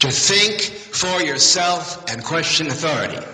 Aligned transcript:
to 0.00 0.10
think 0.10 0.60
for 0.60 1.22
yourself 1.22 2.10
and 2.10 2.22
question 2.22 2.68
authority. 2.68 3.33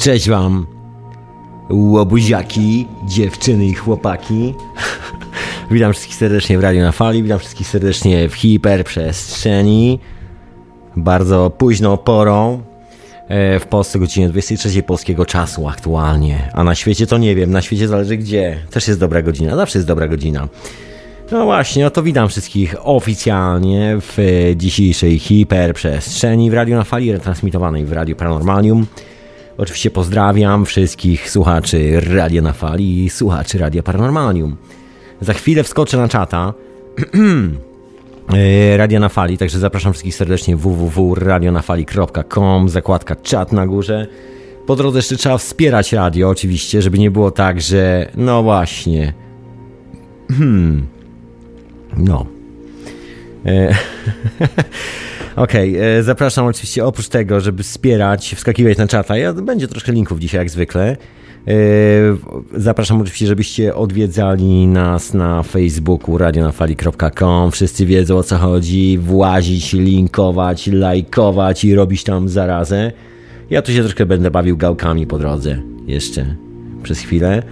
Cześć 0.00 0.28
wam, 0.28 0.66
łobuziaki, 1.70 2.86
dziewczyny 3.06 3.66
i 3.66 3.74
chłopaki. 3.74 4.54
witam 5.70 5.92
wszystkich 5.92 6.16
serdecznie 6.16 6.58
w 6.58 6.60
Radio 6.60 6.82
na 6.82 6.92
Fali, 6.92 7.22
witam 7.22 7.38
wszystkich 7.38 7.68
serdecznie 7.68 8.28
w 8.28 8.34
hiperprzestrzeni. 8.34 9.98
Bardzo 10.96 11.50
późną 11.50 11.96
porą. 11.96 12.62
e, 13.28 13.60
W 13.60 13.66
Polsce 13.66 13.98
godzinie 13.98 14.28
23 14.28 14.82
polskiego 14.82 15.26
czasu 15.26 15.68
aktualnie. 15.68 16.50
A 16.54 16.64
na 16.64 16.74
świecie 16.74 17.06
to 17.06 17.18
nie 17.18 17.34
wiem, 17.34 17.50
na 17.50 17.62
świecie 17.62 17.88
zależy 17.88 18.16
gdzie. 18.16 18.58
Też 18.70 18.88
jest 18.88 19.00
dobra 19.00 19.22
godzina, 19.22 19.56
zawsze 19.56 19.78
jest 19.78 19.88
dobra 19.88 20.08
godzina. 20.08 20.48
No 21.32 21.44
właśnie, 21.44 21.84
no 21.84 21.90
to 21.90 22.02
witam 22.02 22.28
wszystkich 22.28 22.74
oficjalnie 22.82 23.98
w 24.00 24.18
dzisiejszej 24.56 25.18
hiperprzestrzeni 25.18 26.50
w 26.50 26.54
Radio 26.54 26.76
na 26.76 26.84
Fali, 26.84 27.12
retransmitowanej 27.12 27.84
w 27.84 27.92
Radio 27.92 28.16
Paranormalium. 28.16 28.86
Oczywiście 29.60 29.90
pozdrawiam 29.90 30.66
wszystkich 30.66 31.30
słuchaczy 31.30 32.00
Radia 32.00 32.42
na 32.42 32.52
Fali 32.52 33.04
i 33.04 33.10
słuchaczy 33.10 33.58
Radia 33.58 33.82
Paranormalium. 33.82 34.56
Za 35.20 35.32
chwilę 35.32 35.62
wskoczę 35.62 35.96
na 35.96 36.08
czata 36.08 36.54
e, 38.34 38.76
Radia 38.76 39.00
na 39.00 39.08
Fali, 39.08 39.38
także 39.38 39.58
zapraszam 39.58 39.92
wszystkich 39.92 40.14
serdecznie 40.14 40.56
www.radionafali.com, 40.56 42.68
zakładka 42.68 43.16
czat 43.16 43.52
na 43.52 43.66
górze. 43.66 44.06
Po 44.66 44.76
drodze 44.76 44.98
jeszcze 44.98 45.16
trzeba 45.16 45.38
wspierać 45.38 45.92
radio 45.92 46.28
oczywiście, 46.28 46.82
żeby 46.82 46.98
nie 46.98 47.10
było 47.10 47.30
tak, 47.30 47.60
że 47.60 48.10
no 48.16 48.42
właśnie, 48.42 49.12
no. 51.96 52.26
E, 53.46 53.74
Okej, 55.40 55.76
e, 55.98 56.02
zapraszam 56.02 56.46
oczywiście 56.46 56.84
oprócz 56.84 57.08
tego, 57.08 57.40
żeby 57.40 57.62
wspierać, 57.62 58.34
wskakiwać 58.34 58.78
na 58.78 58.88
czata. 58.88 59.16
Ja, 59.16 59.32
będzie 59.32 59.68
troszkę 59.68 59.92
linków 59.92 60.18
dzisiaj 60.18 60.38
jak 60.38 60.50
zwykle. 60.50 60.96
E, 61.48 61.54
Zapraszam 62.56 63.00
oczywiście, 63.00 63.26
żebyście 63.26 63.74
odwiedzali 63.74 64.66
nas 64.66 65.14
na 65.14 65.42
Facebooku 65.42 66.18
radionafali.com. 66.18 67.50
Wszyscy 67.50 67.86
wiedzą 67.86 68.16
o 68.16 68.22
co 68.22 68.36
chodzi. 68.36 68.98
Włazić, 68.98 69.72
linkować, 69.72 70.66
lajkować 70.66 71.64
i 71.64 71.74
robić 71.74 72.04
tam 72.04 72.28
zarazę. 72.28 72.92
Ja 73.50 73.62
tu 73.62 73.72
się 73.72 73.80
troszkę 73.80 74.06
będę 74.06 74.30
bawił 74.30 74.56
gałkami 74.56 75.06
po 75.06 75.18
drodze. 75.18 75.62
Jeszcze 75.86 76.34
przez 76.82 76.98
chwilę. 76.98 77.42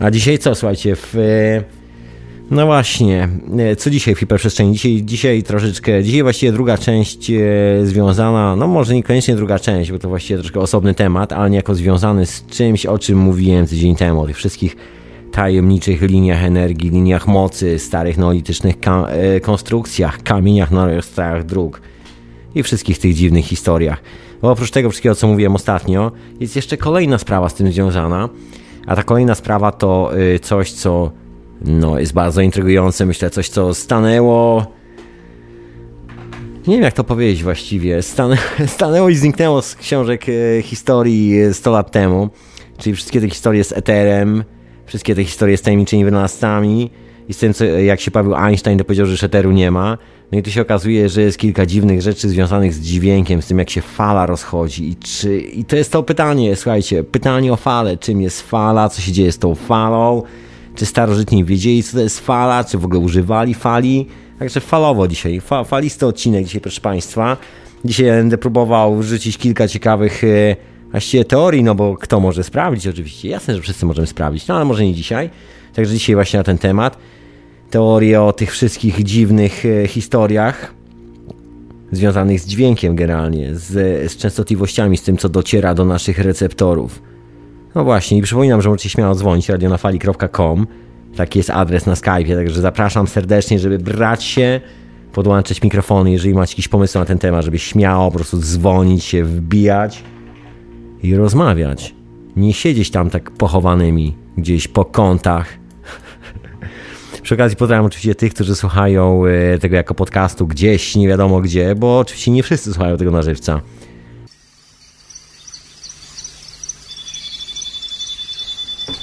A 0.00 0.10
dzisiaj 0.10 0.38
co, 0.38 0.54
słuchajcie, 0.54 0.96
w... 0.96 1.16
No 2.52 2.66
właśnie, 2.66 3.28
e, 3.58 3.76
co 3.76 3.90
dzisiaj 3.90 4.14
w 4.14 4.18
hiperprzestrzeni? 4.18 4.72
Dzisiaj, 4.72 5.02
dzisiaj 5.04 5.42
troszeczkę, 5.42 6.02
dzisiaj 6.02 6.22
właściwie 6.22 6.52
druga 6.52 6.78
część 6.78 7.30
e, 7.30 7.40
związana, 7.82 8.56
no 8.56 8.66
może 8.66 8.94
niekoniecznie 8.94 9.36
druga 9.36 9.58
część, 9.58 9.92
bo 9.92 9.98
to 9.98 10.08
właściwie 10.08 10.38
troszkę 10.38 10.60
osobny 10.60 10.94
temat, 10.94 11.32
ale 11.32 11.50
niejako 11.50 11.74
związany 11.74 12.26
z 12.26 12.46
czymś, 12.46 12.86
o 12.86 12.98
czym 12.98 13.18
mówiłem 13.18 13.66
tydzień 13.66 13.96
temu, 13.96 14.20
o 14.20 14.26
tych 14.26 14.36
wszystkich 14.36 14.76
tajemniczych 15.30 16.02
liniach 16.02 16.44
energii, 16.44 16.90
liniach 16.90 17.26
mocy, 17.26 17.78
starych 17.78 18.18
neolitycznych 18.18 18.80
ka- 18.80 19.06
e, 19.08 19.40
konstrukcjach, 19.40 20.22
kamieniach 20.22 20.70
na 20.70 20.86
rejestrach 20.86 21.44
dróg 21.46 21.80
i 22.54 22.62
wszystkich 22.62 22.98
tych 22.98 23.14
dziwnych 23.14 23.44
historiach. 23.44 24.02
Bo 24.42 24.50
oprócz 24.50 24.70
tego 24.70 24.90
wszystkiego, 24.90 25.14
co 25.14 25.26
mówiłem 25.26 25.54
ostatnio, 25.54 26.12
jest 26.40 26.56
jeszcze 26.56 26.76
kolejna 26.76 27.18
sprawa 27.18 27.48
z 27.48 27.54
tym 27.54 27.72
związana, 27.72 28.28
a 28.86 28.96
ta 28.96 29.02
kolejna 29.02 29.34
sprawa 29.34 29.72
to 29.72 30.18
y, 30.18 30.38
coś, 30.38 30.72
co 30.72 31.21
no, 31.64 31.98
jest 31.98 32.12
bardzo 32.12 32.40
intrygujące, 32.40 33.06
myślę, 33.06 33.30
coś, 33.30 33.48
co 33.48 33.74
stanęło. 33.74 34.66
Nie 36.66 36.74
wiem, 36.74 36.82
jak 36.82 36.94
to 36.94 37.04
powiedzieć 37.04 37.42
właściwie. 37.42 38.02
Stan 38.02 38.36
stanęło 38.66 39.08
i 39.08 39.14
zniknęło 39.14 39.62
z 39.62 39.74
książek 39.74 40.26
e, 40.28 40.62
historii 40.62 41.40
e, 41.40 41.54
100 41.54 41.70
lat 41.70 41.90
temu. 41.90 42.28
Czyli 42.78 42.96
wszystkie 42.96 43.20
te 43.20 43.28
historie 43.28 43.64
z 43.64 43.72
eterem, 43.72 44.44
wszystkie 44.86 45.14
te 45.14 45.24
historie 45.24 45.56
z 45.56 45.62
tajemniczymi 45.62 46.04
wynalazcami 46.04 46.90
i 47.28 47.34
z 47.34 47.38
tym, 47.38 47.54
co, 47.54 47.64
jak 47.64 48.00
się 48.00 48.10
Paweł 48.10 48.34
Einstein 48.34 48.78
dopowiedział, 48.78 49.06
że 49.06 49.26
eteru 49.26 49.50
nie 49.50 49.70
ma. 49.70 49.98
No 50.32 50.38
i 50.38 50.42
tu 50.42 50.50
się 50.50 50.62
okazuje, 50.62 51.08
że 51.08 51.22
jest 51.22 51.38
kilka 51.38 51.66
dziwnych 51.66 52.02
rzeczy 52.02 52.28
związanych 52.28 52.74
z 52.74 52.80
dźwiękiem, 52.80 53.42
z 53.42 53.46
tym, 53.46 53.58
jak 53.58 53.70
się 53.70 53.80
fala 53.80 54.26
rozchodzi. 54.26 54.88
I, 54.88 54.96
czy, 54.96 55.40
I 55.40 55.64
to 55.64 55.76
jest 55.76 55.92
to 55.92 56.02
pytanie, 56.02 56.56
słuchajcie, 56.56 57.04
pytanie 57.04 57.52
o 57.52 57.56
falę. 57.56 57.96
Czym 57.96 58.20
jest 58.20 58.42
fala, 58.42 58.88
co 58.88 59.00
się 59.00 59.12
dzieje 59.12 59.32
z 59.32 59.38
tą 59.38 59.54
falą? 59.54 60.22
Czy 60.74 60.86
starożytni 60.86 61.44
wiedzieli, 61.44 61.82
co 61.82 61.92
to 61.92 62.00
jest 62.00 62.20
fala, 62.20 62.64
czy 62.64 62.78
w 62.78 62.84
ogóle 62.84 63.00
używali 63.00 63.54
fali? 63.54 64.06
Także 64.38 64.60
falowo 64.60 65.08
dzisiaj, 65.08 65.40
fa, 65.40 65.64
falisty 65.64 66.06
odcinek 66.06 66.44
dzisiaj, 66.44 66.60
proszę 66.60 66.80
Państwa. 66.80 67.36
Dzisiaj 67.84 68.06
będę 68.06 68.38
próbował 68.38 69.02
rzucić 69.02 69.38
kilka 69.38 69.68
ciekawych 69.68 70.24
e, 70.24 70.56
właściwie 70.90 71.24
teorii, 71.24 71.62
no 71.62 71.74
bo 71.74 71.96
kto 71.96 72.20
może 72.20 72.44
sprawdzić 72.44 72.86
oczywiście. 72.86 73.28
Jasne, 73.28 73.54
że 73.54 73.62
wszyscy 73.62 73.86
możemy 73.86 74.06
sprawdzić, 74.06 74.48
no 74.48 74.54
ale 74.54 74.64
może 74.64 74.84
nie 74.84 74.94
dzisiaj. 74.94 75.30
Także 75.74 75.94
dzisiaj 75.94 76.14
właśnie 76.14 76.38
na 76.38 76.44
ten 76.44 76.58
temat. 76.58 76.98
Teorie 77.70 78.22
o 78.22 78.32
tych 78.32 78.50
wszystkich 78.50 79.02
dziwnych 79.02 79.66
e, 79.66 79.88
historiach 79.88 80.74
związanych 81.92 82.40
z 82.40 82.46
dźwiękiem 82.46 82.96
generalnie, 82.96 83.54
z, 83.54 83.70
z 84.12 84.16
częstotliwościami, 84.16 84.96
z 84.96 85.02
tym, 85.02 85.16
co 85.16 85.28
dociera 85.28 85.74
do 85.74 85.84
naszych 85.84 86.18
receptorów. 86.18 87.11
No 87.74 87.84
właśnie, 87.84 88.18
i 88.18 88.22
przypominam, 88.22 88.62
że 88.62 88.68
możecie 88.68 88.88
śmiało 88.88 89.14
dzwonić 89.14 89.48
radionafali.com. 89.48 90.66
Taki 91.16 91.38
jest 91.38 91.50
adres 91.50 91.86
na 91.86 91.94
Skype'ie, 91.94 92.34
także 92.34 92.60
zapraszam 92.60 93.06
serdecznie, 93.06 93.58
żeby 93.58 93.78
brać 93.78 94.24
się, 94.24 94.60
podłączyć 95.12 95.62
mikrofony, 95.62 96.12
jeżeli 96.12 96.34
macie 96.34 96.52
jakiś 96.52 96.68
pomysł 96.68 96.98
na 96.98 97.04
ten 97.04 97.18
temat, 97.18 97.44
żeby 97.44 97.58
śmiało 97.58 98.10
po 98.10 98.16
prostu 98.16 98.38
dzwonić 98.38 99.04
się, 99.04 99.24
wbijać 99.24 100.02
i 101.02 101.16
rozmawiać. 101.16 101.94
Nie 102.36 102.52
siedzieć 102.52 102.90
tam 102.90 103.10
tak 103.10 103.30
pochowanymi 103.30 104.16
gdzieś 104.38 104.68
po 104.68 104.84
kątach. 104.84 105.48
Przy 107.22 107.34
okazji 107.34 107.56
pozdrawiam 107.56 107.86
oczywiście 107.86 108.14
tych, 108.14 108.34
którzy 108.34 108.54
słuchają 108.54 109.26
e, 109.26 109.58
tego 109.58 109.76
jako 109.76 109.94
podcastu 109.94 110.46
gdzieś, 110.46 110.96
nie 110.96 111.08
wiadomo 111.08 111.40
gdzie, 111.40 111.74
bo 111.74 111.98
oczywiście 111.98 112.30
nie 112.30 112.42
wszyscy 112.42 112.72
słuchają 112.72 112.96
tego 112.96 113.10
na 113.10 113.22
żywca. 113.22 113.60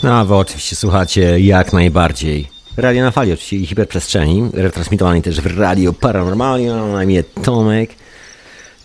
No, 0.03 0.13
a 0.13 0.25
wy 0.25 0.35
oczywiście 0.35 0.75
słuchacie 0.75 1.39
jak 1.39 1.73
najbardziej. 1.73 2.47
Radio 2.77 3.03
na 3.03 3.11
fali 3.11 3.33
oczywiście 3.33 3.55
i 3.55 3.65
hiperprzestrzeni, 3.65 4.49
retransmitowany 4.53 5.21
też 5.21 5.41
w 5.41 5.57
Radio 5.59 5.93
Paranormalium, 5.93 6.79
mam 6.79 6.91
na 6.91 7.03
imię 7.03 7.23
Tomek. 7.23 7.89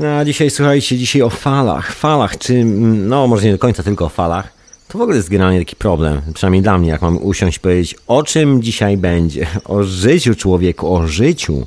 No 0.00 0.08
a 0.08 0.24
dzisiaj 0.24 0.50
słuchajcie, 0.50 0.98
dzisiaj 0.98 1.22
o 1.22 1.30
falach. 1.30 1.92
Falach, 1.92 2.38
czy, 2.38 2.64
no 2.64 3.26
może 3.26 3.46
nie 3.46 3.52
do 3.52 3.58
końca 3.58 3.82
tylko 3.82 4.04
o 4.04 4.08
falach. 4.08 4.52
To 4.88 4.98
w 4.98 5.00
ogóle 5.00 5.16
jest 5.16 5.28
generalnie 5.28 5.58
taki 5.58 5.76
problem, 5.76 6.22
przynajmniej 6.34 6.62
dla 6.62 6.78
mnie, 6.78 6.88
jak 6.88 7.02
mam 7.02 7.22
usiąść 7.22 7.56
i 7.56 7.60
powiedzieć, 7.60 7.94
o 8.06 8.22
czym 8.22 8.62
dzisiaj 8.62 8.96
będzie. 8.96 9.46
O 9.64 9.82
życiu 9.82 10.34
człowieku, 10.34 10.94
o 10.94 11.06
życiu. 11.06 11.66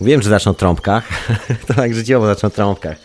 Wiem, 0.00 0.22
że 0.22 0.30
zacznę 0.30 0.50
o 0.52 0.54
trąbkach, 0.54 1.08
to 1.66 1.74
tak 1.74 1.94
życiowo 1.94 2.26
zacznę 2.26 2.46
o 2.46 2.50
trąbkach. 2.50 2.96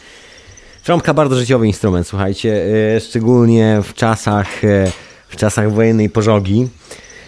Trąbka 0.84 1.14
bardzo 1.14 1.36
życiowy 1.36 1.68
instrument, 1.68 2.08
słuchajcie, 2.08 2.66
e, 2.96 3.00
szczególnie 3.00 3.80
w 3.84 3.94
czasach, 3.94 4.64
e, 4.64 4.92
w 5.34 5.36
czasach 5.36 5.72
wojennej 5.72 6.10
pożogi. 6.10 6.68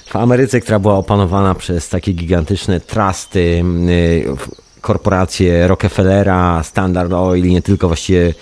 W 0.06 0.16
Ameryce, 0.16 0.62
która 0.62 0.80
była 0.80 0.94
opanowana 0.94 1.56
przez 1.56 1.90
takie 1.90 2.14
gigantyczne 2.14 2.80
trusty, 2.80 3.64
e, 3.90 4.82
korporacje 4.82 5.68
Rockefellera, 5.68 6.64
Standard 6.64 7.14
Oil 7.14 7.44
nie 7.44 7.62
tylko, 7.62 7.88
właściwie 7.88 8.34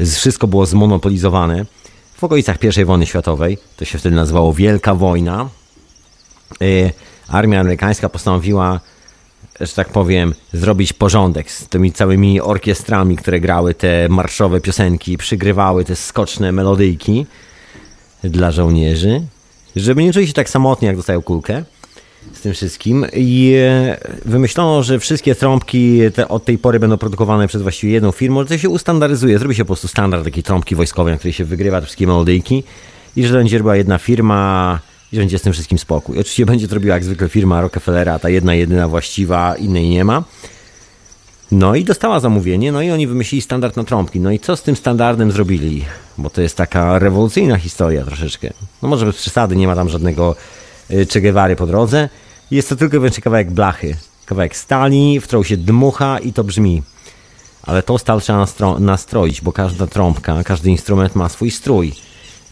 wszystko 0.00 0.46
było 0.46 0.66
zmonopolizowane. 0.66 1.66
W 2.16 2.24
okolicach 2.24 2.56
I 2.80 2.84
wojny 2.84 3.06
światowej, 3.06 3.58
to 3.76 3.84
się 3.84 3.98
wtedy 3.98 4.16
nazywało 4.16 4.52
Wielka 4.52 4.94
Wojna, 4.94 5.48
e, 6.62 6.64
armia 7.28 7.60
amerykańska 7.60 8.08
postanowiła 8.08 8.80
że 9.60 9.74
tak 9.74 9.88
powiem, 9.88 10.34
zrobić 10.52 10.92
porządek 10.92 11.50
z 11.50 11.68
tymi 11.68 11.92
całymi 11.92 12.40
orkiestrami, 12.40 13.16
które 13.16 13.40
grały 13.40 13.74
te 13.74 14.08
marszowe 14.08 14.60
piosenki, 14.60 15.18
przygrywały 15.18 15.84
te 15.84 15.96
skoczne 15.96 16.52
melodyjki 16.52 17.26
dla 18.30 18.50
żołnierzy, 18.50 19.22
żeby 19.76 20.04
nie 20.04 20.12
czuli 20.12 20.26
się 20.26 20.32
tak 20.32 20.48
samotnie, 20.48 20.88
jak 20.88 20.96
dostają 20.96 21.22
kulkę 21.22 21.64
z 22.32 22.40
tym 22.40 22.52
wszystkim. 22.52 23.06
I 23.12 23.54
e, 23.58 23.98
wymyślono, 24.24 24.82
że 24.82 24.98
wszystkie 24.98 25.34
trąbki 25.34 26.00
te 26.14 26.28
od 26.28 26.44
tej 26.44 26.58
pory 26.58 26.80
będą 26.80 26.98
produkowane 26.98 27.48
przez 27.48 27.62
właściwie 27.62 27.92
jedną 27.92 28.12
firmę, 28.12 28.44
to 28.44 28.58
się 28.58 28.68
ustandaryzuje, 28.68 29.38
zrobi 29.38 29.54
się 29.54 29.64
po 29.64 29.66
prostu 29.66 29.88
standard 29.88 30.24
takiej 30.24 30.42
trąbki 30.42 30.74
wojskowej, 30.74 31.12
na 31.12 31.18
której 31.18 31.32
się 31.32 31.44
wygrywa 31.44 31.80
te 31.80 31.86
wszystkie 31.86 32.06
melodyjki 32.06 32.64
i 33.16 33.26
że 33.26 33.34
będzie 33.34 33.58
była 33.58 33.76
jedna 33.76 33.98
firma 33.98 34.80
i 35.12 35.16
że 35.16 35.20
będzie 35.20 35.38
z 35.38 35.42
tym 35.42 35.52
wszystkim 35.52 35.78
spokój. 35.78 36.18
Oczywiście 36.18 36.46
będzie 36.46 36.68
to 36.68 36.74
robiła 36.74 36.94
jak 36.94 37.04
zwykle 37.04 37.28
firma 37.28 37.60
Rockefellera, 37.60 38.18
ta 38.18 38.28
jedna, 38.28 38.54
jedyna 38.54 38.88
właściwa, 38.88 39.54
innej 39.56 39.88
nie 39.88 40.04
ma. 40.04 40.24
No 41.52 41.74
i 41.74 41.84
dostała 41.84 42.20
zamówienie, 42.20 42.72
no 42.72 42.82
i 42.82 42.90
oni 42.90 43.06
wymyślili 43.06 43.42
standard 43.42 43.76
na 43.76 43.84
trąbki. 43.84 44.20
No 44.20 44.30
i 44.30 44.38
co 44.38 44.56
z 44.56 44.62
tym 44.62 44.76
standardem 44.76 45.32
zrobili? 45.32 45.84
Bo 46.18 46.30
to 46.30 46.40
jest 46.40 46.56
taka 46.56 46.98
rewolucyjna 46.98 47.58
historia 47.58 48.04
troszeczkę. 48.04 48.50
No 48.82 48.88
może 48.88 49.06
bez 49.06 49.16
przesady, 49.16 49.56
nie 49.56 49.66
ma 49.66 49.74
tam 49.74 49.88
żadnego 49.88 50.36
y, 50.90 51.06
Che 51.06 51.20
Guevary 51.20 51.56
po 51.56 51.66
drodze. 51.66 52.08
Jest 52.50 52.68
to 52.68 52.76
tylko 52.76 52.92
wyłącznie 52.92 53.22
kawałek 53.22 53.50
blachy. 53.50 53.96
Kawałek 54.26 54.56
stali, 54.56 55.20
w 55.20 55.24
którą 55.24 55.42
się 55.42 55.56
dmucha 55.56 56.18
i 56.18 56.32
to 56.32 56.44
brzmi. 56.44 56.82
Ale 57.62 57.82
tą 57.82 57.98
stal 57.98 58.20
trzeba 58.20 58.46
nastroić, 58.78 59.40
bo 59.40 59.52
każda 59.52 59.86
trąbka, 59.86 60.44
każdy 60.44 60.70
instrument 60.70 61.14
ma 61.14 61.28
swój 61.28 61.50
strój. 61.50 61.92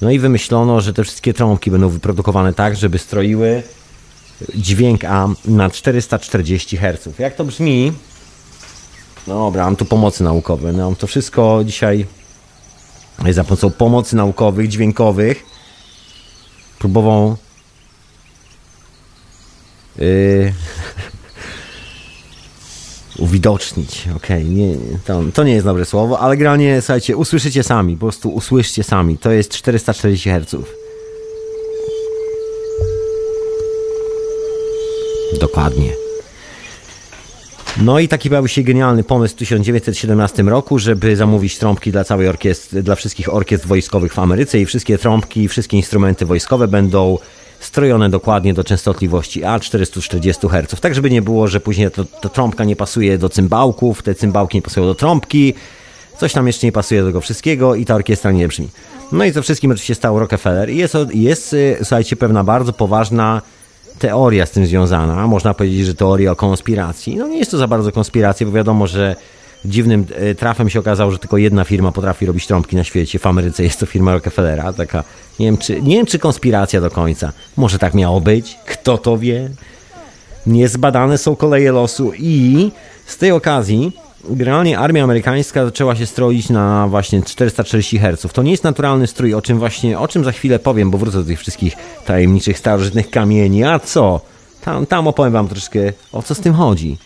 No 0.00 0.10
i 0.10 0.18
wymyślono, 0.18 0.80
że 0.80 0.92
te 0.92 1.04
wszystkie 1.04 1.34
trąbki 1.34 1.70
będą 1.70 1.88
wyprodukowane 1.88 2.54
tak, 2.54 2.76
żeby 2.76 2.98
stroiły 2.98 3.62
dźwięk 4.54 5.04
A 5.04 5.28
na 5.44 5.70
440 5.70 6.76
Hz. 6.76 7.18
Jak 7.18 7.34
to 7.34 7.44
brzmi? 7.44 7.92
No 9.26 9.34
dobra, 9.34 9.64
mam 9.64 9.76
tu 9.76 9.84
pomocy 9.84 10.24
naukowe. 10.24 10.72
No, 10.72 10.84
mam 10.84 10.96
to 10.96 11.06
wszystko 11.06 11.60
dzisiaj 11.64 12.06
za 13.30 13.44
pomocą 13.44 13.70
pomocy 13.70 14.16
naukowych, 14.16 14.68
dźwiękowych 14.68 15.44
próbował 16.78 17.36
yy, 19.98 20.52
uwidocznić. 23.18 24.08
Okej, 24.16 24.42
okay, 24.42 24.54
nie, 24.54 24.76
to, 25.04 25.22
to 25.34 25.44
nie 25.44 25.52
jest 25.52 25.66
dobre 25.66 25.84
słowo, 25.84 26.20
ale 26.20 26.36
granie, 26.36 26.80
słuchajcie, 26.80 27.16
usłyszycie 27.16 27.62
sami, 27.62 27.96
po 27.96 28.06
prostu 28.06 28.28
usłyszcie 28.28 28.84
sami. 28.84 29.18
To 29.18 29.30
jest 29.30 29.50
440 29.50 30.30
Hz. 30.30 30.56
Dokładnie. 35.40 36.01
No 37.80 37.98
i 37.98 38.08
taki 38.08 38.28
pojawił 38.28 38.48
się 38.48 38.62
genialny 38.62 39.04
pomysł 39.04 39.34
w 39.34 39.38
1917 39.38 40.42
roku, 40.42 40.78
żeby 40.78 41.16
zamówić 41.16 41.58
trąbki 41.58 41.92
dla 41.92 42.04
całej 42.04 42.28
orkiestry, 42.28 42.82
dla 42.82 42.94
wszystkich 42.94 43.34
orkiestr 43.34 43.68
wojskowych 43.68 44.14
w 44.14 44.18
Ameryce 44.18 44.60
i 44.60 44.66
wszystkie 44.66 44.98
trąbki, 44.98 45.48
wszystkie 45.48 45.76
instrumenty 45.76 46.26
wojskowe 46.26 46.68
będą 46.68 47.18
strojone 47.60 48.10
dokładnie 48.10 48.54
do 48.54 48.64
częstotliwości 48.64 49.42
A440 49.42 50.50
Hz. 50.50 50.80
Tak, 50.80 50.94
żeby 50.94 51.10
nie 51.10 51.22
było, 51.22 51.48
że 51.48 51.60
później 51.60 51.90
to, 52.20 52.28
trąbka 52.28 52.64
nie 52.64 52.76
pasuje 52.76 53.18
do 53.18 53.28
cymbałków, 53.28 54.02
te 54.02 54.14
cymbałki 54.14 54.58
nie 54.58 54.62
pasują 54.62 54.86
do 54.86 54.94
trąbki, 54.94 55.54
coś 56.18 56.32
tam 56.32 56.46
jeszcze 56.46 56.66
nie 56.66 56.72
pasuje 56.72 57.00
do 57.00 57.06
tego 57.06 57.20
wszystkiego 57.20 57.74
i 57.74 57.84
ta 57.84 57.94
orkiestra 57.94 58.32
nie 58.32 58.48
brzmi. 58.48 58.68
No 59.12 59.24
i 59.24 59.32
to 59.32 59.42
wszystkim 59.42 59.70
oczywiście 59.70 59.94
stał 59.94 60.18
Rockefeller 60.18 60.70
i 60.70 60.76
jest, 60.76 60.96
jest 61.14 61.52
y, 61.52 61.76
słuchajcie, 61.78 62.16
pewna 62.16 62.44
bardzo 62.44 62.72
poważna 62.72 63.42
teoria 63.98 64.46
z 64.46 64.50
tym 64.50 64.66
związana. 64.66 65.26
Można 65.26 65.54
powiedzieć, 65.54 65.86
że 65.86 65.94
teoria 65.94 66.32
o 66.32 66.36
konspiracji. 66.36 67.16
No 67.16 67.28
nie 67.28 67.38
jest 67.38 67.50
to 67.50 67.58
za 67.58 67.68
bardzo 67.68 67.92
konspiracja, 67.92 68.46
bo 68.46 68.52
wiadomo, 68.52 68.86
że 68.86 69.16
dziwnym 69.64 70.06
e, 70.14 70.34
trafem 70.34 70.70
się 70.70 70.78
okazało, 70.78 71.10
że 71.10 71.18
tylko 71.18 71.36
jedna 71.36 71.64
firma 71.64 71.92
potrafi 71.92 72.26
robić 72.26 72.46
trąbki 72.46 72.76
na 72.76 72.84
świecie. 72.84 73.18
W 73.18 73.26
Ameryce 73.26 73.62
jest 73.62 73.80
to 73.80 73.86
firma 73.86 74.12
Rockefellera. 74.12 74.72
Taka, 74.72 75.04
nie 75.40 75.46
wiem, 75.46 75.58
czy, 75.58 75.82
nie 75.82 75.96
wiem, 75.96 76.06
czy 76.06 76.18
konspiracja 76.18 76.80
do 76.80 76.90
końca. 76.90 77.32
Może 77.56 77.78
tak 77.78 77.94
miało 77.94 78.20
być? 78.20 78.58
Kto 78.66 78.98
to 78.98 79.18
wie? 79.18 79.50
Niezbadane 80.46 81.18
są 81.18 81.36
koleje 81.36 81.72
losu 81.72 82.12
i 82.18 82.70
z 83.06 83.16
tej 83.16 83.30
okazji 83.30 83.92
generalnie 84.30 84.78
armia 84.78 85.04
amerykańska 85.04 85.64
zaczęła 85.64 85.96
się 85.96 86.06
stroić 86.06 86.50
na 86.50 86.88
właśnie 86.88 87.22
440 87.22 87.98
Hz. 87.98 88.32
To 88.32 88.42
nie 88.42 88.50
jest 88.50 88.64
naturalny 88.64 89.06
strój, 89.06 89.34
o 89.34 89.42
czym 89.42 89.58
właśnie, 89.58 89.98
o 89.98 90.08
czym 90.08 90.24
za 90.24 90.32
chwilę 90.32 90.58
powiem, 90.58 90.90
bo 90.90 90.98
wrócę 90.98 91.18
do 91.18 91.24
tych 91.24 91.40
wszystkich 91.40 91.74
tajemniczych, 92.06 92.58
starożytnych 92.58 93.10
kamieni. 93.10 93.64
A 93.64 93.78
co? 93.78 94.20
Tam, 94.64 94.86
tam 94.86 95.06
opowiem 95.08 95.32
wam 95.32 95.48
troszkę, 95.48 95.92
o 96.12 96.22
co 96.22 96.34
z 96.34 96.40
tym 96.40 96.54
chodzi. 96.54 96.98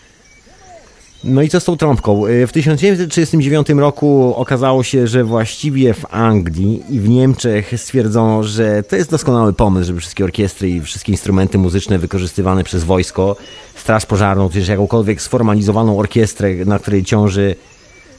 No 1.24 1.42
i 1.42 1.48
co 1.48 1.60
z 1.60 1.64
tą 1.64 1.76
trąbką? 1.76 2.26
Y, 2.26 2.46
w 2.46 2.52
1939 2.52 3.68
roku 3.68 4.34
okazało 4.36 4.82
się, 4.82 5.06
że 5.06 5.24
właściwie 5.24 5.94
w 5.94 6.14
Anglii 6.14 6.82
i 6.88 7.00
w 7.00 7.08
Niemczech 7.08 7.72
stwierdzono, 7.76 8.42
że 8.42 8.82
to 8.82 8.96
jest 8.96 9.10
doskonały 9.10 9.52
pomysł, 9.52 9.86
żeby 9.86 10.00
wszystkie 10.00 10.24
orkiestry 10.24 10.70
i 10.70 10.80
wszystkie 10.80 11.12
instrumenty 11.12 11.58
muzyczne 11.58 11.98
wykorzystywane 11.98 12.64
przez 12.64 12.84
wojsko, 12.84 13.36
straż 13.74 14.06
pożarną, 14.06 14.50
czy 14.50 14.60
jakąkolwiek 14.60 15.22
sformalizowaną 15.22 15.98
orkiestrę, 15.98 16.54
na 16.54 16.78
której 16.78 17.04
ciąży, 17.04 17.56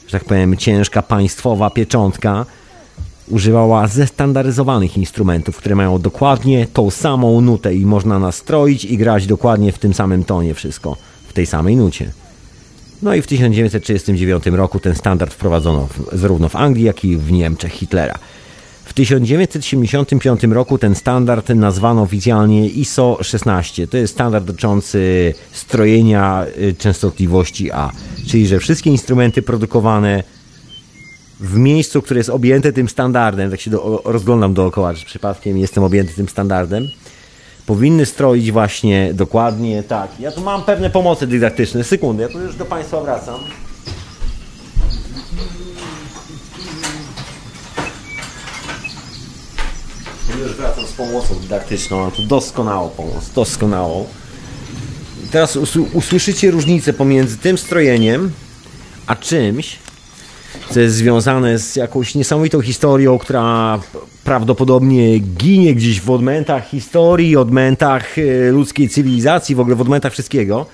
że 0.06 0.18
tak 0.18 0.24
powiem, 0.24 0.56
ciężka 0.56 1.02
państwowa 1.02 1.70
pieczątka, 1.70 2.46
używała 3.28 3.86
zestandaryzowanych 3.86 4.96
instrumentów, 4.96 5.56
które 5.56 5.74
mają 5.74 5.98
dokładnie 5.98 6.66
tą 6.72 6.90
samą 6.90 7.40
nutę 7.40 7.74
i 7.74 7.86
można 7.86 8.18
nastroić 8.18 8.84
i 8.84 8.98
grać 8.98 9.26
dokładnie 9.26 9.72
w 9.72 9.78
tym 9.78 9.94
samym 9.94 10.24
tonie 10.24 10.54
wszystko, 10.54 10.96
w 11.28 11.32
tej 11.32 11.46
samej 11.46 11.76
nucie. 11.76 12.12
No 13.02 13.14
i 13.14 13.22
w 13.22 13.26
1939 13.26 14.46
roku 14.46 14.80
ten 14.80 14.94
standard 14.94 15.34
wprowadzono 15.34 15.86
w, 15.86 16.18
zarówno 16.18 16.48
w 16.48 16.56
Anglii, 16.56 16.84
jak 16.84 17.04
i 17.04 17.16
w 17.16 17.32
Niemczech 17.32 17.72
Hitlera. 17.72 18.18
W 18.84 18.92
1975 18.92 20.42
roku 20.42 20.78
ten 20.78 20.94
standard 20.94 21.48
nazwano 21.48 22.02
oficjalnie 22.02 22.68
ISO 22.68 23.18
16. 23.22 23.88
To 23.88 23.96
jest 23.96 24.12
standard 24.14 24.44
dotyczący 24.44 25.34
strojenia 25.52 26.46
y, 26.58 26.74
częstotliwości 26.78 27.72
A, 27.72 27.90
czyli 28.26 28.46
że 28.46 28.58
wszystkie 28.58 28.90
instrumenty 28.90 29.42
produkowane 29.42 30.22
w 31.40 31.56
miejscu, 31.56 32.02
które 32.02 32.18
jest 32.18 32.30
objęte 32.30 32.72
tym 32.72 32.88
standardem, 32.88 33.50
tak 33.50 33.60
się 33.60 33.70
do, 33.70 34.02
rozglądam 34.04 34.54
dookoła, 34.54 34.94
czy 34.94 35.06
przypadkiem 35.06 35.58
jestem 35.58 35.84
objęty 35.84 36.14
tym 36.14 36.28
standardem, 36.28 36.88
powinny 37.68 38.06
stroić 38.06 38.52
właśnie 38.52 39.14
dokładnie 39.14 39.82
tak. 39.82 40.10
Ja 40.20 40.32
tu 40.32 40.40
mam 40.40 40.62
pewne 40.62 40.90
pomocy 40.90 41.26
dydaktyczne. 41.26 41.84
Sekundę, 41.84 42.22
ja 42.22 42.28
tu 42.28 42.40
już 42.40 42.56
do 42.56 42.64
Państwa 42.64 43.00
wracam. 43.00 43.40
Już 50.40 50.52
wracam 50.52 50.86
z 50.86 50.92
pomocą 50.92 51.34
dydaktyczną, 51.34 52.00
mam 52.00 52.10
tu 52.10 52.22
doskonałą 52.22 52.88
pomoc, 52.88 53.30
doskonałą. 53.34 54.06
teraz 55.30 55.56
usłyszycie 55.92 56.50
różnicę 56.50 56.92
pomiędzy 56.92 57.38
tym 57.38 57.58
strojeniem, 57.58 58.30
a 59.06 59.16
czymś, 59.16 59.78
co 60.70 60.80
jest 60.80 60.94
związane 60.94 61.58
z 61.58 61.76
jakąś 61.76 62.14
niesamowitą 62.14 62.60
historią, 62.60 63.18
która 63.18 63.80
prawdopodobnie 64.24 65.18
ginie 65.18 65.74
gdzieś 65.74 66.00
w 66.00 66.10
odmętach 66.10 66.68
historii, 66.68 67.36
odmętach 67.36 68.18
e, 68.18 68.50
ludzkiej 68.50 68.88
cywilizacji, 68.88 69.54
w 69.54 69.60
ogóle 69.60 69.76
w 69.76 69.80
odmętach 69.80 70.12
wszystkiego. 70.12 70.66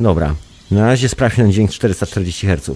Dobra, 0.00 0.34
na 0.70 0.86
razie 0.86 1.08
sprawdźmy 1.08 1.44
ten 1.44 1.52
dźwięk 1.52 1.70
440 1.70 2.46
Hz. 2.46 2.70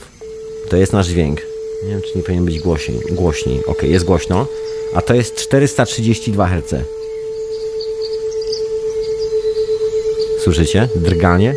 To 0.70 0.76
jest 0.76 0.92
nasz 0.92 1.08
dźwięk. 1.08 1.40
Nie 1.84 1.90
wiem, 1.90 2.00
czy 2.00 2.18
nie 2.18 2.24
powinien 2.24 2.44
być 2.44 2.60
głośniej. 2.60 3.00
głośniej. 3.12 3.66
Ok, 3.66 3.82
jest 3.82 4.04
głośno. 4.04 4.46
A 4.94 5.02
to 5.02 5.14
jest 5.14 5.36
432 5.36 6.48
Hz. 6.48 6.74
Słyszycie? 10.44 10.88
Drganie? 10.96 11.54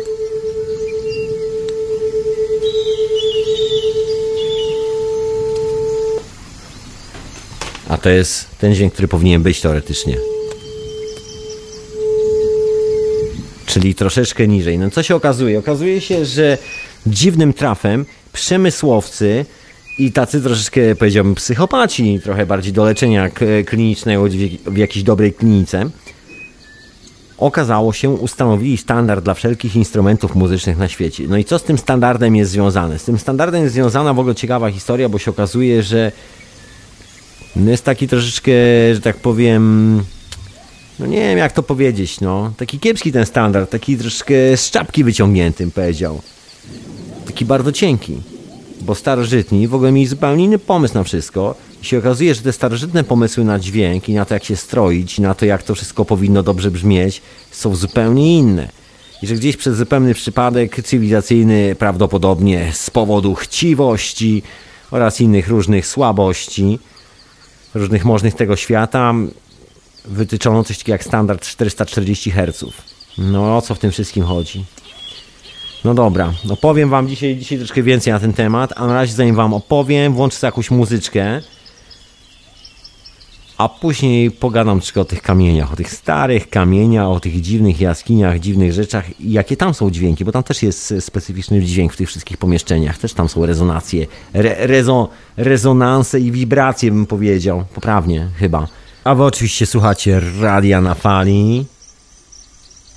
To 8.04 8.10
jest 8.10 8.58
ten 8.58 8.74
dźwięk, 8.74 8.92
który 8.92 9.08
powinien 9.08 9.42
być 9.42 9.60
teoretycznie. 9.60 10.16
Czyli 13.66 13.94
troszeczkę 13.94 14.48
niżej. 14.48 14.78
No 14.78 14.90
co 14.90 15.02
się 15.02 15.14
okazuje? 15.14 15.58
Okazuje 15.58 16.00
się, 16.00 16.24
że 16.24 16.58
dziwnym 17.06 17.52
trafem 17.52 18.06
przemysłowcy 18.32 19.46
i 19.98 20.12
tacy 20.12 20.40
troszeczkę, 20.42 20.94
powiedziałbym, 20.94 21.34
psychopaci, 21.34 22.20
trochę 22.22 22.46
bardziej 22.46 22.72
do 22.72 22.84
leczenia 22.84 23.30
klinicznego 23.66 24.24
w 24.66 24.76
jakiejś 24.76 25.04
dobrej 25.04 25.32
klinice, 25.32 25.90
okazało 27.38 27.92
się, 27.92 28.10
ustanowili 28.10 28.76
standard 28.76 29.24
dla 29.24 29.34
wszelkich 29.34 29.76
instrumentów 29.76 30.34
muzycznych 30.34 30.78
na 30.78 30.88
świecie. 30.88 31.24
No 31.28 31.36
i 31.36 31.44
co 31.44 31.58
z 31.58 31.62
tym 31.62 31.78
standardem 31.78 32.36
jest 32.36 32.50
związane? 32.50 32.98
Z 32.98 33.04
tym 33.04 33.18
standardem 33.18 33.62
jest 33.62 33.74
związana 33.74 34.14
w 34.14 34.18
ogóle 34.18 34.34
ciekawa 34.34 34.70
historia, 34.70 35.08
bo 35.08 35.18
się 35.18 35.30
okazuje, 35.30 35.82
że 35.82 36.12
jest 37.56 37.84
taki 37.84 38.08
troszeczkę, 38.08 38.52
że 38.94 39.00
tak 39.00 39.16
powiem, 39.16 40.02
no 40.98 41.06
nie 41.06 41.20
wiem 41.20 41.38
jak 41.38 41.52
to 41.52 41.62
powiedzieć, 41.62 42.20
no. 42.20 42.52
Taki 42.56 42.78
kiepski 42.78 43.12
ten 43.12 43.26
standard, 43.26 43.70
taki 43.70 43.96
troszkę 43.96 44.56
z 44.56 44.70
czapki 44.70 45.04
wyciągniętym 45.04 45.70
powiedział. 45.70 46.22
Taki 47.26 47.44
bardzo 47.44 47.72
cienki. 47.72 48.20
Bo 48.80 48.94
starożytni 48.94 49.68
w 49.68 49.74
ogóle 49.74 49.92
mieli 49.92 50.06
zupełnie 50.06 50.44
inny 50.44 50.58
pomysł 50.58 50.94
na 50.94 51.04
wszystko. 51.04 51.54
I 51.82 51.86
się 51.86 51.98
okazuje, 51.98 52.34
że 52.34 52.42
te 52.42 52.52
starożytne 52.52 53.04
pomysły 53.04 53.44
na 53.44 53.58
dźwięk 53.58 54.08
i 54.08 54.14
na 54.14 54.24
to 54.24 54.34
jak 54.34 54.44
się 54.44 54.56
stroić, 54.56 55.18
i 55.18 55.22
na 55.22 55.34
to 55.34 55.46
jak 55.46 55.62
to 55.62 55.74
wszystko 55.74 56.04
powinno 56.04 56.42
dobrze 56.42 56.70
brzmieć, 56.70 57.22
są 57.50 57.76
zupełnie 57.76 58.38
inne. 58.38 58.68
I 59.22 59.26
że 59.26 59.34
gdzieś 59.34 59.56
przez 59.56 59.76
zupełny 59.76 60.14
przypadek 60.14 60.82
cywilizacyjny, 60.82 61.76
prawdopodobnie 61.78 62.72
z 62.74 62.90
powodu 62.90 63.34
chciwości 63.34 64.42
oraz 64.90 65.20
innych 65.20 65.48
różnych 65.48 65.86
słabości, 65.86 66.78
różnych 67.74 68.04
możnych 68.04 68.34
tego 68.34 68.56
świata, 68.56 69.14
wytyczono 70.04 70.64
coś 70.64 70.78
takiego 70.78 70.94
jak 70.94 71.04
standard 71.04 71.42
440 71.42 72.30
Hz. 72.30 72.64
No 73.18 73.56
o 73.56 73.62
co 73.62 73.74
w 73.74 73.78
tym 73.78 73.90
wszystkim 73.90 74.24
chodzi? 74.24 74.64
No 75.84 75.94
dobra, 75.94 76.32
opowiem 76.50 76.90
wam 76.90 77.08
dzisiaj, 77.08 77.36
dzisiaj 77.36 77.58
troszkę 77.58 77.82
więcej 77.82 78.12
na 78.12 78.20
ten 78.20 78.32
temat, 78.32 78.72
a 78.76 78.86
na 78.86 78.94
razie 78.94 79.12
zanim 79.12 79.34
wam 79.34 79.54
opowiem, 79.54 80.12
włączę 80.12 80.36
sobie 80.36 80.48
jakąś 80.48 80.70
muzyczkę, 80.70 81.40
a 83.58 83.68
później 83.68 84.30
pogadam 84.30 84.80
troszkę 84.80 85.00
o 85.00 85.04
tych 85.04 85.22
kamieniach, 85.22 85.72
o 85.72 85.76
tych 85.76 85.90
starych 85.90 86.50
kamieniach, 86.50 87.06
o 87.06 87.20
tych 87.20 87.40
dziwnych 87.40 87.80
jaskiniach, 87.80 88.40
dziwnych 88.40 88.72
rzeczach 88.72 89.20
i 89.20 89.32
jakie 89.32 89.56
tam 89.56 89.74
są 89.74 89.90
dźwięki, 89.90 90.24
bo 90.24 90.32
tam 90.32 90.42
też 90.42 90.62
jest 90.62 90.94
specyficzny 91.00 91.62
dźwięk 91.62 91.92
w 91.92 91.96
tych 91.96 92.08
wszystkich 92.08 92.36
pomieszczeniach, 92.36 92.98
też 92.98 93.12
tam 93.12 93.28
są 93.28 93.46
rezonacje, 93.46 94.06
re, 94.32 94.66
rezo, 94.66 95.08
rezonanse 95.36 96.20
i 96.20 96.32
wibracje 96.32 96.90
bym 96.90 97.06
powiedział, 97.06 97.64
poprawnie 97.74 98.28
chyba. 98.38 98.68
A 99.04 99.14
wy 99.14 99.24
oczywiście 99.24 99.66
słuchacie 99.66 100.20
Radia 100.40 100.80
na 100.80 100.94
Fali 100.94 101.66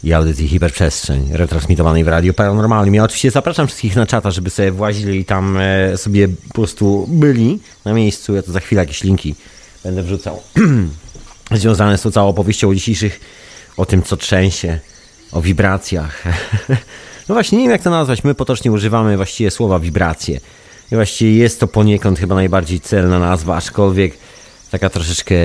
i 0.03 0.13
audycji 0.13 0.47
Hiperprzestrzeń, 0.47 1.29
retransmitowanej 1.31 2.03
w 2.03 2.07
Radiu 2.07 2.33
Paranormalnym. 2.33 2.95
Ja 2.95 3.03
oczywiście 3.03 3.31
zapraszam 3.31 3.67
wszystkich 3.67 3.95
na 3.95 4.05
czata, 4.05 4.31
żeby 4.31 4.49
sobie 4.49 4.71
włazili 4.71 5.19
i 5.19 5.25
tam 5.25 5.57
e, 5.57 5.97
sobie 5.97 6.27
po 6.27 6.53
prostu 6.53 7.05
byli 7.09 7.59
na 7.85 7.93
miejscu. 7.93 8.35
Ja 8.35 8.41
to 8.41 8.51
za 8.51 8.59
chwilę 8.59 8.81
jakieś 8.81 9.03
linki 9.03 9.35
będę 9.83 10.03
wrzucał. 10.03 10.41
Związane 11.51 11.97
z 11.97 12.01
tą 12.01 12.11
całą 12.11 12.29
opowieścią 12.29 12.69
o 12.69 12.75
dzisiejszych, 12.75 13.19
o 13.77 13.85
tym 13.85 14.03
co 14.03 14.17
trzęsie, 14.17 14.79
o 15.31 15.41
wibracjach. 15.41 16.23
no 17.29 17.35
właśnie, 17.35 17.57
nie 17.57 17.63
wiem 17.63 17.71
jak 17.71 17.81
to 17.81 17.89
nazwać. 17.89 18.23
My 18.23 18.35
potocznie 18.35 18.71
używamy 18.71 19.17
właściwie 19.17 19.51
słowa 19.51 19.79
wibracje. 19.79 20.39
I 20.91 20.95
właściwie 20.95 21.37
jest 21.37 21.59
to 21.59 21.67
poniekąd 21.67 22.19
chyba 22.19 22.35
najbardziej 22.35 22.79
celna 22.79 23.19
nazwa, 23.19 23.55
aczkolwiek 23.55 24.13
taka 24.71 24.89
troszeczkę 24.89 25.35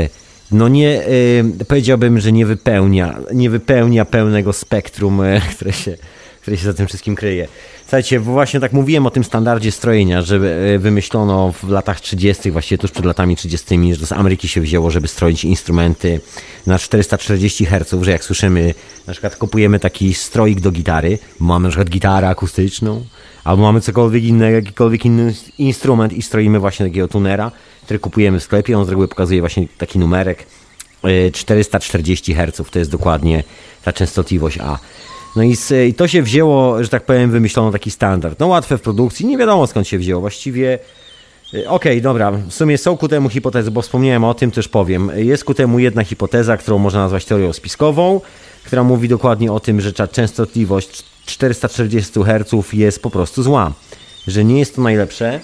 no 0.52 0.68
nie, 0.68 1.08
y, 1.08 1.64
powiedziałbym, 1.68 2.20
że 2.20 2.32
nie 2.32 2.46
wypełnia, 2.46 3.18
nie 3.34 3.50
wypełnia 3.50 4.04
pełnego 4.04 4.52
spektrum, 4.52 5.20
y, 5.20 5.40
które 5.56 5.72
się, 5.72 5.96
które 6.42 6.56
się 6.56 6.64
za 6.64 6.74
tym 6.74 6.86
wszystkim 6.86 7.16
kryje. 7.16 7.48
Słuchajcie, 7.92 8.20
właśnie 8.20 8.60
tak 8.60 8.72
mówiłem 8.72 9.06
o 9.06 9.10
tym 9.10 9.24
standardzie 9.24 9.72
strojenia, 9.72 10.22
że 10.22 10.36
y, 10.74 10.78
wymyślono 10.78 11.52
w 11.52 11.68
latach 11.68 12.00
30., 12.00 12.50
właściwie 12.50 12.78
tuż 12.78 12.90
przed 12.90 13.04
latami 13.04 13.36
30., 13.36 13.94
że 13.94 14.06
z 14.06 14.12
Ameryki 14.12 14.48
się 14.48 14.60
wzięło, 14.60 14.90
żeby 14.90 15.08
stroić 15.08 15.44
instrumenty 15.44 16.20
na 16.66 16.78
440 16.78 17.66
Hz, 17.66 17.94
że 18.02 18.10
jak 18.10 18.24
słyszymy, 18.24 18.74
na 19.06 19.12
przykład 19.12 19.36
kupujemy 19.36 19.78
taki 19.78 20.14
stroik 20.14 20.60
do 20.60 20.70
gitary, 20.70 21.18
mamy 21.40 21.62
na 21.62 21.68
przykład 21.68 21.90
gitarę 21.90 22.28
akustyczną, 22.28 23.04
albo 23.44 23.62
mamy 23.62 23.80
cokolwiek 23.80 24.24
innego, 24.24 24.56
jakikolwiek 24.56 25.04
inny 25.04 25.34
instrument 25.58 26.12
i 26.12 26.22
stroimy 26.22 26.58
właśnie 26.58 26.86
takiego 26.86 27.08
tunera, 27.08 27.50
który 27.84 27.98
kupujemy 27.98 28.40
w 28.40 28.42
sklepie. 28.42 28.78
On 28.78 28.84
z 28.84 28.88
reguły 28.88 29.08
pokazuje 29.08 29.40
właśnie 29.40 29.66
taki 29.78 29.98
numerek 29.98 30.46
440 31.32 32.34
Hz, 32.34 32.70
to 32.70 32.78
jest 32.78 32.90
dokładnie 32.90 33.44
ta 33.84 33.92
częstotliwość 33.92 34.58
A. 34.58 34.78
No 35.36 35.42
i, 35.42 35.56
z, 35.56 35.88
i, 35.88 35.94
to 35.94 36.08
się 36.08 36.22
wzięło, 36.22 36.82
że 36.82 36.88
tak 36.88 37.04
powiem, 37.04 37.30
wymyślono 37.30 37.72
taki 37.72 37.90
standard. 37.90 38.40
No 38.40 38.46
łatwe 38.46 38.78
w 38.78 38.80
produkcji, 38.80 39.26
nie 39.26 39.38
wiadomo 39.38 39.66
skąd 39.66 39.88
się 39.88 39.98
wzięło. 39.98 40.20
Właściwie, 40.20 40.78
okej, 41.48 41.66
okay, 41.66 42.00
dobra, 42.00 42.30
w 42.30 42.52
sumie 42.52 42.78
są 42.78 42.96
ku 42.96 43.08
temu 43.08 43.28
hipotezy, 43.28 43.70
bo 43.70 43.82
wspomniałem 43.82 44.24
o 44.24 44.34
tym, 44.34 44.50
też 44.50 44.68
powiem. 44.68 45.10
Jest 45.16 45.44
ku 45.44 45.54
temu 45.54 45.78
jedna 45.78 46.04
hipoteza, 46.04 46.56
którą 46.56 46.78
można 46.78 47.00
nazwać 47.00 47.24
teorią 47.24 47.52
spiskową, 47.52 48.20
która 48.64 48.84
mówi 48.84 49.08
dokładnie 49.08 49.52
o 49.52 49.60
tym, 49.60 49.80
że 49.80 49.92
ta 49.92 50.08
częstotliwość 50.08 51.04
440 51.26 52.12
Hz 52.22 52.72
jest 52.72 53.02
po 53.02 53.10
prostu 53.10 53.42
zła. 53.42 53.72
Że 54.26 54.44
nie 54.44 54.58
jest 54.58 54.76
to 54.76 54.82
najlepsze, 54.82 55.40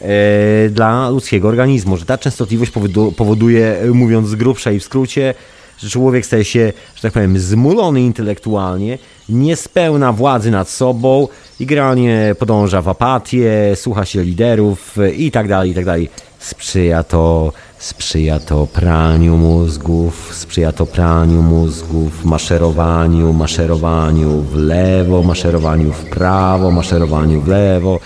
E, 0.00 0.68
dla 0.70 1.10
ludzkiego 1.10 1.48
organizmu, 1.48 1.96
że 1.96 2.04
ta 2.04 2.18
częstotliwość 2.18 2.72
powoduje, 3.16 3.76
mówiąc 3.92 4.28
z 4.28 4.34
grubsza 4.34 4.72
i 4.72 4.80
w 4.80 4.84
skrócie, 4.84 5.34
że 5.78 5.90
człowiek 5.90 6.26
staje 6.26 6.44
się, 6.44 6.72
że 6.94 7.02
tak 7.02 7.12
powiem, 7.12 7.38
zmulony 7.38 8.00
intelektualnie, 8.00 8.98
nie 9.28 9.56
spełna 9.56 10.12
władzy 10.12 10.50
nad 10.50 10.68
sobą 10.68 11.28
i 11.60 11.66
generalnie 11.66 12.34
podąża 12.38 12.82
w 12.82 12.88
apatię, 12.88 13.52
słucha 13.74 14.04
się 14.04 14.22
liderów 14.22 14.96
i 15.16 15.30
tak 15.30 15.48
dalej, 15.48 15.70
i 15.70 15.74
tak 15.74 15.84
dalej. 15.84 16.10
Sprzyja 16.38 17.02
to, 17.02 17.52
sprzyja 17.78 18.40
to 18.40 18.66
praniu 18.66 19.36
mózgów, 19.36 20.30
sprzyja 20.34 20.72
to 20.72 20.86
praniu 20.86 21.42
mózgów, 21.42 22.24
maszerowaniu, 22.24 23.32
maszerowaniu 23.32 24.40
w 24.40 24.54
lewo, 24.56 25.22
maszerowaniu 25.22 25.92
w 25.92 26.04
prawo, 26.04 26.70
maszerowaniu 26.70 27.40
w 27.40 27.48
lewo 27.48 28.00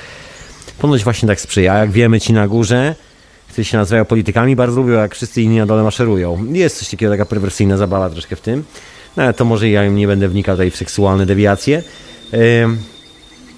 ponoć 0.83 1.05
właśnie 1.05 1.29
tak 1.29 1.41
sprzyja. 1.41 1.79
Jak 1.79 1.91
wiemy, 1.91 2.21
ci 2.21 2.33
na 2.33 2.49
górze, 2.49 2.95
którzy 3.53 3.65
się 3.65 3.79
nazywają 3.79 4.05
politykami, 4.05 4.57
bardzo 4.57 4.81
lubią, 4.81 4.93
jak 4.93 5.15
wszyscy 5.15 5.43
inni 5.43 5.59
na 5.59 5.67
dole 5.67 5.83
maszerują. 5.83 6.47
Jest 6.53 6.79
coś 6.79 6.89
takiego, 6.89 7.13
taka 7.13 7.27
perwersyjna 7.27 7.77
zabawa 7.77 8.11
troszkę 8.11 8.37
w 8.37 8.41
tym. 8.41 8.65
No 9.17 9.23
ale 9.23 9.35
to 9.35 9.45
może 9.45 9.69
ja 9.69 9.89
nie 9.89 10.07
będę 10.07 10.29
wnikał 10.29 10.55
tutaj 10.55 10.71
w 10.71 10.77
seksualne 10.77 11.27
dewiacje. 11.27 11.83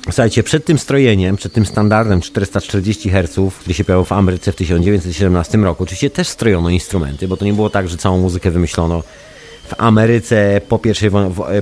Słuchajcie, 0.05 0.43
przed 0.43 0.65
tym 0.65 0.79
strojeniem, 0.79 1.37
przed 1.37 1.53
tym 1.53 1.67
standardem 1.67 2.21
440 2.21 3.11
Hz, 3.11 3.55
który 3.61 3.75
się 3.75 3.85
pojawił 3.85 4.05
w 4.05 4.13
Ameryce 4.13 4.53
w 4.53 4.57
1917 4.57 5.59
roku, 5.59 5.83
oczywiście 5.83 6.11
też 6.11 6.29
strojono 6.29 6.71
instrumenty, 6.71 7.29
bo 7.29 7.37
to 7.37 7.45
nie 7.45 7.53
było 7.53 7.71
tak, 7.71 7.89
że 7.89 7.97
całą 7.97 8.19
muzykę 8.19 8.51
wymyślono 8.51 9.03
w 9.69 9.75
Ameryce 9.79 10.61
po 10.69 10.79
pierwszej, 10.79 11.11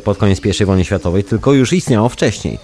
pod 0.04 0.18
koniec 0.18 0.40
I 0.60 0.64
wojny 0.64 0.84
światowej, 0.84 1.24
tylko 1.24 1.52
już 1.52 1.72
istniało 1.72 2.08
wcześniej. 2.08 2.58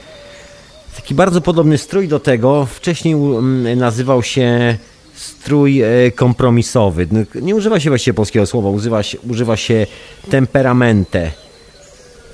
Taki 0.96 1.14
bardzo 1.14 1.40
podobny 1.40 1.78
strój 1.78 2.08
do 2.08 2.20
tego 2.20 2.66
wcześniej 2.66 3.14
mm, 3.14 3.78
nazywał 3.78 4.22
się 4.22 4.78
strój 5.18 5.82
e, 5.82 6.10
kompromisowy. 6.10 7.08
Nie 7.42 7.54
używa 7.54 7.80
się 7.80 7.90
właściwie 7.90 8.14
polskiego 8.14 8.46
słowa, 8.46 8.70
używa 8.70 9.02
się, 9.02 9.18
używa 9.20 9.56
się 9.56 9.86
temperamente 10.30 11.30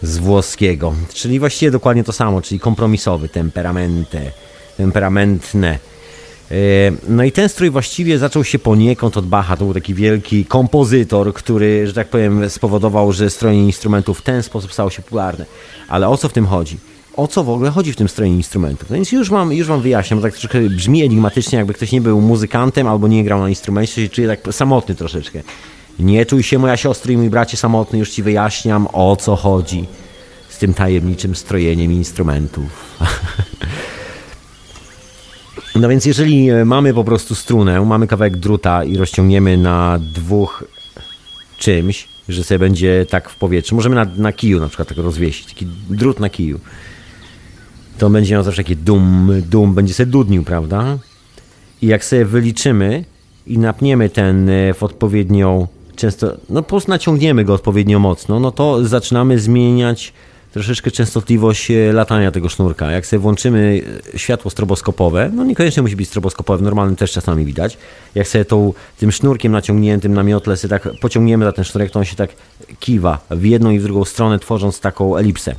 z 0.03 0.19
włoskiego, 0.19 0.95
czyli 1.15 1.39
właściwie 1.39 1.71
dokładnie 1.71 2.05
to 2.05 2.13
samo, 2.13 2.43
czyli 2.43 2.61
kompromisowy, 2.61 3.29
temperamente, 3.29 4.31
temperamentne. 4.77 5.79
E, 6.51 6.57
no 7.09 7.25
i 7.25 7.33
ten 7.33 7.49
strój 7.49 7.71
właściwie 7.71 8.19
zaczął 8.19 8.45
się 8.45 8.59
poniekąd 8.59 9.17
od 9.17 9.27
Bacha. 9.27 9.57
To 9.57 9.65
był 9.65 9.75
taki 9.75 9.95
wielki 9.95 10.45
kompozytor, 10.45 11.35
który, 11.35 11.87
że 11.87 11.93
tak 11.93 12.09
powiem, 12.09 12.51
spowodował, 12.51 13.13
że 13.13 13.31
strojenie 13.31 13.65
instrumentów 13.65 14.19
w 14.19 14.23
ten 14.23 14.43
sposób 14.43 14.73
stało 14.73 14.91
się 14.91 15.03
popularne. 15.03 15.47
Ale 15.89 16.09
o 16.09 16.17
co 16.17 16.29
w 16.29 16.33
tym 16.33 16.47
chodzi? 16.47 16.79
O 17.17 17.29
co 17.29 17.45
w 17.45 17.51
ogóle 17.51 17.71
chodzi 17.71 17.93
w 17.93 17.97
tym 17.97 18.09
stroju 18.09 18.33
instrumentów. 18.33 18.91
No 18.91 18.97
więc 18.97 19.13
już 19.13 19.31
wam, 19.31 19.53
już 19.53 19.67
wam 19.67 19.81
wyjaśniam, 19.81 20.23
tak 20.23 20.35
troszkę 20.35 20.61
brzmi 20.61 21.03
enigmatycznie, 21.03 21.59
jakby 21.59 21.75
ktoś 21.75 21.93
nie 21.93 22.01
był 22.01 22.21
muzykantem 22.21 22.89
albo 22.89 23.09
nie 23.09 23.25
grał 23.25 23.41
na 23.41 23.49
instrumencie, 23.49 24.03
się 24.03 24.09
czuje 24.09 24.29
tak 24.29 24.55
samotny 24.55 24.95
troszeczkę. 24.95 25.43
Nie 25.99 26.27
czuj 26.27 26.43
się 26.43 26.59
moja 26.59 26.77
siostra 26.77 27.13
i 27.13 27.17
mój 27.17 27.31
bracie 27.31 27.57
samotny, 27.57 27.99
już 27.99 28.11
ci 28.11 28.23
wyjaśniam 28.23 28.89
o 28.93 29.17
co 29.17 29.37
chodzi 29.37 29.87
z 30.49 30.59
tym 30.59 30.75
tajemniczym 30.75 31.35
strojeniem 31.35 31.93
instrumentów. 31.93 32.99
no 35.81 35.89
więc 35.89 36.07
jeżeli 36.07 36.51
e, 36.51 36.65
mamy 36.65 36.95
po 36.95 37.05
prostu 37.05 37.35
strunę, 37.35 37.81
mamy 37.81 38.07
kawałek 38.07 38.37
druta 38.37 38.85
i 38.85 38.97
rozciągniemy 38.97 39.57
na 39.57 39.99
dwóch 40.15 40.65
czymś, 41.59 42.09
że 42.29 42.45
sobie 42.45 42.59
będzie 42.59 43.07
tak 43.11 43.31
w 43.31 43.37
powietrzu, 43.37 43.75
możemy 43.75 43.95
na, 43.95 44.05
na 44.05 44.33
kiju 44.33 44.61
na 44.61 44.69
przykład 44.69 44.89
tak 44.89 44.99
rozwiesić, 44.99 45.47
taki 45.47 45.67
drut 45.91 46.21
na 46.21 46.29
kiju 46.29 46.61
to 47.99 48.11
będzie 48.11 48.35
miał 48.35 48.43
zawsze 48.43 48.63
takie 48.63 48.77
dum, 48.77 49.33
dum, 49.51 49.75
będzie 49.75 49.95
sobie 49.95 50.11
dudnił, 50.11 50.45
prawda? 50.45 50.99
I 51.83 51.87
jak 51.87 52.05
sobie 52.05 52.25
wyliczymy 52.25 53.05
i 53.47 53.59
napniemy 53.59 54.09
ten 54.09 54.49
e, 54.49 54.75
w 54.75 54.83
odpowiednią, 54.83 55.67
często, 55.97 56.37
no 56.51 56.63
po 56.63 56.69
prostu 56.69 56.91
naciągniemy 56.91 57.45
go 57.45 57.55
odpowiednio 57.55 57.99
mocno, 57.99 58.41
no 58.41 58.51
to 58.51 58.85
zaczynamy 58.85 59.39
zmieniać 59.39 60.13
troszeczkę 60.53 60.91
częstotliwość 60.91 61.71
e, 61.71 61.93
latania 61.93 62.31
tego 62.31 62.49
sznurka. 62.49 62.91
Jak 62.91 63.07
sobie 63.07 63.21
włączymy 63.21 63.83
e, 64.15 64.19
światło 64.19 64.51
stroboskopowe, 64.51 65.31
no 65.35 65.45
niekoniecznie 65.45 65.83
musi 65.83 65.97
być 65.97 66.09
stroboskopowe, 66.09 66.65
normalnym 66.65 66.97
też 66.97 67.13
czasami 67.13 67.45
widać. 67.45 67.79
Jak 68.15 68.29
sobie 68.29 68.45
tą, 68.45 68.73
tym 68.99 69.13
sznurkiem 69.13 69.53
naciągniętym 69.53 70.15
na 70.15 70.23
miotle 70.23 70.57
sobie 70.57 70.71
tak 70.71 70.89
pociągniemy 71.01 71.45
za 71.45 71.53
ten 71.53 71.65
sznurek, 71.65 71.91
to 71.91 71.99
on 71.99 72.05
się 72.05 72.17
tak 72.17 72.31
kiwa 72.81 73.19
w 73.31 73.45
jedną 73.45 73.71
i 73.71 73.79
w 73.79 73.83
drugą 73.83 74.05
stronę, 74.05 74.39
tworząc 74.39 74.81
taką 74.81 75.17
elipsę 75.17 75.55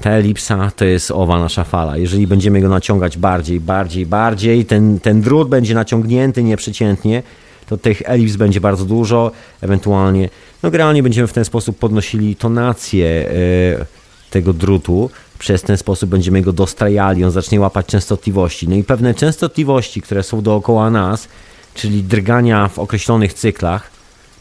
ta 0.00 0.10
elipsa 0.10 0.70
to 0.76 0.84
jest 0.84 1.10
owa 1.10 1.38
nasza 1.38 1.64
fala. 1.64 1.96
Jeżeli 1.96 2.26
będziemy 2.26 2.60
go 2.60 2.68
naciągać 2.68 3.18
bardziej, 3.18 3.60
bardziej, 3.60 4.06
bardziej, 4.06 4.64
ten, 4.64 5.00
ten 5.00 5.20
drut 5.20 5.48
będzie 5.48 5.74
naciągnięty 5.74 6.42
nieprzeciętnie, 6.42 7.22
to 7.66 7.76
tych 7.76 8.02
elips 8.04 8.36
będzie 8.36 8.60
bardzo 8.60 8.84
dużo, 8.84 9.30
ewentualnie, 9.60 10.28
no 10.62 10.70
generalnie 10.70 11.02
będziemy 11.02 11.28
w 11.28 11.32
ten 11.32 11.44
sposób 11.44 11.78
podnosili 11.78 12.36
tonację 12.36 13.30
e, 13.30 13.86
tego 14.30 14.52
drutu, 14.52 15.10
przez 15.38 15.62
ten 15.62 15.76
sposób 15.76 16.10
będziemy 16.10 16.42
go 16.42 16.52
dostrajali, 16.52 17.24
on 17.24 17.30
zacznie 17.30 17.60
łapać 17.60 17.86
częstotliwości. 17.86 18.68
No 18.68 18.76
i 18.76 18.84
pewne 18.84 19.14
częstotliwości, 19.14 20.02
które 20.02 20.22
są 20.22 20.42
dookoła 20.42 20.90
nas, 20.90 21.28
czyli 21.74 22.02
drgania 22.02 22.68
w 22.68 22.78
określonych 22.78 23.34
cyklach. 23.34 23.90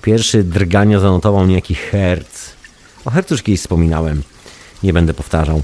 Pierwszy 0.02 0.44
drgania 0.44 1.00
zanotował 1.00 1.48
niejaki 1.48 1.76
herc. 1.76 2.50
O 3.06 3.10
hercu 3.10 3.34
już 3.34 3.44
kiedyś 3.44 3.62
wspominałem, 3.62 4.22
nie 4.84 4.94
będę 4.94 5.14
powtarzał. 5.14 5.62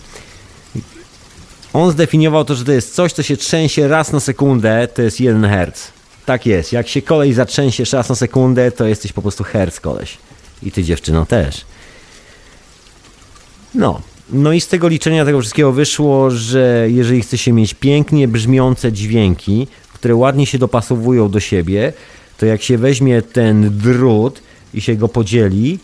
On 1.74 1.92
zdefiniował 1.92 2.46
to, 2.46 2.56
że 2.56 2.66
to 2.66 2.72
jest 2.72 2.96
coś, 2.96 3.14
co 3.14 3.24
się 3.24 3.38
trzęsie 3.38 3.88
raz 3.88 4.12
na 4.12 4.20
sekundę, 4.20 4.88
to 4.88 5.02
jest 5.02 5.20
1 5.20 5.50
herc. 5.50 5.88
Tak 6.26 6.46
jest, 6.46 6.74
jak 6.74 6.88
się 6.88 7.02
kolej 7.02 7.34
zatrzęsie 7.34 7.84
raz 7.94 8.10
na 8.10 8.16
sekundę, 8.16 8.72
to 8.72 8.86
jesteś 8.86 9.14
po 9.14 9.22
prostu 9.22 9.44
herc 9.44 9.80
koleś. 9.80 10.18
I 10.64 10.72
ty 10.72 10.84
dziewczyno 10.84 11.26
też. 11.26 11.66
No, 13.76 14.02
no 14.30 14.54
i 14.54 14.62
z 14.62 14.68
tego 14.68 14.88
liczenia 14.88 15.26
tego 15.26 15.40
wszystkiego 15.40 15.72
wyszło, 15.72 16.32
że 16.32 16.88
jeżeli 16.90 17.22
chce 17.22 17.38
się 17.38 17.54
mieć 17.54 17.74
pięknie 17.74 18.28
brzmiące 18.28 18.92
dźwięki, 18.92 19.68
które 19.94 20.16
ładnie 20.16 20.46
się 20.46 20.58
dopasowują 20.58 21.30
do 21.30 21.40
siebie, 21.40 21.94
to 22.38 22.46
jak 22.46 22.62
się 22.62 22.78
weźmie 22.78 23.22
ten 23.22 23.78
drut 23.78 24.42
i 24.74 24.82
się 24.82 24.96
go 24.96 25.08
podzieli, 25.08 25.80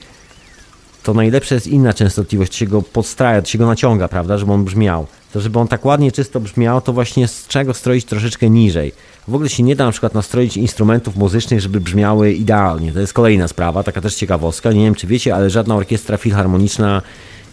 to 1.10 1.13
najlepsza 1.13 1.56
jest 1.56 1.68
inna 1.68 1.94
częstotliwość, 1.94 2.51
to 2.51 2.58
się 2.58 2.68
go 2.68 2.82
podstraja, 2.82 3.46
się 3.46 3.58
go 3.58 3.68
naciąga, 3.68 4.08
prawda, 4.08 4.38
żeby 4.38 4.51
on 4.51 4.66
brzmiał. 4.66 5.08
To 5.34 5.42
żeby 5.42 5.60
on 5.60 5.68
tak 5.68 5.86
ładnie, 5.86 6.12
czysto 6.12 6.39
brzmiał, 6.39 6.82
to 6.82 6.94
właśnie 6.94 7.28
z 7.28 7.48
czego 7.48 7.74
stroić 7.74 8.06
troszeczkę 8.06 8.50
niżej. 8.50 8.92
W 9.28 9.36
ogóle 9.36 9.50
się 9.50 9.63
nie 9.63 9.75
da 9.75 9.86
na 9.86 9.92
przykład 9.92 10.13
nastroić 10.13 10.58
instrumentów 10.58 11.16
muzycznych, 11.16 11.62
żeby 11.62 11.82
brzmiały 11.82 12.34
idealnie. 12.34 12.92
To 12.92 13.00
jest 13.00 13.13
kolejna 13.13 13.48
sprawa, 13.48 13.84
taka 13.84 14.01
też 14.01 14.16
ciekawostka. 14.16 14.72
Nie 14.72 14.84
wiem, 14.84 14.96
czy 14.96 15.08
wiecie, 15.08 15.36
ale 15.36 15.50
żadna 15.50 15.75
orkiestra 15.75 16.18
filharmoniczna 16.18 17.01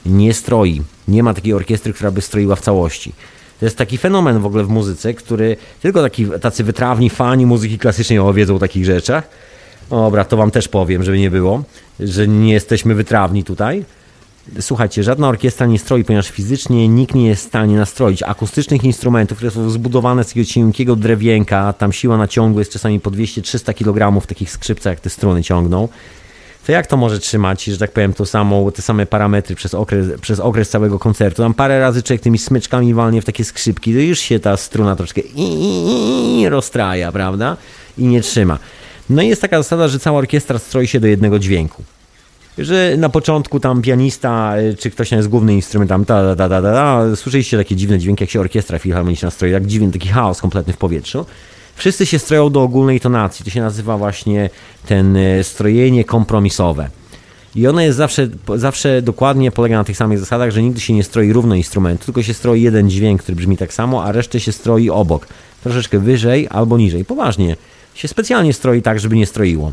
nie 0.06 0.34
stroi. 0.34 0.82
Nie 1.08 1.22
ma 1.22 1.34
takiej 1.34 1.52
orkiestry, 1.52 1.92
która 1.92 2.10
by 2.10 2.20
stroiła 2.20 2.56
w 2.56 2.60
całości. 2.60 3.12
To 3.60 3.66
jest 3.66 3.78
taki 3.78 3.98
fenomen 3.98 4.40
w 4.40 4.46
ogóle 4.46 4.64
w 4.64 4.68
muzyce, 4.68 5.14
który 5.14 5.56
tylko 5.82 6.02
taki, 6.02 6.26
tacy 6.40 6.64
wytrawni 6.64 7.10
fani 7.10 7.46
muzyki 7.46 7.78
klasycznej 7.78 8.18
o 8.18 8.32
wiedzą 8.32 8.56
o 8.56 8.58
takich 8.58 8.84
rzeczach. 8.84 9.28
Dobra, 9.90 10.24
to 10.24 10.36
wam 10.36 10.50
też 10.50 10.68
powiem, 10.68 11.02
żeby 11.02 11.18
nie 11.18 11.30
było, 11.30 11.62
że 12.00 12.28
nie 12.28 12.52
jesteśmy 12.52 12.94
wytrawni 12.94 13.44
tutaj. 13.44 13.84
Słuchajcie, 14.60 15.02
żadna 15.02 15.28
orkiestra 15.28 15.66
nie 15.66 15.78
stroi, 15.78 16.04
ponieważ 16.04 16.30
fizycznie 16.30 16.88
nikt 16.88 17.14
nie 17.14 17.26
jest 17.26 17.44
w 17.44 17.48
stanie 17.48 17.76
nastroić 17.76 18.22
akustycznych 18.22 18.84
instrumentów, 18.84 19.38
które 19.38 19.50
są 19.50 19.70
zbudowane 19.70 20.24
z 20.24 20.28
takiego 20.28 20.46
cienkiego 20.46 20.96
drewienka, 20.96 21.72
tam 21.72 21.92
siła 21.92 22.16
naciągu 22.16 22.58
jest 22.58 22.72
czasami 22.72 23.00
po 23.00 23.10
200-300 23.10 23.74
kg 23.74 24.20
w 24.20 24.26
takich 24.26 24.50
skrzypcach, 24.50 24.90
jak 24.90 25.00
te 25.00 25.10
struny 25.10 25.42
ciągną 25.42 25.88
to 26.66 26.72
jak 26.72 26.86
to 26.86 26.96
może 26.96 27.18
trzymać, 27.18 27.64
że 27.64 27.78
tak 27.78 27.92
powiem, 27.92 28.12
to 28.12 28.26
samo, 28.26 28.70
te 28.70 28.82
same 28.82 29.06
parametry 29.06 29.56
przez 29.56 29.74
okres, 29.74 30.06
przez 30.20 30.40
okres 30.40 30.68
całego 30.68 30.98
koncertu? 30.98 31.42
Tam 31.42 31.54
parę 31.54 31.80
razy 31.80 32.02
człowiek 32.02 32.22
tymi 32.22 32.38
smyczkami 32.38 32.94
walnie 32.94 33.22
w 33.22 33.24
takie 33.24 33.44
skrzypki, 33.44 33.94
to 33.94 34.00
już 34.00 34.18
się 34.18 34.40
ta 34.40 34.56
struna 34.56 34.96
troszkę 34.96 35.20
i, 35.20 36.40
i, 36.40 36.48
rozstraja, 36.48 37.12
prawda? 37.12 37.56
I 37.98 38.04
nie 38.04 38.20
trzyma. 38.20 38.58
No 39.10 39.22
i 39.22 39.28
jest 39.28 39.42
taka 39.42 39.56
zasada, 39.62 39.88
że 39.88 39.98
cała 39.98 40.18
orkiestra 40.18 40.58
stroi 40.58 40.86
się 40.86 41.00
do 41.00 41.06
jednego 41.06 41.38
dźwięku. 41.38 41.82
Że 42.58 42.94
na 42.98 43.08
początku 43.08 43.60
tam 43.60 43.82
pianista, 43.82 44.54
czy 44.78 44.90
ktoś 44.90 45.12
jest 45.12 45.28
główny 45.28 45.54
instrument, 45.54 45.88
tam 45.88 46.04
ta, 46.04 46.36
ta, 46.36 46.48
ta, 46.48 46.62
ta, 46.62 46.72
ta, 46.72 47.16
słyszeliście 47.16 47.56
takie 47.56 47.76
dziwne 47.76 47.98
dźwięki, 47.98 48.22
jak 48.22 48.30
się 48.30 48.40
orkiestra 48.40 48.78
filharmoniczna 48.78 49.30
stroi, 49.30 49.52
jak 49.52 49.66
dziwny 49.66 49.92
taki 49.92 50.08
chaos 50.08 50.40
kompletny 50.40 50.72
w 50.72 50.76
powietrzu 50.76 51.26
wszyscy 51.76 52.06
się 52.06 52.18
stroją 52.18 52.50
do 52.50 52.62
ogólnej 52.62 53.00
tonacji. 53.00 53.44
To 53.44 53.50
się 53.50 53.60
nazywa 53.60 53.98
właśnie 53.98 54.50
ten 54.86 55.16
e, 55.16 55.44
strojenie 55.44 56.04
kompromisowe. 56.04 56.90
I 57.54 57.66
ono 57.66 57.80
jest 57.80 57.96
zawsze, 57.96 58.28
zawsze 58.56 59.02
dokładnie 59.02 59.50
polega 59.50 59.76
na 59.76 59.84
tych 59.84 59.96
samych 59.96 60.18
zasadach, 60.18 60.50
że 60.50 60.62
nigdy 60.62 60.80
się 60.80 60.92
nie 60.92 61.04
stroi 61.04 61.32
równo 61.32 61.54
instrumentu, 61.54 62.04
tylko 62.04 62.22
się 62.22 62.34
stroi 62.34 62.62
jeden 62.62 62.90
dźwięk, 62.90 63.22
który 63.22 63.36
brzmi 63.36 63.56
tak 63.56 63.72
samo, 63.72 64.04
a 64.04 64.12
resztę 64.12 64.40
się 64.40 64.52
stroi 64.52 64.90
obok. 64.90 65.26
Troszeczkę 65.62 65.98
wyżej 65.98 66.48
albo 66.50 66.78
niżej. 66.78 67.04
Poważnie. 67.04 67.56
Się 67.96 68.08
specjalnie 68.08 68.52
stroi 68.52 68.82
tak, 68.82 69.00
żeby 69.00 69.16
nie 69.16 69.26
stroiło. 69.26 69.72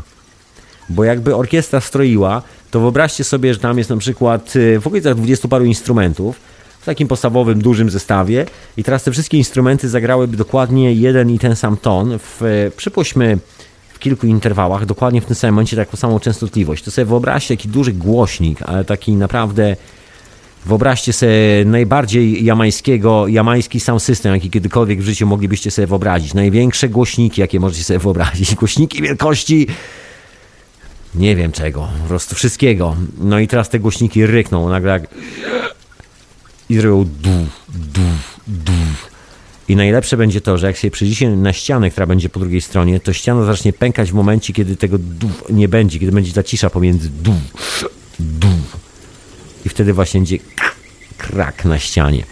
Bo 0.88 1.04
jakby 1.04 1.36
orkiestra 1.36 1.80
stroiła, 1.80 2.42
to 2.70 2.80
wyobraźcie 2.80 3.24
sobie, 3.24 3.54
że 3.54 3.60
tam 3.60 3.78
jest 3.78 3.90
na 3.90 3.96
przykład 3.96 4.52
e, 4.56 4.80
w 4.80 4.86
okolicach 4.86 5.14
20 5.14 5.48
paru 5.48 5.64
instrumentów, 5.64 6.36
w 6.80 6.84
takim 6.84 7.08
podstawowym, 7.08 7.62
dużym 7.62 7.90
zestawie 7.90 8.46
i 8.76 8.84
teraz 8.84 9.02
te 9.02 9.10
wszystkie 9.10 9.38
instrumenty 9.38 9.88
zagrałyby 9.88 10.36
dokładnie 10.36 10.94
jeden 10.94 11.30
i 11.30 11.38
ten 11.38 11.56
sam 11.56 11.76
ton 11.76 12.18
w, 12.18 12.70
przypuśćmy, 12.76 13.38
w 13.88 13.98
kilku 13.98 14.26
interwałach, 14.26 14.86
dokładnie 14.86 15.20
w 15.20 15.24
tym 15.24 15.36
samym 15.36 15.54
momencie 15.54 15.76
taką 15.76 15.96
samą 15.96 16.20
częstotliwość. 16.20 16.84
To 16.84 16.90
sobie 16.90 17.04
wyobraźcie 17.04 17.56
taki 17.56 17.68
duży 17.68 17.92
głośnik, 17.92 18.62
ale 18.62 18.84
taki 18.84 19.12
naprawdę 19.12 19.76
Wyobraźcie 20.66 21.12
sobie 21.12 21.64
najbardziej 21.66 22.44
jamańskiego, 22.44 23.28
jamański 23.28 23.80
sound 23.80 24.02
system, 24.02 24.34
jaki 24.34 24.50
kiedykolwiek 24.50 25.00
w 25.00 25.04
życiu 25.04 25.26
moglibyście 25.26 25.70
sobie 25.70 25.86
wyobrazić. 25.86 26.34
Największe 26.34 26.88
głośniki, 26.88 27.40
jakie 27.40 27.60
możecie 27.60 27.84
sobie 27.84 27.98
wyobrazić. 27.98 28.54
Głośniki 28.64 29.02
wielkości 29.02 29.66
nie 31.14 31.36
wiem 31.36 31.52
czego, 31.52 31.88
po 32.02 32.08
prostu 32.08 32.34
wszystkiego. 32.34 32.96
No 33.18 33.38
i 33.38 33.48
teraz 33.48 33.68
te 33.68 33.78
głośniki 33.78 34.26
rykną, 34.26 34.68
nagle 34.68 34.92
jak 34.92 35.08
i 36.68 36.76
zrobią 36.76 37.04
du, 37.04 37.46
du, 37.68 38.00
du. 38.46 38.72
I 39.68 39.76
najlepsze 39.76 40.16
będzie 40.16 40.40
to, 40.40 40.58
że 40.58 40.66
jak 40.66 40.76
się 40.76 40.90
przyjdziecie 40.90 41.30
na 41.30 41.52
ścianę, 41.52 41.90
która 41.90 42.06
będzie 42.06 42.28
po 42.28 42.40
drugiej 42.40 42.60
stronie, 42.60 43.00
to 43.00 43.12
ściana 43.12 43.44
zacznie 43.44 43.72
pękać 43.72 44.10
w 44.10 44.14
momencie, 44.14 44.52
kiedy 44.52 44.76
tego 44.76 44.98
du 44.98 45.30
nie 45.50 45.68
będzie, 45.68 45.98
kiedy 45.98 46.12
będzie 46.12 46.32
ta 46.32 46.42
cisza 46.42 46.70
pomiędzy 46.70 47.08
du, 47.08 47.34
du. 48.20 48.48
I 49.64 49.68
wtedy 49.68 49.92
właśnie 49.92 50.20
będzie 50.20 50.38
krak 51.18 51.64
na 51.64 51.78
ścianie. 51.78 52.24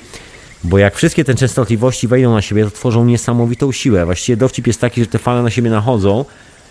Bo 0.65 0.79
jak 0.79 0.97
wszystkie 0.97 1.25
te 1.25 1.35
częstotliwości 1.35 2.09
wejdą 2.09 2.33
na 2.33 2.43
siebie, 2.43 2.65
to 2.65 2.71
tworzą 2.71 3.05
niesamowitą 3.05 3.73
siłę. 3.73 4.05
Właściwie 4.05 4.37
dowcip 4.37 4.67
jest 4.67 4.81
taki, 4.81 5.01
że 5.01 5.07
te 5.07 5.19
fale 5.19 5.43
na 5.43 5.51
siebie 5.51 5.71
nachodzą, 5.71 6.25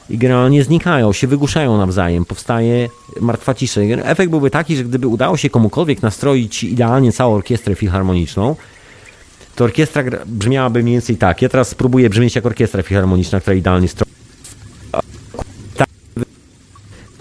i 0.10 0.18
generalnie 0.18 0.64
znikają, 0.64 1.14
się 1.14 1.28
wygłuszają 1.28 1.78
nawzajem, 1.78 2.26
powstaje 2.26 2.90
martwa 3.22 3.54
cisza. 3.54 3.82
Efekt 3.82 4.30
byłby 4.30 4.50
taki, 4.50 4.76
że 4.76 4.84
gdyby 4.84 5.08
udało 5.08 5.38
się 5.38 5.50
komukolwiek 5.50 6.02
nastroić 6.02 6.64
idealnie 6.64 7.12
całą 7.12 7.36
orkiestrę 7.36 7.76
filharmoniczną, 7.76 8.56
to 9.56 9.64
orkiestra 9.64 10.04
brzmiałaby 10.26 10.84
mniej 10.84 10.96
więcej 10.96 11.18
tak. 11.18 11.42
Ja 11.42 11.50
teraz 11.50 11.70
spróbuję 11.70 12.10
brzmieć 12.10 12.36
jak 12.36 12.46
orkiestra 12.46 12.84
filharmoniczna, 12.84 13.40
która 13.40 13.56
idealnie 13.56 13.88
stroi. 13.88 14.11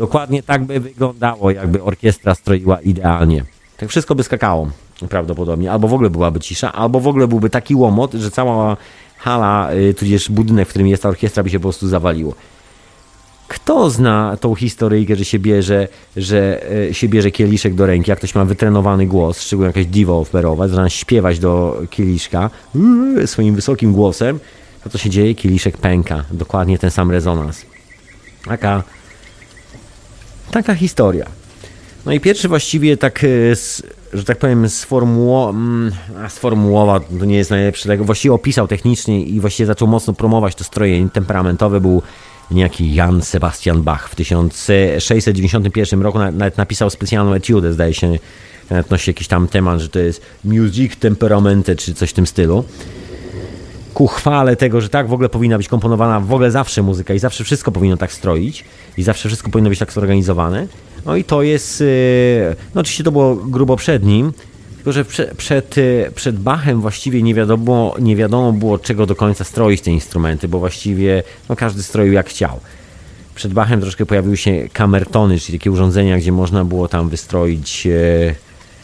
Dokładnie 0.01 0.43
tak 0.43 0.65
by 0.65 0.81
wyglądało, 0.81 1.51
jakby 1.51 1.83
orkiestra 1.83 2.35
stroiła 2.35 2.81
idealnie. 2.81 3.45
Tak 3.77 3.89
wszystko 3.89 4.15
by 4.15 4.23
skakało 4.23 4.71
prawdopodobnie. 5.09 5.73
Albo 5.73 5.89
w 5.89 5.95
ogóle 5.95 6.11
byłaby 6.11 6.41
cisza, 6.41 6.73
albo 6.73 7.01
w 7.01 7.07
ogóle 7.07 7.29
byłby 7.29 7.51
taki 7.51 7.75
łomot, 7.75 8.13
że 8.13 8.31
cała 8.31 8.77
hala, 9.17 9.73
y, 9.73 9.95
tudzież 9.95 10.31
budynek, 10.31 10.69
w 10.69 10.71
którym 10.71 10.89
jest 10.89 11.03
ta 11.03 11.09
orkiestra, 11.09 11.43
by 11.43 11.51
się 11.51 11.59
po 11.59 11.63
prostu 11.63 11.89
zawaliło. 11.89 12.35
Kto 13.49 13.91
zna 13.91 14.37
tą 14.41 14.55
historyjkę, 14.55 15.17
że 15.17 15.25
się 15.25 15.39
bierze, 15.39 15.89
że 16.17 16.61
e, 16.89 16.95
się 16.95 17.09
bierze 17.09 17.31
kieliszek 17.31 17.75
do 17.75 17.87
ręki, 17.87 18.11
jak 18.11 18.19
ktoś 18.19 18.35
ma 18.35 18.45
wytrenowany 18.45 19.07
głos, 19.07 19.41
szczególnie 19.41 19.67
jakaś 19.67 19.87
diwa 19.87 20.13
oferować, 20.13 20.71
zaczyna 20.71 20.89
śpiewać 20.89 21.39
do 21.39 21.83
kieliszka 21.91 22.51
yy, 23.15 23.27
swoim 23.27 23.55
wysokim 23.55 23.93
głosem, 23.93 24.41
to 24.85 24.91
co 24.91 24.99
się 24.99 25.11
dzieje? 25.11 25.35
Kieliszek 25.35 25.79
pęka. 25.79 26.25
Dokładnie 26.31 26.79
ten 26.79 26.91
sam 26.91 27.11
rezonans. 27.11 27.67
Taka, 28.45 28.83
taka 30.51 30.75
historia. 30.75 31.27
No 32.07 32.13
i 32.13 32.21
pierwszy 32.21 32.49
właściwie 32.49 32.97
tak, 32.97 33.25
e, 33.25 33.29
że 34.13 34.25
tak 34.25 34.39
powiem, 34.39 34.69
sformuło, 34.69 35.51
mm, 35.51 35.93
sformułował, 36.29 37.01
to 37.01 37.25
nie 37.25 37.37
jest 37.37 37.51
najlepsze, 37.51 37.89
tak 37.89 38.03
właściwie 38.03 38.35
opisał 38.35 38.69
technicznie 38.69 39.23
i 39.23 39.41
właściwie 39.41 39.67
zaczął 39.67 39.89
mocno 39.89 40.13
promować 40.13 40.55
to 40.55 40.65
strojenie 40.65 41.11
temperamentowe, 41.11 41.81
był 41.81 42.03
niejaki 42.51 42.95
Jan 42.95 43.23
Sebastian 43.23 43.83
Bach 43.83 44.09
w 44.09 44.15
1691 44.15 46.03
roku 46.03 46.19
nawet 46.19 46.57
napisał 46.57 46.91
specjalną 46.91 47.35
etiudę, 47.35 47.73
zdaje 47.73 47.95
się, 47.95 48.19
nawet 48.71 48.91
nosi 48.91 49.11
jakiś 49.11 49.29
tam 49.29 49.49
temat, 49.49 49.81
że 49.81 49.89
to 49.89 49.99
jest 49.99 50.23
music 50.45 50.97
temperamente, 50.97 51.77
czy 51.77 51.95
coś 51.95 52.11
w 52.11 52.13
tym 52.13 52.27
stylu. 52.27 52.65
Ku 53.95 54.07
chwale 54.07 54.57
tego, 54.57 54.81
że 54.81 54.89
tak 54.89 55.09
w 55.09 55.13
ogóle 55.13 55.29
powinna 55.29 55.57
być 55.59 55.69
komponowana 55.69 56.21
w 56.21 56.33
ogóle 56.33 56.51
zawsze 56.51 56.83
muzyka 56.83 57.15
i 57.15 57.19
zawsze 57.19 57.45
wszystko 57.45 57.73
powinno 57.73 57.97
tak 57.97 58.13
stroić 58.13 58.65
i 58.97 59.03
zawsze 59.03 59.29
wszystko 59.29 59.51
powinno 59.51 59.71
być 59.71 59.79
tak 59.79 59.93
zorganizowane. 59.93 60.67
No 61.07 61.17
i 61.17 61.25
to 61.25 61.43
jest, 61.43 61.81
y, 61.81 62.57
no 62.75 62.81
oczywiście 62.81 63.05
to 63.05 63.13
było 63.13 63.37
grubo 63.37 63.77
przed 63.77 64.05
nim, 64.05 64.33
tylko, 64.77 64.93
że 64.93 65.05
prze, 65.05 65.35
przed, 65.37 65.79
y, 65.79 66.13
przed 66.15 66.39
Bachem 66.39 66.81
właściwie 66.81 67.23
nie 67.23 67.35
wiadomo, 67.35 67.95
nie 67.99 68.17
wiadomo 68.17 68.53
było, 68.53 68.79
czego 68.79 69.07
do 69.07 69.17
końca 69.17 69.45
stroić 69.45 69.81
te 69.81 69.91
instrumenty, 69.91 70.49
bo 70.49 70.59
właściwie 70.59 71.23
no, 71.49 71.57
każdy 71.57 71.83
stroił 71.83 72.13
jak 72.13 72.29
chciał. 72.29 72.61
Przed 73.35 73.53
Bachem 73.53 73.81
troszkę 73.81 74.07
pojawiły 74.07 74.37
się 74.37 74.69
kamertony, 74.73 75.39
czyli 75.39 75.59
takie 75.59 75.71
urządzenia, 75.71 76.19
gdzie 76.19 76.33
można 76.33 76.65
było 76.65 76.89
tam 76.89 77.09
wystroić 77.09 77.87
e, 77.87 78.35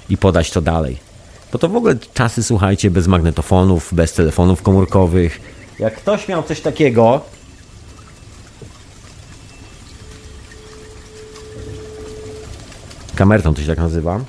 i 0.08 0.16
podać 0.16 0.50
to 0.50 0.60
dalej. 0.60 1.05
Bo 1.52 1.58
to 1.58 1.68
w 1.68 1.76
ogóle 1.76 1.96
czasy, 2.14 2.42
słuchajcie, 2.42 2.90
bez 2.90 3.06
magnetofonów, 3.06 3.94
bez 3.94 4.12
telefonów 4.12 4.62
komórkowych. 4.62 5.40
Jak 5.78 5.96
ktoś 5.96 6.28
miał 6.28 6.42
coś 6.42 6.60
takiego, 6.60 7.20
kamertą 13.14 13.54
to 13.54 13.60
się 13.60 13.66
tak 13.66 13.78
nazywa, 13.78 14.20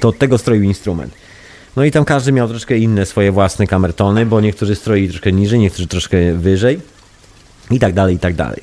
to 0.00 0.08
od 0.08 0.18
tego 0.18 0.38
stroił 0.38 0.62
instrument. 0.62 1.14
No 1.76 1.84
i 1.84 1.90
tam 1.90 2.04
każdy 2.04 2.32
miał 2.32 2.48
troszkę 2.48 2.78
inne 2.78 3.06
swoje 3.06 3.32
własne 3.32 3.66
kamertony, 3.66 4.26
bo 4.26 4.40
niektórzy 4.40 4.74
stroili 4.74 5.08
troszkę 5.08 5.32
niżej, 5.32 5.58
niektórzy 5.58 5.88
troszkę 5.88 6.32
wyżej 6.32 6.80
i 7.70 7.78
tak 7.78 7.94
dalej, 7.94 8.14
i 8.14 8.18
tak 8.18 8.34
dalej. 8.34 8.62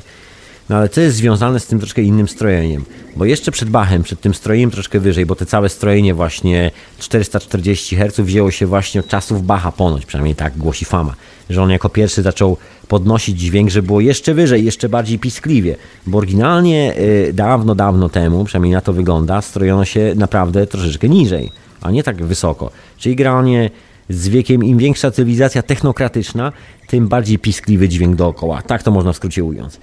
No 0.69 0.75
ale 0.75 0.89
co 0.89 1.01
jest 1.01 1.17
związane 1.17 1.59
z 1.59 1.67
tym 1.67 1.79
troszkę 1.79 2.01
innym 2.01 2.27
strojeniem? 2.27 2.85
Bo 3.15 3.25
jeszcze 3.25 3.51
przed 3.51 3.69
Bachem, 3.69 4.03
przed 4.03 4.21
tym 4.21 4.33
strojeniem 4.33 4.71
troszkę 4.71 4.99
wyżej, 4.99 5.25
bo 5.25 5.35
te 5.35 5.45
całe 5.45 5.69
strojenie 5.69 6.13
właśnie 6.13 6.71
440 6.99 7.95
Hz 7.95 8.19
wzięło 8.19 8.51
się 8.51 8.65
właśnie 8.65 8.99
od 8.99 9.07
czasów 9.07 9.45
Bacha 9.45 9.71
ponoć, 9.71 10.05
przynajmniej 10.05 10.35
tak 10.35 10.57
głosi 10.57 10.85
fama, 10.85 11.15
że 11.49 11.63
on 11.63 11.69
jako 11.69 11.89
pierwszy 11.89 12.21
zaczął 12.21 12.57
podnosić 12.87 13.39
dźwięk, 13.39 13.69
że 13.69 13.81
było 13.81 14.01
jeszcze 14.01 14.33
wyżej, 14.33 14.65
jeszcze 14.65 14.89
bardziej 14.89 15.19
piskliwie, 15.19 15.75
bo 16.07 16.17
oryginalnie 16.17 16.95
y, 16.97 17.33
dawno, 17.33 17.75
dawno 17.75 18.09
temu, 18.09 18.43
przynajmniej 18.43 18.73
na 18.73 18.81
to 18.81 18.93
wygląda, 18.93 19.41
strojono 19.41 19.85
się 19.85 20.13
naprawdę 20.15 20.67
troszeczkę 20.67 21.09
niżej, 21.09 21.51
a 21.81 21.91
nie 21.91 22.03
tak 22.03 22.23
wysoko. 22.25 22.71
Czyli 22.97 23.15
generalnie 23.15 23.69
z 24.09 24.27
wiekiem 24.27 24.63
im 24.63 24.77
większa 24.77 25.11
cywilizacja 25.11 25.61
technokratyczna, 25.61 26.51
tym 26.87 27.07
bardziej 27.07 27.39
piskliwy 27.39 27.89
dźwięk 27.89 28.15
dookoła. 28.15 28.61
Tak 28.61 28.83
to 28.83 28.91
można 28.91 29.13
w 29.13 29.15
skrócie 29.15 29.43
ując. 29.43 29.79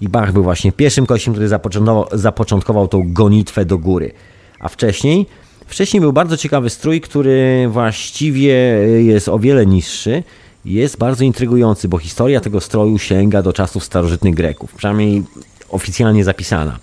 I 0.00 0.08
Bach 0.08 0.32
był 0.32 0.42
właśnie 0.42 0.72
pierwszym 0.72 1.06
kościem, 1.06 1.34
który 1.34 1.48
zapoczątkował, 1.48 2.06
zapoczątkował 2.12 2.88
tą 2.88 3.12
gonitwę 3.12 3.64
do 3.64 3.78
góry. 3.78 4.12
A 4.60 4.68
wcześniej, 4.68 5.26
wcześniej 5.66 6.00
był 6.00 6.12
bardzo 6.12 6.36
ciekawy 6.36 6.70
strój, 6.70 7.00
który 7.00 7.68
właściwie 7.70 8.52
jest 9.02 9.28
o 9.28 9.38
wiele 9.38 9.66
niższy. 9.66 10.22
Jest 10.64 10.98
bardzo 10.98 11.24
intrygujący, 11.24 11.88
bo 11.88 11.98
historia 11.98 12.40
tego 12.40 12.60
stroju 12.60 12.98
sięga 12.98 13.42
do 13.42 13.52
czasów 13.52 13.84
starożytnych 13.84 14.34
Greków, 14.34 14.74
przynajmniej 14.74 15.22
oficjalnie 15.68 16.24
zapisana. 16.24 16.78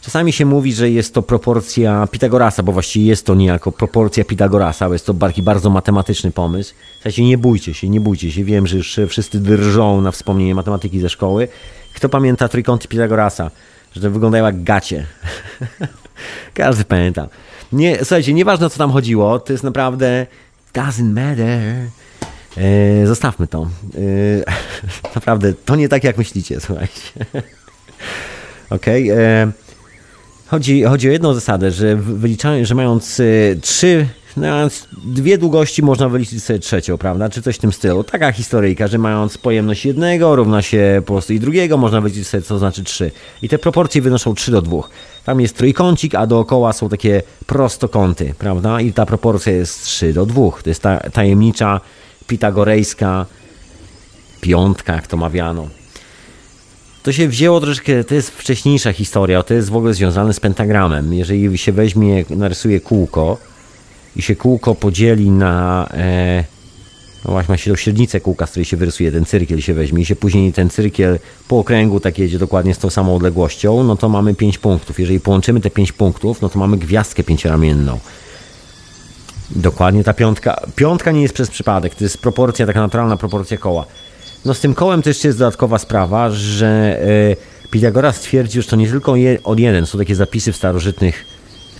Czasami 0.00 0.32
się 0.32 0.46
mówi, 0.46 0.72
że 0.72 0.90
jest 0.90 1.14
to 1.14 1.22
proporcja 1.22 2.06
Pitagorasa, 2.10 2.62
bo 2.62 2.72
właściwie 2.72 3.06
jest 3.06 3.26
to 3.26 3.34
niejako 3.34 3.72
proporcja 3.72 4.24
Pitagorasa, 4.24 4.86
bo 4.86 4.92
jest 4.92 5.06
to 5.06 5.14
taki 5.14 5.42
bardzo 5.42 5.70
matematyczny 5.70 6.30
pomysł. 6.30 6.74
W 7.00 7.02
sensie 7.02 7.24
nie 7.24 7.38
bójcie 7.38 7.74
się, 7.74 7.88
nie 7.88 8.00
bójcie 8.00 8.32
się. 8.32 8.44
Wiem, 8.44 8.66
że 8.66 8.76
już 8.76 9.00
wszyscy 9.08 9.40
drżą 9.40 10.00
na 10.00 10.10
wspomnienie 10.10 10.54
matematyki 10.54 11.00
ze 11.00 11.08
szkoły. 11.08 11.48
Kto 12.00 12.08
pamięta 12.08 12.48
trójkąty 12.48 12.88
Pitagorasa? 12.88 13.50
Że 13.96 14.10
wyglądają 14.10 14.44
jak 14.44 14.62
gacie. 14.62 15.06
Każdy 16.54 16.84
pamięta. 16.84 17.28
Nie, 17.72 17.98
słuchajcie, 17.98 18.34
nieważne 18.34 18.70
co 18.70 18.78
tam 18.78 18.90
chodziło, 18.90 19.38
to 19.38 19.52
jest 19.52 19.64
naprawdę 19.64 20.26
doesn't 20.74 21.12
matter. 21.12 21.60
E, 22.56 23.06
zostawmy 23.06 23.46
to. 23.46 23.62
E, 23.62 25.10
naprawdę, 25.14 25.52
to 25.52 25.76
nie 25.76 25.88
tak 25.88 26.04
jak 26.04 26.18
myślicie, 26.18 26.60
słuchajcie. 26.60 27.10
Okej. 28.70 29.12
Okay, 29.12 29.24
e, 29.24 29.52
chodzi, 30.46 30.82
chodzi 30.82 31.08
o 31.08 31.12
jedną 31.12 31.34
zasadę, 31.34 31.70
że 31.70 31.98
że 32.62 32.74
mając 32.74 33.20
trzy 33.60 34.06
Mając 34.36 34.88
dwie 35.04 35.38
długości 35.38 35.82
można 35.82 36.08
wyliczyć 36.08 36.44
sobie 36.44 36.58
trzecią, 36.58 36.98
prawda? 36.98 37.28
Czy 37.28 37.42
coś 37.42 37.56
w 37.56 37.58
tym 37.58 37.72
stylu. 37.72 38.04
Taka 38.04 38.32
historyjka, 38.32 38.86
że 38.86 38.98
mając 38.98 39.38
pojemność 39.38 39.86
jednego 39.86 40.36
równa 40.36 40.62
się 40.62 41.02
po 41.06 41.12
prostu 41.12 41.32
i 41.32 41.40
drugiego, 41.40 41.76
można 41.76 42.00
wyliczyć 42.00 42.26
sobie 42.26 42.42
co 42.42 42.58
znaczy 42.58 42.84
trzy. 42.84 43.10
I 43.42 43.48
te 43.48 43.58
proporcje 43.58 44.02
wynoszą 44.02 44.34
3 44.34 44.50
do 44.50 44.62
2. 44.62 44.82
Tam 45.24 45.40
jest 45.40 45.56
trójkącik, 45.56 46.14
a 46.14 46.26
dookoła 46.26 46.72
są 46.72 46.88
takie 46.88 47.22
prostokąty, 47.46 48.34
prawda? 48.38 48.80
I 48.80 48.92
ta 48.92 49.06
proporcja 49.06 49.52
jest 49.52 49.84
3 49.84 50.12
do 50.12 50.26
2. 50.26 50.50
To 50.50 50.70
jest 50.70 50.82
ta 50.82 50.96
tajemnicza 50.96 51.80
pitagorejska 52.26 53.26
piątka, 54.40 54.92
jak 54.92 55.06
to 55.06 55.16
mawiano. 55.16 55.68
To 57.02 57.12
się 57.12 57.28
wzięło 57.28 57.60
troszeczkę, 57.60 58.04
to 58.04 58.14
jest 58.14 58.30
wcześniejsza 58.30 58.92
historia, 58.92 59.42
to 59.42 59.54
jest 59.54 59.70
w 59.70 59.76
ogóle 59.76 59.94
związane 59.94 60.34
z 60.34 60.40
pentagramem. 60.40 61.14
Jeżeli 61.14 61.58
się 61.58 61.72
weźmie, 61.72 62.24
narysuje 62.30 62.80
kółko, 62.80 63.38
i 64.16 64.22
się 64.22 64.36
kółko 64.36 64.74
podzieli 64.74 65.30
na 65.30 65.88
e, 65.94 66.44
no 67.24 67.30
właśnie 67.30 67.52
ma 67.52 67.56
się 67.56 67.70
tą 67.70 67.76
średnicę 67.76 68.20
kółka, 68.20 68.46
z 68.46 68.50
której 68.50 68.64
się 68.64 68.76
wyrysuje 68.76 69.12
ten 69.12 69.24
cyrkiel 69.24 69.60
się 69.60 69.74
weźmie 69.74 70.02
i 70.02 70.06
się 70.06 70.16
później 70.16 70.52
ten 70.52 70.70
cyrkiel 70.70 71.18
po 71.48 71.58
okręgu 71.58 72.00
tak 72.00 72.18
jedzie 72.18 72.38
dokładnie 72.38 72.74
z 72.74 72.78
tą 72.78 72.90
samą 72.90 73.16
odległością, 73.16 73.84
no 73.84 73.96
to 73.96 74.08
mamy 74.08 74.34
5 74.34 74.58
punktów. 74.58 75.00
Jeżeli 75.00 75.20
połączymy 75.20 75.60
te 75.60 75.70
5 75.70 75.92
punktów, 75.92 76.42
no 76.42 76.48
to 76.48 76.58
mamy 76.58 76.76
gwiazdkę 76.76 77.24
pięcioramienną. 77.24 77.98
Dokładnie 79.50 80.04
ta 80.04 80.14
piątka. 80.14 80.60
Piątka 80.76 81.12
nie 81.12 81.22
jest 81.22 81.34
przez 81.34 81.50
przypadek, 81.50 81.94
to 81.94 82.04
jest 82.04 82.18
proporcja, 82.18 82.66
taka 82.66 82.80
naturalna 82.80 83.16
proporcja 83.16 83.58
koła. 83.58 83.86
No 84.44 84.54
z 84.54 84.60
tym 84.60 84.74
kołem 84.74 85.02
też 85.02 85.24
jest 85.24 85.38
dodatkowa 85.38 85.78
sprawa, 85.78 86.30
że 86.30 87.00
e, 87.02 87.68
Pitagoras 87.70 88.16
stwierdził, 88.16 88.62
że 88.62 88.68
to 88.68 88.76
nie 88.76 88.88
tylko 88.88 89.16
je, 89.16 89.38
od 89.44 89.58
jeden, 89.58 89.86
są 89.86 89.98
takie 89.98 90.14
zapisy 90.14 90.52
w 90.52 90.56
starożytnych 90.56 91.24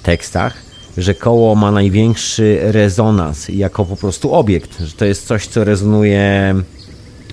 tekstach, 0.03 0.70
że 0.97 1.15
koło 1.15 1.55
ma 1.55 1.73
największy 1.73 2.59
rezonans 2.63 3.49
jako 3.49 3.85
po 3.85 3.97
prostu 3.97 4.35
obiekt, 4.35 4.81
że 4.81 4.93
to 4.93 5.05
jest 5.05 5.27
coś, 5.27 5.47
co 5.47 5.65
rezonuje 5.65 6.55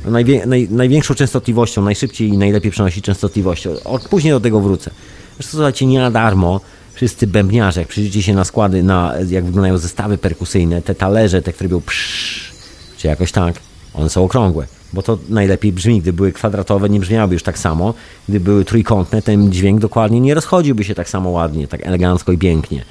najwie, 0.05 0.45
naj, 0.45 0.67
największą 0.71 1.15
częstotliwością, 1.15 1.81
najszybciej 1.81 2.29
i 2.29 2.37
najlepiej 2.37 2.71
przenosi 2.71 3.01
częstotliwością. 3.01 3.69
Później 4.09 4.33
do 4.33 4.39
tego 4.39 4.59
wrócę. 4.61 4.91
Zresztą 5.35 5.51
słuchajcie, 5.51 5.85
nie 5.85 5.99
na 5.99 6.11
darmo 6.11 6.61
wszyscy 6.93 7.27
bębniarze, 7.27 7.79
jak 7.79 7.89
przyjrzycie 7.89 8.23
się 8.23 8.33
na 8.33 8.43
składy, 8.43 8.83
na, 8.83 9.13
jak 9.29 9.45
wyglądają 9.45 9.77
zestawy 9.77 10.17
perkusyjne, 10.17 10.81
te 10.81 10.95
talerze, 10.95 11.41
te, 11.41 11.53
które 11.53 11.69
były 11.69 11.81
psz, 11.81 12.51
czy 12.97 13.07
jakoś 13.07 13.31
tak, 13.31 13.55
one 13.93 14.09
są 14.09 14.23
okrągłe. 14.23 14.67
Bo 14.93 15.01
to 15.01 15.17
najlepiej 15.29 15.73
brzmi. 15.73 16.01
Gdy 16.01 16.13
były 16.13 16.31
kwadratowe, 16.31 16.89
nie 16.89 16.99
brzmiałyby 16.99 17.33
już 17.33 17.43
tak 17.43 17.59
samo. 17.59 17.93
Gdy 18.29 18.39
były 18.39 18.65
trójkątne, 18.65 19.21
ten 19.21 19.51
dźwięk 19.51 19.79
dokładnie 19.79 20.19
nie 20.19 20.33
rozchodziłby 20.33 20.83
się 20.83 20.95
tak 20.95 21.09
samo 21.09 21.29
ładnie, 21.29 21.67
tak 21.67 21.87
elegancko 21.87 22.31
i 22.31 22.37
pięknie. 22.37 22.85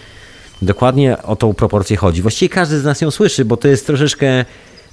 Dokładnie 0.62 1.22
o 1.22 1.36
tą 1.36 1.54
proporcję 1.54 1.96
chodzi. 1.96 2.22
Właściwie 2.22 2.48
każdy 2.48 2.80
z 2.80 2.84
nas 2.84 3.00
ją 3.00 3.10
słyszy, 3.10 3.44
bo 3.44 3.56
to 3.56 3.68
jest 3.68 3.86
troszeczkę, 3.86 4.44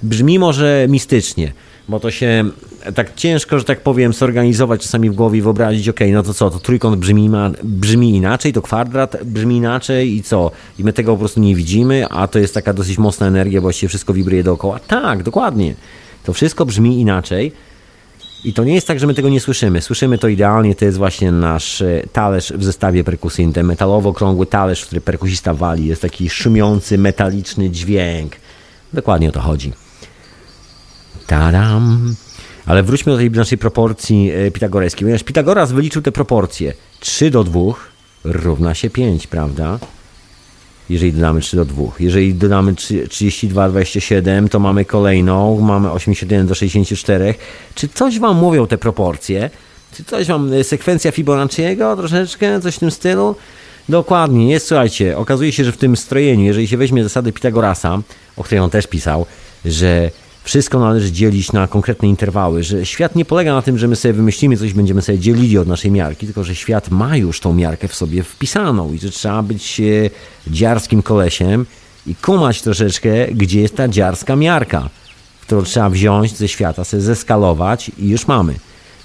brzmi 0.02 0.38
może 0.38 0.86
mistycznie, 0.88 1.52
bo 1.88 2.00
to 2.00 2.10
się 2.10 2.44
tak 2.94 3.14
ciężko, 3.14 3.58
że 3.58 3.64
tak 3.64 3.80
powiem, 3.80 4.12
zorganizować 4.12 4.82
czasami 4.82 5.10
w 5.10 5.14
głowie 5.14 5.38
i 5.38 5.42
wyobrazić, 5.42 5.88
ok, 5.88 6.00
no 6.12 6.22
to 6.22 6.34
co, 6.34 6.50
to 6.50 6.58
trójkąt 6.58 6.96
brzmi, 6.96 7.30
brzmi 7.62 8.10
inaczej, 8.10 8.52
to 8.52 8.62
kwadrat 8.62 9.24
brzmi 9.24 9.56
inaczej 9.56 10.16
i 10.16 10.22
co? 10.22 10.50
I 10.78 10.84
my 10.84 10.92
tego 10.92 11.12
po 11.12 11.18
prostu 11.18 11.40
nie 11.40 11.56
widzimy, 11.56 12.06
a 12.08 12.28
to 12.28 12.38
jest 12.38 12.54
taka 12.54 12.72
dosyć 12.72 12.98
mocna 12.98 13.26
energia, 13.26 13.60
właściwie 13.60 13.88
wszystko 13.88 14.14
wibruje 14.14 14.42
dookoła. 14.42 14.78
Tak, 14.78 15.22
dokładnie. 15.22 15.74
To 16.24 16.32
wszystko 16.32 16.66
brzmi 16.66 17.00
inaczej, 17.00 17.52
i 18.44 18.52
to 18.52 18.64
nie 18.64 18.74
jest 18.74 18.86
tak, 18.86 18.98
że 18.98 19.06
my 19.06 19.14
tego 19.14 19.28
nie 19.28 19.40
słyszymy. 19.40 19.80
Słyszymy 19.80 20.18
to 20.18 20.28
idealnie, 20.28 20.74
to 20.74 20.84
jest 20.84 20.98
właśnie 20.98 21.32
nasz 21.32 21.82
e, 21.82 22.02
talerz 22.12 22.52
w 22.52 22.64
zestawie 22.64 23.04
perkusyjnym. 23.04 23.54
Ten 23.54 23.66
metalowo-okrągły 23.66 24.46
talerz, 24.46 24.82
w 24.82 24.86
który 24.86 25.00
perkusista 25.00 25.54
wali. 25.54 25.86
Jest 25.86 26.02
taki 26.02 26.30
szumiący, 26.30 26.98
metaliczny 26.98 27.70
dźwięk. 27.70 28.36
Dokładnie 28.92 29.28
o 29.28 29.32
to 29.32 29.40
chodzi. 29.40 29.72
Tadam. 31.26 32.14
Ale 32.66 32.82
wróćmy 32.82 33.12
do 33.12 33.18
tej 33.18 33.30
naszej 33.30 33.58
proporcji 33.58 34.30
e, 34.30 34.50
pitagorejskiej. 34.50 35.00
Ponieważ 35.00 35.22
Pitagoras 35.22 35.72
wyliczył 35.72 36.02
te 36.02 36.12
proporcje. 36.12 36.72
3 37.00 37.30
do 37.30 37.44
2 37.44 37.60
równa 38.24 38.74
się 38.74 38.90
5, 38.90 39.26
prawda? 39.26 39.78
Jeżeli 40.90 41.12
dodamy 41.12 41.40
3 41.40 41.56
do 41.56 41.64
2. 41.64 41.82
Jeżeli 42.00 42.34
dodamy 42.34 42.74
32, 43.08 43.68
27, 43.68 44.48
to 44.48 44.58
mamy 44.58 44.84
kolejną, 44.84 45.60
mamy 45.60 45.90
81 45.90 46.46
do 46.46 46.54
64. 46.54 47.34
Czy 47.74 47.88
coś 47.88 48.18
Wam 48.18 48.36
mówią 48.36 48.66
te 48.66 48.78
proporcje? 48.78 49.50
Czy 49.96 50.04
coś 50.04 50.26
Wam, 50.26 50.52
y, 50.52 50.64
sekwencja 50.64 51.12
Fibonacciego 51.12 51.96
troszeczkę, 51.96 52.60
coś 52.60 52.74
w 52.76 52.78
tym 52.78 52.90
stylu? 52.90 53.36
Dokładnie, 53.88 54.50
jest, 54.50 54.66
słuchajcie, 54.66 55.18
okazuje 55.18 55.52
się, 55.52 55.64
że 55.64 55.72
w 55.72 55.76
tym 55.76 55.96
strojeniu, 55.96 56.44
jeżeli 56.44 56.68
się 56.68 56.76
weźmie 56.76 57.02
zasady 57.02 57.32
Pitagorasa, 57.32 57.98
o 58.36 58.44
której 58.44 58.60
on 58.60 58.70
też 58.70 58.86
pisał, 58.86 59.26
że 59.64 60.10
wszystko 60.44 60.78
należy 60.78 61.12
dzielić 61.12 61.52
na 61.52 61.66
konkretne 61.68 62.08
interwały, 62.08 62.62
że 62.62 62.86
świat 62.86 63.16
nie 63.16 63.24
polega 63.24 63.54
na 63.54 63.62
tym, 63.62 63.78
że 63.78 63.88
my 63.88 63.96
sobie 63.96 64.14
wymyślimy 64.14 64.56
coś, 64.56 64.72
będziemy 64.72 65.02
sobie 65.02 65.18
dzielili 65.18 65.58
od 65.58 65.68
naszej 65.68 65.90
miarki, 65.90 66.26
tylko 66.26 66.44
że 66.44 66.54
świat 66.54 66.90
ma 66.90 67.16
już 67.16 67.40
tą 67.40 67.54
miarkę 67.54 67.88
w 67.88 67.94
sobie 67.94 68.22
wpisaną 68.22 68.92
i 68.92 68.98
że 68.98 69.10
trzeba 69.10 69.42
być 69.42 69.80
e, 69.80 70.10
dziarskim 70.46 71.02
kolesiem 71.02 71.66
i 72.06 72.14
kumać 72.14 72.62
troszeczkę, 72.62 73.26
gdzie 73.26 73.60
jest 73.60 73.76
ta 73.76 73.88
dziarska 73.88 74.36
miarka, 74.36 74.90
którą 75.42 75.62
trzeba 75.62 75.90
wziąć 75.90 76.36
ze 76.36 76.48
świata, 76.48 76.84
sobie 76.84 77.02
zeskalować 77.02 77.90
i 77.98 78.08
już 78.08 78.26
mamy. 78.26 78.54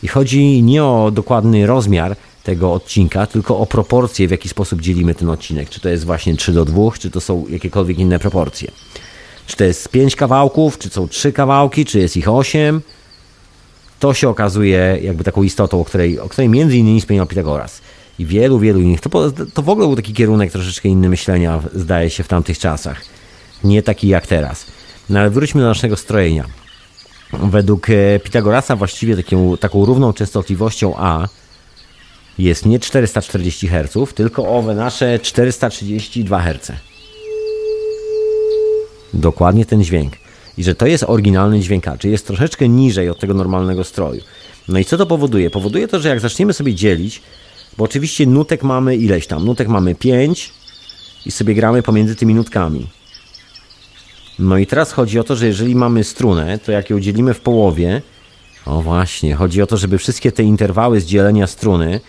I 0.04 0.08
chodzi 0.08 0.64
nie 0.64 0.84
o 0.84 1.12
dokładny 1.12 1.68
rozmiar 1.68 2.16
tego 2.44 2.74
odcinka, 2.74 3.28
tylko 3.28 3.60
o 3.60 3.66
proporcje, 3.66 4.28
w 4.28 4.32
jaki 4.32 4.50
sposób 4.50 4.82
dzielimy 4.82 5.16
ten 5.16 5.30
odcinek. 5.30 5.70
Czy 5.70 5.80
to 5.80 5.90
jest 5.90 6.06
właśnie 6.06 6.36
3 6.36 6.54
do 6.54 6.66
2, 6.66 6.92
czy 7.00 7.12
to 7.12 7.22
są 7.22 7.46
jakiekolwiek 7.50 8.00
inne 8.00 8.20
proporcje. 8.20 8.72
Czy 9.50 9.56
to 9.56 9.64
jest 9.64 9.90
pięć 9.90 10.16
kawałków, 10.16 10.78
czy 10.78 10.90
są 10.90 11.08
trzy 11.08 11.32
kawałki, 11.32 11.86
czy 11.86 12.00
jest 12.00 12.18
ich 12.18 12.30
osiem. 12.30 12.82
To 14.00 14.14
się 14.14 14.30
okazuje 14.30 15.00
jakby 15.02 15.24
taką 15.24 15.44
istotą, 15.44 15.82
o 15.82 15.86
której, 15.86 16.20
o 16.20 16.30
której 16.30 16.50
między 16.50 16.78
innymi 16.78 17.02
wspomniał 17.02 17.26
Pitagoras. 17.26 17.82
I 18.20 18.26
wielu, 18.26 18.60
wielu 18.60 18.80
innych. 18.80 19.02
To, 19.02 19.32
to 19.54 19.62
w 19.62 19.70
ogóle 19.70 19.88
był 19.88 19.96
taki 19.96 20.14
kierunek 20.14 20.52
troszeczkę 20.52 20.90
inny 20.90 21.10
myślenia, 21.10 21.62
zdaje 21.74 22.10
się, 22.10 22.24
w 22.24 22.28
tamtych 22.28 22.60
czasach. 22.60 23.02
Nie 23.64 23.84
taki 23.84 24.08
jak 24.08 24.28
teraz. 24.28 24.66
No 25.10 25.20
ale 25.20 25.30
wróćmy 25.30 25.62
do 25.62 25.68
naszego 25.68 25.98
strojenia. 25.98 26.46
Według 27.34 27.90
e, 27.90 28.20
Pitagorasa 28.20 28.76
właściwie 28.76 29.16
taką, 29.16 29.58
taką 29.58 29.86
równą 29.86 30.14
częstotliwością 30.14 30.94
A 30.98 31.28
jest 32.38 32.66
nie 32.66 32.80
440 32.80 33.68
Hz, 33.68 34.14
tylko 34.14 34.58
owe 34.58 34.76
nasze 34.76 35.20
432 35.20 36.40
Hz. 36.42 36.89
Dokładnie 39.14 39.66
ten 39.66 39.84
dźwięk. 39.84 40.14
I 40.58 40.64
że 40.64 40.76
to 40.76 40.88
jest 40.88 41.04
oryginalny 41.08 41.60
dźwiękacz, 41.60 42.04
jest 42.04 42.28
troszeczkę 42.28 42.70
niżej 42.70 43.10
od 43.10 43.20
tego 43.20 43.34
normalnego 43.34 43.84
stroju. 43.84 44.22
No 44.68 44.80
i 44.80 44.86
co 44.86 44.98
to 44.98 45.06
powoduje? 45.06 45.50
Powoduje 45.50 45.88
to, 45.88 46.00
że 46.00 46.10
jak 46.10 46.20
zaczniemy 46.20 46.54
sobie 46.54 46.76
dzielić, 46.76 47.22
bo 47.78 47.84
oczywiście 47.84 48.26
nutek 48.26 48.64
mamy 48.64 48.96
ileś 48.96 49.28
tam, 49.28 49.46
nutek 49.46 49.68
mamy 49.68 49.96
5 49.96 50.54
i 51.26 51.32
sobie 51.32 51.54
gramy 51.54 51.84
pomiędzy 51.84 52.16
tymi 52.16 52.34
nutkami. 52.34 52.88
No 54.40 54.58
i 54.58 54.68
teraz 54.68 54.92
chodzi 54.92 55.20
o 55.20 55.24
to, 55.24 55.36
że 55.36 55.48
jeżeli 55.48 55.76
mamy 55.76 56.04
strunę, 56.04 56.60
to 56.60 56.72
jak 56.72 56.90
ją 56.90 57.00
dzielimy 57.00 57.34
w 57.34 57.40
połowie, 57.40 58.02
o 58.66 58.82
właśnie, 58.82 59.36
chodzi 59.36 59.62
o 59.62 59.68
to, 59.68 59.78
żeby 59.78 59.98
wszystkie 59.98 60.32
te 60.32 60.44
interwały 60.44 61.02
z 61.02 61.06
dzielenia 61.06 61.48
struny, 61.48 62.00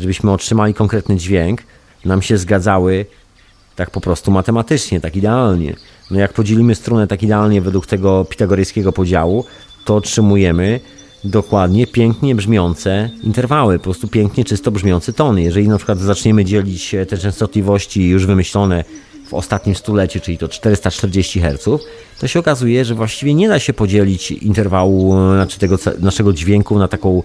żebyśmy 0.00 0.32
otrzymali 0.32 0.74
konkretny 0.74 1.16
dźwięk, 1.16 1.62
nam 2.04 2.22
się 2.22 2.38
zgadzały 2.38 3.06
tak 3.76 3.90
po 3.90 4.00
prostu 4.00 4.30
matematycznie, 4.30 5.00
tak 5.00 5.16
idealnie. 5.16 5.76
No 6.10 6.20
jak 6.20 6.32
podzielimy 6.32 6.74
strunę 6.74 7.06
tak 7.06 7.22
idealnie 7.22 7.60
według 7.60 7.86
tego 7.86 8.24
pitagoryjskiego 8.24 8.92
podziału, 8.92 9.44
to 9.84 9.96
otrzymujemy 9.96 10.80
dokładnie 11.24 11.86
pięknie 11.86 12.34
brzmiące 12.34 13.10
interwały, 13.22 13.78
po 13.78 13.84
prostu 13.84 14.08
pięknie, 14.08 14.44
czysto 14.44 14.70
brzmiące 14.70 15.12
tony. 15.12 15.42
Jeżeli 15.42 15.68
na 15.68 15.76
przykład 15.76 15.98
zaczniemy 15.98 16.44
dzielić 16.44 16.94
te 17.08 17.18
częstotliwości 17.18 18.08
już 18.08 18.26
wymyślone 18.26 18.84
w 19.28 19.34
ostatnim 19.34 19.74
stuleciu, 19.74 20.20
czyli 20.20 20.38
to 20.38 20.48
440 20.48 21.40
Hz, 21.40 21.82
to 22.20 22.28
się 22.28 22.40
okazuje, 22.40 22.84
że 22.84 22.94
właściwie 22.94 23.34
nie 23.34 23.48
da 23.48 23.58
się 23.58 23.72
podzielić 23.72 24.30
interwału, 24.30 25.12
znaczy 25.12 25.58
tego 25.58 25.78
naszego 25.98 26.32
dźwięku 26.32 26.78
na 26.78 26.88
taką 26.88 27.22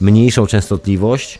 mniejszą 0.00 0.46
częstotliwość 0.46 1.38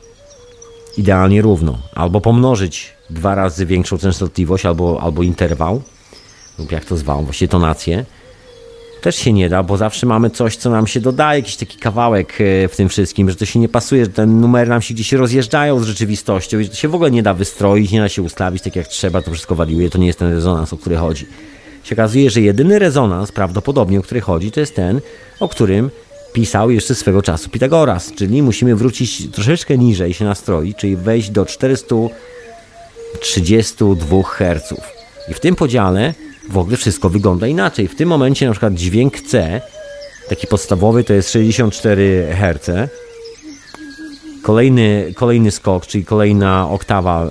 idealnie 0.96 1.42
równo. 1.42 1.78
Albo 1.94 2.20
pomnożyć 2.20 2.92
dwa 3.10 3.34
razy 3.34 3.66
większą 3.66 3.98
częstotliwość, 3.98 4.66
albo, 4.66 5.00
albo 5.02 5.22
interwał, 5.22 5.82
lub 6.58 6.72
jak 6.72 6.84
to 6.84 6.96
zwał, 6.96 7.24
właśnie 7.24 7.48
tonację 7.48 8.04
też 9.02 9.16
się 9.16 9.32
nie 9.32 9.48
da, 9.48 9.62
bo 9.62 9.76
zawsze 9.76 10.06
mamy 10.06 10.30
coś, 10.30 10.56
co 10.56 10.70
nam 10.70 10.86
się 10.86 11.00
dodaje, 11.00 11.40
jakiś 11.40 11.56
taki 11.56 11.78
kawałek 11.78 12.38
e, 12.40 12.68
w 12.68 12.76
tym 12.76 12.88
wszystkim, 12.88 13.30
że 13.30 13.36
to 13.36 13.44
się 13.44 13.58
nie 13.58 13.68
pasuje, 13.68 14.04
że 14.04 14.10
te 14.10 14.26
numery 14.26 14.70
nam 14.70 14.82
się 14.82 14.94
gdzieś 14.94 15.12
rozjeżdżają 15.12 15.80
z 15.80 15.84
rzeczywistością 15.84 16.58
i 16.58 16.64
że 16.64 16.70
to 16.70 16.76
się 16.76 16.88
w 16.88 16.94
ogóle 16.94 17.10
nie 17.10 17.22
da 17.22 17.34
wystroić, 17.34 17.90
nie 17.90 18.00
da 18.00 18.08
się 18.08 18.22
ustawić 18.22 18.62
tak 18.62 18.76
jak 18.76 18.88
trzeba, 18.88 19.22
to 19.22 19.30
wszystko 19.30 19.54
wariuje, 19.54 19.90
to 19.90 19.98
nie 19.98 20.06
jest 20.06 20.18
ten 20.18 20.32
rezonans, 20.32 20.72
o 20.72 20.76
który 20.76 20.96
chodzi. 20.96 21.26
Się 21.84 21.94
okazuje, 21.94 22.30
że 22.30 22.40
jedyny 22.40 22.78
rezonans 22.78 23.32
prawdopodobnie, 23.32 24.00
o 24.00 24.02
który 24.02 24.20
chodzi, 24.20 24.50
to 24.50 24.60
jest 24.60 24.76
ten, 24.76 25.00
o 25.40 25.48
którym 25.48 25.90
pisał 26.32 26.70
jeszcze 26.70 26.94
swego 26.94 27.22
czasu 27.22 27.50
Pitagoras, 27.50 28.12
czyli 28.12 28.42
musimy 28.42 28.76
wrócić 28.76 29.30
troszeczkę 29.30 29.78
niżej 29.78 30.14
się 30.14 30.24
nastroić, 30.24 30.76
czyli 30.76 30.96
wejść 30.96 31.30
do 31.30 31.46
432 31.46 34.22
Hz. 34.22 34.74
I 35.28 35.34
w 35.34 35.40
tym 35.40 35.56
podziale 35.56 36.14
w 36.48 36.58
ogóle 36.58 36.76
wszystko 36.76 37.08
wygląda 37.08 37.46
inaczej. 37.46 37.88
W 37.88 37.94
tym 37.94 38.08
momencie 38.08 38.46
na 38.46 38.52
przykład 38.52 38.74
dźwięk 38.74 39.20
C, 39.20 39.60
taki 40.28 40.46
podstawowy, 40.46 41.04
to 41.04 41.12
jest 41.12 41.30
64 41.30 42.36
Hz. 42.40 42.90
Kolejny, 44.42 45.12
kolejny 45.16 45.50
skok, 45.50 45.86
czyli 45.86 46.04
kolejna 46.04 46.68
oktawa 46.70 47.26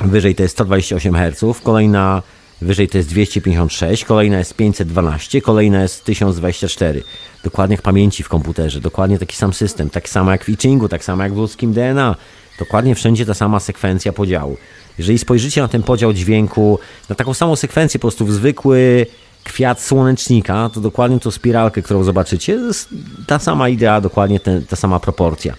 yy, 0.00 0.08
wyżej 0.08 0.34
to 0.34 0.42
jest 0.42 0.54
128 0.54 1.14
Hz, 1.14 1.60
kolejna 1.62 2.22
wyżej 2.62 2.88
to 2.88 2.98
jest 2.98 3.08
256, 3.08 4.04
kolejna 4.04 4.38
jest 4.38 4.54
512, 4.54 5.40
kolejna 5.40 5.82
jest 5.82 6.04
1024. 6.04 7.02
Dokładnie 7.44 7.74
jak 7.74 7.82
pamięci 7.82 8.22
w 8.22 8.28
komputerze, 8.28 8.80
dokładnie 8.80 9.18
taki 9.18 9.36
sam 9.36 9.52
system, 9.52 9.90
tak 9.90 10.08
samo 10.08 10.30
jak 10.30 10.44
w 10.44 10.48
Ichingu, 10.48 10.88
tak 10.88 11.04
samo 11.04 11.22
jak 11.22 11.34
w 11.34 11.36
ludzkim 11.36 11.72
DNA. 11.72 12.16
Dokładnie 12.58 12.94
wszędzie 12.94 13.26
ta 13.26 13.34
sama 13.34 13.60
sekwencja 13.60 14.12
podziału. 14.12 14.56
Jeżeli 14.98 15.18
spojrzycie 15.18 15.60
na 15.60 15.68
ten 15.68 15.82
podział 15.82 16.12
dźwięku, 16.12 16.78
na 17.08 17.14
taką 17.14 17.34
samą 17.34 17.56
sekwencję, 17.56 18.00
po 18.00 18.02
prostu 18.02 18.26
w 18.26 18.32
zwykły 18.32 19.06
kwiat 19.44 19.82
słonecznika, 19.82 20.70
to 20.74 20.80
dokładnie 20.80 21.20
tą 21.20 21.30
spiralkę, 21.30 21.82
którą 21.82 22.04
zobaczycie, 22.04 22.52
jest 22.52 22.88
ta 23.26 23.38
sama 23.38 23.68
idea, 23.68 24.00
dokładnie 24.00 24.40
ten, 24.40 24.66
ta 24.66 24.76
sama 24.76 25.00
proporcja. 25.00 25.54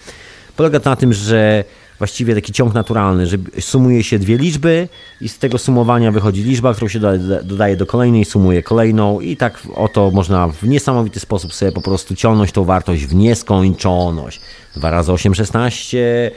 Polega 0.56 0.80
to 0.80 0.90
na 0.90 0.96
tym, 0.96 1.14
że 1.14 1.64
właściwie 1.98 2.36
taki 2.36 2.54
ciąg 2.54 2.74
naturalny, 2.74 3.28
że 3.28 3.38
sumuje 3.60 4.04
się 4.04 4.20
dwie 4.20 4.38
liczby 4.38 4.88
i 5.22 5.30
z 5.30 5.38
tego 5.38 5.58
sumowania 5.58 6.12
wychodzi 6.12 6.44
liczba, 6.44 6.74
którą 6.74 6.88
się 6.88 7.00
dodaje 7.44 7.78
do 7.78 7.86
kolejnej, 7.86 8.26
sumuje 8.26 8.64
kolejną 8.64 9.20
i 9.20 9.38
tak 9.38 9.60
oto 9.76 10.12
można 10.12 10.48
w 10.48 10.64
niesamowity 10.64 11.20
sposób 11.20 11.54
sobie 11.54 11.72
po 11.72 11.82
prostu 11.82 12.16
ciągnąć 12.16 12.52
tą 12.52 12.64
wartość 12.64 13.06
w 13.06 13.16
nieskończoność. 13.16 14.42
2 14.76 14.92
razy 14.92 15.12
8, 15.12 15.36
16 15.36 16.32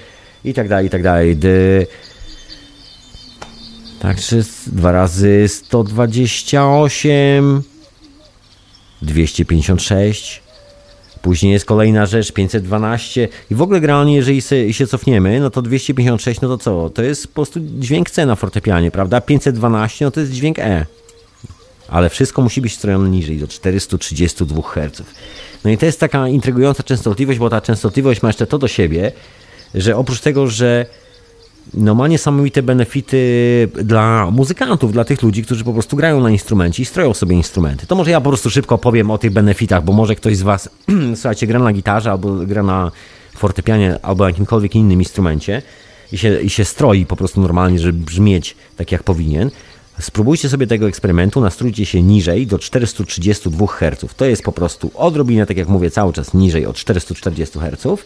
i 0.44 0.54
tak 0.54 0.68
dalej, 0.68 0.86
i 0.86 0.90
tak 0.90 1.02
dalej. 1.02 1.36
Także 4.04 4.36
dwa 4.66 4.92
razy 4.92 5.44
128, 5.48 7.62
256. 9.02 10.42
Później 11.22 11.52
jest 11.52 11.64
kolejna 11.64 12.06
rzecz, 12.06 12.32
512. 12.32 13.28
I 13.50 13.54
w 13.54 13.62
ogóle 13.62 13.80
generalnie, 13.80 14.16
jeżeli 14.16 14.42
się 14.72 14.86
cofniemy, 14.86 15.40
no 15.40 15.50
to 15.50 15.62
256, 15.62 16.40
no 16.40 16.48
to 16.48 16.58
co? 16.58 16.90
To 16.90 17.02
jest 17.02 17.28
po 17.28 17.34
prostu 17.34 17.60
dźwięk 17.60 18.10
C 18.10 18.26
na 18.26 18.36
fortepianie, 18.36 18.90
prawda? 18.90 19.20
512, 19.20 20.04
no 20.04 20.10
to 20.10 20.20
jest 20.20 20.32
dźwięk 20.32 20.58
E. 20.58 20.86
Ale 21.88 22.10
wszystko 22.10 22.42
musi 22.42 22.60
być 22.60 22.74
strojone 22.74 23.10
niżej, 23.10 23.38
do 23.38 23.48
432 23.48 24.62
Hz. 24.62 25.02
No 25.64 25.70
i 25.70 25.78
to 25.78 25.86
jest 25.86 26.00
taka 26.00 26.28
intrygująca 26.28 26.82
częstotliwość, 26.82 27.38
bo 27.38 27.50
ta 27.50 27.60
częstotliwość 27.60 28.22
ma 28.22 28.28
jeszcze 28.28 28.46
to 28.46 28.58
do 28.58 28.68
siebie, 28.68 29.12
że 29.74 29.96
oprócz 29.96 30.20
tego, 30.20 30.46
że 30.46 30.86
no 31.76 31.94
ma 31.94 32.08
niesamowite 32.08 32.62
benefity 32.62 33.18
dla 33.84 34.30
muzykantów, 34.30 34.92
dla 34.92 35.04
tych 35.04 35.22
ludzi, 35.22 35.42
którzy 35.42 35.64
po 35.64 35.72
prostu 35.72 35.96
grają 35.96 36.20
na 36.20 36.30
instrumencie 36.30 36.82
i 36.82 36.86
stroją 36.86 37.14
sobie 37.14 37.36
instrumenty. 37.36 37.86
To 37.86 37.94
może 37.94 38.10
ja 38.10 38.20
po 38.20 38.30
prostu 38.30 38.50
szybko 38.50 38.78
powiem 38.78 39.10
o 39.10 39.18
tych 39.18 39.32
benefitach, 39.32 39.84
bo 39.84 39.92
może 39.92 40.14
ktoś 40.14 40.36
z 40.36 40.42
Was, 40.42 40.68
słuchajcie, 41.14 41.46
gra 41.46 41.58
na 41.58 41.72
gitarze 41.72 42.10
albo 42.10 42.34
gra 42.34 42.62
na 42.62 42.92
fortepianie 43.36 43.98
albo 44.02 44.26
jakimkolwiek 44.26 44.74
innym 44.74 44.98
instrumencie 44.98 45.62
i 46.12 46.18
się, 46.18 46.40
i 46.40 46.50
się 46.50 46.64
stroi 46.64 47.06
po 47.06 47.16
prostu 47.16 47.40
normalnie, 47.40 47.78
żeby 47.78 47.98
brzmieć 47.98 48.56
tak 48.76 48.92
jak 48.92 49.02
powinien. 49.02 49.50
Spróbujcie 50.00 50.48
sobie 50.48 50.66
tego 50.66 50.88
eksperymentu, 50.88 51.40
nastrójcie 51.40 51.86
się 51.86 52.02
niżej 52.02 52.46
do 52.46 52.58
432 52.58 53.66
Hz. 53.66 54.14
To 54.16 54.24
jest 54.24 54.42
po 54.42 54.52
prostu 54.52 54.90
odrobinę, 54.94 55.46
tak 55.46 55.56
jak 55.56 55.68
mówię, 55.68 55.90
cały 55.90 56.12
czas 56.12 56.34
niżej 56.34 56.66
od 56.66 56.76
440 56.76 57.58
Hz 57.58 58.04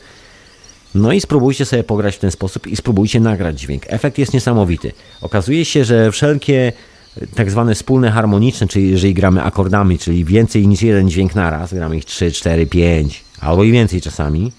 no 0.94 1.12
i 1.12 1.20
spróbujcie 1.20 1.64
sobie 1.64 1.84
pograć 1.84 2.16
w 2.16 2.18
ten 2.18 2.30
sposób 2.30 2.66
i 2.66 2.76
spróbujcie 2.76 3.20
nagrać 3.20 3.60
dźwięk. 3.60 3.82
Efekt 3.86 4.18
jest 4.18 4.34
niesamowity. 4.34 4.92
Okazuje 5.20 5.64
się, 5.64 5.84
że 5.84 6.12
wszelkie 6.12 6.72
e, 7.16 7.26
tak 7.26 7.50
zwane 7.50 7.74
wspólne 7.74 8.10
harmoniczne, 8.10 8.66
czyli 8.66 8.90
jeżeli 8.90 9.14
gramy 9.14 9.42
akordami, 9.42 9.98
czyli 9.98 10.24
więcej 10.24 10.68
niż 10.68 10.82
jeden 10.82 11.10
dźwięk 11.10 11.34
naraz, 11.34 11.74
gramy 11.74 11.96
ich 11.96 12.04
3, 12.04 12.32
4, 12.32 12.66
5 12.66 13.24
albo 13.40 13.64
i 13.64 13.72
więcej 13.72 14.00
czasami, 14.00 14.52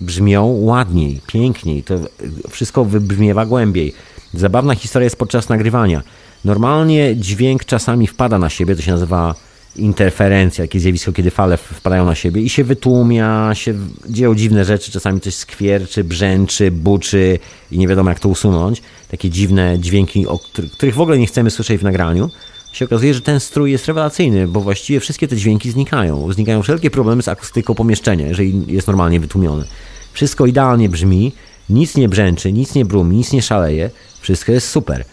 brzmią 0.00 0.46
ładniej, 0.46 1.20
piękniej, 1.26 1.82
to 1.82 1.98
wszystko 2.50 2.84
wybrzmiewa 2.84 3.46
głębiej. 3.46 3.94
Zabawna 4.34 4.74
historia 4.74 5.04
jest 5.04 5.16
podczas 5.16 5.48
nagrywania. 5.48 6.02
Normalnie 6.44 7.16
dźwięk 7.16 7.64
czasami 7.64 8.06
wpada 8.06 8.38
na 8.38 8.50
siebie, 8.50 8.76
to 8.76 8.82
się 8.82 8.92
nazywa 8.92 9.34
interferencja, 9.76 10.64
takie 10.64 10.80
zjawisko, 10.80 11.12
kiedy 11.12 11.30
fale 11.30 11.56
wpadają 11.56 12.06
na 12.06 12.14
siebie 12.14 12.42
i 12.42 12.48
się 12.48 12.64
wytłumia, 12.64 13.50
się 13.54 13.74
dzieją 14.08 14.34
dziwne 14.34 14.64
rzeczy, 14.64 14.92
czasami 14.92 15.20
coś 15.20 15.34
skwierczy, 15.34 16.04
brzęczy, 16.04 16.70
buczy 16.70 17.38
i 17.70 17.78
nie 17.78 17.88
wiadomo 17.88 18.10
jak 18.10 18.20
to 18.20 18.28
usunąć. 18.28 18.82
Takie 19.10 19.30
dziwne 19.30 19.78
dźwięki, 19.78 20.26
o 20.26 20.38
których 20.72 20.94
w 20.94 21.00
ogóle 21.00 21.18
nie 21.18 21.26
chcemy 21.26 21.50
słyszeć 21.50 21.80
w 21.80 21.84
nagraniu. 21.84 22.30
Się 22.72 22.84
okazuje, 22.84 23.14
że 23.14 23.20
ten 23.20 23.40
strój 23.40 23.72
jest 23.72 23.86
rewelacyjny, 23.86 24.48
bo 24.48 24.60
właściwie 24.60 25.00
wszystkie 25.00 25.28
te 25.28 25.36
dźwięki 25.36 25.70
znikają. 25.70 26.32
Znikają 26.32 26.62
wszelkie 26.62 26.90
problemy 26.90 27.22
z 27.22 27.28
akustyką 27.28 27.74
pomieszczenia, 27.74 28.26
jeżeli 28.26 28.64
jest 28.66 28.86
normalnie 28.86 29.20
wytłumione. 29.20 29.64
Wszystko 30.12 30.46
idealnie 30.46 30.88
brzmi, 30.88 31.32
nic 31.70 31.96
nie 31.96 32.08
brzęczy, 32.08 32.52
nic 32.52 32.74
nie 32.74 32.84
brumi, 32.84 33.16
nic 33.16 33.32
nie 33.32 33.42
szaleje, 33.42 33.90
wszystko 34.20 34.52
jest 34.52 34.68
super. 34.68 35.04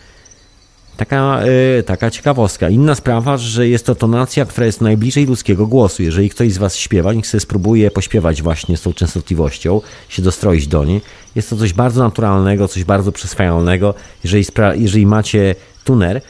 Taka, 0.99 1.41
yy, 1.45 1.83
taka 1.83 2.12
ciekawostka. 2.12 2.69
Inna 2.69 2.95
sprawa, 2.95 3.38
że 3.38 3.67
jest 3.67 3.85
to 3.85 3.95
tonacja, 3.95 4.45
która 4.45 4.65
jest 4.65 4.81
najbliżej 4.81 5.25
ludzkiego 5.25 5.67
głosu. 5.67 6.03
Jeżeli 6.03 6.29
ktoś 6.29 6.53
z 6.53 6.57
Was 6.57 6.75
śpiewa, 6.75 7.13
niech 7.13 7.27
sobie 7.27 7.41
spróbuje 7.41 7.91
pośpiewać 7.91 8.41
właśnie 8.41 8.77
z 8.77 8.81
tą 8.81 8.93
częstotliwością, 8.93 9.81
się 10.09 10.21
dostroić 10.21 10.67
do 10.67 10.85
niej. 10.85 11.01
Jest 11.35 11.49
to 11.49 11.57
coś 11.57 11.73
bardzo 11.73 12.03
naturalnego, 12.03 12.67
coś 12.67 12.83
bardzo 12.83 13.12
przyswajalnego. 13.12 13.93
Jeżeli, 14.23 14.45
jeżeli 14.75 15.05
macie 15.05 15.55
tuner, 15.83 16.21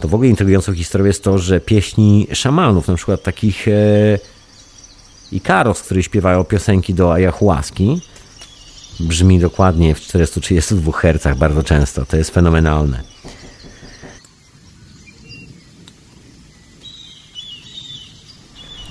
to 0.00 0.08
w 0.08 0.14
ogóle 0.14 0.28
intrygującą 0.28 0.74
historią 0.74 1.06
jest 1.06 1.24
to, 1.24 1.38
że 1.38 1.60
pieśni 1.60 2.26
szamanów, 2.32 2.88
na 2.88 2.94
przykład 2.94 3.22
takich 3.22 3.68
e, 3.68 3.72
Ikaros, 5.32 5.82
którzy 5.82 6.02
śpiewają 6.02 6.44
piosenki 6.44 6.94
do 6.94 7.12
ayahuaski, 7.12 8.00
brzmi 9.00 9.38
dokładnie 9.38 9.94
w 9.94 10.00
432 10.00 10.92
Hz 10.92 11.38
bardzo 11.38 11.62
często. 11.62 12.06
To 12.06 12.16
jest 12.16 12.30
fenomenalne. 12.30 13.11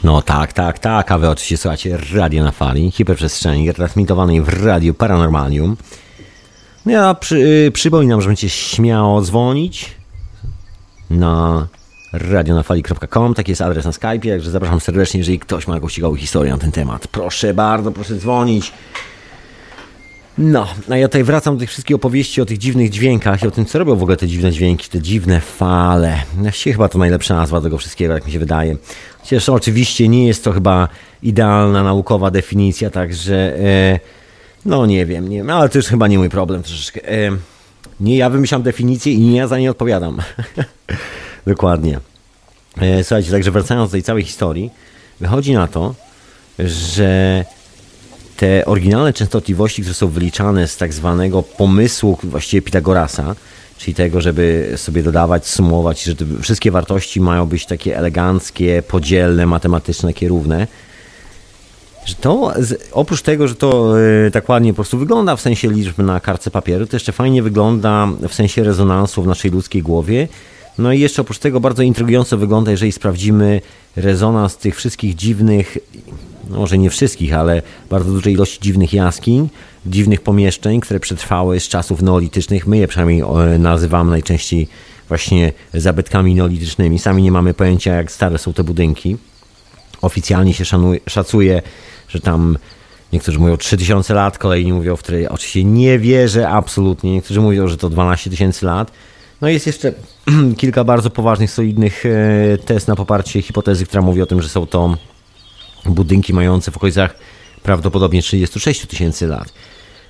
No 0.03 0.21
tak, 0.21 0.53
tak, 0.53 0.79
tak, 0.79 1.11
a 1.11 1.17
wy 1.17 1.29
oczywiście 1.29 1.57
słuchacie 1.57 1.97
Radio 2.13 2.43
na 2.43 2.51
Fali, 2.51 2.91
hiperprzestrzeni, 2.91 3.73
transmitowanej 3.73 4.41
w 4.41 4.63
Radiu 4.63 4.93
Paranormalium. 4.93 5.77
No 6.85 6.91
ja 6.91 7.13
przy, 7.13 7.37
y, 7.37 7.71
przypominam, 7.71 8.21
że 8.21 8.27
będziecie 8.27 8.49
śmiało 8.49 9.21
dzwonić 9.21 9.91
na 11.09 11.67
radionafali.com, 12.13 13.33
taki 13.33 13.51
jest 13.51 13.61
adres 13.61 13.85
na 13.85 13.91
Skype, 13.91 14.19
także 14.19 14.51
zapraszam 14.51 14.79
serdecznie, 14.79 15.17
jeżeli 15.17 15.39
ktoś 15.39 15.67
ma 15.67 15.75
jakąś 15.75 15.93
ciekawą 15.93 16.15
historię 16.15 16.51
na 16.51 16.57
ten 16.57 16.71
temat. 16.71 17.07
Proszę 17.07 17.53
bardzo, 17.53 17.91
proszę 17.91 18.15
dzwonić. 18.15 18.71
No, 20.43 20.67
a 20.89 20.97
ja 20.97 21.07
tutaj 21.07 21.23
wracam 21.23 21.55
do 21.55 21.59
tych 21.59 21.69
wszystkich 21.69 21.95
opowieści 21.95 22.41
o 22.41 22.45
tych 22.45 22.57
dziwnych 22.57 22.89
dźwiękach 22.89 23.43
i 23.43 23.47
o 23.47 23.51
tym, 23.51 23.65
co 23.65 23.79
robią 23.79 23.95
w 23.95 24.01
ogóle 24.01 24.17
te 24.17 24.27
dziwne 24.27 24.51
dźwięki, 24.51 24.89
te 24.89 25.01
dziwne 25.01 25.41
fale. 25.41 26.19
Właściwie 26.33 26.73
chyba 26.73 26.89
to 26.89 26.97
najlepsza 26.97 27.35
nazwa 27.35 27.61
tego 27.61 27.77
wszystkiego, 27.77 28.13
jak 28.13 28.25
mi 28.25 28.31
się 28.31 28.39
wydaje. 28.39 28.77
Chociaż 29.19 29.49
oczywiście 29.49 30.07
nie 30.07 30.27
jest 30.27 30.43
to 30.43 30.51
chyba 30.51 30.87
idealna 31.23 31.83
naukowa 31.83 32.31
definicja, 32.31 32.89
także 32.89 33.59
e, 33.59 33.99
no 34.65 34.85
nie 34.85 35.05
wiem, 35.05 35.29
nie 35.29 35.53
ale 35.53 35.69
to 35.69 35.77
już 35.77 35.87
chyba 35.87 36.07
nie 36.07 36.17
mój 36.17 36.29
problem 36.29 36.63
troszeczkę. 36.63 37.09
E, 37.09 37.31
nie 37.99 38.17
ja 38.17 38.29
wymyślam 38.29 38.63
definicję 38.63 39.13
i 39.13 39.19
nie 39.19 39.37
ja 39.37 39.47
za 39.47 39.59
nie 39.59 39.71
odpowiadam. 39.71 40.17
Dokładnie. 41.47 41.99
E, 42.77 43.03
słuchajcie, 43.03 43.31
także 43.31 43.51
wracając 43.51 43.89
do 43.89 43.91
tej 43.91 44.03
całej 44.03 44.23
historii, 44.23 44.69
wychodzi 45.19 45.53
na 45.53 45.67
to, 45.67 45.95
że 46.59 47.45
te 48.41 48.65
oryginalne 48.65 49.13
częstotliwości, 49.13 49.81
które 49.81 49.93
są 49.93 50.07
wyliczane 50.07 50.67
z 50.67 50.77
tak 50.77 50.93
zwanego 50.93 51.43
pomysłu 51.43 52.17
właściwie 52.23 52.61
Pitagorasa, 52.61 53.35
czyli 53.77 53.95
tego, 53.95 54.21
żeby 54.21 54.73
sobie 54.75 55.03
dodawać, 55.03 55.47
sumować, 55.47 56.03
że 56.03 56.13
wszystkie 56.41 56.71
wartości 56.71 57.21
mają 57.21 57.45
być 57.45 57.65
takie 57.65 57.97
eleganckie, 57.97 58.83
podzielne, 58.87 59.45
matematyczne, 59.45 60.09
takie 60.09 60.27
równe, 60.27 60.67
że 62.05 62.15
to 62.15 62.53
oprócz 62.91 63.21
tego, 63.21 63.47
że 63.47 63.55
to 63.55 63.99
e, 63.99 64.31
tak 64.31 64.49
ładnie 64.49 64.71
po 64.73 64.75
prostu 64.75 64.97
wygląda 64.97 65.35
w 65.35 65.41
sensie 65.41 65.69
liczb 65.69 65.97
na 65.97 66.19
kartce 66.19 66.51
papieru, 66.51 66.87
to 66.87 66.95
jeszcze 66.95 67.11
fajnie 67.11 67.43
wygląda 67.43 68.07
w 68.29 68.33
sensie 68.33 68.63
rezonansu 68.63 69.23
w 69.23 69.27
naszej 69.27 69.51
ludzkiej 69.51 69.81
głowie. 69.81 70.27
No 70.77 70.93
i 70.93 70.99
jeszcze 70.99 71.21
oprócz 71.21 71.39
tego 71.39 71.59
bardzo 71.59 71.83
intrygująco 71.83 72.37
wygląda, 72.37 72.71
jeżeli 72.71 72.91
sprawdzimy 72.91 73.61
rezonans 73.95 74.57
tych 74.57 74.75
wszystkich 74.75 75.15
dziwnych, 75.15 75.77
no 76.49 76.57
może 76.57 76.77
nie 76.77 76.89
wszystkich, 76.89 77.33
ale 77.33 77.61
bardzo 77.89 78.11
dużej 78.11 78.33
ilości 78.33 78.59
dziwnych 78.61 78.93
jaskiń, 78.93 79.49
dziwnych 79.85 80.21
pomieszczeń, 80.21 80.79
które 80.79 80.99
przetrwały 80.99 81.59
z 81.59 81.67
czasów 81.67 82.01
neolitycznych. 82.01 82.67
My 82.67 82.77
je 82.77 82.87
przynajmniej 82.87 83.21
e, 83.21 83.57
nazywamy 83.57 84.11
najczęściej 84.11 84.67
właśnie 85.07 85.53
zabytkami 85.73 86.35
neolitycznymi. 86.35 86.99
Sami 86.99 87.23
nie 87.23 87.31
mamy 87.31 87.53
pojęcia, 87.53 87.93
jak 87.93 88.11
stare 88.11 88.37
są 88.37 88.53
te 88.53 88.63
budynki. 88.63 89.17
Oficjalnie 90.01 90.53
się 90.53 90.65
szanuje, 90.65 90.99
szacuje, 91.09 91.61
że 92.07 92.19
tam 92.19 92.57
niektórzy 93.13 93.39
mówią 93.39 93.57
3000 93.57 94.13
lat, 94.13 94.37
kolejni 94.37 94.73
mówią, 94.73 94.95
w 94.95 94.99
której 94.99 95.27
oczywiście 95.27 95.63
nie 95.63 95.99
wierzę 95.99 96.49
absolutnie. 96.49 97.11
Niektórzy 97.11 97.41
mówią, 97.41 97.67
że 97.67 97.77
to 97.77 97.89
12 97.89 98.29
tysięcy 98.29 98.65
lat. 98.65 98.91
No 99.41 99.49
jest 99.49 99.67
jeszcze 99.67 99.93
kilka 100.57 100.83
bardzo 100.83 101.09
poważnych, 101.09 101.51
solidnych 101.51 102.03
e, 102.05 102.57
test 102.57 102.87
na 102.87 102.95
poparcie 102.95 103.41
hipotezy, 103.41 103.85
która 103.85 104.01
mówi 104.01 104.21
o 104.21 104.25
tym, 104.25 104.41
że 104.41 104.49
są 104.49 104.67
to 104.67 104.97
budynki 105.85 106.33
mające 106.33 106.71
w 106.71 106.77
okolicach 106.77 107.15
prawdopodobnie 107.63 108.21
36 108.21 108.85
tysięcy 108.85 109.27
lat. 109.27 109.53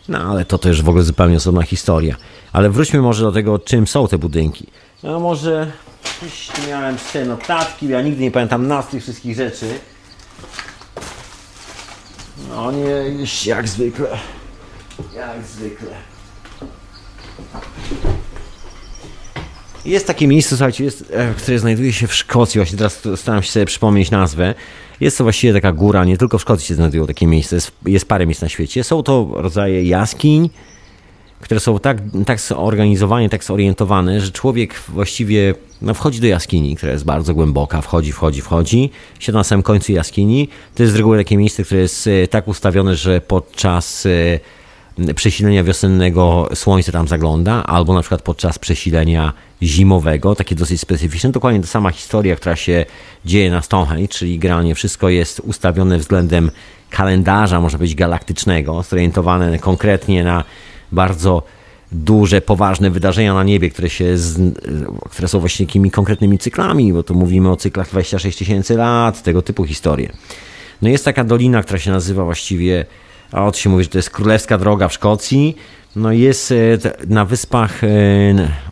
No 0.08 0.20
ale 0.20 0.46
to 0.46 0.58
też 0.58 0.82
w 0.82 0.90
ogóle 0.90 1.04
zupełnie 1.04 1.38
osobna 1.38 1.64
historia. 1.64 2.16
Ale 2.54 2.70
wróćmy 2.70 3.02
może 3.02 3.24
do 3.24 3.32
tego, 3.32 3.60
czym 3.60 3.88
są 3.88 4.08
te 4.08 4.18
budynki. 4.18 4.68
No 5.04 5.20
może 5.20 5.72
miałem 6.70 6.98
te 7.14 7.26
notatki, 7.26 7.88
ja 7.88 8.02
nigdy 8.02 8.22
nie 8.22 8.32
pamiętam 8.32 8.68
nazw 8.68 8.90
tych 8.92 9.04
wszystkich 9.04 9.36
rzeczy. 9.36 9.80
No 12.50 12.72
nie, 12.72 13.26
jak 13.46 13.68
zwykle. 13.68 14.18
Jak 15.16 15.46
zwykle. 15.46 15.92
Jest 19.86 20.08
takie 20.08 20.28
miejsce, 20.28 20.50
słuchajcie, 20.50 20.84
jest, 20.84 21.12
e, 21.14 21.34
które 21.34 21.60
znajduje 21.60 21.94
się 21.94 22.08
w 22.08 22.16
Szkocji. 22.16 22.60
Właśnie 22.60 22.78
teraz 22.78 23.02
staram 23.16 23.44
się 23.44 23.52
sobie 23.52 23.66
przypomnieć 23.66 24.12
nazwę. 24.12 24.56
Jest 25.00 25.18
to 25.18 25.24
właściwie 25.24 25.54
taka 25.54 25.72
góra, 25.72 26.06
nie 26.06 26.18
tylko 26.18 26.38
w 26.38 26.42
Szkocji 26.42 26.68
się 26.68 26.76
znajdują 26.76 27.08
takie 27.08 27.28
miejsca, 27.28 27.56
jest, 27.56 27.72
jest 27.86 28.08
parę 28.08 28.26
miejsc 28.26 28.42
na 28.42 28.50
świecie. 28.50 28.84
Są 28.84 29.04
to 29.04 29.30
rodzaje 29.34 29.84
jaskiń, 29.84 30.50
które 31.40 31.60
są 31.60 31.80
tak, 31.80 31.98
tak 32.26 32.40
zorganizowane, 32.40 33.30
tak 33.30 33.44
zorientowane, 33.44 34.22
że 34.22 34.32
człowiek 34.32 34.74
właściwie 34.88 35.56
no, 35.82 35.94
wchodzi 35.94 36.20
do 36.20 36.28
jaskini, 36.28 36.76
która 36.76 36.92
jest 36.92 37.06
bardzo 37.06 37.34
głęboka, 37.34 37.82
wchodzi, 37.82 38.12
wchodzi, 38.12 38.42
wchodzi, 38.42 38.90
siada 39.20 39.40
na 39.40 39.44
samym 39.44 39.64
końcu 39.64 39.92
jaskini. 39.92 40.48
To 40.76 40.84
jest 40.84 40.94
z 40.94 40.96
reguły 40.96 41.18
takie 41.18 41.38
miejsce, 41.38 41.64
które 41.64 41.82
jest 41.82 42.08
e, 42.08 42.28
tak 42.28 42.48
ustawione, 42.48 42.96
że 42.96 43.22
podczas 43.22 44.06
e, 44.06 44.40
przesilenia 45.16 45.64
wiosennego 45.64 46.50
słońce 46.54 46.92
tam 46.92 47.08
zagląda, 47.08 47.64
albo 47.64 47.94
na 47.94 48.02
przykład 48.02 48.22
podczas 48.22 48.60
przesilenia 48.60 49.34
zimowego, 49.64 50.36
takie 50.36 50.56
dosyć 50.56 50.82
specyficzne. 50.82 51.32
Dokładnie 51.32 51.62
ta 51.62 51.68
sama 51.68 51.92
historia, 51.92 52.36
która 52.36 52.56
się 52.56 52.86
dzieje 53.26 53.52
na 53.52 53.62
Stonehenge, 53.62 54.08
czyli 54.08 54.40
generalnie 54.40 54.76
wszystko 54.76 55.10
jest 55.10 55.40
ustawione 55.40 55.98
względem 55.98 56.52
kalendarza, 56.90 57.62
może 57.62 57.78
być 57.78 57.96
galaktycznego, 57.96 58.84
zorientowane 58.84 59.60
konkretnie 59.60 60.24
na 60.24 60.44
bardzo 60.92 61.44
duże, 61.92 62.42
poważne 62.42 62.90
wydarzenia 62.92 63.34
na 63.34 63.44
niebie, 63.44 63.70
które, 63.70 63.90
się 63.90 64.18
z, 64.18 64.56
które 65.10 65.28
są 65.28 65.40
właśnie 65.40 65.66
takimi 65.66 65.92
konkretnymi 65.92 66.38
cyklami, 66.40 66.94
bo 66.94 67.04
tu 67.04 67.16
mówimy 67.16 67.52
o 67.52 67.56
cyklach 67.56 67.90
26 67.90 68.38
tysięcy 68.38 68.76
lat, 68.76 69.24
tego 69.24 69.42
typu 69.42 69.66
historie. 69.66 70.12
No 70.82 70.90
jest 70.90 71.06
taka 71.06 71.24
dolina, 71.24 71.64
która 71.64 71.80
się 71.80 71.92
nazywa 71.92 72.26
właściwie, 72.26 72.86
a 73.32 73.46
od 73.46 73.58
się 73.58 73.70
mówi, 73.70 73.84
że 73.84 73.90
to 73.90 73.98
jest 73.98 74.10
Królewska 74.10 74.58
Droga 74.58 74.88
w 74.88 74.94
Szkocji, 74.94 75.56
no 75.96 76.12
jest 76.12 76.52
e, 76.52 76.56
na 77.08 77.26
wyspach 77.26 77.84
e, 77.84 77.88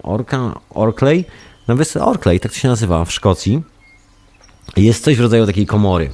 Orka, 0.03 0.59
Orkley, 0.69 1.25
na 1.67 1.75
wyspie 1.75 2.01
Orkley, 2.01 2.39
tak 2.39 2.51
to 2.51 2.57
się 2.57 2.67
nazywa 2.67 3.05
w 3.05 3.11
Szkocji, 3.11 3.61
jest 4.77 5.03
coś 5.03 5.17
w 5.17 5.21
rodzaju 5.21 5.45
takiej 5.45 5.65
komory. 5.65 6.09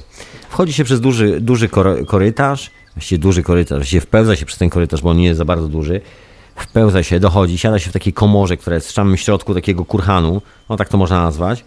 Wchodzi 0.48 0.72
się 0.72 0.84
przez 0.84 1.00
duży, 1.00 1.40
duży 1.40 1.68
korytarz, 2.06 2.70
właściwie 2.94 3.18
duży 3.18 3.42
korytarz, 3.42 3.78
właściwie 3.78 4.00
wpełza 4.00 4.36
się 4.36 4.46
przez 4.46 4.58
ten 4.58 4.70
korytarz, 4.70 5.02
bo 5.02 5.10
on 5.10 5.16
nie 5.16 5.26
jest 5.26 5.38
za 5.38 5.44
bardzo 5.44 5.68
duży, 5.68 6.00
wpełza 6.56 7.02
się, 7.02 7.20
dochodzi, 7.20 7.58
siada 7.58 7.78
się 7.78 7.90
w 7.90 7.92
takiej 7.92 8.12
komorze, 8.12 8.56
która 8.56 8.74
jest 8.74 8.88
w 8.88 8.92
samym 8.92 9.16
środku 9.16 9.54
takiego 9.54 9.84
kurhanu, 9.84 10.42
no 10.68 10.76
tak 10.76 10.88
to 10.88 10.98
można 10.98 11.22
nazwać. 11.22 11.64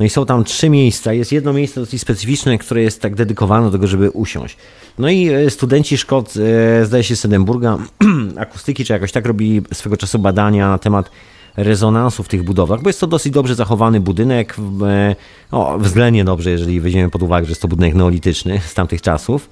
No 0.00 0.06
i 0.06 0.10
są 0.10 0.26
tam 0.26 0.44
trzy 0.44 0.70
miejsca. 0.70 1.12
Jest 1.12 1.32
jedno 1.32 1.52
miejsce 1.52 1.80
dosyć 1.80 2.00
specyficzne, 2.00 2.58
które 2.58 2.82
jest 2.82 3.02
tak 3.02 3.14
dedykowane 3.14 3.66
do 3.66 3.72
tego, 3.72 3.86
żeby 3.86 4.10
usiąść. 4.10 4.56
No 4.98 5.08
i 5.08 5.28
e, 5.28 5.50
studenci 5.50 5.98
Szkot, 5.98 6.34
e, 6.80 6.86
zdaje 6.86 7.04
się 7.04 7.16
z 7.16 7.24
Edynburga, 7.24 7.78
akustyki 8.36 8.84
czy 8.84 8.92
jakoś 8.92 9.12
tak 9.12 9.26
robili 9.26 9.62
swego 9.72 9.96
czasu 9.96 10.18
badania 10.18 10.68
na 10.68 10.78
temat 10.78 11.10
rezonansu 11.56 12.22
w 12.22 12.28
tych 12.28 12.42
budowach, 12.42 12.82
bo 12.82 12.88
jest 12.88 13.00
to 13.00 13.06
dosyć 13.06 13.32
dobrze 13.32 13.54
zachowany 13.54 14.00
budynek, 14.00 14.56
e, 14.86 15.16
o, 15.50 15.78
względnie 15.78 16.24
dobrze, 16.24 16.50
jeżeli 16.50 16.80
weźmiemy 16.80 17.10
pod 17.10 17.22
uwagę, 17.22 17.46
że 17.46 17.50
jest 17.50 17.62
to 17.62 17.68
budynek 17.68 17.94
neolityczny 17.94 18.60
z 18.66 18.74
tamtych 18.74 19.02
czasów. 19.02 19.50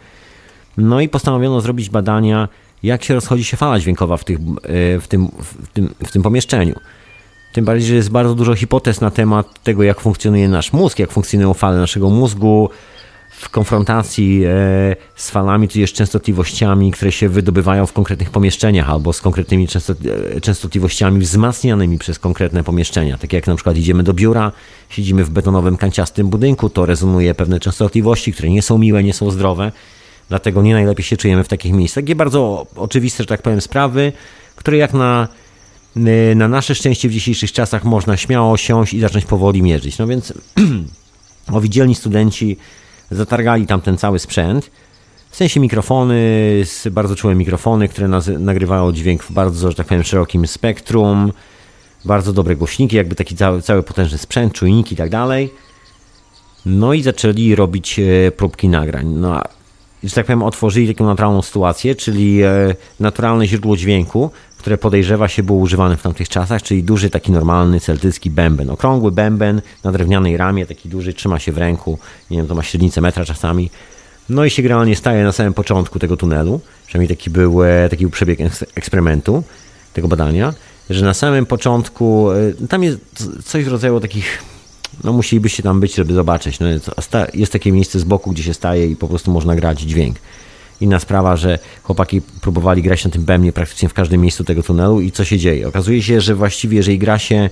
No 0.77 1.01
i 1.01 1.09
postanowiono 1.09 1.61
zrobić 1.61 1.91
badania, 1.91 2.49
jak 2.83 3.05
się 3.05 3.15
rozchodzi 3.15 3.45
się 3.45 3.57
fala 3.57 3.79
dźwiękowa 3.81 4.17
w, 4.17 4.25
tych, 4.25 4.39
w, 5.01 5.05
tym, 5.09 5.29
w, 5.43 5.69
tym, 5.73 5.95
w 6.07 6.13
tym 6.13 6.23
pomieszczeniu. 6.23 6.75
Tym 7.53 7.65
bardziej, 7.65 7.89
że 7.89 7.95
jest 7.95 8.11
bardzo 8.11 8.35
dużo 8.35 8.55
hipotez 8.55 9.01
na 9.01 9.11
temat 9.11 9.63
tego, 9.63 9.83
jak 9.83 10.01
funkcjonuje 10.01 10.49
nasz 10.49 10.73
mózg, 10.73 10.99
jak 10.99 11.11
funkcjonują 11.11 11.55
fale 11.55 11.79
naszego 11.79 12.11
mózgu 12.11 12.71
w 13.41 13.49
konfrontacji 13.49 14.45
e, 14.45 14.51
z 15.17 15.31
falami, 15.31 15.69
też 15.69 15.93
częstotliwościami, 15.93 16.93
które 16.93 17.13
się 17.13 17.29
wydobywają 17.29 17.87
w 17.87 17.93
konkretnych 17.93 18.31
pomieszczeniach, 18.31 18.91
albo 18.91 19.13
z 19.13 19.21
konkretnymi 19.21 19.67
e, 20.35 20.41
częstotliwościami 20.41 21.21
wzmacnianymi 21.21 21.99
przez 21.99 22.19
konkretne 22.19 22.65
pomieszczenia. 22.65 23.19
Tak 23.19 23.33
jak 23.33 23.47
na 23.47 23.55
przykład 23.55 23.77
idziemy 23.77 24.03
do 24.03 24.15
biura, 24.15 24.53
siedzimy 24.89 25.25
w 25.25 25.31
betonowym, 25.31 25.77
kanciastym 25.77 26.29
budynku, 26.29 26.71
to 26.71 26.87
rezonuje 26.87 27.35
pewne 27.35 27.61
częstotliwości, 27.61 28.33
które 28.33 28.51
nie 28.51 28.63
są 28.63 28.79
miłe, 28.79 29.05
nie 29.05 29.15
są 29.15 29.31
zdrowe. 29.31 29.73
Dlatego 30.29 30.63
nie 30.63 30.75
najlepiej 30.75 31.05
się 31.05 31.17
czujemy 31.17 31.45
w 31.45 31.49
takich 31.49 31.73
miejscach. 31.73 32.05
Takie 32.05 32.15
bardzo 32.15 32.67
oczywiste, 32.77 33.23
że 33.23 33.27
tak 33.27 33.43
powiem, 33.43 33.61
sprawy, 33.61 34.13
które 34.57 34.77
jak 34.77 34.95
na 34.95 35.29
na 36.37 36.49
nasze 36.49 36.75
szczęście 36.75 37.09
w 37.09 37.13
dzisiejszych 37.13 37.53
czasach 37.53 37.85
można 37.85 38.17
śmiało 38.17 38.57
siąść 38.57 38.95
i 38.95 39.01
zacząć 39.01 39.25
powoli 39.25 39.63
mierzyć. 39.63 39.99
No 39.99 40.07
więc 40.07 40.33
owidzielni 41.53 41.95
studenci 41.95 42.57
zatargali 43.11 43.67
tam 43.67 43.81
ten 43.81 43.99
cały 43.99 44.19
sprzęt. 44.19 44.71
W 45.31 45.37
sensie 45.37 45.61
mikrofony, 45.61 46.17
bardzo 46.91 47.17
czułe 47.17 47.35
mikrofony, 47.35 47.89
które 47.89 48.09
nagrywają 48.39 48.93
dźwięk 48.93 49.23
w 49.25 49.33
bardzo, 49.33 49.71
że 49.71 49.77
tak 49.77 49.87
powiem, 49.87 50.05
szerokim 50.05 50.47
spektrum. 50.47 51.33
Bardzo 52.05 52.33
dobre 52.33 52.57
głośniki, 52.57 52.97
jakby 52.97 53.15
taki 53.15 53.37
cały, 53.37 53.63
cały 53.63 53.83
potężny 53.83 54.19
sprzęt, 54.19 54.53
czujniki 54.53 54.95
i 54.95 54.97
tak 54.97 55.11
dalej. 55.11 55.51
No 56.67 56.93
i 56.93 57.03
zaczęli 57.03 57.55
robić 57.55 57.99
e, 57.99 58.31
próbki 58.31 58.69
nagrań. 58.69 59.07
No 59.07 59.43
że 60.05 60.15
tak 60.15 60.27
powiem, 60.27 60.43
otworzyli 60.43 60.95
taką 60.95 61.07
naturalną 61.07 61.43
sytuację, 61.43 61.95
czyli 61.95 62.43
e, 62.43 62.75
naturalne 63.01 63.47
źródło 63.47 63.77
dźwięku, 63.77 64.31
które 64.59 64.79
podejrzewa 64.79 65.29
się 65.29 65.43
było 65.43 65.59
używane 65.59 65.97
w 65.97 66.03
tamtych 66.03 66.29
czasach, 66.29 66.63
czyli 66.63 66.83
duży 66.83 67.11
taki 67.11 67.33
normalny 67.33 67.81
celtycki 67.81 68.31
bęben. 68.31 68.71
Okrągły 68.71 69.13
bęben 69.13 69.63
na 69.85 69.93
drewnianej 69.93 70.37
ramie, 70.37 70.67
taki 70.67 70.89
duży, 70.89 71.13
trzyma 71.13 71.39
się 71.39 71.53
w 71.53 71.59
ręku, 71.59 71.99
nie 72.31 72.37
wiem, 72.37 72.47
to 72.47 72.55
ma 72.55 72.63
średnicę 72.63 73.01
metra 73.01 73.25
czasami. 73.25 73.71
No 74.29 74.45
i 74.45 74.51
się 74.51 74.63
generalnie 74.63 74.97
staje 74.97 75.25
na 75.25 75.33
samym 75.33 75.55
początku 75.55 75.99
tego 75.99 76.17
tunelu, 76.17 76.61
przynajmniej 76.87 77.17
taki 77.17 77.31
był, 77.31 77.63
e, 77.65 77.89
taki 77.89 78.05
był 78.05 78.11
przebieg 78.11 78.39
eksperymentu, 78.75 79.43
tego 79.93 80.09
badania, 80.09 80.55
że 80.91 81.05
na 81.05 81.15
samym 81.15 81.47
początku, 81.47 82.31
e, 82.31 82.67
tam 82.69 82.83
jest 82.83 82.99
coś 83.45 83.65
w 83.65 83.69
rodzaju 83.69 84.01
takich 84.01 84.43
no 85.05 85.13
musielibyście 85.13 85.63
tam 85.63 85.81
być, 85.81 85.95
żeby 85.95 86.15
zobaczyć. 86.15 86.61
No, 86.61 86.67
jest 87.35 87.53
takie 87.53 87.73
miejsce 87.73 87.99
z 87.99 88.05
boku, 88.05 88.31
gdzie 88.31 88.43
się 88.43 88.55
staje 88.55 88.87
i 88.87 88.97
po 88.97 89.09
prostu 89.09 89.31
można 89.31 89.57
grać 89.57 89.81
dźwięk. 89.81 90.17
Inna 90.81 90.99
sprawa, 90.99 91.37
że 91.37 91.59
chłopaki 91.83 92.21
próbowali 92.41 92.83
grać 92.83 93.05
na 93.05 93.11
tym 93.11 93.25
bębnie 93.25 93.53
praktycznie 93.53 93.89
w 93.89 93.95
każdym 93.95 94.21
miejscu 94.21 94.45
tego 94.45 94.63
tunelu 94.63 95.01
i 95.01 95.13
co 95.13 95.25
się 95.25 95.39
dzieje? 95.39 95.69
Okazuje 95.69 96.03
się, 96.03 96.21
że 96.21 96.35
właściwie 96.35 96.77
jeżeli 96.77 96.99
gra 96.99 97.19
się 97.19 97.51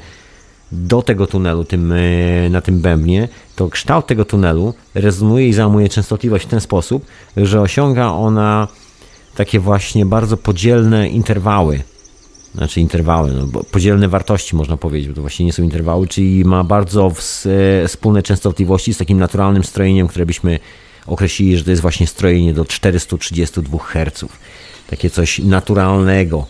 do 0.73 1.03
tego 1.03 1.27
tunelu 1.27 1.65
tym, 1.65 1.93
e, 1.93 2.51
na 2.51 2.61
tym 2.61 2.81
bębnie, 2.81 3.29
to 3.57 3.69
kształt 3.69 4.07
tego 4.07 4.25
tunelu 4.25 4.75
rezonuje 4.95 5.49
i 5.49 5.53
załamuje 5.53 5.89
częstotliwość 5.89 6.45
w 6.47 6.49
ten 6.49 6.61
sposób, 6.61 7.07
że 7.37 7.61
osiąga 7.61 8.07
ona 8.07 8.69
takie 9.37 9.61
właśnie 9.61 10.07
bardzo 10.07 10.37
podzielne 10.37 11.09
interwały 11.09 11.83
znaczy 12.57 12.81
interwały, 12.81 13.33
no, 13.33 13.65
podzielne 13.65 14.09
wartości 14.09 14.57
można 14.57 14.77
powiedzieć, 14.77 15.09
bo 15.09 15.15
to 15.15 15.21
właśnie 15.21 15.47
nie 15.47 15.53
są 15.53 15.63
interwały, 15.63 16.09
czyli 16.09 16.45
ma 16.45 16.65
bardzo 16.65 17.13
wspólne 17.87 18.23
częstotliwości 18.23 18.95
z 18.95 18.99
takim 18.99 19.19
naturalnym 19.19 19.65
strojeniem, 19.65 20.09
które 20.09 20.27
byśmy 20.27 20.59
określili, 21.07 21.57
że 21.57 21.65
to 21.65 21.71
jest 21.71 21.83
właśnie 21.83 22.07
strojenie 22.07 22.55
do 22.55 22.65
432 22.65 23.79
Hz. 23.79 24.25
Takie 24.91 25.11
coś 25.11 25.39
naturalnego, 25.39 26.47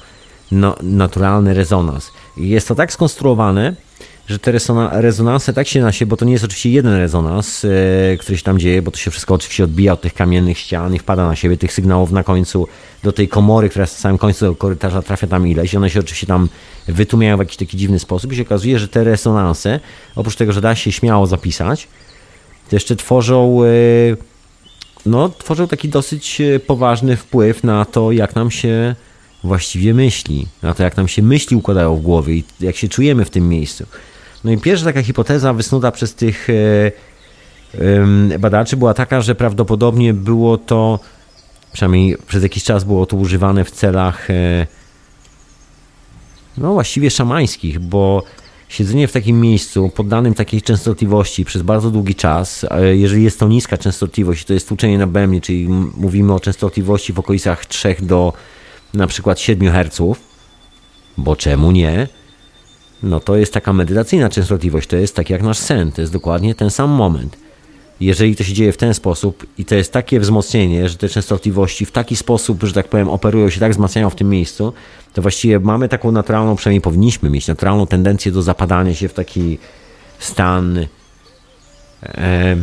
no, 0.53 0.77
naturalny 0.83 1.55
rezonans. 1.55 2.11
Jest 2.37 2.69
to 2.69 2.75
tak 2.75 2.93
skonstruowane, 2.93 3.77
że 4.29 4.39
te 4.39 4.53
rezonanse 4.93 5.53
tak 5.53 5.69
się 5.69 5.81
nasie, 5.81 6.07
bo 6.07 6.17
to 6.17 6.25
nie 6.25 6.33
jest 6.33 6.45
oczywiście 6.45 6.71
jeden 6.71 6.93
rezonans, 6.93 7.65
e, 7.65 7.69
który 8.17 8.39
się 8.39 8.45
tam 8.45 8.59
dzieje, 8.59 8.83
bo 8.83 8.91
to 8.91 8.99
się 8.99 9.11
wszystko 9.11 9.35
oczywiście 9.35 9.65
odbija 9.65 9.93
od 9.93 10.01
tych 10.01 10.15
kamiennych 10.15 10.59
ścian 10.59 10.95
i 10.95 10.99
wpada 10.99 11.27
na 11.27 11.37
siebie 11.37 11.57
tych 11.57 11.73
sygnałów 11.73 12.11
na 12.11 12.25
końcu 12.25 12.69
do 13.03 13.13
tej 13.13 13.29
komory, 13.29 13.69
która 13.69 13.83
jest 13.83 13.95
na 13.95 14.01
samym 14.01 14.19
końcu 14.19 14.55
korytarza, 14.55 15.03
trafia 15.03 15.27
tam 15.27 15.49
ileś 15.49 15.75
i 15.75 15.77
one 15.77 15.91
się 15.91 16.01
oczywiście 16.01 16.27
tam 16.27 16.49
wytłumiają 16.89 17.37
w 17.37 17.41
jakiś 17.41 17.57
taki 17.57 17.77
dziwny 17.77 17.99
sposób 17.99 18.33
i 18.33 18.37
się 18.37 18.43
okazuje, 18.43 18.79
że 18.79 18.89
te 18.89 19.05
rezonanse, 19.05 19.81
oprócz 20.17 20.37
tego, 20.37 20.53
że 20.53 20.61
da 20.61 20.75
się 20.75 20.93
śmiało 20.93 21.27
zapisać, 21.27 21.89
to 22.71 22.77
jeszcze 22.77 22.97
tworzą 22.97 23.65
e, 23.65 23.67
no, 25.07 25.29
tworzą 25.29 25.69
taki 25.69 25.89
dosyć 25.89 26.41
e, 26.41 26.61
poważny 26.61 27.17
wpływ 27.17 27.65
na 27.65 27.85
to, 27.85 28.13
jak 28.13 28.35
nam 28.35 28.51
się 28.51 28.95
właściwie 29.45 29.95
myśli, 29.95 30.47
na 30.63 30.75
to, 30.75 30.83
jak 30.83 30.97
nam 30.97 31.09
się 31.09 31.23
myśli 31.23 31.57
układają 31.57 31.97
w 31.97 32.01
głowie 32.01 32.35
i 32.35 32.45
jak 32.61 32.77
się 32.77 32.89
czujemy 32.89 33.25
w 33.25 33.31
tym 33.31 33.49
miejscu. 33.49 33.87
No 34.47 34.53
i 34.53 34.59
pierwsza 34.59 34.85
taka 34.85 35.03
hipoteza 35.03 35.53
wysnuta 35.53 35.93
przez 35.93 36.15
tych 36.15 36.49
e, 38.31 38.39
badaczy 38.39 38.77
była 38.77 38.95
taka, 38.95 39.21
że 39.21 39.35
prawdopodobnie 39.35 40.15
było 40.15 40.59
to, 40.59 40.99
przynajmniej 41.73 42.17
przez 42.27 42.43
jakiś 42.43 42.65
czas 42.65 42.85
było 42.85 43.07
to 43.07 43.17
używane 43.17 43.65
w 43.65 43.71
celach 43.71 44.31
e, 44.31 44.67
no 46.59 46.73
właściwie 46.73 47.11
szamańskich, 47.11 47.79
bo 47.79 48.23
siedzenie 48.69 49.09
w 49.09 49.13
takim 49.13 49.41
miejscu 49.41 49.89
poddanym 49.89 50.35
takiej 50.35 50.63
częstotliwości 50.63 51.45
przez 51.45 51.63
bardzo 51.63 51.91
długi 51.91 52.15
czas, 52.15 52.67
jeżeli 52.93 53.23
jest 53.25 53.41
to 53.41 53.49
niska 53.49 53.79
częstotliwość, 53.79 54.45
to 54.45 54.53
jest 54.53 54.69
tłuczenie 54.69 54.99
na 54.99 55.07
bębnie, 55.07 55.41
czyli 55.41 55.69
mówimy 55.97 56.35
o 56.35 56.41
częstotliwości 56.41 57.13
w 57.13 57.19
okolicach 57.19 57.67
3 57.67 57.97
do 58.01 58.33
na 58.95 59.07
przykład 59.07 59.41
7 59.41 59.73
Hz, 59.73 60.19
bo 61.19 61.37
czemu 61.37 61.73
nie? 61.73 62.09
No 63.03 63.21
to 63.21 63.37
jest 63.37 63.53
taka 63.53 63.73
medytacyjna 63.73 64.29
częstotliwość, 64.29 64.89
to 64.89 64.97
jest 64.97 65.17
tak 65.17 65.31
jak 65.31 65.43
nasz 65.43 65.59
sen, 65.59 65.93
to 65.93 66.01
jest 66.01 66.13
dokładnie 66.13 66.55
ten 66.55 66.71
sam 66.71 66.91
moment. 66.91 67.37
Jeżeli 68.01 68.37
to 68.37 68.45
się 68.45 68.53
dzieje 68.53 68.73
w 68.73 68.77
ten 68.77 68.95
sposób 68.95 69.47
i 69.59 69.65
to 69.65 69.75
jest 69.75 69.93
takie 69.93 70.21
wzmocnienie, 70.21 70.89
że 70.89 70.97
te 70.97 71.09
częstotliwości 71.09 71.87
w 71.87 71.91
taki 71.91 72.17
sposób, 72.17 72.63
że 72.63 72.73
tak 72.73 72.89
powiem, 72.89 73.09
operują 73.09 73.51
się, 73.51 73.61
tak 73.61 73.73
wzmacniają 73.73 74.11
w 74.11 74.15
tym 74.15 74.29
miejscu, 74.31 74.73
to 75.15 75.23
właściwie 75.23 75.61
mamy 75.61 75.89
taką 75.89 76.13
naturalną, 76.13 76.57
przynajmniej 76.57 76.81
powinniśmy 76.81 77.31
mieć 77.31 77.49
naturalną 77.49 77.87
tendencję 77.87 78.33
do 78.33 78.43
zapadania 78.43 78.95
się 78.95 79.09
w 79.09 79.15
taki 79.15 79.59
stan, 80.19 80.87
e, 82.05 82.57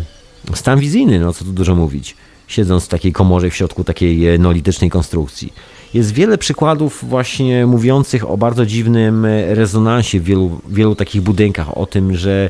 stan 0.53 0.79
wizyjny, 0.79 1.19
no 1.19 1.33
co 1.33 1.45
tu 1.45 1.51
dużo 1.51 1.75
mówić, 1.75 2.15
siedząc 2.47 2.85
w 2.85 2.87
takiej 2.87 3.11
komorze 3.11 3.49
w 3.49 3.55
środku 3.55 3.83
takiej 3.83 4.29
enolitycznej 4.29 4.89
konstrukcji. 4.89 5.53
Jest 5.93 6.13
wiele 6.13 6.37
przykładów 6.37 7.05
właśnie 7.09 7.65
mówiących 7.65 8.29
o 8.29 8.37
bardzo 8.37 8.65
dziwnym 8.65 9.25
e, 9.25 9.55
rezonansie 9.55 10.19
w 10.19 10.23
wielu, 10.23 10.61
wielu 10.69 10.95
takich 10.95 11.21
budynkach, 11.21 11.77
o 11.77 11.85
tym, 11.85 12.15
że, 12.15 12.49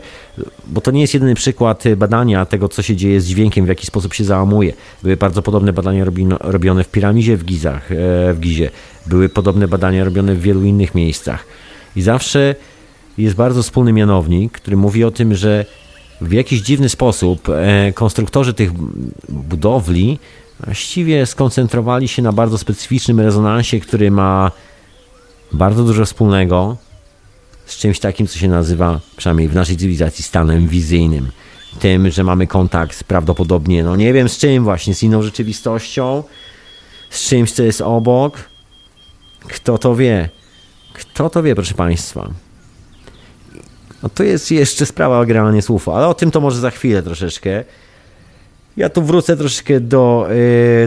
bo 0.68 0.82
to 0.82 0.92
nie 0.92 1.02
jest 1.02 1.14
jedyny 1.14 1.36
przykład 1.36 1.84
badania 1.98 2.46
tego, 2.46 2.70
co 2.70 2.82
się 2.82 2.96
dzieje 2.96 3.22
z 3.22 3.26
dźwiękiem, 3.26 3.66
w 3.66 3.68
jaki 3.68 3.86
sposób 3.88 4.14
się 4.14 4.24
załamuje. 4.24 4.74
Były 5.04 5.18
bardzo 5.18 5.42
podobne 5.42 5.74
badania 5.74 6.06
robione 6.40 6.84
w 6.84 6.90
piramidzie 6.90 7.38
w 7.38 7.46
Gizach, 7.46 7.92
e, 7.92 7.96
w 8.34 8.40
Gizie. 8.40 8.70
Były 9.06 9.30
podobne 9.30 9.68
badania 9.68 10.04
robione 10.04 10.36
w 10.36 10.42
wielu 10.42 10.64
innych 10.64 10.96
miejscach. 10.96 11.46
I 11.96 12.02
zawsze 12.02 12.56
jest 13.18 13.36
bardzo 13.36 13.64
wspólny 13.64 13.94
mianownik, 13.94 14.52
który 14.52 14.78
mówi 14.78 15.04
o 15.04 15.12
tym, 15.12 15.36
że 15.36 15.66
w 16.22 16.32
jakiś 16.32 16.62
dziwny 16.62 16.90
sposób 16.90 17.50
e, 17.50 17.94
konstruktorzy 17.94 18.54
tych 18.54 18.72
budowli 19.30 20.20
właściwie 20.66 21.26
skoncentrowali 21.26 22.08
się 22.08 22.22
na 22.22 22.32
bardzo 22.32 22.58
specyficznym 22.58 23.20
rezonansie, 23.20 23.80
który 23.80 24.12
ma 24.12 24.52
bardzo 25.52 25.84
dużo 25.84 26.06
wspólnego 26.06 26.78
z 27.66 27.78
czymś 27.78 28.00
takim, 28.00 28.28
co 28.28 28.40
się 28.40 28.48
nazywa, 28.48 29.00
przynajmniej 29.18 29.48
w 29.48 29.56
naszej 29.56 29.78
cywilizacji, 29.78 30.24
stanem 30.24 30.68
wizyjnym. 30.68 31.32
Tym, 31.80 32.12
że 32.12 32.24
mamy 32.24 32.48
kontakt 32.48 33.04
prawdopodobnie, 33.04 33.84
no 33.84 33.96
nie 33.96 34.14
wiem 34.14 34.30
z 34.30 34.38
czym 34.38 34.64
właśnie, 34.64 34.96
z 34.96 35.04
inną 35.04 35.22
rzeczywistością, 35.22 36.24
z 37.10 37.30
czymś, 37.30 37.52
co 37.52 37.64
jest 37.64 37.82
obok. 37.82 38.38
Kto 39.48 39.78
to 39.78 39.96
wie? 39.96 40.30
Kto 40.94 41.30
to 41.30 41.44
wie, 41.44 41.56
proszę 41.56 41.74
Państwa? 41.74 42.30
No 44.04 44.10
to 44.10 44.24
jest 44.24 44.52
jeszcze 44.52 44.86
sprawa 44.86 45.26
generalnie 45.26 45.62
słów, 45.62 45.90
ale 45.90 46.08
o 46.08 46.14
tym 46.14 46.32
to 46.32 46.42
może 46.42 46.60
za 46.60 46.72
chwilę 46.72 47.04
troszeczkę. 47.04 47.64
Ja 48.78 48.90
tu 48.90 49.04
wrócę 49.04 49.38
troszeczkę 49.38 49.80
do, 49.80 50.28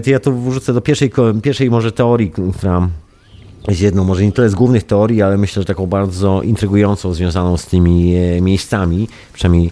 yy, 0.05 0.13
ja 0.13 0.21
tu 0.21 0.41
wrócę 0.41 0.73
do 0.73 0.81
pierwszej, 0.81 1.11
pierwszej 1.43 1.71
może 1.71 1.93
teorii, 1.93 2.33
która 2.59 2.89
jest 3.69 3.81
jedną, 3.81 4.05
może 4.05 4.25
nie 4.25 4.33
tyle 4.33 4.49
z 4.49 4.55
głównych 4.55 4.85
teorii, 4.85 5.23
ale 5.23 5.39
myślę, 5.39 5.63
że 5.63 5.67
taką 5.67 5.87
bardzo 5.87 6.43
intrygującą, 6.43 7.15
związaną 7.15 7.57
z 7.57 7.67
tymi 7.67 8.11
yy, 8.11 8.41
miejscami, 8.41 9.09
przynajmniej 9.33 9.71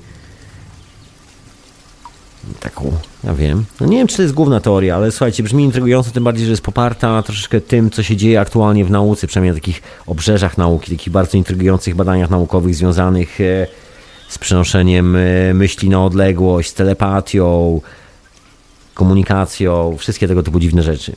taką, 2.60 2.92
ja 3.24 3.34
wiem, 3.34 3.64
no 3.80 3.86
nie 3.86 3.98
wiem, 3.98 4.06
czy 4.06 4.16
to 4.16 4.22
jest 4.22 4.34
główna 4.34 4.60
teoria, 4.60 4.96
ale 4.96 5.10
słuchajcie, 5.10 5.42
brzmi 5.42 5.64
intrygująco, 5.64 6.10
tym 6.10 6.24
bardziej, 6.24 6.44
że 6.44 6.50
jest 6.50 6.62
poparta 6.62 7.22
troszeczkę 7.22 7.60
tym, 7.60 7.90
co 7.90 8.02
się 8.02 8.16
dzieje 8.16 8.40
aktualnie 8.40 8.84
w 8.84 8.90
nauce, 8.90 9.26
przynajmniej 9.26 9.54
na 9.54 9.60
takich 9.60 9.82
obrzeżach 10.06 10.58
nauki, 10.58 10.96
takich 10.96 11.12
bardzo 11.12 11.36
intrygujących 11.36 11.94
badaniach 11.94 12.30
naukowych 12.30 12.74
związanych 12.74 13.38
yy, 13.38 13.66
z 14.28 14.38
przenoszeniem 14.38 15.18
myśli 15.54 15.88
na 15.88 16.04
odległość, 16.04 16.70
z 16.70 16.74
telepatią, 16.74 17.80
komunikacją, 18.94 19.96
wszystkie 19.98 20.28
tego 20.28 20.42
typu 20.42 20.60
dziwne 20.60 20.82
rzeczy. 20.82 21.16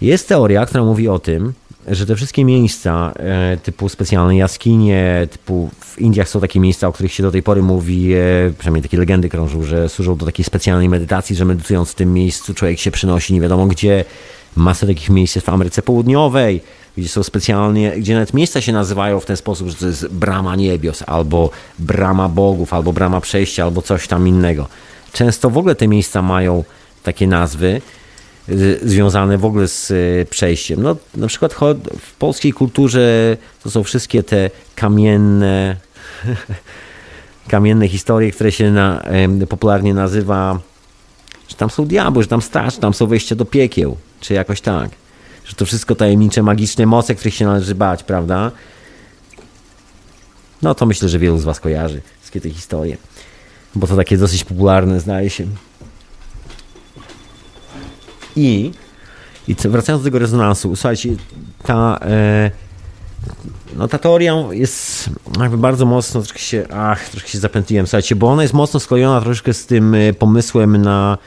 Jest 0.00 0.28
teoria, 0.28 0.66
która 0.66 0.84
mówi 0.84 1.08
o 1.08 1.18
tym, 1.18 1.52
że 1.88 2.06
te 2.06 2.16
wszystkie 2.16 2.44
miejsca 2.44 3.12
e, 3.16 3.56
typu 3.56 3.88
specjalne 3.88 4.36
jaskinie, 4.36 5.28
typu 5.30 5.70
w 5.80 5.98
Indiach 5.98 6.28
są 6.28 6.40
takie 6.40 6.60
miejsca, 6.60 6.88
o 6.88 6.92
których 6.92 7.12
się 7.12 7.22
do 7.22 7.30
tej 7.30 7.42
pory 7.42 7.62
mówi, 7.62 8.12
e, 8.12 8.18
przynajmniej 8.58 8.82
takie 8.82 8.98
legendy 8.98 9.28
krążą, 9.28 9.62
że 9.62 9.88
służą 9.88 10.16
do 10.16 10.26
takiej 10.26 10.44
specjalnej 10.44 10.88
medytacji, 10.88 11.36
że 11.36 11.44
medytując 11.44 11.90
w 11.90 11.94
tym 11.94 12.14
miejscu 12.14 12.54
człowiek 12.54 12.78
się 12.78 12.90
przenosi 12.90 13.34
nie 13.34 13.40
wiadomo 13.40 13.66
gdzie. 13.66 14.04
Masę 14.56 14.86
takich 14.86 15.10
miejsc 15.10 15.38
w 15.38 15.48
Ameryce 15.48 15.82
Południowej, 15.82 16.60
gdzie 16.96 17.08
są 17.08 17.22
specjalnie, 17.22 17.92
gdzie 17.96 18.14
nawet 18.14 18.34
miejsca 18.34 18.60
się 18.60 18.72
nazywają 18.72 19.20
w 19.20 19.26
ten 19.26 19.36
sposób, 19.36 19.68
że 19.68 19.74
to 19.74 19.86
jest 19.86 20.08
brama 20.08 20.56
niebios, 20.56 21.02
albo 21.06 21.50
brama 21.78 22.28
bogów, 22.28 22.74
albo 22.74 22.92
brama 22.92 23.20
przejścia, 23.20 23.64
albo 23.64 23.82
coś 23.82 24.08
tam 24.08 24.28
innego. 24.28 24.68
Często 25.12 25.50
w 25.50 25.58
ogóle 25.58 25.74
te 25.74 25.88
miejsca 25.88 26.22
mają 26.22 26.64
takie 27.02 27.26
nazwy 27.26 27.80
y, 28.48 28.80
związane 28.82 29.38
w 29.38 29.44
ogóle 29.44 29.68
z 29.68 29.90
y, 29.90 30.26
przejściem. 30.30 30.82
No, 30.82 30.96
na 31.14 31.26
przykład 31.26 31.54
w 32.00 32.14
polskiej 32.18 32.52
kulturze 32.52 33.36
to 33.62 33.70
są 33.70 33.82
wszystkie 33.82 34.22
te 34.22 34.50
kamienne 34.74 35.76
kamienne 37.48 37.88
historie, 37.88 38.30
które 38.30 38.52
się 38.52 38.70
na, 38.70 39.02
popularnie 39.48 39.94
nazywa, 39.94 40.58
że 41.48 41.56
tam 41.56 41.70
są 41.70 41.86
diabły, 41.86 42.22
że 42.22 42.28
tam 42.28 42.42
straż, 42.42 42.76
tam 42.76 42.94
są 42.94 43.06
wejścia 43.06 43.34
do 43.34 43.44
piekieł, 43.44 43.96
czy 44.20 44.34
jakoś 44.34 44.60
tak. 44.60 44.90
Że 45.44 45.54
to 45.54 45.66
wszystko 45.66 45.94
tajemnicze, 45.94 46.42
magiczne 46.42 46.86
moce, 46.86 47.14
których 47.14 47.34
się 47.34 47.44
należy 47.44 47.74
bać, 47.74 48.02
prawda? 48.02 48.50
No 50.62 50.74
to 50.74 50.86
myślę, 50.86 51.08
że 51.08 51.18
wielu 51.18 51.38
z 51.38 51.44
Was 51.44 51.60
kojarzy 51.60 52.02
wszystkie 52.20 52.40
te 52.40 52.50
historie 52.50 52.96
bo 53.74 53.86
to 53.86 53.96
takie 53.96 54.18
dosyć 54.18 54.44
popularne, 54.44 55.00
zdaje 55.00 55.30
się. 55.30 55.46
I, 58.36 58.72
i 59.48 59.54
wracając 59.54 60.02
do 60.02 60.06
tego 60.06 60.18
rezonansu, 60.18 60.76
słuchajcie, 60.76 61.08
ta, 61.62 61.98
e, 62.02 62.50
no 63.76 63.88
ta 63.88 63.98
teoria 63.98 64.34
jest 64.50 65.10
jakby 65.40 65.58
bardzo 65.58 65.86
mocno, 65.86 66.20
troszkę 66.20 66.38
się, 66.38 66.66
ach, 66.74 67.08
troszkę 67.08 67.28
się 67.28 67.38
zapętliłem, 67.38 67.86
słuchajcie, 67.86 68.16
bo 68.16 68.28
ona 68.28 68.42
jest 68.42 68.54
mocno 68.54 68.80
sklejona 68.80 69.20
troszkę 69.20 69.54
z 69.54 69.66
tym 69.66 69.94
e, 69.94 70.12
pomysłem 70.12 70.76
na 70.76 71.18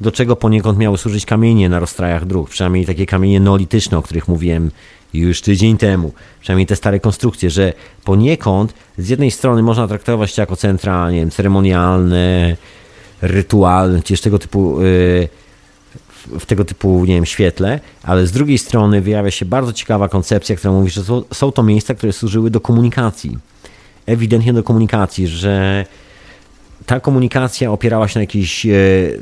do 0.00 0.12
czego 0.12 0.36
poniekąd 0.36 0.78
miały 0.78 0.98
służyć 0.98 1.26
kamienie 1.26 1.68
na 1.68 1.78
rozstrajach 1.78 2.26
dróg, 2.26 2.50
przynajmniej 2.50 2.86
takie 2.86 3.06
kamienie 3.06 3.40
neolityczne, 3.40 3.98
o 3.98 4.02
których 4.02 4.28
mówiłem 4.28 4.70
już 5.14 5.40
tydzień 5.40 5.76
temu, 5.76 6.12
przynajmniej 6.40 6.66
te 6.66 6.76
stare 6.76 7.00
konstrukcje, 7.00 7.50
że 7.50 7.72
poniekąd 8.04 8.74
z 8.98 9.08
jednej 9.08 9.30
strony 9.30 9.62
można 9.62 9.88
traktować 9.88 10.34
to 10.34 10.42
jako 10.42 10.56
centra, 10.56 11.10
nie 11.10 11.20
wiem, 11.20 11.30
ceremonialne, 11.30 12.56
rytualne, 13.22 14.02
czy 14.02 14.16
tego 14.16 14.38
typu 14.38 14.82
yy, 14.82 15.28
w 16.38 16.46
tego 16.46 16.64
typu, 16.64 17.04
nie 17.04 17.14
wiem, 17.14 17.26
świetle, 17.26 17.80
ale 18.02 18.26
z 18.26 18.32
drugiej 18.32 18.58
strony 18.58 19.00
wyjawia 19.00 19.30
się 19.30 19.44
bardzo 19.44 19.72
ciekawa 19.72 20.08
koncepcja, 20.08 20.56
która 20.56 20.72
mówi, 20.72 20.90
że 20.90 21.02
są 21.34 21.52
to 21.52 21.62
miejsca, 21.62 21.94
które 21.94 22.12
służyły 22.12 22.50
do 22.50 22.60
komunikacji. 22.60 23.38
Ewidentnie 24.06 24.52
do 24.52 24.62
komunikacji, 24.62 25.28
że 25.28 25.84
ta 26.88 27.00
komunikacja 27.00 27.72
opierała 27.72 28.08
się 28.08 28.18
na 28.18 28.22
jakiejś, 28.22 28.66
e, 28.66 28.70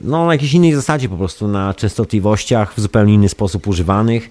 no, 0.03 0.27
na 0.27 0.33
jakiejś 0.33 0.53
innej 0.55 0.75
zasadzie, 0.75 1.09
po 1.09 1.17
prostu 1.17 1.49
na 1.49 1.75
częstotliwościach 1.75 2.75
w 2.75 2.81
zupełnie 2.81 3.15
inny 3.15 3.29
sposób 3.29 3.67
używanych, 3.67 4.31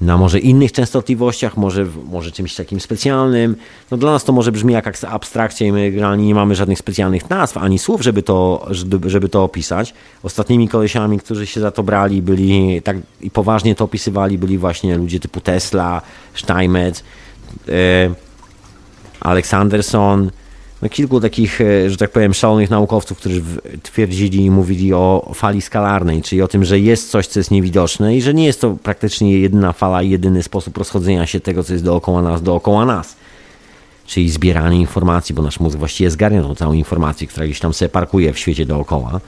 na 0.00 0.16
może 0.16 0.38
innych 0.38 0.72
częstotliwościach, 0.72 1.56
może, 1.56 1.86
może 2.10 2.32
czymś 2.32 2.54
takim 2.54 2.80
specjalnym. 2.80 3.56
No 3.90 3.96
dla 3.96 4.12
nas 4.12 4.24
to 4.24 4.32
może 4.32 4.52
brzmi 4.52 4.72
jak 4.72 5.04
abstrakcja 5.08 5.66
i 5.66 5.72
my 5.72 5.90
generalnie 5.90 6.26
nie 6.26 6.34
mamy 6.34 6.54
żadnych 6.54 6.78
specjalnych 6.78 7.30
nazw 7.30 7.56
ani 7.56 7.78
słów, 7.78 8.02
żeby 8.02 8.22
to, 8.22 8.68
żeby 9.06 9.28
to 9.28 9.44
opisać. 9.44 9.94
Ostatnimi 10.22 10.68
kolesiami, 10.68 11.18
którzy 11.18 11.46
się 11.46 11.60
za 11.60 11.70
to 11.70 11.82
brali, 11.82 12.22
byli 12.22 12.82
tak 12.82 12.96
i 13.20 13.30
poważnie 13.30 13.74
to 13.74 13.84
opisywali, 13.84 14.38
byli 14.38 14.58
właśnie 14.58 14.96
ludzie 14.96 15.20
typu 15.20 15.40
Tesla, 15.40 16.02
Steinmetz, 16.34 17.04
e, 17.68 17.72
Aleksanderson, 19.20 20.30
kilku 20.88 21.20
takich, 21.20 21.60
e, 21.60 21.90
że 21.90 21.96
tak 21.96 22.10
powiem, 22.10 22.34
szalonych 22.34 22.70
naukowców, 22.70 23.18
którzy 23.18 23.42
twierdzili 23.82 24.44
i 24.44 24.50
mówili 24.50 24.92
o 24.92 25.32
fali 25.34 25.60
skalarnej, 25.60 26.22
czyli 26.22 26.42
o 26.42 26.48
tym, 26.48 26.64
że 26.64 26.80
jest 26.80 27.10
coś, 27.10 27.26
co 27.26 27.40
jest 27.40 27.50
niewidoczne 27.50 28.16
i 28.16 28.22
że 28.22 28.34
nie 28.34 28.44
jest 28.44 28.60
to 28.60 28.76
praktycznie 28.82 29.38
jedyna 29.38 29.72
fala 29.72 30.02
i 30.02 30.10
jedyny 30.10 30.42
sposób 30.42 30.78
rozchodzenia 30.78 31.26
się 31.26 31.40
tego, 31.40 31.64
co 31.64 31.72
jest 31.72 31.84
dookoła 31.84 32.22
nas, 32.22 32.42
dookoła 32.42 32.84
nas. 32.84 33.16
Czyli 34.06 34.30
zbieranie 34.30 34.80
informacji, 34.80 35.34
bo 35.34 35.42
nasz 35.42 35.60
mózg 35.60 35.78
właściwie 35.78 36.10
zgarnia 36.10 36.42
tą 36.42 36.54
całą 36.54 36.72
informację, 36.72 37.26
która 37.26 37.46
gdzieś 37.46 37.60
tam 37.60 37.74
sobie 37.74 37.88
parkuje 37.88 38.32
w 38.32 38.38
świecie 38.38 38.66
dookoła. 38.66 39.20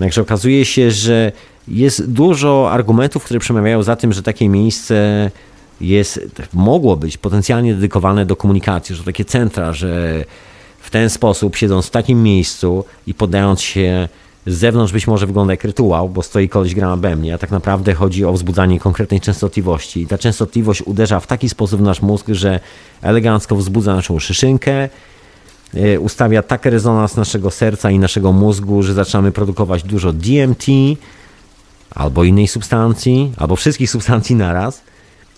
Także 0.00 0.22
okazuje 0.22 0.64
się, 0.64 0.90
że 0.90 1.32
jest 1.68 2.10
dużo 2.10 2.72
argumentów, 2.72 3.24
które 3.24 3.40
przemawiają 3.40 3.82
za 3.82 3.96
tym, 3.96 4.12
że 4.12 4.22
takie 4.22 4.48
miejsce 4.48 5.30
jest, 5.80 6.20
mogło 6.54 6.96
być 6.96 7.16
potencjalnie 7.16 7.74
dedykowane 7.74 8.26
do 8.26 8.36
komunikacji, 8.36 8.96
że 8.96 9.04
takie 9.04 9.24
centra, 9.24 9.72
że 9.72 10.24
w 10.88 10.90
ten 10.90 11.10
sposób, 11.10 11.56
siedząc 11.56 11.86
w 11.86 11.90
takim 11.90 12.22
miejscu 12.22 12.84
i 13.06 13.14
poddając 13.14 13.60
się 13.60 14.08
z 14.46 14.54
zewnątrz 14.54 14.92
być 14.92 15.06
może 15.06 15.26
wygląda 15.26 15.52
jak 15.52 15.64
rytuał, 15.64 16.08
bo 16.08 16.22
stoi 16.22 16.48
koleś 16.48 16.74
gra 16.74 16.88
na 16.88 16.96
bębnie, 16.96 17.34
a 17.34 17.38
tak 17.38 17.50
naprawdę 17.50 17.94
chodzi 17.94 18.24
o 18.24 18.32
wzbudzanie 18.32 18.80
konkretnej 18.80 19.20
częstotliwości. 19.20 20.02
I 20.02 20.06
ta 20.06 20.18
częstotliwość 20.18 20.82
uderza 20.82 21.20
w 21.20 21.26
taki 21.26 21.48
sposób 21.48 21.80
w 21.80 21.82
nasz 21.82 22.02
mózg, 22.02 22.26
że 22.28 22.60
elegancko 23.02 23.56
wzbudza 23.56 23.94
naszą 23.94 24.18
szyszynkę, 24.18 24.88
e, 25.74 26.00
ustawia 26.00 26.42
tak 26.42 26.64
rezonans 26.64 27.16
naszego 27.16 27.50
serca 27.50 27.90
i 27.90 27.98
naszego 27.98 28.32
mózgu, 28.32 28.82
że 28.82 28.94
zaczynamy 28.94 29.32
produkować 29.32 29.82
dużo 29.82 30.12
DMT 30.12 30.66
albo 31.90 32.24
innej 32.24 32.48
substancji, 32.48 33.32
albo 33.36 33.56
wszystkich 33.56 33.90
substancji 33.90 34.36
naraz 34.36 34.82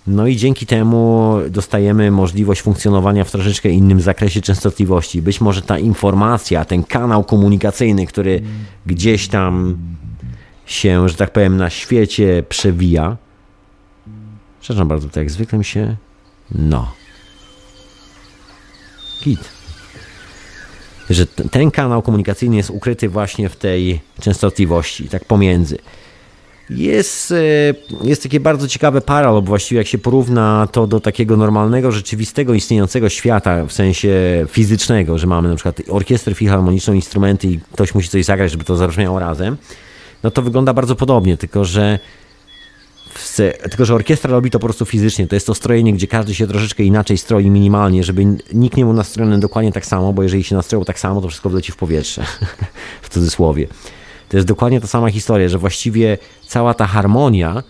no 0.07 0.27
i 0.27 0.37
dzięki 0.37 0.67
temu 0.67 1.35
dostajemy 1.51 2.11
możliwość 2.11 2.63
funkcjonowania 2.63 3.25
w 3.25 3.31
troszeczkę 3.31 3.71
innym 3.71 4.01
zakresie 4.01 4.41
częstotliwości. 4.41 5.23
Być 5.23 5.41
może 5.41 5.63
ta 5.63 5.79
informacja, 5.79 6.65
ten 6.65 6.85
kanał 6.85 7.25
komunikacyjny, 7.25 8.07
który 8.07 8.43
gdzieś 8.87 9.29
tam 9.29 9.79
się, 10.67 11.09
że 11.09 11.15
tak 11.15 11.33
powiem, 11.33 11.57
na 11.57 11.71
świecie 11.71 12.43
przewija. 12.49 13.17
Przepraszam 14.61 14.89
bardzo, 14.89 15.09
tak 15.09 15.17
jak 15.17 15.31
zwykle 15.31 15.59
mi 15.59 15.65
się. 15.65 15.97
No. 16.55 16.93
Git. 19.25 19.51
Że 21.11 21.27
ten 21.27 21.71
kanał 21.71 22.03
komunikacyjny 22.03 22.57
jest 22.57 22.71
ukryty 22.71 23.09
właśnie 23.09 23.49
w 23.49 23.57
tej 23.57 24.01
częstotliwości, 24.21 25.09
tak 25.09 25.25
pomiędzy. 25.25 25.79
Jest, 26.71 27.33
e, 27.33 28.05
jest 28.05 28.23
takie 28.23 28.41
bardzo 28.41 28.69
ciekawe 28.69 29.01
paralel, 29.01 29.43
właściwie 29.43 29.79
jak 29.79 29.87
się 29.87 29.99
porówna 29.99 30.69
to 30.73 30.87
do 30.87 31.01
takiego 31.01 31.37
normalnego, 31.37 31.93
rzeczywistego, 31.93 32.55
istniejącego 32.55 33.09
świata, 33.09 33.67
w 33.67 33.73
sensie 33.73 34.11
fizycznego, 34.49 35.19
że 35.19 35.27
mamy 35.27 35.49
na 35.49 35.55
przykład 35.55 35.81
orkiestrę 35.89 36.35
filharmoniczną, 36.35 36.95
instrumenty 36.95 37.49
i 37.49 37.61
ktoś 37.73 37.95
musi 37.95 38.09
coś 38.09 38.25
zagrać, 38.25 38.51
żeby 38.51 38.65
to 38.65 38.77
zabrzmiało 38.77 39.19
razem, 39.19 39.57
no 40.23 40.31
to 40.31 40.43
wygląda 40.43 40.75
bardzo 40.75 40.97
podobnie, 40.97 41.37
tylko 41.37 41.65
że 41.65 41.99
tylko, 43.71 43.85
że 43.85 43.95
orkiestra 43.95 44.31
robi 44.31 44.51
to 44.51 44.59
po 44.59 44.67
prostu 44.67 44.85
fizycznie. 44.85 45.27
To 45.27 45.37
jest 45.37 45.47
to 45.47 45.55
strojenie, 45.55 45.93
gdzie 45.93 46.07
każdy 46.07 46.35
się 46.35 46.47
troszeczkę 46.47 46.83
inaczej 46.83 47.19
stroi 47.19 47.51
minimalnie, 47.51 48.05
żeby 48.05 48.25
nikt 48.53 48.77
nie 48.77 48.85
był 48.85 48.93
nastrojony 48.93 49.41
dokładnie 49.41 49.73
tak 49.73 49.87
samo, 49.87 50.13
bo 50.13 50.23
jeżeli 50.23 50.45
się 50.45 50.55
nastroją 50.57 50.85
tak 50.85 50.99
samo, 50.99 51.21
to 51.21 51.29
wszystko 51.29 51.51
wleci 51.51 51.73
w 51.73 51.77
powietrze. 51.77 52.25
w 53.03 53.09
cudzysłowie. 53.09 53.67
To 54.31 54.37
jest 54.37 54.49
dokładnie 54.49 54.81
ta 54.81 54.87
sama 54.87 55.11
historia, 55.11 55.49
że 55.49 55.59
właściwie 55.59 56.19
cała 56.47 56.75
ta 56.75 56.87
harmonia 56.87 57.63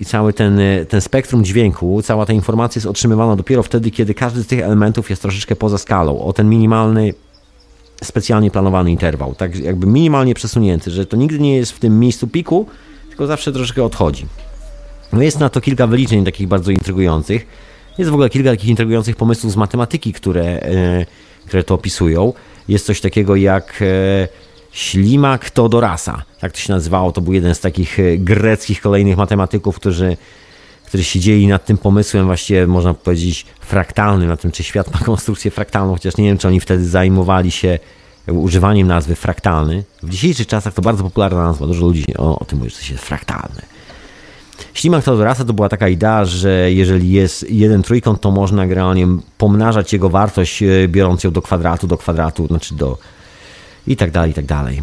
i 0.00 0.04
cały 0.04 0.32
ten, 0.32 0.60
ten 0.88 1.00
spektrum 1.00 1.44
dźwięku, 1.44 2.02
cała 2.02 2.26
ta 2.26 2.32
informacja 2.32 2.78
jest 2.78 2.86
otrzymywana 2.86 3.36
dopiero 3.36 3.62
wtedy, 3.62 3.90
kiedy 3.90 4.14
każdy 4.14 4.42
z 4.42 4.46
tych 4.46 4.60
elementów 4.60 5.10
jest 5.10 5.22
troszeczkę 5.22 5.56
poza 5.56 5.78
skalą. 5.78 6.20
O 6.20 6.32
ten 6.32 6.48
minimalny, 6.48 7.14
specjalnie 8.04 8.50
planowany 8.50 8.90
interwał, 8.90 9.34
tak 9.34 9.56
jakby 9.56 9.86
minimalnie 9.86 10.34
przesunięty, 10.34 10.90
że 10.90 11.06
to 11.06 11.16
nigdy 11.16 11.38
nie 11.38 11.56
jest 11.56 11.72
w 11.72 11.78
tym 11.78 12.00
miejscu 12.00 12.28
piku, 12.28 12.66
tylko 13.08 13.26
zawsze 13.26 13.52
troszeczkę 13.52 13.84
odchodzi. 13.84 14.26
No 15.12 15.22
jest 15.22 15.40
na 15.40 15.48
to 15.48 15.60
kilka 15.60 15.86
wyliczeń 15.86 16.24
takich 16.24 16.48
bardzo 16.48 16.70
intrygujących. 16.70 17.46
Jest 17.98 18.10
w 18.10 18.14
ogóle 18.14 18.30
kilka 18.30 18.50
takich 18.50 18.70
intrygujących 18.70 19.16
pomysłów 19.16 19.52
z 19.52 19.56
matematyki, 19.56 20.12
które, 20.12 20.44
e, 20.44 21.06
które 21.46 21.64
to 21.64 21.74
opisują. 21.74 22.32
Jest 22.68 22.86
coś 22.86 23.00
takiego 23.00 23.36
jak 23.36 23.82
e, 23.82 24.28
Ślimak 24.76 25.50
Teodorasa, 25.50 26.22
tak 26.40 26.52
to 26.52 26.58
się 26.58 26.72
nazywało. 26.72 27.12
To 27.12 27.20
był 27.20 27.32
jeden 27.32 27.54
z 27.54 27.60
takich 27.60 28.00
e, 28.00 28.18
greckich 28.18 28.80
kolejnych 28.80 29.16
matematyków, 29.16 29.76
którzy, 29.76 30.16
którzy 30.86 31.04
siedzieli 31.04 31.46
nad 31.46 31.64
tym 31.64 31.78
pomysłem 31.78 32.26
właściwie, 32.26 32.66
można 32.66 32.94
powiedzieć, 32.94 33.46
fraktalnym, 33.60 34.28
na 34.28 34.36
tym, 34.36 34.52
czy 34.52 34.62
świat 34.62 34.94
ma 34.94 35.00
konstrukcję 35.06 35.50
fraktalną, 35.50 35.92
chociaż 35.92 36.16
nie 36.16 36.24
wiem, 36.24 36.38
czy 36.38 36.48
oni 36.48 36.60
wtedy 36.60 36.88
zajmowali 36.88 37.50
się 37.50 37.78
używaniem 38.26 38.86
nazwy 38.86 39.14
fraktalny. 39.14 39.84
W 40.02 40.10
dzisiejszych 40.10 40.46
czasach 40.46 40.74
to 40.74 40.82
bardzo 40.82 41.04
popularna 41.04 41.42
nazwa, 41.42 41.66
dużo 41.66 41.86
ludzi 41.86 42.04
o, 42.18 42.38
o 42.38 42.44
tym 42.44 42.58
mówi, 42.58 42.70
że 42.70 42.76
to 42.76 42.92
jest 42.92 43.04
fraktalne. 43.04 43.62
Ślimak 44.74 45.04
Teodorasa 45.04 45.44
to 45.44 45.52
była 45.52 45.68
taka 45.68 45.88
idea, 45.88 46.24
że 46.24 46.72
jeżeli 46.72 47.12
jest 47.12 47.50
jeden 47.50 47.82
trójkąt, 47.82 48.20
to 48.20 48.30
można 48.30 48.66
generalnie 48.66 49.06
pomnażać 49.38 49.92
jego 49.92 50.08
wartość, 50.08 50.62
e, 50.62 50.88
biorąc 50.88 51.24
ją 51.24 51.30
do 51.30 51.42
kwadratu, 51.42 51.86
do 51.86 51.98
kwadratu, 51.98 52.46
znaczy 52.46 52.74
do 52.74 52.98
i 53.86 53.96
tak 53.96 54.10
dalej, 54.10 54.30
i 54.30 54.34
tak 54.34 54.46
dalej. 54.46 54.82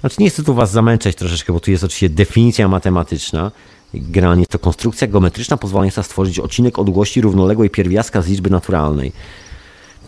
Znaczy 0.00 0.16
nie 0.18 0.30
chcę 0.30 0.42
tu 0.42 0.54
was 0.54 0.70
zamęczać 0.70 1.16
troszeczkę, 1.16 1.52
bo 1.52 1.60
tu 1.60 1.70
jest 1.70 1.84
oczywiście 1.84 2.08
definicja 2.08 2.68
matematyczna. 2.68 3.50
Generalnie 3.94 4.46
to 4.46 4.58
konstrukcja 4.58 5.06
geometryczna 5.06 5.56
pozwalająca 5.56 6.02
stworzyć 6.02 6.38
odcinek 6.38 6.78
odległości 6.78 7.20
równoległej 7.20 7.70
pierwiastka 7.70 8.22
z 8.22 8.28
liczby 8.28 8.50
naturalnej. 8.50 9.12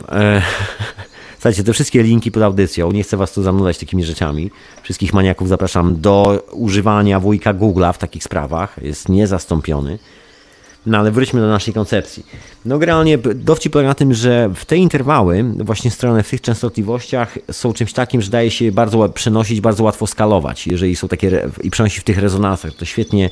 Eee, 0.08 0.42
słuchajcie, 1.34 1.64
te 1.64 1.72
wszystkie 1.72 2.02
linki 2.02 2.30
pod 2.32 2.42
audycją, 2.42 2.92
nie 2.92 3.02
chcę 3.02 3.16
was 3.16 3.32
tu 3.32 3.42
zanudzać 3.42 3.78
takimi 3.78 4.04
rzeczami. 4.04 4.50
Wszystkich 4.82 5.14
maniaków 5.14 5.48
zapraszam 5.48 6.00
do 6.00 6.42
używania 6.52 7.20
wujka 7.20 7.54
Google'a 7.54 7.92
w 7.92 7.98
takich 7.98 8.24
sprawach. 8.24 8.76
Jest 8.82 9.08
niezastąpiony. 9.08 9.98
No 10.86 10.98
ale 10.98 11.10
wróćmy 11.10 11.40
do 11.40 11.48
naszej 11.48 11.74
koncepcji. 11.74 12.26
No 12.64 12.78
generalnie 12.78 13.18
dowcip 13.18 13.72
polega 13.72 13.88
na 13.88 13.94
tym, 13.94 14.14
że 14.14 14.50
w 14.54 14.64
te 14.64 14.76
interwały, 14.76 15.44
właśnie 15.58 15.90
strony 15.90 16.22
w 16.22 16.30
tych 16.30 16.40
częstotliwościach 16.40 17.38
są 17.52 17.72
czymś 17.72 17.92
takim, 17.92 18.22
że 18.22 18.30
daje 18.30 18.50
się 18.50 18.72
bardzo 18.72 19.08
przenosić, 19.08 19.60
bardzo 19.60 19.84
łatwo 19.84 20.06
skalować, 20.06 20.66
jeżeli 20.66 20.96
są 20.96 21.08
takie 21.08 21.48
i 21.62 21.70
przenosić 21.70 22.00
w 22.00 22.04
tych 22.04 22.18
rezonansach. 22.18 22.74
To 22.74 22.84
świetnie 22.84 23.30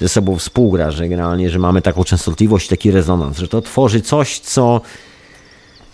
ze 0.00 0.08
sobą 0.08 0.38
współgra, 0.38 0.90
że 0.90 1.08
generalnie, 1.08 1.50
że 1.50 1.58
mamy 1.58 1.82
taką 1.82 2.04
częstotliwość, 2.04 2.68
taki 2.68 2.90
rezonans, 2.90 3.38
że 3.38 3.48
to 3.48 3.62
tworzy 3.62 4.00
coś, 4.00 4.38
co 4.38 4.80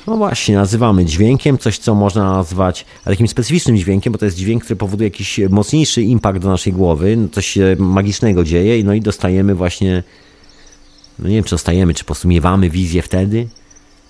no 0.06 0.16
właśnie, 0.16 0.54
nazywamy 0.54 1.04
dźwiękiem, 1.04 1.58
coś 1.58 1.78
co 1.78 1.94
można 1.94 2.32
nazwać 2.32 2.86
takim 3.04 3.28
specyficznym 3.28 3.76
dźwiękiem, 3.76 4.12
bo 4.12 4.18
to 4.18 4.24
jest 4.24 4.36
dźwięk, 4.36 4.64
który 4.64 4.76
powoduje 4.76 5.06
jakiś 5.06 5.40
mocniejszy 5.50 6.02
impact 6.02 6.38
do 6.38 6.48
naszej 6.48 6.72
głowy, 6.72 7.16
no 7.16 7.28
coś 7.28 7.58
magicznego 7.78 8.44
dzieje, 8.44 8.84
no 8.84 8.94
i 8.94 9.00
dostajemy 9.00 9.54
właśnie 9.54 10.02
no 11.18 11.28
nie 11.28 11.34
wiem, 11.34 11.44
czy 11.44 11.50
dostajemy, 11.50 11.94
czy 11.94 12.04
po 12.04 12.06
prostu 12.06 12.28
miewamy 12.28 12.70
wizję 12.70 13.02
wtedy, 13.02 13.48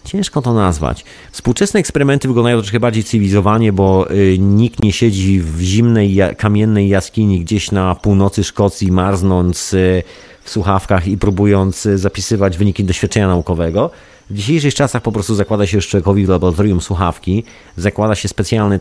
Ciężko 0.04 0.42
to 0.42 0.54
nazwać. 0.54 1.04
Współczesne 1.32 1.80
eksperymenty 1.80 2.28
wyglądają 2.28 2.58
troszkę 2.58 2.80
bardziej 2.80 3.04
cywilizowanie, 3.04 3.72
bo 3.72 4.10
y, 4.10 4.36
nikt 4.38 4.82
nie 4.82 4.92
siedzi 4.92 5.40
w 5.40 5.60
zimnej, 5.60 6.18
kamiennej 6.36 6.88
jaskini 6.88 7.40
gdzieś 7.40 7.70
na 7.70 7.94
północy 7.94 8.44
Szkocji, 8.44 8.92
marznąc 8.92 9.74
y, 9.74 10.02
w 10.42 10.50
słuchawkach 10.50 11.08
i 11.08 11.18
próbując 11.18 11.86
y, 11.86 11.98
zapisywać 11.98 12.58
wyniki 12.58 12.84
doświadczenia 12.84 13.28
naukowego. 13.28 13.90
W 14.30 14.34
dzisiejszych 14.34 14.74
czasach 14.74 15.02
po 15.02 15.12
prostu 15.12 15.34
zakłada 15.34 15.66
się 15.66 15.76
już 15.76 15.88
człowiekowi 15.88 16.26
w 16.26 16.28
laboratorium 16.28 16.80
słuchawki, 16.80 17.44
zakłada 17.76 18.14
się 18.14 18.28
specjalny 18.28 18.78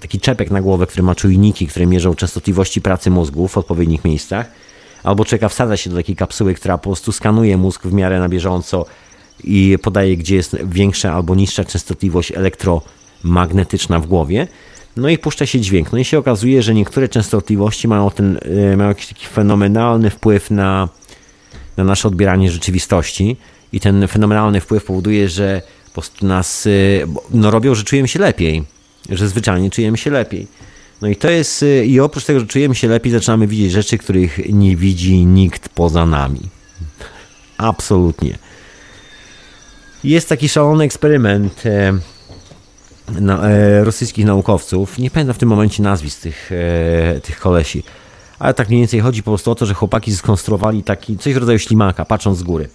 taki 0.00 0.20
czepek 0.20 0.50
na 0.50 0.60
głowę, 0.62 0.86
który 0.86 1.02
ma 1.02 1.14
czujniki, 1.14 1.66
które 1.66 1.86
mierzą 1.86 2.14
częstotliwości 2.14 2.80
pracy 2.80 3.10
mózgu 3.10 3.48
w 3.48 3.58
odpowiednich 3.58 4.04
miejscach, 4.04 4.50
albo 5.02 5.24
człowieka 5.24 5.48
wsadza 5.48 5.76
się 5.76 5.90
do 5.90 5.96
takiej 5.96 6.16
kapsuły, 6.16 6.54
która 6.54 6.78
po 6.78 6.84
prostu 6.84 7.12
skanuje 7.12 7.56
mózg 7.56 7.86
w 7.86 7.92
miarę 7.92 8.18
na 8.18 8.28
bieżąco 8.28 8.86
i 9.44 9.78
podaje, 9.82 10.16
gdzie 10.16 10.36
jest 10.36 10.56
większa 10.64 11.12
albo 11.12 11.34
niższa 11.34 11.64
częstotliwość 11.64 12.32
elektromagnetyczna 12.32 14.00
w 14.00 14.06
głowie. 14.06 14.48
No 14.96 15.08
i 15.08 15.18
puszcza 15.18 15.46
się 15.46 15.60
dźwięk. 15.60 15.92
No 15.92 15.98
i 15.98 16.04
się 16.04 16.18
okazuje, 16.18 16.62
że 16.62 16.74
niektóre 16.74 17.08
częstotliwości 17.08 17.88
mają, 17.88 18.10
ten, 18.10 18.38
e, 18.72 18.76
mają 18.76 18.88
jakiś 18.88 19.06
taki 19.06 19.26
fenomenalny 19.26 20.10
wpływ 20.10 20.50
na, 20.50 20.88
na 21.76 21.84
nasze 21.84 22.08
odbieranie 22.08 22.50
rzeczywistości. 22.50 23.36
I 23.72 23.80
ten 23.80 24.08
fenomenalny 24.08 24.60
wpływ 24.60 24.84
powoduje, 24.84 25.28
że 25.28 25.62
po 25.86 25.92
prostu 25.92 26.26
nas 26.26 26.66
e, 26.66 26.70
no, 27.30 27.50
robią, 27.50 27.74
że 27.74 27.84
czujemy 27.84 28.08
się 28.08 28.18
lepiej. 28.18 28.64
Że 29.10 29.28
zwyczajnie 29.28 29.70
czujemy 29.70 29.98
się 29.98 30.10
lepiej. 30.10 30.46
No 31.02 31.08
i 31.08 31.16
to 31.16 31.30
jest, 31.30 31.62
e, 31.62 31.84
i 31.86 32.00
oprócz 32.00 32.24
tego, 32.24 32.40
że 32.40 32.46
czujemy 32.46 32.74
się 32.74 32.88
lepiej, 32.88 33.12
zaczynamy 33.12 33.46
widzieć 33.46 33.72
rzeczy, 33.72 33.98
których 33.98 34.52
nie 34.52 34.76
widzi 34.76 35.26
nikt 35.26 35.68
poza 35.68 36.06
nami. 36.06 36.40
Absolutnie. 37.58 38.38
Jest 40.04 40.28
taki 40.28 40.48
szalony 40.48 40.84
eksperyment 40.84 41.66
e, 41.66 41.92
na, 43.20 43.48
e, 43.48 43.84
rosyjskich 43.84 44.24
naukowców. 44.24 44.98
Nie 44.98 45.10
pamiętam 45.10 45.34
w 45.34 45.38
tym 45.38 45.48
momencie 45.48 45.82
nazwisk 45.82 46.20
tych, 46.20 46.50
e, 46.52 47.20
tych 47.20 47.40
kolesi. 47.40 47.82
Ale 48.38 48.54
tak 48.54 48.68
mniej 48.68 48.80
więcej 48.80 49.00
chodzi 49.00 49.22
po 49.22 49.30
prostu 49.30 49.50
o 49.50 49.54
to, 49.54 49.66
że 49.66 49.74
chłopaki 49.74 50.16
skonstruowali 50.16 50.82
taki 50.82 51.18
coś 51.18 51.34
w 51.34 51.36
rodzaju 51.36 51.58
ślimaka, 51.58 52.04
patrząc 52.04 52.38
z 52.38 52.42
góry. 52.42 52.68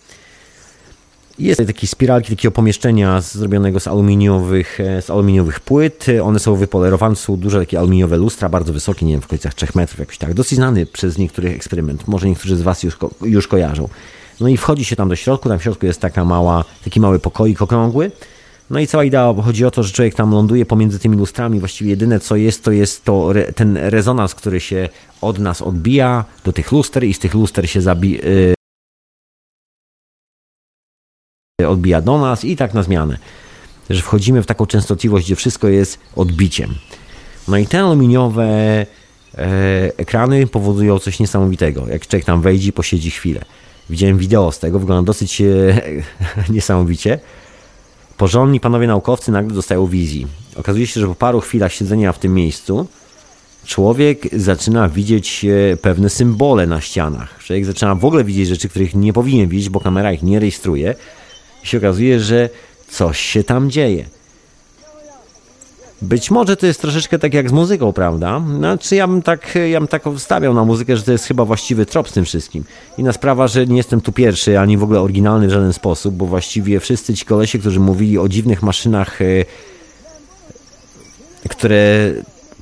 Jest 1.40 1.62
takie 1.68 1.88
spiralki 1.88 2.30
takiego 2.36 2.52
pomieszczenia 2.52 3.22
zrobionego 3.22 3.80
z 3.80 3.88
aluminiowych, 3.88 4.80
z 5.02 5.10
aluminiowych 5.10 5.60
płyt. 5.60 6.06
One 6.24 6.40
są 6.40 6.56
wypolerowane, 6.56 7.16
są 7.16 7.38
duże 7.38 7.60
takie 7.60 7.80
aluminiowe 7.80 8.18
lustra, 8.18 8.50
bardzo 8.50 8.74
wysokie, 8.74 9.06
nie 9.06 9.12
wiem, 9.12 9.22
w 9.22 9.26
okolicach 9.26 9.54
3 9.54 9.68
metrów, 9.76 10.00
jakoś 10.00 10.18
tak. 10.18 10.34
Dosyć 10.34 10.56
znany 10.56 10.86
przez 10.86 11.18
niektórych 11.18 11.56
eksperyment. 11.56 12.08
Może 12.08 12.28
niektórzy 12.28 12.56
z 12.56 12.62
Was 12.62 12.84
już, 12.84 12.96
ko 12.96 13.10
już 13.22 13.48
kojarzą. 13.48 13.90
No 14.40 14.48
i 14.48 14.58
wchodzi 14.58 14.86
się 14.86 14.96
tam 14.96 15.10
do 15.10 15.16
środka, 15.16 15.50
tam 15.50 15.60
w 15.60 15.64
środku 15.64 15.86
jest 15.86 16.02
taka 16.02 16.26
mała, 16.26 16.64
taki 16.84 17.00
mały 17.00 17.20
pokoik 17.20 17.62
okrągły. 17.62 18.12
No 18.70 18.80
i 18.80 18.88
cała 18.88 19.04
idea 19.04 19.34
chodzi 19.44 19.66
o 19.66 19.72
to, 19.72 19.84
że 19.84 19.94
człowiek 19.94 20.16
tam 20.16 20.32
ląduje 20.32 20.66
pomiędzy 20.66 21.00
tymi 21.00 21.18
lustrami. 21.18 21.60
Właściwie 21.60 21.90
jedyne 21.90 22.20
co 22.20 22.36
jest, 22.36 22.64
to 22.64 22.72
jest 22.72 23.04
to 23.04 23.32
re, 23.32 23.54
ten 23.54 23.78
rezonans, 23.78 24.36
który 24.36 24.60
się 24.60 24.90
od 25.22 25.40
nas 25.40 25.62
odbija 25.62 26.26
do 26.46 26.54
tych 26.54 26.72
luster 26.72 27.04
i 27.04 27.14
z 27.14 27.20
tych 27.20 27.34
luster 27.34 27.70
się 27.70 27.82
zabi 27.82 28.20
odbija 31.66 32.02
do 32.02 32.18
nas 32.18 32.46
i 32.46 32.56
tak 32.56 32.74
na 32.74 32.84
zmianę. 32.84 33.18
Że 33.90 34.02
wchodzimy 34.02 34.44
w 34.44 34.46
taką 34.46 34.66
częstotliwość, 34.66 35.26
gdzie 35.26 35.36
wszystko 35.36 35.68
jest 35.68 36.00
odbiciem. 36.16 36.76
No 37.48 37.58
i 37.58 37.68
te 37.68 37.80
aluminiowe 37.80 38.46
e, 38.46 38.86
ekrany 39.98 40.48
powodują 40.48 41.00
coś 41.00 41.20
niesamowitego. 41.20 41.88
Jak 41.88 42.08
człowiek 42.08 42.26
tam 42.26 42.42
wejdzie, 42.42 42.72
posiedzi 42.74 43.12
chwilę. 43.12 43.42
Widziałem 43.90 44.18
wideo 44.18 44.52
z 44.52 44.60
tego, 44.60 44.80
wygląda 44.80 45.08
dosyć 45.08 45.42
e, 45.42 45.46
niesamowicie. 46.50 47.20
Porządni 48.18 48.60
panowie 48.60 48.88
naukowcy 48.88 49.32
nagle 49.32 49.56
dostają 49.56 49.86
wizji. 49.86 50.28
Okazuje 50.56 50.88
się, 50.88 51.02
że 51.02 51.08
po 51.08 51.16
paru 51.16 51.40
chwilach 51.40 51.74
siedzenia 51.74 52.14
w 52.14 52.20
tym 52.20 52.34
miejscu 52.34 52.88
człowiek 53.66 54.40
zaczyna 54.40 54.90
widzieć 54.90 55.46
e, 55.46 55.78
pewne 55.78 56.10
symbole 56.10 56.68
na 56.68 56.82
ścianach. 56.82 57.40
Człowiek 57.40 57.66
zaczyna 57.66 57.96
w 57.96 58.06
ogóle 58.06 58.24
widzieć 58.24 58.48
rzeczy, 58.48 58.70
których 58.70 58.96
nie 58.96 59.14
powinien 59.14 59.50
widzieć, 59.50 59.70
bo 59.70 59.80
kamera 59.80 60.12
ich 60.12 60.24
nie 60.24 60.40
rejestruje. 60.40 60.96
I 61.68 61.70
się 61.70 61.78
okazuje, 61.78 62.20
że 62.20 62.50
coś 62.90 63.20
się 63.20 63.44
tam 63.44 63.72
dzieje. 63.72 64.06
Być 66.02 66.32
może 66.32 66.58
to 66.58 66.66
jest 66.66 66.82
troszeczkę 66.82 67.20
tak 67.20 67.34
jak 67.34 67.50
z 67.50 67.52
muzyką, 67.52 67.94
prawda? 67.94 68.42
Znaczy 68.58 68.96
ja 68.96 69.08
bym 69.08 69.22
tak, 69.22 69.58
ja 69.70 69.80
bym 69.80 69.88
tak 69.88 70.04
wstawiał 70.18 70.54
na 70.54 70.66
muzykę, 70.66 70.98
że 70.98 71.04
to 71.04 71.12
jest 71.12 71.26
chyba 71.26 71.46
właściwy 71.46 71.86
trop 71.86 72.10
z 72.10 72.14
tym 72.14 72.26
wszystkim. 72.26 72.64
Inna 72.98 73.14
sprawa, 73.14 73.48
że 73.48 73.66
nie 73.66 73.78
jestem 73.78 74.02
tu 74.02 74.12
pierwszy, 74.12 74.60
ani 74.60 74.78
w 74.78 74.84
ogóle 74.84 75.02
oryginalny 75.02 75.48
w 75.48 75.52
żaden 75.52 75.74
sposób, 75.74 76.16
bo 76.16 76.26
właściwie 76.26 76.80
wszyscy 76.80 77.14
ci 77.14 77.26
kolesie, 77.26 77.60
którzy 77.60 77.80
mówili 77.80 78.18
o 78.18 78.28
dziwnych 78.28 78.64
maszynach, 78.64 79.22
e, 79.22 79.26
które 81.50 82.12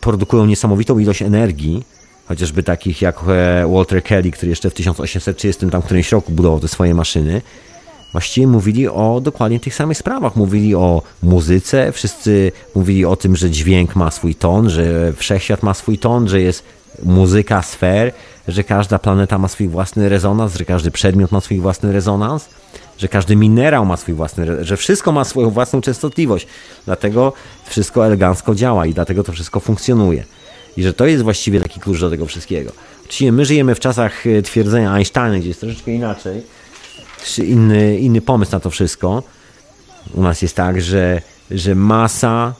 produkują 0.01 0.45
niesamowitą 0.45 0.99
ilość 0.99 1.21
energii, 1.21 1.83
chociażby 2.27 2.63
takich 2.63 3.01
jak 3.01 3.19
e, 3.27 3.67
Walter 3.73 4.03
Kelly, 4.03 4.31
który 4.31 4.49
jeszcze 4.49 4.69
w 4.69 4.73
1830 4.73 5.69
tam 5.69 5.81
którymś 5.81 6.11
roku 6.11 6.31
budował 6.31 6.59
te 6.59 6.67
swoje 6.67 6.93
maszyny, 6.93 7.41
właściwie 8.15 8.47
mówili 8.47 8.87
o 8.87 9.21
dokładnie 9.23 9.59
tych 9.59 9.75
samych 9.75 9.97
sprawach. 9.97 10.35
Mówili 10.35 10.75
o 10.75 11.01
muzyce, 11.23 11.91
wszyscy 11.91 12.51
mówili 12.75 13.05
o 13.05 13.15
tym, 13.15 13.35
że 13.35 13.49
dźwięk 13.49 13.95
ma 13.95 14.11
swój 14.11 14.35
ton, 14.35 14.69
że 14.69 15.13
wszechświat 15.13 15.63
ma 15.63 15.73
swój 15.73 15.97
ton, 15.97 16.27
że 16.27 16.41
jest 16.41 16.63
muzyka 17.03 17.61
sfer, 17.61 18.13
że 18.47 18.63
każda 18.63 18.99
planeta 18.99 19.37
ma 19.37 19.47
swój 19.47 19.67
własny 19.67 20.09
rezonans, 20.09 20.55
że 20.55 20.65
każdy 20.65 20.91
przedmiot 20.91 21.31
ma 21.31 21.41
swój 21.41 21.59
własny 21.59 21.91
rezonans, 21.91 22.49
że 22.97 23.07
każdy 23.07 23.35
minerał 23.35 23.85
ma 23.85 23.97
swój 23.97 24.13
własny, 24.13 24.65
że 24.65 24.77
wszystko 24.77 25.11
ma 25.11 25.23
swoją 25.23 25.49
własną 25.49 25.81
częstotliwość. 25.81 26.47
Dlatego 26.85 27.33
wszystko 27.65 28.05
elegancko 28.05 28.55
działa 28.55 28.85
i 28.85 28.93
dlatego 28.93 29.23
to 29.23 29.31
wszystko 29.31 29.59
funkcjonuje. 29.59 30.23
I 30.77 30.83
że 30.83 30.93
to 30.93 31.05
jest 31.05 31.23
właściwie 31.23 31.61
taki 31.61 31.79
klucz 31.79 31.99
do 31.99 32.09
tego 32.09 32.25
wszystkiego. 32.25 32.71
Oczywiście 33.01 33.31
my 33.31 33.45
żyjemy 33.45 33.75
w 33.75 33.79
czasach 33.79 34.27
e, 34.27 34.41
twierdzenia 34.41 34.93
Einsteina, 34.93 35.39
gdzie 35.39 35.47
jest 35.47 35.59
troszeczkę 35.59 35.91
inaczej 35.91 36.41
inny, 37.39 37.99
inny 37.99 38.21
pomysł 38.21 38.51
na 38.51 38.59
to 38.59 38.69
wszystko. 38.69 39.23
U 40.13 40.21
nas 40.21 40.41
jest 40.41 40.55
tak, 40.55 40.81
że, 40.81 41.21
że 41.51 41.75
masa 41.75 42.53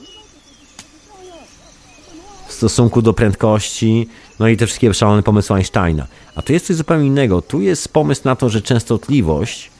w 2.48 2.52
stosunku 2.52 3.02
do 3.02 3.12
prędkości, 3.12 4.08
no 4.38 4.48
i 4.48 4.56
te 4.56 4.66
wszystkie 4.66 4.94
szalone 4.94 5.22
pomysły 5.22 5.56
Einsteina. 5.56 6.06
A 6.34 6.42
tu 6.42 6.52
jest 6.52 6.66
coś 6.66 6.76
zupełnie 6.76 7.06
innego. 7.06 7.42
Tu 7.42 7.60
jest 7.60 7.88
pomysł 7.88 8.20
na 8.24 8.36
to, 8.36 8.48
że 8.48 8.62
częstotliwość 8.62 9.70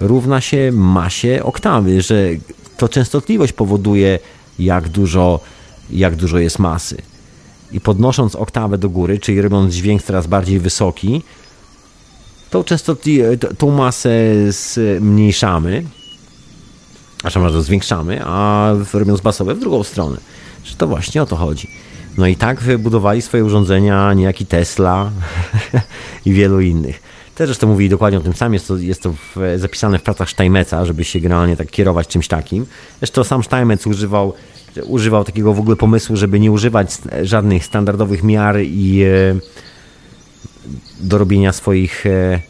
równa 0.00 0.40
się 0.40 0.72
masie 0.72 1.40
oktawy, 1.42 2.02
że 2.02 2.28
to 2.76 2.88
częstotliwość 2.88 3.52
powoduje, 3.52 4.18
jak 4.58 4.88
dużo, 4.88 5.40
jak 5.90 6.16
dużo 6.16 6.38
jest 6.38 6.58
masy. 6.58 6.96
I 7.72 7.80
podnosząc 7.80 8.34
oktawę 8.34 8.78
do 8.78 8.88
góry, 8.88 9.18
czyli 9.18 9.42
robiąc 9.42 9.74
dźwięk 9.74 10.02
coraz 10.02 10.26
bardziej 10.26 10.60
wysoki, 10.60 11.22
tą 12.54 12.64
częstotliwość, 12.64 13.40
tą 13.58 13.70
masę 13.70 14.10
zmniejszamy, 14.48 15.84
a 17.22 17.38
może 17.38 17.62
zwiększamy, 17.62 18.20
a 18.24 18.70
robiąc 18.92 19.20
basowe 19.20 19.54
w 19.54 19.60
drugą 19.60 19.82
stronę. 19.82 20.16
Że 20.64 20.74
to 20.74 20.86
właśnie 20.86 21.22
o 21.22 21.26
to 21.26 21.36
chodzi. 21.36 21.70
No 22.18 22.26
i 22.26 22.36
tak 22.36 22.60
wybudowali 22.60 23.22
swoje 23.22 23.44
urządzenia 23.44 24.12
niejaki 24.12 24.46
Tesla 24.46 25.10
i 26.26 26.32
wielu 26.32 26.60
innych. 26.60 27.02
Też 27.34 27.48
zresztą 27.48 27.66
mówili 27.66 27.90
dokładnie 27.90 28.18
o 28.18 28.22
tym 28.22 28.34
samym, 28.34 28.54
jest 28.54 28.68
to, 28.68 28.76
jest 28.76 29.02
to 29.02 29.12
w, 29.12 29.36
zapisane 29.56 29.98
w 29.98 30.02
pracach 30.02 30.30
Steinmetza, 30.30 30.84
żeby 30.84 31.04
się 31.04 31.20
generalnie 31.20 31.56
tak 31.56 31.70
kierować 31.70 32.08
czymś 32.08 32.28
takim. 32.28 32.66
Zresztą 32.98 33.24
sam 33.24 33.44
Steinmetz 33.44 33.86
używał, 33.86 34.32
używał 34.84 35.24
takiego 35.24 35.54
w 35.54 35.58
ogóle 35.58 35.76
pomysłu, 35.76 36.16
żeby 36.16 36.40
nie 36.40 36.52
używać 36.52 36.98
żadnych 37.22 37.64
standardowych 37.64 38.22
miar 38.22 38.60
i 38.60 39.02
e, 39.02 39.64
do 41.00 41.18
robienia 41.18 41.52
swoich 41.52 42.06
e, 42.06 42.40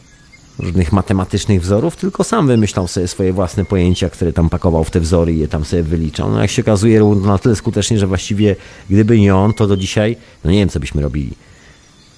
różnych 0.59 0.91
matematycznych 0.91 1.61
wzorów, 1.61 1.95
tylko 1.95 2.23
sam 2.23 2.47
wymyślał 2.47 2.87
sobie 2.87 3.07
swoje 3.07 3.33
własne 3.33 3.65
pojęcia, 3.65 4.09
które 4.09 4.33
tam 4.33 4.49
pakował 4.49 4.83
w 4.83 4.91
te 4.91 4.99
wzory 4.99 5.33
i 5.33 5.39
je 5.39 5.47
tam 5.47 5.65
sobie 5.65 5.83
wyliczał. 5.83 6.31
No 6.31 6.41
jak 6.41 6.51
się 6.51 6.61
okazuje, 6.61 7.03
na 7.03 7.37
tyle 7.37 7.55
skutecznie, 7.55 7.99
że 7.99 8.07
właściwie 8.07 8.55
gdyby 8.89 9.19
nie 9.19 9.35
on, 9.35 9.53
to 9.53 9.67
do 9.67 9.77
dzisiaj, 9.77 10.17
no 10.43 10.51
nie 10.51 10.57
wiem, 10.57 10.69
co 10.69 10.79
byśmy 10.79 11.01
robili. 11.01 11.31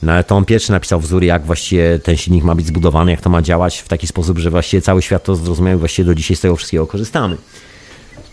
No 0.03 0.11
ale 0.11 0.23
to 0.23 0.35
on 0.35 0.45
pierwszy 0.45 0.71
napisał 0.71 0.99
wzór, 0.99 1.23
jak 1.23 1.45
właściwie 1.45 1.99
ten 1.99 2.17
silnik 2.17 2.43
ma 2.43 2.55
być 2.55 2.67
zbudowany, 2.67 3.11
jak 3.11 3.21
to 3.21 3.29
ma 3.29 3.41
działać 3.41 3.79
w 3.79 3.87
taki 3.87 4.07
sposób, 4.07 4.37
że 4.37 4.49
właściwie 4.49 4.81
cały 4.81 5.01
świat 5.01 5.23
to 5.23 5.35
zrozumiał 5.35 5.75
i 5.75 5.79
właściwie 5.79 6.05
do 6.05 6.15
dzisiaj 6.15 6.37
z 6.37 6.41
tego 6.41 6.55
wszystkiego 6.55 6.87
korzystamy. 6.87 7.37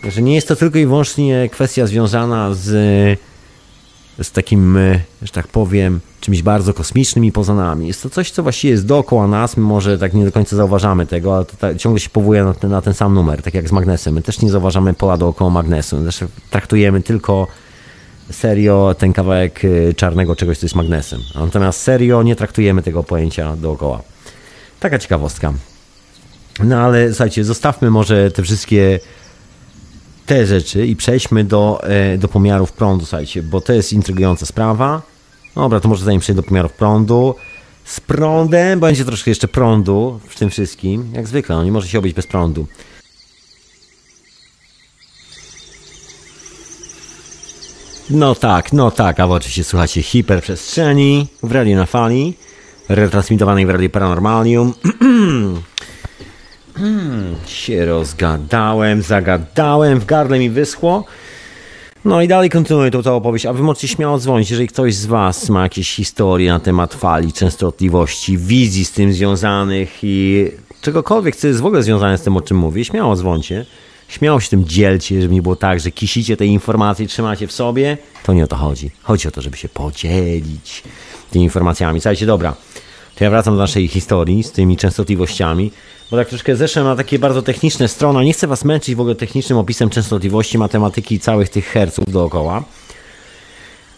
Że 0.03 0.21
nie 0.21 0.35
jest 0.35 0.47
to 0.47 0.55
tylko 0.55 0.79
i 0.79 0.85
wyłącznie 0.85 1.49
kwestia 1.51 1.87
związana 1.87 2.53
z 2.53 3.19
z 4.23 4.31
takim, 4.31 4.77
e, 4.77 4.99
że 5.21 5.31
tak 5.31 5.47
powiem, 5.47 5.99
czymś 6.21 6.41
bardzo 6.41 6.73
kosmicznym 6.73 7.25
i 7.25 7.31
poza 7.31 7.53
nami. 7.53 7.87
Jest 7.87 8.03
to 8.03 8.09
coś, 8.09 8.31
co 8.31 8.43
właściwie 8.43 8.71
jest 8.71 8.85
dookoła 8.85 9.27
nas, 9.27 9.57
my 9.57 9.63
może 9.63 9.97
tak 9.97 10.13
nie 10.13 10.25
do 10.25 10.31
końca 10.31 10.55
zauważamy 10.55 11.05
tego, 11.05 11.35
ale 11.35 11.45
to 11.45 11.75
ciągle 11.75 11.99
się 11.99 12.09
powołuje 12.09 12.43
na 12.43 12.53
ten, 12.53 12.71
na 12.71 12.81
ten, 12.81 12.93
sam 12.93 13.13
numer, 13.13 13.41
tak 13.41 13.53
jak 13.53 13.69
z 13.69 13.71
magnesem. 13.71 14.13
My 14.13 14.21
też 14.21 14.41
nie 14.41 14.49
zauważamy 14.49 14.93
pola 14.93 15.17
dookoła 15.17 15.49
magnesu. 15.49 16.01
Zresztą 16.03 16.27
traktujemy 16.49 17.01
tylko 17.01 17.47
serio 18.31 18.95
ten 18.97 19.13
kawałek 19.13 19.61
e, 19.65 19.93
czarnego 19.93 20.35
czegoś, 20.35 20.57
co 20.57 20.65
jest 20.65 20.75
magnesem. 20.75 21.21
Natomiast 21.35 21.81
serio 21.81 22.23
nie 22.23 22.35
traktujemy 22.35 22.81
tego 22.81 23.03
pojęcia 23.03 23.55
dookoła. 23.55 24.01
Taka 24.79 24.99
ciekawostka. 24.99 25.53
No 26.63 26.77
ale 26.77 27.09
słuchajcie, 27.09 27.43
zostawmy 27.43 27.91
może 27.91 28.31
te 28.31 28.43
wszystkie 28.43 28.99
te 30.25 30.45
rzeczy 30.45 30.87
i 30.87 30.95
przejdźmy 30.95 31.43
do, 31.43 31.83
e, 31.83 32.17
do 32.17 32.27
pomiarów 32.27 32.71
prądu, 32.71 33.05
słuchajcie, 33.05 33.43
bo 33.43 33.61
to 33.61 33.73
jest 33.73 33.93
intrygująca 33.93 34.45
sprawa. 34.45 35.01
Dobra, 35.55 35.79
to 35.79 35.89
może 35.89 36.05
zanim 36.05 36.21
przejdę 36.21 36.41
do 36.41 36.47
pomiarów 36.47 36.73
prądu. 36.73 37.35
Z 37.85 37.99
prądem 37.99 38.79
będzie 38.79 39.05
troszkę 39.05 39.31
jeszcze 39.31 39.47
prądu 39.47 40.19
w 40.27 40.39
tym 40.39 40.49
wszystkim. 40.49 41.11
Jak 41.13 41.27
zwykle, 41.27 41.55
no 41.55 41.63
nie 41.63 41.71
może 41.71 41.87
się 41.87 41.99
obyć 41.99 42.13
bez 42.13 42.27
prądu. 42.27 42.67
No 48.09 48.35
tak, 48.35 48.73
no 48.73 48.91
tak, 48.91 49.19
a 49.19 49.25
oczywiście 49.25 49.63
słuchacie 49.63 50.01
hiperprzestrzeni 50.01 51.27
w 51.43 51.51
radiu 51.51 51.75
na 51.75 51.85
fali, 51.85 52.33
retransmitowanej 52.89 53.65
w 53.65 53.69
radiu 53.69 53.89
Paranormalium. 53.89 54.73
Hmm, 56.77 57.35
się 57.47 57.85
rozgadałem, 57.85 59.01
zagadałem, 59.01 59.99
w 59.99 60.05
gardle 60.05 60.39
mi 60.39 60.49
wyschło. 60.49 61.05
No 62.05 62.21
i 62.21 62.27
dalej 62.27 62.49
kontynuuję 62.49 62.91
tą, 62.91 63.03
tą 63.03 63.15
opowieść, 63.15 63.45
a 63.45 63.53
wy 63.53 63.63
możecie 63.63 63.87
śmiało 63.87 64.19
dzwonić, 64.19 64.49
jeżeli 64.49 64.67
ktoś 64.67 64.95
z 64.95 65.05
was 65.05 65.49
ma 65.49 65.63
jakieś 65.63 65.95
historie 65.95 66.51
na 66.51 66.59
temat 66.59 66.93
fali, 66.93 67.33
częstotliwości, 67.33 68.37
wizji 68.37 68.85
z 68.85 68.91
tym 68.91 69.13
związanych 69.13 69.97
i 70.03 70.47
czegokolwiek, 70.81 71.35
co 71.35 71.47
jest 71.47 71.61
w 71.61 71.65
ogóle 71.65 71.83
związane 71.83 72.17
z 72.17 72.21
tym, 72.21 72.37
o 72.37 72.41
czym 72.41 72.57
mówię, 72.57 72.85
śmiało 72.85 73.15
dzwońcie. 73.15 73.65
Śmiało 74.07 74.39
się 74.39 74.49
tym 74.49 74.65
dzielcie, 74.65 75.21
żeby 75.21 75.33
nie 75.33 75.41
było 75.41 75.55
tak, 75.55 75.79
że 75.79 75.91
kisicie 75.91 76.37
te 76.37 76.45
informacje 76.45 77.07
trzymacie 77.07 77.47
w 77.47 77.51
sobie. 77.51 77.97
To 78.23 78.33
nie 78.33 78.43
o 78.43 78.47
to 78.47 78.55
chodzi. 78.55 78.91
Chodzi 79.03 79.27
o 79.27 79.31
to, 79.31 79.41
żeby 79.41 79.57
się 79.57 79.69
podzielić 79.69 80.83
tymi 81.31 81.43
informacjami. 81.43 81.99
Słuchajcie, 81.99 82.25
dobra, 82.25 82.55
to 83.15 83.23
ja 83.23 83.29
wracam 83.29 83.53
do 83.53 83.61
naszej 83.61 83.87
historii 83.87 84.43
z 84.43 84.51
tymi 84.51 84.77
częstotliwościami 84.77 85.71
bo 86.11 86.17
tak 86.17 86.29
troszkę 86.29 86.55
zeszłem 86.55 86.85
na 86.85 86.95
takie 86.95 87.19
bardzo 87.19 87.41
techniczne 87.41 87.87
strony. 87.87 88.25
Nie 88.25 88.33
chcę 88.33 88.47
was 88.47 88.65
męczyć 88.65 88.95
w 88.95 88.99
ogóle 88.99 89.15
technicznym 89.15 89.57
opisem 89.57 89.89
częstotliwości, 89.89 90.57
matematyki 90.57 91.19
całych 91.19 91.49
tych 91.49 91.65
herców 91.65 92.05
dookoła. 92.11 92.63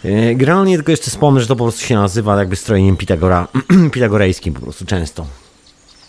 E, 0.06 0.36
generalnie 0.36 0.76
tylko 0.76 0.92
jeszcze 0.92 1.12
wspomnę, 1.12 1.42
że 1.42 1.48
to 1.48 1.56
po 1.56 1.64
prostu 1.64 1.86
się 1.86 1.96
nazywa 1.96 2.40
jakby 2.40 2.56
strojeniem 2.56 2.98
Pitagora, 2.98 3.48
pitagorejskim 3.94 4.54
po 4.54 4.62
prostu 4.62 4.86
często. 4.86 5.26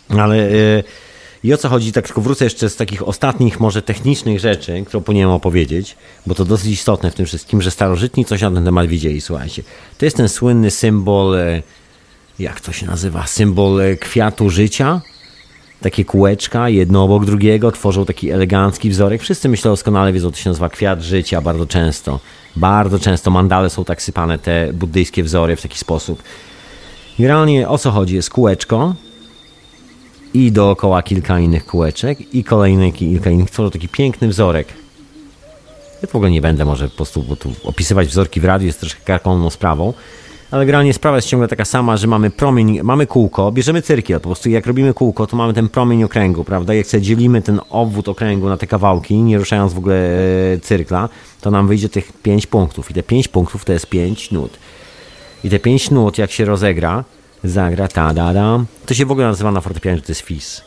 Ale 0.08 0.36
e, 0.36 0.82
i 1.44 1.52
o 1.54 1.56
co 1.56 1.68
chodzi, 1.68 1.92
tak 1.92 2.06
tylko 2.06 2.20
wrócę 2.20 2.44
jeszcze 2.44 2.70
z 2.70 2.76
takich 2.76 3.08
ostatnich, 3.08 3.60
może 3.60 3.82
technicznych 3.82 4.40
rzeczy, 4.40 4.84
które 4.86 5.02
powinienem 5.02 5.30
opowiedzieć, 5.30 5.96
bo 6.26 6.34
to 6.34 6.44
dosyć 6.44 6.70
istotne 6.70 7.10
w 7.10 7.14
tym 7.14 7.26
wszystkim, 7.26 7.62
że 7.62 7.70
starożytni 7.70 8.24
coś 8.24 8.42
na 8.42 8.50
ten 8.50 8.64
temat 8.64 8.86
widzieli, 8.86 9.20
słuchajcie. 9.20 9.62
To 9.98 10.04
jest 10.04 10.16
ten 10.16 10.28
słynny 10.28 10.70
symbol, 10.70 11.34
e, 11.34 11.62
jak 12.38 12.60
to 12.60 12.72
się 12.72 12.86
nazywa, 12.86 13.26
symbol 13.26 13.80
kwiatu 14.00 14.50
życia, 14.50 15.00
takie 15.80 16.04
kółeczka, 16.04 16.68
jedno 16.68 17.04
obok 17.04 17.24
drugiego, 17.24 17.72
tworzą 17.72 18.04
taki 18.04 18.30
elegancki 18.30 18.90
wzorek. 18.90 19.22
Wszyscy 19.22 19.48
myślą 19.48 19.70
doskonale 19.70 20.12
wiedzą, 20.12 20.30
to 20.30 20.36
się 20.36 20.50
nazywa 20.50 20.68
kwiat 20.68 21.02
życia 21.02 21.40
bardzo 21.40 21.66
często. 21.66 22.20
Bardzo 22.56 22.98
często 22.98 23.30
mandale 23.30 23.70
są 23.70 23.84
tak 23.84 24.02
sypane, 24.02 24.38
te 24.38 24.72
buddyjskie 24.72 25.22
wzory 25.22 25.56
w 25.56 25.62
taki 25.62 25.78
sposób. 25.78 26.22
Generalnie 27.18 27.68
o 27.68 27.78
co 27.78 27.90
chodzi? 27.90 28.14
Jest 28.14 28.30
kółeczko 28.30 28.94
i 30.34 30.52
dookoła 30.52 31.02
kilka 31.02 31.38
innych 31.38 31.66
kółeczek 31.66 32.34
i 32.34 32.44
kolejne 32.44 32.92
kilka 32.92 33.30
innych. 33.30 33.50
Tworzą 33.50 33.70
taki 33.70 33.88
piękny 33.88 34.28
wzorek. 34.28 34.68
Ja 36.02 36.08
w 36.08 36.14
ogóle 36.14 36.30
nie 36.30 36.40
będę 36.40 36.64
może 36.64 36.88
po 36.88 36.96
prostu 36.96 37.24
opisywać 37.64 38.08
wzorki 38.08 38.40
w 38.40 38.44
radiu, 38.44 38.66
jest 38.66 38.80
troszkę 38.80 39.00
karkołomną 39.04 39.50
sprawą 39.50 39.92
ale 40.50 40.66
generalnie 40.66 40.94
sprawa 40.94 41.16
jest 41.16 41.28
ciągle 41.28 41.48
taka 41.48 41.64
sama, 41.64 41.96
że 41.96 42.06
mamy 42.06 42.30
promień, 42.30 42.80
mamy 42.82 43.06
kółko, 43.06 43.52
bierzemy 43.52 43.82
cyrkiel, 43.82 44.20
po 44.20 44.28
prostu 44.28 44.50
jak 44.50 44.66
robimy 44.66 44.94
kółko, 44.94 45.26
to 45.26 45.36
mamy 45.36 45.54
ten 45.54 45.68
promień 45.68 46.04
okręgu, 46.04 46.44
prawda? 46.44 46.74
Jak 46.74 46.86
sobie 46.86 47.02
dzielimy 47.02 47.42
ten 47.42 47.60
obwód 47.70 48.08
okręgu 48.08 48.48
na 48.48 48.56
te 48.56 48.66
kawałki, 48.66 49.14
nie 49.14 49.38
ruszając 49.38 49.72
w 49.72 49.78
ogóle 49.78 49.96
e, 49.96 50.58
cyrkla, 50.58 51.08
to 51.40 51.50
nam 51.50 51.68
wyjdzie 51.68 51.88
tych 51.88 52.12
5 52.12 52.46
punktów 52.46 52.90
i 52.90 52.94
te 52.94 53.02
5 53.02 53.28
punktów 53.28 53.64
to 53.64 53.72
jest 53.72 53.86
5 53.86 54.30
nut. 54.30 54.58
I 55.44 55.50
te 55.50 55.58
5 55.58 55.90
nut, 55.90 56.18
jak 56.18 56.30
się 56.30 56.44
rozegra, 56.44 57.04
zagra 57.44 57.88
ta 57.88 58.14
da 58.14 58.34
da, 58.34 58.64
to 58.86 58.94
się 58.94 59.06
w 59.06 59.10
ogóle 59.10 59.26
nazywa 59.26 59.52
na 59.52 59.60
fortepianie, 59.60 59.96
że 59.96 60.02
to 60.02 60.12
jest 60.12 60.20
fis. 60.20 60.62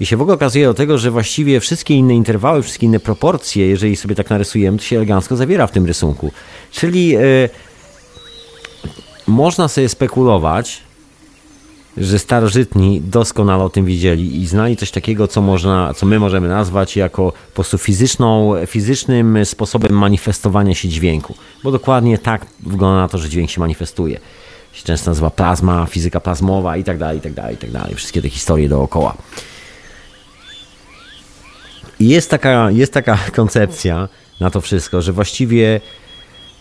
I 0.00 0.06
się 0.06 0.16
w 0.16 0.22
ogóle 0.22 0.34
okazuje 0.34 0.66
do 0.66 0.74
tego, 0.74 0.98
że 0.98 1.10
właściwie 1.10 1.60
wszystkie 1.60 1.94
inne 1.94 2.14
interwały, 2.14 2.62
wszystkie 2.62 2.86
inne 2.86 3.00
proporcje, 3.00 3.66
jeżeli 3.66 3.96
sobie 3.96 4.14
tak 4.14 4.30
narysujemy, 4.30 4.78
to 4.78 4.84
się 4.84 4.96
elegancko 4.96 5.36
zawiera 5.36 5.66
w 5.66 5.72
tym 5.72 5.86
rysunku. 5.86 6.32
Czyli 6.70 7.08
yy, 7.08 7.48
można 9.30 9.68
sobie 9.68 9.88
spekulować, 9.88 10.82
że 11.96 12.18
starożytni 12.18 13.00
doskonale 13.00 13.64
o 13.64 13.70
tym 13.70 13.84
wiedzieli 13.86 14.40
i 14.40 14.46
znali 14.46 14.76
coś 14.76 14.90
takiego, 14.90 15.28
co, 15.28 15.40
można, 15.40 15.94
co 15.94 16.06
my 16.06 16.18
możemy 16.18 16.48
nazwać 16.48 16.96
jako 16.96 17.32
po 17.32 17.54
prostu 17.54 17.78
fizyczną, 17.78 18.54
fizycznym 18.66 19.44
sposobem 19.44 19.92
manifestowania 19.92 20.74
się 20.74 20.88
dźwięku. 20.88 21.34
Bo 21.64 21.70
dokładnie 21.70 22.18
tak 22.18 22.46
wygląda 22.60 23.00
na 23.00 23.08
to, 23.08 23.18
że 23.18 23.28
dźwięk 23.28 23.50
się 23.50 23.60
manifestuje. 23.60 24.20
Się 24.72 24.84
często 24.84 25.10
nazywa 25.10 25.30
plazma, 25.30 25.86
fizyka 25.86 26.20
plazmowa 26.20 26.76
i 26.76 26.84
tak 26.84 26.98
dalej, 26.98 27.18
i 27.18 27.20
tak 27.20 27.32
dalej, 27.32 27.54
i 27.54 27.58
tak 27.58 27.70
dalej. 27.70 27.94
Wszystkie 27.94 28.22
te 28.22 28.28
historie 28.28 28.68
dookoła. 28.68 29.14
I 32.00 32.08
jest 32.08 32.30
taka, 32.30 32.70
jest 32.70 32.92
taka 32.92 33.18
koncepcja 33.36 34.08
na 34.40 34.50
to 34.50 34.60
wszystko, 34.60 35.02
że 35.02 35.12
właściwie 35.12 35.80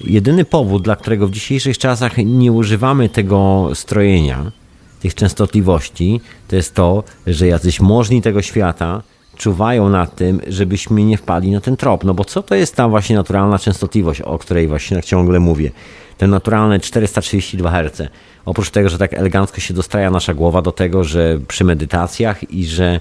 Jedyny 0.02 0.45
powód, 0.45 0.84
dla 0.84 0.95
którego 0.95 1.28
w 1.28 1.32
dzisiejszych 1.32 1.78
czasach 1.78 2.18
nie 2.18 2.52
używamy 2.52 3.10
tego 3.10 3.70
strojenia, 3.74 4.52
tych 5.00 5.16
częstotliwości, 5.16 6.22
to 6.47 6.56
jest 6.56 6.76
to, 6.76 7.04
że 7.28 7.47
jacyś 7.47 7.80
możni 7.80 8.22
tego 8.22 8.41
świata 8.41 9.02
czuwają 9.38 9.89
nad 9.89 10.16
tym, 10.16 10.41
żebyśmy 10.47 11.04
nie 11.04 11.18
wpadli 11.18 11.52
na 11.52 11.62
ten 11.62 11.78
trop. 11.78 12.04
No 12.04 12.14
bo 12.14 12.26
co 12.26 12.43
to 12.43 12.56
jest 12.56 12.76
ta 12.76 12.89
właśnie 12.89 13.16
naturalna 13.16 13.60
częstotliwość, 13.60 14.22
o 14.22 14.38
której 14.38 14.68
właśnie 14.68 14.97
tak 14.97 15.06
ciągle 15.06 15.39
mówię? 15.39 15.72
Te 16.18 16.28
naturalne 16.28 16.80
432 16.80 17.72
Hz. 17.72 18.02
Oprócz 18.45 18.70
tego, 18.70 18.89
że 18.89 18.97
tak 18.97 19.14
elegancko 19.14 19.60
się 19.60 19.74
dostraja 19.74 20.12
nasza 20.12 20.34
głowa 20.34 20.62
do 20.62 20.72
tego, 20.72 21.04
że 21.04 21.39
przy 21.47 21.64
medytacjach 21.64 22.52
i 22.52 22.66
że 22.66 23.00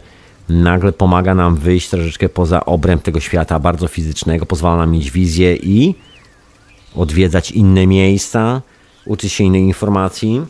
nagle 0.48 0.92
pomaga 0.92 1.34
nam 1.34 1.56
wyjść 1.56 1.88
troszeczkę 1.88 2.28
poza 2.28 2.64
obręb 2.64 3.02
tego 3.02 3.20
świata 3.20 3.58
bardzo 3.58 3.88
fizycznego, 3.88 4.46
pozwala 4.46 4.76
nam 4.76 4.90
mieć 4.90 5.10
wizję 5.10 5.56
i 5.56 5.94
odwiedzać 6.98 7.50
inne 7.50 7.86
miejsca, 7.86 8.62
uczyć 9.06 9.32
się 9.32 9.44
innej 9.44 9.62
informacji. 9.62 10.42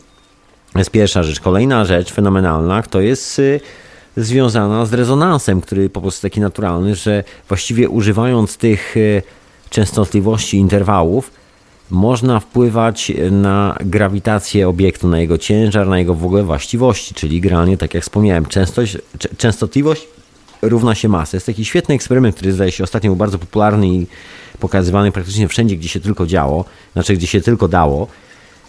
To 0.73 0.79
jest 0.79 0.91
pierwsza 0.91 1.23
rzecz. 1.23 1.39
Kolejna 1.39 1.85
rzecz 1.85 2.11
fenomenalna 2.11 2.83
to 2.83 3.01
jest 3.01 3.39
y, 3.39 3.59
związana 4.17 4.85
z 4.85 4.93
rezonansem, 4.93 5.61
który 5.61 5.89
po 5.89 6.01
prostu 6.01 6.21
taki 6.21 6.41
naturalny, 6.41 6.95
że 6.95 7.23
właściwie 7.47 7.89
używając 7.89 8.57
tych 8.57 8.97
y, 8.97 9.21
częstotliwości 9.69 10.57
interwałów, 10.57 11.31
można 11.89 12.39
wpływać 12.39 13.11
na 13.31 13.77
grawitację 13.85 14.69
obiektu, 14.69 15.07
na 15.07 15.19
jego 15.19 15.37
ciężar, 15.37 15.87
na 15.87 15.99
jego 15.99 16.13
w 16.13 16.25
ogóle 16.25 16.43
właściwości, 16.43 17.13
czyli 17.13 17.41
generalnie, 17.41 17.77
tak 17.77 17.93
jak 17.93 18.03
wspomniałem, 18.03 18.45
częstość, 18.45 18.97
częstotliwość 19.37 20.07
równa 20.61 20.95
się 20.95 21.09
masa. 21.09 21.37
Jest 21.37 21.45
taki 21.45 21.65
świetny 21.65 21.95
eksperyment, 21.95 22.35
który 22.35 22.53
zdaje 22.53 22.71
się 22.71 22.83
ostatnio 22.83 23.09
był 23.09 23.15
bardzo 23.15 23.39
popularny 23.39 23.87
i 23.87 24.07
pokazywany 24.59 25.11
praktycznie 25.11 25.47
wszędzie, 25.47 25.75
gdzie 25.75 25.89
się 25.89 25.99
tylko 25.99 26.27
działo, 26.27 26.65
znaczy 26.93 27.13
gdzie 27.13 27.27
się 27.27 27.41
tylko 27.41 27.67
dało. 27.67 28.07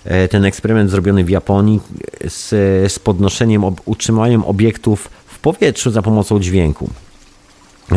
E, 0.05 0.29
ten 0.29 0.45
eksperyment 0.45 0.91
zrobiony 0.91 1.25
w 1.25 1.31
Japonii 1.31 1.81
z, 2.29 2.49
z 2.93 2.99
podnoszeniem, 2.99 3.65
utrzymaniem 3.85 4.45
obiektów 4.45 5.11
w 5.27 5.39
powietrzu 5.39 5.91
za 5.91 6.03
pomocą 6.03 6.41
dźwięku. 6.41 6.91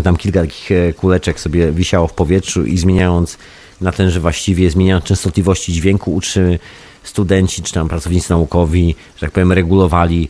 Tam 0.03 0.17
kilka 0.17 0.41
takich 0.41 0.71
e, 0.71 0.93
kuleczek 0.93 1.39
sobie 1.39 1.71
wisiało 1.71 2.07
w 2.07 2.13
powietrzu 2.13 2.65
i 2.65 2.77
zmieniając 2.77 3.37
na 3.81 3.91
ten, 3.91 4.09
że 4.09 4.19
właściwie 4.19 4.69
zmieniając 4.69 5.05
częstotliwości 5.05 5.73
dźwięku, 5.73 6.13
uczy 6.13 6.59
studenci 7.03 7.61
czy 7.61 7.73
tam 7.73 7.89
pracownicy 7.89 8.29
naukowi, 8.29 8.95
że 9.15 9.21
tak 9.21 9.31
powiem, 9.31 9.51
regulowali 9.51 10.29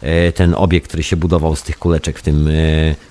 e, 0.00 0.32
ten 0.32 0.54
obiekt, 0.54 0.88
który 0.88 1.02
się 1.02 1.16
budował 1.16 1.56
z 1.56 1.62
tych 1.62 1.78
kuleczek 1.78 2.18
w, 2.18 2.22
tym, 2.22 2.48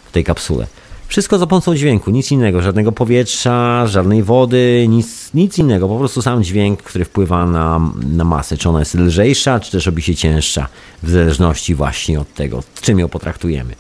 w 0.06 0.12
tej 0.12 0.24
kapsule. 0.24 0.68
Wszystko 1.10 1.38
za 1.38 1.48
pomocą 1.48 1.76
dźwięku, 1.76 2.12
nic 2.12 2.32
innego, 2.32 2.62
żadnego 2.62 2.92
powietrza, 2.92 3.88
żadnej 3.88 4.24
wody, 4.24 4.86
nic, 4.90 5.34
nic 5.34 5.58
innego, 5.58 5.88
po 5.88 6.00
prostu 6.00 6.22
sam 6.22 6.44
dźwięk, 6.44 6.84
który 6.84 7.06
wpływa 7.06 7.46
na, 7.46 7.92
na 8.12 8.24
masę, 8.24 8.58
czy 8.58 8.70
ona 8.70 8.80
jest 8.80 8.96
lżejsza, 8.96 9.60
czy 9.60 9.72
też 9.72 9.86
robi 9.86 10.02
się 10.02 10.16
cięższa, 10.16 10.68
w 11.04 11.10
zależności 11.10 11.76
właśnie 11.76 12.20
od 12.20 12.34
tego, 12.34 12.64
czym 12.82 13.00
ją 13.00 13.10
potraktujemy. 13.10 13.76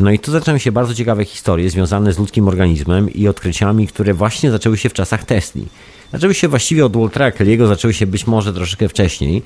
No 0.00 0.10
i 0.10 0.18
tu 0.18 0.32
zaczęły 0.32 0.60
się 0.60 0.72
bardzo 0.72 0.94
ciekawe 0.94 1.24
historie 1.24 1.70
związane 1.70 2.12
z 2.12 2.18
ludzkim 2.18 2.48
organizmem 2.48 3.10
i 3.10 3.28
odkryciami, 3.28 3.86
które 3.86 4.14
właśnie 4.14 4.50
zaczęły 4.50 4.78
się 4.78 4.88
w 4.88 4.92
czasach 4.92 5.24
Tesli. 5.24 5.66
Zaczęły 6.12 6.34
się 6.34 6.48
właściwie 6.48 6.86
od 6.86 6.96
Waltera 6.96 7.30
Kelly'ego, 7.30 7.68
zaczęły 7.68 7.94
się 7.94 8.06
być 8.06 8.26
może 8.26 8.52
troszeczkę 8.52 8.88
wcześniej, 8.88 9.42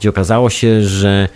gdzie 0.00 0.08
okazało 0.08 0.50
się, 0.50 0.82
że 0.82 1.28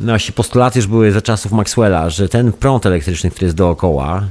właśnie 0.00 0.32
postulaty 0.32 0.78
już 0.78 0.86
były 0.86 1.12
za 1.12 1.22
czasów 1.22 1.52
Maxwella, 1.52 2.10
że 2.10 2.28
ten 2.28 2.52
prąd 2.52 2.86
elektryczny, 2.86 3.30
który 3.30 3.46
jest 3.46 3.56
dookoła, 3.56 4.28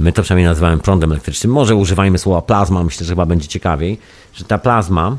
my 0.00 0.12
to 0.12 0.22
przynajmniej 0.22 0.46
nazywamy 0.46 0.78
prądem 0.78 1.12
elektrycznym, 1.12 1.52
może 1.52 1.76
używajmy 1.76 2.18
słowa 2.18 2.42
plazma, 2.42 2.84
myślę, 2.84 3.06
że 3.06 3.12
chyba 3.12 3.26
będzie 3.26 3.48
ciekawiej, 3.48 3.98
że 4.34 4.44
ta 4.44 4.58
plazma 4.58 5.16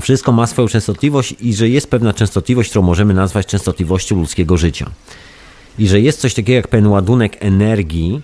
wszystko 0.00 0.32
ma 0.32 0.46
swoją 0.46 0.68
częstotliwość 0.68 1.34
i 1.40 1.54
że 1.54 1.68
jest 1.68 1.90
pewna 1.90 2.12
częstotliwość, 2.12 2.70
którą 2.70 2.84
możemy 2.84 3.14
nazwać 3.14 3.46
częstotliwością 3.46 4.16
ludzkiego 4.16 4.56
życia. 4.56 4.90
i 5.78 5.88
że 5.88 6.00
jest 6.00 6.20
coś 6.20 6.34
takiego 6.34 6.56
jak 6.56 6.68
pewien 6.68 6.86
ładunek 6.86 7.36
energii, 7.40 8.22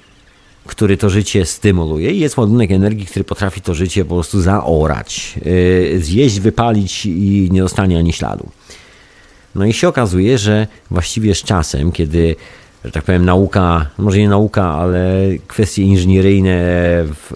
który 0.67 0.97
to 0.97 1.11
życie 1.11 1.47
stymuluje 1.47 2.11
i 2.11 2.19
jest 2.19 2.37
ładunek 2.37 2.71
energii, 2.71 3.07
który 3.07 3.25
potrafi 3.25 3.61
to 3.61 3.75
życie 3.75 4.05
po 4.05 4.15
prostu 4.15 4.41
zaorać, 4.41 5.35
yy, 5.45 6.01
zjeść, 6.01 6.41
wypalić 6.41 7.07
i 7.07 7.49
nie 7.53 7.61
dostanie 7.61 7.99
ani 7.99 8.13
śladu. 8.13 8.49
No 9.57 9.65
i 9.65 9.73
się 9.73 9.89
okazuje, 9.89 10.39
że 10.39 10.67
właściwie 10.91 11.35
z 11.35 11.43
czasem, 11.43 11.93
kiedy 11.93 12.37
że 12.85 12.93
tak 12.93 13.05
powiem, 13.05 13.25
nauka, 13.25 13.87
może 13.99 14.19
nie 14.19 14.29
nauka, 14.29 14.65
ale 14.65 15.21
kwestie 15.47 15.83
inżynieryjne, 15.83 16.59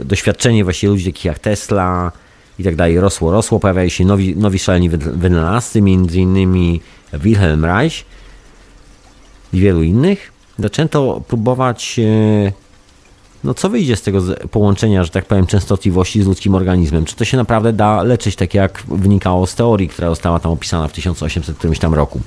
doświadczenie 0.04 0.64
właściwie 0.64 0.90
ludzi 0.90 1.04
takich 1.04 1.24
jak 1.24 1.38
Tesla 1.38 2.12
i 2.58 2.64
tak 2.64 2.76
dalej 2.76 3.00
rosło, 3.00 3.32
rosło, 3.32 3.60
pojawiają 3.60 3.88
się 3.88 4.04
nowi, 4.04 4.36
nowi 4.36 4.58
szaleni 4.58 4.88
wynalazcy, 4.88 5.82
między 5.82 6.20
innymi 6.20 6.80
Wilhelm 7.12 7.64
Reich 7.64 8.04
i 9.52 9.60
wielu 9.60 9.82
innych. 9.82 10.32
Zaczęto 10.58 11.22
próbować, 11.28 11.98
e, 11.98 12.52
no 13.44 13.54
co 13.54 13.70
wyjdzie 13.70 13.96
z 13.96 14.02
tego 14.02 14.22
połączenia, 14.50 15.04
że 15.04 15.10
tak 15.10 15.24
powiem, 15.24 15.46
częstotliwości 15.46 16.22
z 16.22 16.26
ludzkim 16.26 16.54
organizmem. 16.54 17.04
Czy 17.04 17.16
to 17.16 17.24
się 17.24 17.36
naprawdę 17.36 17.72
da 17.72 18.02
leczyć, 18.02 18.36
tak 18.36 18.54
jak 18.54 18.82
wynikało 18.88 19.46
z 19.46 19.54
teorii, 19.54 19.88
która 19.88 20.08
została 20.08 20.40
tam 20.40 20.52
opisana 20.52 20.88
w 20.88 20.92
1800 20.92 21.58
którymś 21.58 21.78
tam 21.78 21.94
roku. 21.94 22.20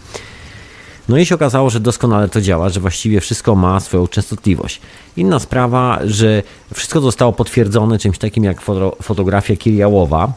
No 1.09 1.17
i 1.17 1.25
się 1.25 1.35
okazało, 1.35 1.69
że 1.69 1.79
doskonale 1.79 2.29
to 2.29 2.41
działa, 2.41 2.69
że 2.69 2.79
właściwie 2.79 3.21
wszystko 3.21 3.55
ma 3.55 3.79
swoją 3.79 4.07
częstotliwość. 4.07 4.81
Inna 5.17 5.39
sprawa, 5.39 5.99
że 6.05 6.43
wszystko 6.73 7.01
zostało 7.01 7.33
potwierdzone 7.33 7.99
czymś 7.99 8.17
takim 8.17 8.43
jak 8.43 8.61
foto, 8.61 8.97
fotografia 9.01 9.55
Kiriałowa, 9.55 10.33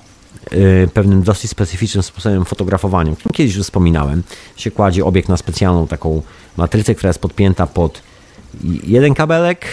yy, 0.53 0.89
pewnym 0.95 1.23
dosyć 1.23 1.51
specyficznym 1.51 2.03
sposobem 2.03 2.45
fotografowania, 2.45 3.13
o 3.13 3.17
którym 3.17 3.33
kiedyś 3.33 3.55
już 3.55 3.65
wspominałem. 3.65 4.23
Się 4.57 4.71
kładzie 4.71 5.05
obiekt 5.05 5.29
na 5.29 5.37
specjalną 5.37 5.87
taką 5.87 6.23
matrycę, 6.57 6.95
która 6.95 7.09
jest 7.09 7.21
podpięta 7.21 7.67
pod 7.67 8.03
jeden 8.85 9.15
kabelek, 9.15 9.67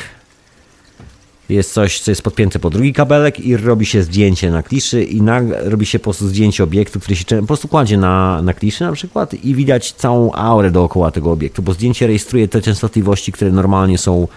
jest 1.53 1.73
coś, 1.73 1.99
co 1.99 2.11
jest 2.11 2.21
podpięte 2.21 2.59
po 2.59 2.69
drugi 2.69 2.93
kabelek 2.93 3.39
i 3.39 3.57
robi 3.57 3.85
się 3.85 4.03
zdjęcie 4.03 4.51
na 4.51 4.63
kliszy 4.63 5.03
i 5.03 5.21
na, 5.21 5.41
robi 5.63 5.85
się 5.85 5.99
po 5.99 6.03
prostu 6.03 6.27
zdjęcie 6.27 6.63
obiektu, 6.63 6.99
który 6.99 7.15
się 7.15 7.25
po 7.25 7.47
prostu 7.47 7.67
kładzie 7.67 7.97
na, 7.97 8.41
na 8.41 8.53
kliszy 8.53 8.83
na 8.83 8.91
przykład 8.91 9.33
i 9.33 9.55
widać 9.55 9.91
całą 9.93 10.33
aurę 10.33 10.71
dookoła 10.71 11.11
tego 11.11 11.31
obiektu, 11.31 11.61
bo 11.61 11.73
zdjęcie 11.73 12.07
rejestruje 12.07 12.47
te 12.47 12.61
częstotliwości, 12.61 13.31
które 13.31 13.51
normalnie 13.51 13.97
są 13.97 14.27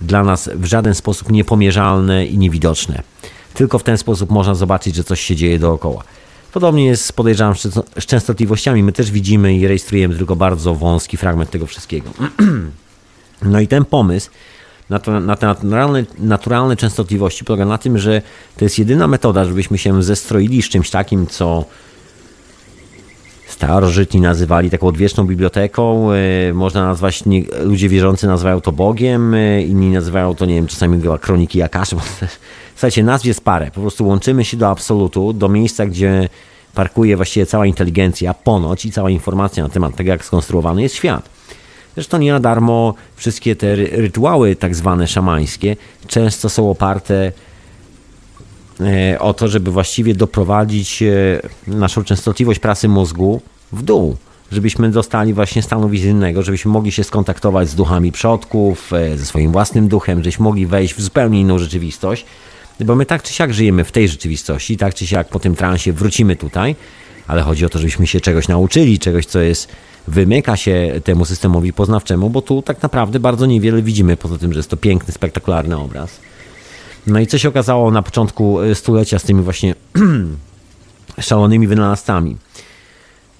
dla 0.00 0.24
nas 0.24 0.50
w 0.54 0.64
żaden 0.64 0.94
sposób 0.94 1.30
niepomierzalne 1.30 2.26
i 2.26 2.38
niewidoczne. 2.38 3.02
Tylko 3.54 3.78
w 3.78 3.82
ten 3.82 3.98
sposób 3.98 4.30
można 4.30 4.54
zobaczyć, 4.54 4.94
że 4.94 5.04
coś 5.04 5.20
się 5.20 5.36
dzieje 5.36 5.58
dookoła. 5.58 6.04
Podobnie 6.52 6.86
jest, 6.86 7.12
podejrzewam, 7.12 7.54
z 7.98 8.06
częstotliwościami. 8.06 8.82
My 8.82 8.92
też 8.92 9.10
widzimy 9.10 9.56
i 9.56 9.66
rejestrujemy 9.66 10.14
tylko 10.14 10.36
bardzo 10.36 10.74
wąski 10.74 11.16
fragment 11.16 11.50
tego 11.50 11.66
wszystkiego. 11.66 12.10
No 13.42 13.60
i 13.60 13.68
ten 13.68 13.84
pomysł 13.84 14.30
na, 14.90 14.98
te 15.36 15.46
naturalne, 15.46 16.04
naturalne 16.18 16.76
częstotliwości 16.76 17.44
polega 17.44 17.64
na 17.64 17.78
tym, 17.78 17.98
że 17.98 18.22
to 18.56 18.64
jest 18.64 18.78
jedyna 18.78 19.08
metoda, 19.08 19.44
żebyśmy 19.44 19.78
się 19.78 20.02
zestroili 20.02 20.62
z 20.62 20.68
czymś 20.68 20.90
takim, 20.90 21.26
co 21.26 21.64
starożytni 23.48 24.20
nazywali 24.20 24.70
taką 24.70 24.86
odwieczną 24.86 25.26
biblioteką. 25.26 26.12
E, 26.12 26.52
można 26.54 26.84
nazwać, 26.84 27.22
ludzie 27.62 27.88
wierzący 27.88 28.26
nazywają 28.26 28.60
to 28.60 28.72
Bogiem, 28.72 29.34
e, 29.34 29.62
inni 29.62 29.90
nazywają 29.90 30.34
to, 30.34 30.46
nie 30.46 30.54
wiem, 30.54 30.66
czasami 30.66 31.02
kroniki 31.20 31.58
Jakaszy. 31.58 31.96
Słuchajcie, 32.74 33.02
nazw 33.02 33.24
jest 33.24 33.44
parę. 33.44 33.70
Po 33.74 33.80
prostu 33.80 34.06
łączymy 34.06 34.44
się 34.44 34.56
do 34.56 34.68
absolutu, 34.68 35.32
do 35.32 35.48
miejsca, 35.48 35.86
gdzie 35.86 36.28
parkuje 36.74 37.16
właściwie 37.16 37.46
cała 37.46 37.66
inteligencja, 37.66 38.34
ponoć 38.34 38.86
i 38.86 38.92
cała 38.92 39.10
informacja 39.10 39.62
na 39.62 39.68
temat 39.68 39.96
tego, 39.96 40.10
jak 40.10 40.24
skonstruowany 40.24 40.82
jest 40.82 40.94
świat. 40.94 41.37
Zresztą 41.98 42.18
nie 42.18 42.32
na 42.32 42.40
darmo 42.40 42.94
wszystkie 43.16 43.56
te 43.56 43.76
rytuały 43.76 44.56
tak 44.56 44.74
zwane 44.74 45.06
szamańskie 45.06 45.76
często 46.06 46.48
są 46.48 46.70
oparte 46.70 47.32
e, 48.80 49.18
o 49.18 49.34
to, 49.34 49.48
żeby 49.48 49.70
właściwie 49.70 50.14
doprowadzić 50.14 51.02
e, 51.02 51.40
naszą 51.66 52.04
częstotliwość 52.04 52.60
prasy 52.60 52.88
mózgu 52.88 53.40
w 53.72 53.82
dół, 53.82 54.16
żebyśmy 54.52 54.90
dostali 54.90 55.34
właśnie 55.34 55.62
stanu 55.62 55.88
wizyjnego, 55.88 56.42
żebyśmy 56.42 56.70
mogli 56.70 56.92
się 56.92 57.04
skontaktować 57.04 57.68
z 57.68 57.74
duchami 57.74 58.12
przodków, 58.12 58.92
e, 58.92 59.18
ze 59.18 59.26
swoim 59.26 59.52
własnym 59.52 59.88
duchem, 59.88 60.18
żebyśmy 60.18 60.44
mogli 60.44 60.66
wejść 60.66 60.94
w 60.94 61.00
zupełnie 61.00 61.40
inną 61.40 61.58
rzeczywistość, 61.58 62.24
bo 62.80 62.94
my 62.94 63.06
tak 63.06 63.22
czy 63.22 63.32
siak 63.32 63.54
żyjemy 63.54 63.84
w 63.84 63.92
tej 63.92 64.08
rzeczywistości, 64.08 64.76
tak 64.76 64.94
czy 64.94 65.06
siak 65.06 65.28
po 65.28 65.40
tym 65.40 65.56
transie 65.56 65.92
wrócimy 65.92 66.36
tutaj, 66.36 66.76
ale 67.26 67.42
chodzi 67.42 67.64
o 67.64 67.68
to, 67.68 67.78
żebyśmy 67.78 68.06
się 68.06 68.20
czegoś 68.20 68.48
nauczyli, 68.48 68.98
czegoś, 68.98 69.26
co 69.26 69.40
jest 69.40 69.68
wymyka 70.08 70.56
się 70.56 71.00
temu 71.04 71.24
systemowi 71.24 71.72
poznawczemu, 71.72 72.30
bo 72.30 72.42
tu 72.42 72.62
tak 72.62 72.82
naprawdę 72.82 73.20
bardzo 73.20 73.46
niewiele 73.46 73.82
widzimy, 73.82 74.16
poza 74.16 74.38
tym, 74.38 74.52
że 74.52 74.58
jest 74.58 74.70
to 74.70 74.76
piękny, 74.76 75.14
spektakularny 75.14 75.76
obraz. 75.76 76.20
No 77.06 77.20
i 77.20 77.26
co 77.26 77.38
się 77.38 77.48
okazało 77.48 77.90
na 77.90 78.02
początku 78.02 78.60
e, 78.60 78.74
stulecia 78.74 79.18
z 79.18 79.22
tymi 79.22 79.42
właśnie 79.42 79.74
szalonymi 81.20 81.66
wynalazcami? 81.66 82.36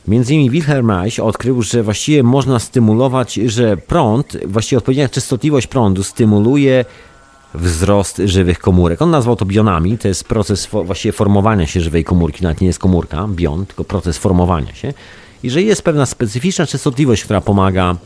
Między 0.08 0.34
innymi 0.34 0.50
Wilhelm 0.50 0.90
Reich 0.90 1.20
odkrył, 1.20 1.62
że 1.62 1.82
właściwie 1.82 2.22
można 2.22 2.58
stymulować, 2.58 3.34
że 3.34 3.76
prąd, 3.76 4.36
właściwie 4.46 4.78
odpowiednia 4.78 5.08
częstotliwość 5.08 5.66
prądu 5.66 6.02
stymuluje 6.02 6.84
wzrost 7.54 8.22
żywych 8.24 8.58
komórek. 8.58 9.02
On 9.02 9.10
nazwał 9.10 9.36
to 9.36 9.44
bionami, 9.44 9.98
to 9.98 10.08
jest 10.08 10.24
proces 10.24 10.68
właściwie 10.84 11.12
formowania 11.12 11.66
się 11.66 11.80
żywej 11.80 12.04
komórki, 12.04 12.42
nawet 12.42 12.60
nie 12.60 12.66
jest 12.66 12.78
komórka, 12.78 13.28
bion, 13.28 13.66
tylko 13.66 13.84
proces 13.84 14.18
formowania 14.18 14.74
się 14.74 14.92
i 15.42 15.50
że 15.50 15.62
jest 15.62 15.82
pewna 15.82 16.06
specyficzna 16.06 16.66
częstotliwość, 16.66 17.24
która 17.24 17.40
pomaga 17.40 17.96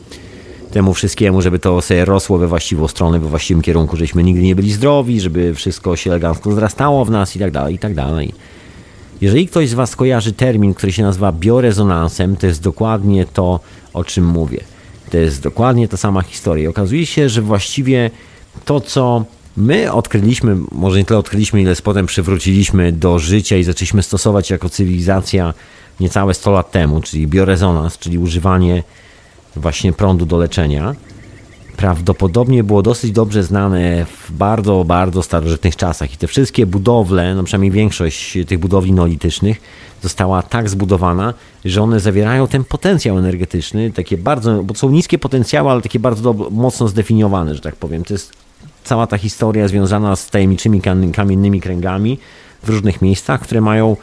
temu 0.71 0.93
wszystkiemu, 0.93 1.41
żeby 1.41 1.59
to 1.59 1.81
sobie 1.81 2.05
rosło 2.05 2.37
we 2.37 2.47
właściwą 2.47 2.87
stronę, 2.87 3.19
we 3.19 3.27
właściwym 3.27 3.61
kierunku, 3.61 3.97
żebyśmy 3.97 4.23
nigdy 4.23 4.41
nie 4.41 4.55
byli 4.55 4.71
zdrowi, 4.71 5.21
żeby 5.21 5.55
wszystko 5.55 5.95
się 5.95 6.09
elegancko 6.09 6.51
zrastało 6.51 7.05
w 7.05 7.11
nas 7.11 7.35
i 7.35 7.39
tak 7.39 7.51
dalej, 7.51 7.75
i 7.75 7.79
tak 7.79 7.95
dalej. 7.95 8.33
Jeżeli 9.21 9.47
ktoś 9.47 9.69
z 9.69 9.73
Was 9.73 9.95
kojarzy 9.95 10.33
termin, 10.33 10.73
który 10.73 10.91
się 10.91 11.03
nazywa 11.03 11.31
biorezonansem, 11.31 12.35
to 12.35 12.47
jest 12.47 12.61
dokładnie 12.61 13.25
to, 13.25 13.59
o 13.93 14.03
czym 14.03 14.25
mówię. 14.25 14.59
To 15.11 15.17
jest 15.17 15.41
dokładnie 15.41 15.87
ta 15.87 15.97
sama 15.97 16.21
historia. 16.21 16.69
Okazuje 16.69 17.05
się, 17.05 17.29
że 17.29 17.41
właściwie 17.41 18.11
to, 18.65 18.81
co 18.81 19.25
my 19.57 19.91
odkryliśmy, 19.91 20.57
może 20.71 20.97
nie 20.97 21.05
tyle 21.05 21.19
odkryliśmy, 21.19 21.61
ile 21.61 21.75
potem 21.83 22.05
przywróciliśmy 22.05 22.91
do 22.91 23.19
życia 23.19 23.57
i 23.57 23.63
zaczęliśmy 23.63 24.03
stosować 24.03 24.49
jako 24.49 24.69
cywilizacja 24.69 25.53
niecałe 25.99 26.33
100 26.33 26.51
lat 26.51 26.71
temu, 26.71 27.01
czyli 27.01 27.27
biorezonans, 27.27 27.97
czyli 27.97 28.17
używanie 28.17 28.83
właśnie 29.55 29.93
prądu 29.93 30.25
do 30.25 30.37
leczenia, 30.37 30.95
prawdopodobnie 31.77 32.63
było 32.63 32.81
dosyć 32.81 33.11
dobrze 33.11 33.43
znane 33.43 34.05
w 34.05 34.31
bardzo, 34.31 34.83
bardzo 34.83 35.23
starożytnych 35.23 35.75
czasach. 35.75 36.13
I 36.13 36.17
te 36.17 36.27
wszystkie 36.27 36.65
budowle, 36.65 37.35
no 37.35 37.43
przynajmniej 37.43 37.71
większość 37.71 38.37
tych 38.47 38.59
budowli 38.59 38.93
neolitycznych, 38.93 39.61
została 40.01 40.41
tak 40.41 40.69
zbudowana, 40.69 41.33
że 41.65 41.81
one 41.81 41.99
zawierają 41.99 42.47
ten 42.47 42.63
potencjał 42.63 43.17
energetyczny, 43.17 43.91
takie 43.91 44.17
bardzo, 44.17 44.63
bo 44.63 44.75
są 44.75 44.89
niskie 44.89 45.17
potencjały, 45.17 45.69
ale 45.69 45.81
takie 45.81 45.99
bardzo 45.99 46.33
mocno 46.33 46.87
zdefiniowane, 46.87 47.55
że 47.55 47.61
tak 47.61 47.75
powiem. 47.75 48.03
To 48.03 48.13
jest 48.13 48.33
cała 48.83 49.07
ta 49.07 49.17
historia 49.17 49.67
związana 49.67 50.15
z 50.15 50.29
tajemniczymi 50.29 50.81
kamiennymi 51.13 51.61
kręgami 51.61 52.19
w 52.63 52.69
różnych 52.69 53.01
miejscach, 53.01 53.41
które 53.41 53.61
mają 53.61 53.97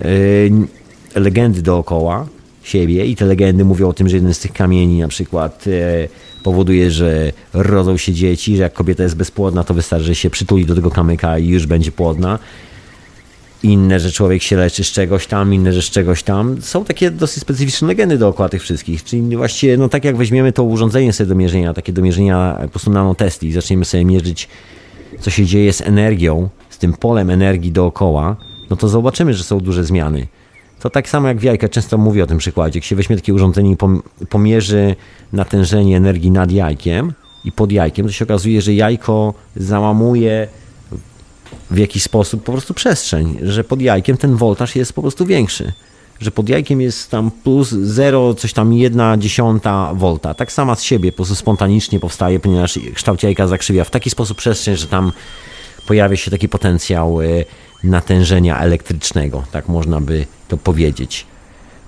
yy, 0.00 0.79
legendy 1.14 1.62
dookoła 1.62 2.26
siebie 2.62 3.06
i 3.06 3.16
te 3.16 3.24
legendy 3.24 3.64
mówią 3.64 3.88
o 3.88 3.92
tym, 3.92 4.08
że 4.08 4.16
jeden 4.16 4.34
z 4.34 4.38
tych 4.38 4.52
kamieni 4.52 5.00
na 5.00 5.08
przykład 5.08 5.64
e, 5.66 6.08
powoduje, 6.42 6.90
że 6.90 7.32
rodzą 7.52 7.96
się 7.96 8.12
dzieci, 8.12 8.56
że 8.56 8.62
jak 8.62 8.72
kobieta 8.72 9.02
jest 9.02 9.16
bezpłodna, 9.16 9.64
to 9.64 9.74
wystarczy, 9.74 10.06
że 10.06 10.14
się 10.14 10.30
przytuli 10.30 10.66
do 10.66 10.74
tego 10.74 10.90
kamyka 10.90 11.38
i 11.38 11.48
już 11.48 11.66
będzie 11.66 11.92
płodna. 11.92 12.38
Inne, 13.62 14.00
że 14.00 14.12
człowiek 14.12 14.42
się 14.42 14.56
leczy 14.56 14.84
z 14.84 14.86
czegoś 14.86 15.26
tam, 15.26 15.54
inne, 15.54 15.72
że 15.72 15.82
z 15.82 15.90
czegoś 15.90 16.22
tam. 16.22 16.62
Są 16.62 16.84
takie 16.84 17.10
dosyć 17.10 17.42
specyficzne 17.42 17.88
legendy 17.88 18.18
dookoła 18.18 18.48
tych 18.48 18.62
wszystkich. 18.62 19.04
Czyli 19.04 19.36
właściwie, 19.36 19.76
no 19.76 19.88
tak 19.88 20.04
jak 20.04 20.16
weźmiemy 20.16 20.52
to 20.52 20.64
urządzenie 20.64 21.12
sobie 21.12 21.28
do 21.28 21.34
mierzenia, 21.34 21.74
takie 21.74 21.92
do 21.92 22.02
mierzenia 22.02 22.58
po 22.62 22.68
prostu 22.68 22.90
nanotesty 22.90 23.46
i 23.46 23.52
zaczniemy 23.52 23.84
sobie 23.84 24.04
mierzyć, 24.04 24.48
co 25.20 25.30
się 25.30 25.46
dzieje 25.46 25.72
z 25.72 25.80
energią, 25.80 26.48
z 26.70 26.78
tym 26.78 26.92
polem 26.92 27.30
energii 27.30 27.72
dookoła, 27.72 28.36
no 28.70 28.76
to 28.76 28.88
zobaczymy, 28.88 29.34
że 29.34 29.44
są 29.44 29.60
duże 29.60 29.84
zmiany. 29.84 30.26
To 30.80 30.90
tak 30.90 31.08
samo 31.08 31.28
jak 31.28 31.38
w 31.38 31.42
jajkach, 31.42 31.70
często 31.70 31.98
mówię 31.98 32.24
o 32.24 32.26
tym 32.26 32.38
przykładzie. 32.38 32.78
Jak 32.78 32.84
się 32.84 32.96
weźmie 32.96 33.16
takie 33.16 33.34
urządzenie 33.34 33.70
i 33.72 33.76
pomierzy 34.26 34.96
natężenie 35.32 35.96
energii 35.96 36.30
nad 36.30 36.50
jajkiem 36.50 37.12
i 37.44 37.52
pod 37.52 37.72
jajkiem, 37.72 38.06
to 38.06 38.12
się 38.12 38.24
okazuje, 38.24 38.62
że 38.62 38.74
jajko 38.74 39.34
załamuje 39.56 40.48
w 41.70 41.78
jakiś 41.78 42.02
sposób 42.02 42.44
po 42.44 42.52
prostu 42.52 42.74
przestrzeń, 42.74 43.38
że 43.42 43.64
pod 43.64 43.80
jajkiem 43.80 44.16
ten 44.16 44.36
voltaż 44.36 44.76
jest 44.76 44.92
po 44.92 45.02
prostu 45.02 45.26
większy. 45.26 45.72
Że 46.20 46.30
pod 46.30 46.48
jajkiem 46.48 46.80
jest 46.80 47.10
tam 47.10 47.30
plus 47.30 47.70
0, 47.70 48.34
coś 48.34 48.52
tam 48.52 48.72
1 48.72 49.20
dziesiąta 49.20 49.94
volta. 49.94 50.34
Tak 50.34 50.52
sama 50.52 50.74
z 50.74 50.82
siebie 50.82 51.12
po 51.12 51.16
prostu 51.16 51.34
spontanicznie 51.34 52.00
powstaje, 52.00 52.40
ponieważ 52.40 52.78
kształt 52.94 53.22
jajka 53.22 53.46
zakrzywia 53.46 53.84
w 53.84 53.90
taki 53.90 54.10
sposób 54.10 54.38
przestrzeń, 54.38 54.76
że 54.76 54.86
tam 54.86 55.12
pojawia 55.86 56.16
się 56.16 56.30
taki 56.30 56.48
potencjał 56.48 57.20
y, 57.20 57.44
natężenia 57.84 58.58
elektrycznego, 58.58 59.42
tak 59.52 59.68
można 59.68 60.00
by 60.00 60.26
to 60.50 60.56
powiedzieć. 60.56 61.26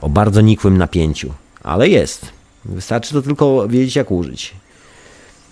O 0.01 0.09
bardzo 0.09 0.41
nikłym 0.41 0.79
napięciu, 0.79 1.33
ale 1.63 1.89
jest. 1.89 2.27
Wystarczy 2.65 3.13
to 3.13 3.23
tylko 3.23 3.69
wiedzieć, 3.69 3.97
jak 3.97 4.11
użyć. 4.11 4.55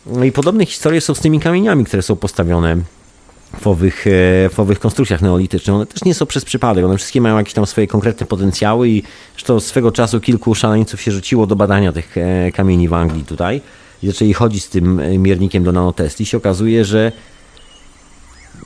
No 0.06 0.24
i 0.24 0.32
podobne 0.32 0.66
historie 0.66 1.00
są 1.00 1.14
z 1.14 1.20
tymi 1.20 1.40
kamieniami, 1.40 1.84
które 1.84 2.02
są 2.02 2.16
postawione 2.16 2.76
w 3.60 3.66
owych, 3.66 4.06
e, 4.06 4.10
w 4.48 4.54
owych 4.58 4.78
konstrukcjach 4.78 5.22
neolitycznych. 5.22 5.76
One 5.76 5.86
też 5.86 6.04
nie 6.04 6.14
są 6.14 6.26
przez 6.26 6.44
przypadek, 6.44 6.84
one 6.84 6.96
wszystkie 6.96 7.20
mają 7.20 7.38
jakieś 7.38 7.54
tam 7.54 7.66
swoje 7.66 7.86
konkretne 7.86 8.26
potencjały 8.26 8.88
i 8.88 9.02
zresztą 9.32 9.60
swego 9.60 9.92
czasu 9.92 10.20
kilku 10.20 10.54
szaleńców 10.54 11.00
się 11.00 11.12
rzuciło 11.12 11.46
do 11.46 11.56
badania 11.56 11.92
tych 11.92 12.18
e, 12.18 12.52
kamieni 12.52 12.88
w 12.88 12.94
Anglii 12.94 13.24
tutaj 13.24 13.60
i 14.02 14.06
zaczęli 14.06 14.32
chodzić 14.32 14.64
z 14.64 14.68
tym 14.68 15.00
e, 15.00 15.18
miernikiem 15.18 15.64
do 15.64 15.72
nanotestu 15.72 16.22
i 16.22 16.26
się 16.26 16.36
okazuje, 16.36 16.84
że 16.84 17.12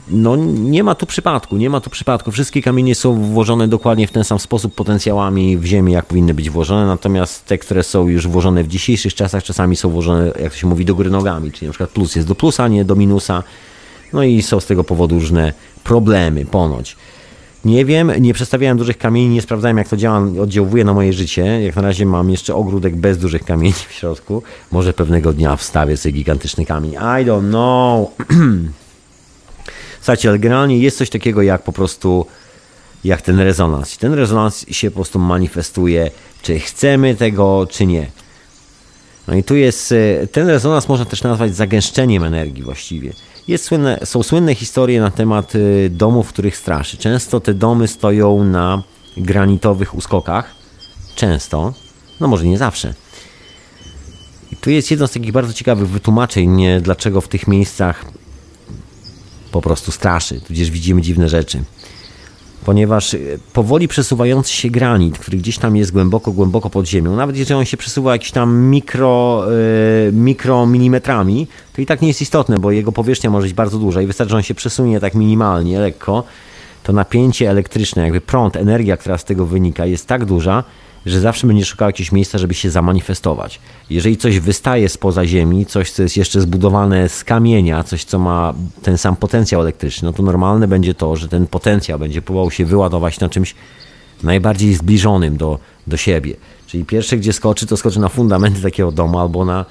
no 0.08 0.36
nie 0.46 0.84
ma 0.84 0.94
tu 0.94 1.06
przypadku, 1.06 1.56
nie 1.56 1.70
ma 1.70 1.80
tu 1.80 1.90
przypadku. 1.90 2.32
Wszystkie 2.32 2.62
kamienie 2.62 2.94
są 2.94 3.14
włożone 3.14 3.68
dokładnie 3.68 4.06
w 4.06 4.10
ten 4.10 4.24
sam 4.24 4.38
sposób 4.38 4.74
potencjałami 4.74 5.58
w 5.58 5.64
ziemi, 5.64 5.92
jak 5.92 6.06
powinny 6.06 6.34
być 6.34 6.50
włożone, 6.50 6.86
natomiast 6.86 7.46
te, 7.46 7.58
które 7.58 7.82
są 7.82 8.08
już 8.08 8.26
włożone 8.28 8.64
w 8.64 8.68
dzisiejszych 8.68 9.14
czasach, 9.14 9.42
czasami 9.42 9.76
są 9.76 9.90
włożone, 9.90 10.26
jak 10.26 10.52
to 10.52 10.58
się 10.58 10.66
mówi, 10.66 10.84
do 10.84 10.94
góry 10.94 11.10
nogami, 11.10 11.52
czyli 11.52 11.66
na 11.66 11.72
przykład 11.72 11.90
plus 11.90 12.16
jest 12.16 12.28
do 12.28 12.34
plusa, 12.34 12.68
nie 12.68 12.84
do 12.84 12.96
minusa. 12.96 13.42
No 14.12 14.22
i 14.22 14.42
są 14.42 14.60
z 14.60 14.66
tego 14.66 14.84
powodu 14.84 15.14
różne 15.14 15.52
problemy, 15.84 16.44
ponoć. 16.46 16.96
Nie 17.64 17.84
wiem, 17.84 18.12
nie 18.20 18.34
przestawiałem 18.34 18.78
dużych 18.78 18.98
kamieni, 18.98 19.34
nie 19.34 19.42
sprawdzałem 19.42 19.78
jak 19.78 19.88
to 19.88 19.96
działa, 19.96 20.22
oddziałuje 20.42 20.84
na 20.84 20.94
moje 20.94 21.12
życie. 21.12 21.42
Jak 21.62 21.76
na 21.76 21.82
razie 21.82 22.06
mam 22.06 22.30
jeszcze 22.30 22.54
ogródek 22.54 22.96
bez 22.96 23.18
dużych 23.18 23.44
kamieni 23.44 23.74
w 23.88 23.92
środku. 23.92 24.42
Może 24.72 24.92
pewnego 24.92 25.32
dnia 25.32 25.56
wstawię 25.56 25.96
sobie 25.96 26.12
gigantyczny 26.12 26.66
kamień. 26.66 26.92
I 26.92 27.26
don't 27.26 27.48
know. 27.48 28.10
Słuchajcie, 30.04 30.28
ale 30.28 30.38
generalnie 30.38 30.78
jest 30.78 30.98
coś 30.98 31.10
takiego 31.10 31.42
jak 31.42 31.62
po 31.62 31.72
prostu 31.72 32.26
jak 33.04 33.22
ten 33.22 33.40
rezonans. 33.40 33.98
Ten 33.98 34.12
rezonans 34.12 34.66
się 34.70 34.90
po 34.90 34.94
prostu 34.94 35.18
manifestuje, 35.18 36.10
czy 36.42 36.58
chcemy 36.58 37.14
tego, 37.14 37.66
czy 37.70 37.86
nie. 37.86 38.10
No 39.28 39.34
i 39.34 39.44
tu 39.44 39.56
jest, 39.56 39.92
e, 39.92 40.26
ten 40.26 40.48
rezonans 40.48 40.88
można 40.88 41.04
też 41.04 41.22
nazwać 41.22 41.56
zagęszczeniem 41.56 42.24
energii 42.24 42.62
właściwie. 42.62 43.12
Jest 43.48 43.64
słynne, 43.64 44.00
są 44.04 44.22
słynne 44.22 44.54
historie 44.54 45.00
na 45.00 45.10
temat 45.10 45.52
e, 45.56 45.88
domów, 45.90 46.28
których 46.28 46.56
straszy. 46.56 46.96
Często 46.96 47.40
te 47.40 47.54
domy 47.54 47.88
stoją 47.88 48.44
na 48.44 48.82
granitowych 49.16 49.94
uskokach. 49.94 50.54
Często, 51.14 51.74
no 52.20 52.28
może 52.28 52.46
nie 52.46 52.58
zawsze. 52.58 52.94
I 54.52 54.56
tu 54.56 54.70
jest 54.70 54.90
jedno 54.90 55.06
z 55.06 55.12
takich 55.12 55.32
bardzo 55.32 55.52
ciekawych 55.52 55.88
wytłumaczeń, 55.88 56.62
dlaczego 56.80 57.20
w 57.20 57.28
tych 57.28 57.48
miejscach 57.48 58.04
po 59.54 59.60
prostu 59.60 59.92
straszy, 59.92 60.40
tudzież 60.40 60.70
widzimy 60.70 61.02
dziwne 61.02 61.28
rzeczy. 61.28 61.62
Ponieważ 62.64 63.14
e, 63.14 63.18
powoli 63.52 63.88
przesuwający 63.88 64.52
się 64.52 64.70
granit, 64.70 65.18
który 65.18 65.38
gdzieś 65.38 65.58
tam 65.58 65.76
jest 65.76 65.92
głęboko, 65.92 66.32
głęboko 66.32 66.70
pod 66.70 66.86
ziemią, 66.86 67.16
nawet 67.16 67.36
jeżeli 67.36 67.58
on 67.58 67.64
się 67.64 67.76
przesuwa 67.76 68.12
jakieś 68.12 68.30
tam 68.30 68.56
mikro, 68.56 69.44
yy, 70.06 70.12
mikromilimetrami, 70.12 71.46
to 71.72 71.82
i 71.82 71.86
tak 71.86 72.02
nie 72.02 72.08
jest 72.08 72.22
istotne, 72.22 72.58
bo 72.58 72.70
jego 72.70 72.92
powierzchnia 72.92 73.30
może 73.30 73.46
być 73.46 73.54
bardzo 73.54 73.78
duża 73.78 74.02
i 74.02 74.06
wystarczy, 74.06 74.30
że 74.30 74.36
on 74.36 74.42
się 74.42 74.54
przesunie 74.54 75.00
tak 75.00 75.14
minimalnie, 75.14 75.78
lekko, 75.78 76.24
to 76.82 76.92
napięcie 76.92 77.50
elektryczne, 77.50 78.02
jakby 78.02 78.20
prąd, 78.20 78.56
energia, 78.56 78.96
która 78.96 79.18
z 79.18 79.24
tego 79.24 79.46
wynika, 79.46 79.86
jest 79.86 80.06
tak 80.06 80.24
duża, 80.24 80.64
że 81.06 81.20
zawsze 81.20 81.46
będzie 81.46 81.64
szukał 81.64 81.88
jakiegoś 81.88 82.12
miejsca, 82.12 82.38
żeby 82.38 82.54
się 82.54 82.70
zamanifestować. 82.70 83.60
Jeżeli 83.90 84.16
coś 84.16 84.40
wystaje 84.40 84.88
spoza 84.88 85.26
Ziemi, 85.26 85.66
coś, 85.66 85.90
co 85.90 86.02
jest 86.02 86.16
jeszcze 86.16 86.40
zbudowane 86.40 87.08
z 87.08 87.24
kamienia, 87.24 87.84
coś, 87.84 88.04
co 88.04 88.18
ma 88.18 88.54
ten 88.82 88.98
sam 88.98 89.16
potencjał 89.16 89.60
elektryczny, 89.60 90.06
no 90.06 90.12
to 90.12 90.22
normalne 90.22 90.68
będzie 90.68 90.94
to, 90.94 91.16
że 91.16 91.28
ten 91.28 91.46
potencjał 91.46 91.98
będzie 91.98 92.22
próbował 92.22 92.50
się 92.50 92.64
wyładować 92.64 93.20
na 93.20 93.28
czymś 93.28 93.54
najbardziej 94.22 94.74
zbliżonym 94.74 95.36
do, 95.36 95.58
do 95.86 95.96
siebie. 95.96 96.36
Czyli 96.66 96.84
pierwsze, 96.84 97.16
gdzie 97.16 97.32
skoczy, 97.32 97.66
to 97.66 97.76
skoczy 97.76 98.00
na 98.00 98.08
fundamenty 98.08 98.62
takiego 98.62 98.92
domu 98.92 99.18
albo 99.18 99.44
na 99.44 99.64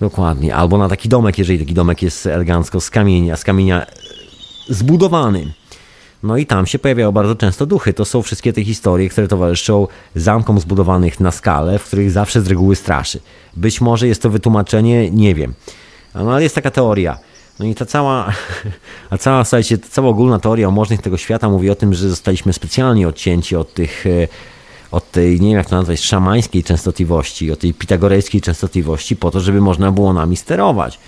Dokładnie. 0.00 0.54
Albo 0.54 0.78
na 0.78 0.88
taki 0.88 1.08
domek, 1.08 1.38
jeżeli 1.38 1.58
taki 1.58 1.74
domek 1.74 2.02
jest 2.02 2.26
elegancko 2.26 2.80
z 2.80 2.90
kamienia, 2.90 3.36
z 3.36 3.44
kamienia 3.44 3.86
zbudowany. 4.68 5.52
No 6.22 6.36
i 6.36 6.46
tam 6.46 6.66
się 6.66 6.78
pojawiają 6.78 7.12
bardzo 7.12 7.34
często 7.34 7.66
duchy. 7.66 7.92
To 7.92 8.04
są 8.04 8.22
wszystkie 8.22 8.52
te 8.52 8.64
historie, 8.64 9.08
które 9.08 9.28
towarzyszą 9.28 9.86
zamkom 10.14 10.60
zbudowanych 10.60 11.20
na 11.20 11.30
skalę, 11.30 11.78
w 11.78 11.84
których 11.84 12.10
zawsze 12.10 12.42
z 12.42 12.46
reguły 12.46 12.76
straszy. 12.76 13.20
Być 13.56 13.80
może 13.80 14.08
jest 14.08 14.22
to 14.22 14.30
wytłumaczenie, 14.30 15.10
nie 15.10 15.34
wiem. 15.34 15.54
No 16.14 16.32
ale 16.32 16.42
jest 16.42 16.54
taka 16.54 16.70
teoria. 16.70 17.18
No 17.58 17.66
i 17.66 17.74
ta 17.74 17.86
cała, 17.86 18.32
a 19.10 19.18
cała, 19.18 19.44
słuchajcie, 19.44 19.78
ta 19.78 19.88
cała 19.88 20.08
ogólna 20.08 20.38
teoria 20.38 20.68
o 20.68 20.70
możnych 20.70 21.02
tego 21.02 21.16
świata 21.16 21.48
mówi 21.48 21.70
o 21.70 21.74
tym, 21.74 21.94
że 21.94 22.08
zostaliśmy 22.08 22.52
specjalnie 22.52 23.08
odcięci 23.08 23.56
od 23.56 23.74
tych, 23.74 24.06
e, 24.06 24.28
od 24.90 25.10
tej, 25.10 25.40
nie 25.40 25.48
wiem 25.48 25.56
jak 25.56 25.68
to 25.68 25.76
nazwać, 25.76 26.00
szamańskiej 26.00 26.64
częstotliwości, 26.64 27.52
od 27.52 27.58
tej 27.58 27.74
pitagorejskiej 27.74 28.40
częstotliwości 28.40 29.16
po 29.16 29.30
to, 29.30 29.40
żeby 29.40 29.60
można 29.60 29.92
było 29.92 30.12
nami 30.12 30.36
sterować. 30.36 30.98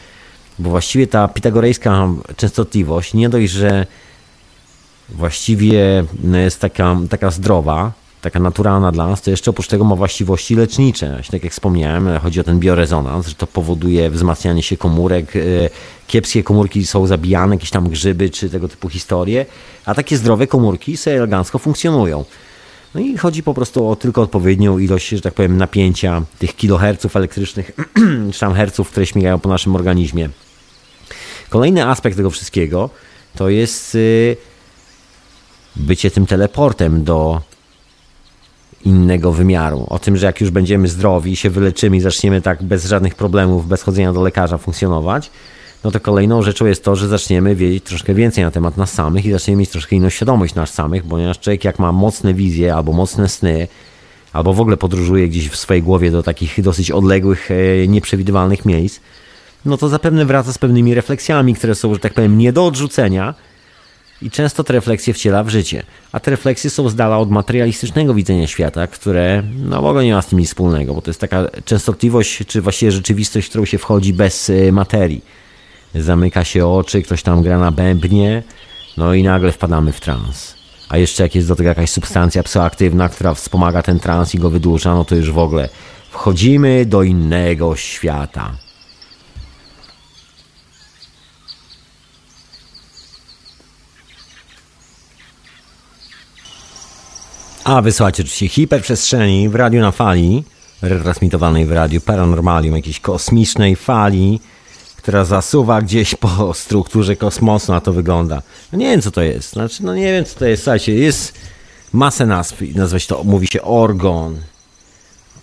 Bo 0.59 0.71
właściwie 0.71 1.07
ta 1.07 1.29
pitagorejska 1.29 2.09
częstotliwość 2.37 3.15
nie 3.15 3.29
dość, 3.29 3.53
że 3.53 3.87
właściwie 5.09 6.05
no, 6.25 6.39
jest 6.39 6.61
taka, 6.61 6.97
taka 7.11 7.31
zdrowa, 7.31 7.93
taka 8.21 8.41
naturalna 8.41 8.93
dla 8.93 9.09
nas, 9.09 9.23
to 9.23 9.31
jeszcze 9.31 9.51
oprócz 9.51 9.69
tego 9.69 9.85
ma 9.85 9.97
właściwości 9.97 10.55
lecznicze. 10.55 11.23
Tak 11.31 11.45
jak 11.45 11.53
wspomniałem, 11.53 12.19
chodzi 12.23 12.41
o 12.41 12.45
ten 12.45 12.59
biorezonans, 12.59 13.27
że 13.27 13.35
to 13.35 13.47
powoduje 13.47 14.11
wzmacnianie 14.11 14.63
się 14.63 14.77
komórek. 14.77 15.37
E, 15.37 15.41
kiepskie 16.07 16.43
komórki 16.43 16.87
są 16.87 17.07
zabijane, 17.07 17.55
jakieś 17.55 17.71
tam 17.71 17.89
grzyby 17.89 18.31
czy 18.31 18.51
tego 18.51 18.69
typu 18.69 18.89
historie, 18.89 19.47
a 19.85 19.95
takie 19.95 20.17
zdrowe 20.17 20.47
komórki 20.47 20.97
sobie 20.97 21.17
elegancko 21.17 21.59
funkcjonują. 21.59 22.25
No 22.95 23.01
i 23.01 23.17
chodzi 23.17 23.43
po 23.43 23.55
prostu 23.55 23.89
o 23.89 23.97
tylko 23.97 24.23
odpowiednią 24.23 24.79
ilość, 24.79 25.09
że 25.09 25.21
tak 25.21 25.35
powiem, 25.35 25.57
napięcia 25.57 26.23
tych 26.39 26.57
kiloherców 26.57 27.17
elektrycznych, 27.17 27.73
czy 28.33 28.41
tam 28.41 28.55
herców, 28.55 28.91
które 28.91 29.07
śmigają 29.07 29.39
po 29.39 29.49
naszym 29.49 29.77
organizmie. 29.77 30.29
Kolejny 31.49 31.87
aspekt 31.87 32.17
tego 32.17 32.31
wszystkiego 32.31 32.91
to 33.37 33.49
jest 33.49 33.95
y, 33.95 34.37
bycie 35.77 36.11
tym 36.11 36.27
teleportem 36.27 37.05
do 37.05 37.41
innego 38.85 39.33
wymiaru. 39.33 39.87
O 39.89 39.99
tym, 39.99 40.17
że 40.17 40.27
jak 40.27 40.41
już 40.41 40.51
będziemy 40.51 40.89
zdrowi, 40.89 41.37
się 41.37 41.51
wyleczymy 41.51 41.97
i 41.97 42.01
zaczniemy 42.01 42.43
tak 42.43 42.63
bez 42.63 42.87
żadnych 42.87 43.15
problemów, 43.15 43.69
bez 43.69 43.83
chodzenia 43.83 44.13
do 44.13 44.23
lekarza 44.23 44.59
funkcjonować, 44.59 45.31
no 45.85 45.91
to 45.91 46.01
kolejną 46.01 46.43
rzeczą 46.43 46.67
jest 46.67 46.85
to, 46.85 46.97
że 46.97 47.09
zaczniemy 47.09 47.55
wiedzieć 47.55 47.85
troszkę 47.85 48.15
więcej 48.15 48.45
na 48.45 48.51
temat 48.51 48.77
nas 48.77 48.93
samych 48.93 49.27
i 49.27 49.33
zaczniemy 49.33 49.61
mieć 49.61 49.71
troszkę 49.71 49.97
inną 49.97 50.09
świadomość 50.09 50.55
nas 50.55 50.75
samych, 50.75 51.03
ponieważ 51.03 51.39
człowiek 51.39 51.65
jak 51.65 51.79
ma 51.79 51.93
mocne 51.93 52.35
wizje 52.35 52.75
albo 52.75 52.93
mocne 52.93 53.29
sny, 53.29 53.69
albo 54.33 54.53
w 54.55 54.61
ogóle 54.61 54.77
podróżuje 54.77 55.29
gdzieś 55.29 55.49
w 55.49 55.57
swojej 55.57 55.83
głowie 55.83 56.11
do 56.11 56.23
takich 56.23 56.63
dosyć 56.63 56.91
odległych, 56.91 57.51
e, 57.51 57.89
nieprzewidywalnych 57.89 58.65
miejsc, 58.65 59.01
no 59.65 59.77
to 59.77 59.89
zapewne 59.89 60.25
wraca 60.25 60.53
z 60.53 60.59
pewnymi 60.59 60.95
refleksjami, 60.95 61.55
które 61.55 61.75
są, 61.75 61.95
że 61.95 62.01
tak 62.01 62.15
powiem, 62.15 62.39
nie 62.39 62.53
do 62.53 62.67
odrzucenia, 62.67 63.35
i 64.23 64.31
często 64.31 64.65
te 64.65 64.73
refleksje 64.73 65.15
wciela 65.15 65.45
w 65.45 65.49
życie. 65.49 65.83
A 66.13 66.21
te 66.21 66.31
refleksje 66.31 66.71
są 66.71 66.89
z 66.89 66.95
dala 66.95 67.19
od 67.19 67.31
materialistycznego 67.31 68.15
widzenia 68.15 68.47
świata, 68.47 68.87
które 68.87 69.43
no 69.57 69.83
w 69.83 69.85
ogóle 69.85 70.05
nie 70.05 70.15
ma 70.15 70.23
z 70.23 70.27
tym 70.27 70.39
nic 70.39 70.49
wspólnego, 70.49 70.95
bo 70.95 71.03
to 71.03 71.11
jest 71.11 71.21
taka 71.21 71.45
częstotliwość, 71.65 72.39
czy 72.47 72.61
właściwie 72.61 72.93
rzeczywistość, 72.93 73.47
w 73.47 73.51
którą 73.51 73.65
się 73.65 73.79
wchodzi 73.79 74.13
bez 74.13 74.49
y, 74.49 74.73
materii. 74.73 75.25
Zamyka 75.95 76.45
się 76.45 76.67
oczy, 76.67 77.03
ktoś 77.03 77.23
tam 77.23 77.43
gra 77.43 77.59
na 77.59 77.71
bębnie, 77.71 78.43
no 78.97 79.15
i 79.15 79.23
nagle 79.23 79.53
wpadamy 79.53 79.93
w 79.93 80.01
trans. 80.01 80.55
A 80.89 80.99
jeszcze 80.99 81.23
jak 81.23 81.35
jest 81.35 81.49
do 81.49 81.57
tego 81.57 81.69
jakaś 81.69 81.91
substancja 81.91 82.43
psychoaktywna, 82.43 83.09
która 83.09 83.35
wspomaga 83.35 83.83
ten 83.83 84.01
trans 84.01 84.35
i 84.35 84.39
go 84.39 84.51
wydłuża, 84.51 84.95
no 84.95 85.05
to 85.05 85.15
już 85.15 85.31
w 85.31 85.39
ogóle 85.39 85.69
wchodzimy 86.11 86.87
do 86.87 87.03
innego 87.03 87.77
świata. 87.77 88.68
A 97.69 97.83
wysłuchacie 97.83 98.23
oczywiście 98.23 98.49
hiperprzestrzeni 98.49 99.49
w 99.49 99.55
radiu 99.55 99.81
na 99.81 99.93
fali, 99.93 100.45
retransmitowanej 100.83 101.67
w 101.67 101.73
radiu 101.73 102.01
Paranormalium, 102.01 102.77
jakiejś 102.77 103.01
kosmicznej 103.01 103.77
fali, 103.77 104.41
która 104.97 105.25
zasuwa 105.25 105.83
gdzieś 105.83 106.15
po 106.15 106.55
strukturze 106.55 107.17
kosmosu, 107.17 107.73
na 107.73 107.81
to 107.81 107.93
wygląda. 107.93 108.43
No 108.73 108.79
nie 108.79 108.87
wiem 108.91 109.03
co 109.03 109.11
to 109.11 109.23
jest, 109.23 109.53
znaczy 109.53 109.85
no 109.85 109.95
nie 109.95 110.13
wiem 110.13 110.25
co 110.25 110.39
to 110.39 110.47
jest, 110.47 110.63
słuchajcie, 110.63 110.95
jest 110.95 111.35
masę 111.93 112.27
nazw, 112.27 112.61
nazwać 112.75 113.07
to, 113.07 113.25
mówi 113.25 113.47
się 113.47 113.63
orgon, 113.63 114.37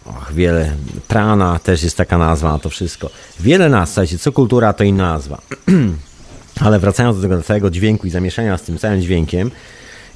Och, 0.05 0.33
wiele. 0.33 0.71
Prana 1.07 1.59
też 1.59 1.83
jest 1.83 1.97
taka 1.97 2.17
nazwa 2.17 2.51
na 2.51 2.59
to 2.59 2.69
wszystko. 2.69 3.09
Wiele 3.39 3.69
nazw, 3.69 3.93
słuchajcie, 3.93 4.17
co 4.17 4.31
kultura 4.31 4.73
to 4.73 4.83
inna 4.83 5.13
nazwa. 5.13 5.41
Ale 6.65 6.79
wracając 6.79 7.15
do 7.15 7.21
tego 7.21 7.43
całego 7.43 7.69
dźwięku 7.69 8.07
i 8.07 8.09
zamieszania 8.09 8.57
z 8.57 8.61
tym 8.61 8.77
całym 8.77 9.01
dźwiękiem 9.01 9.51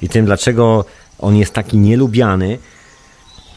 i 0.02 0.08
tym, 0.08 0.26
dlaczego 0.26 0.84
on 1.20 1.36
jest 1.36 1.52
taki 1.52 1.78
nielubiany. 1.78 2.58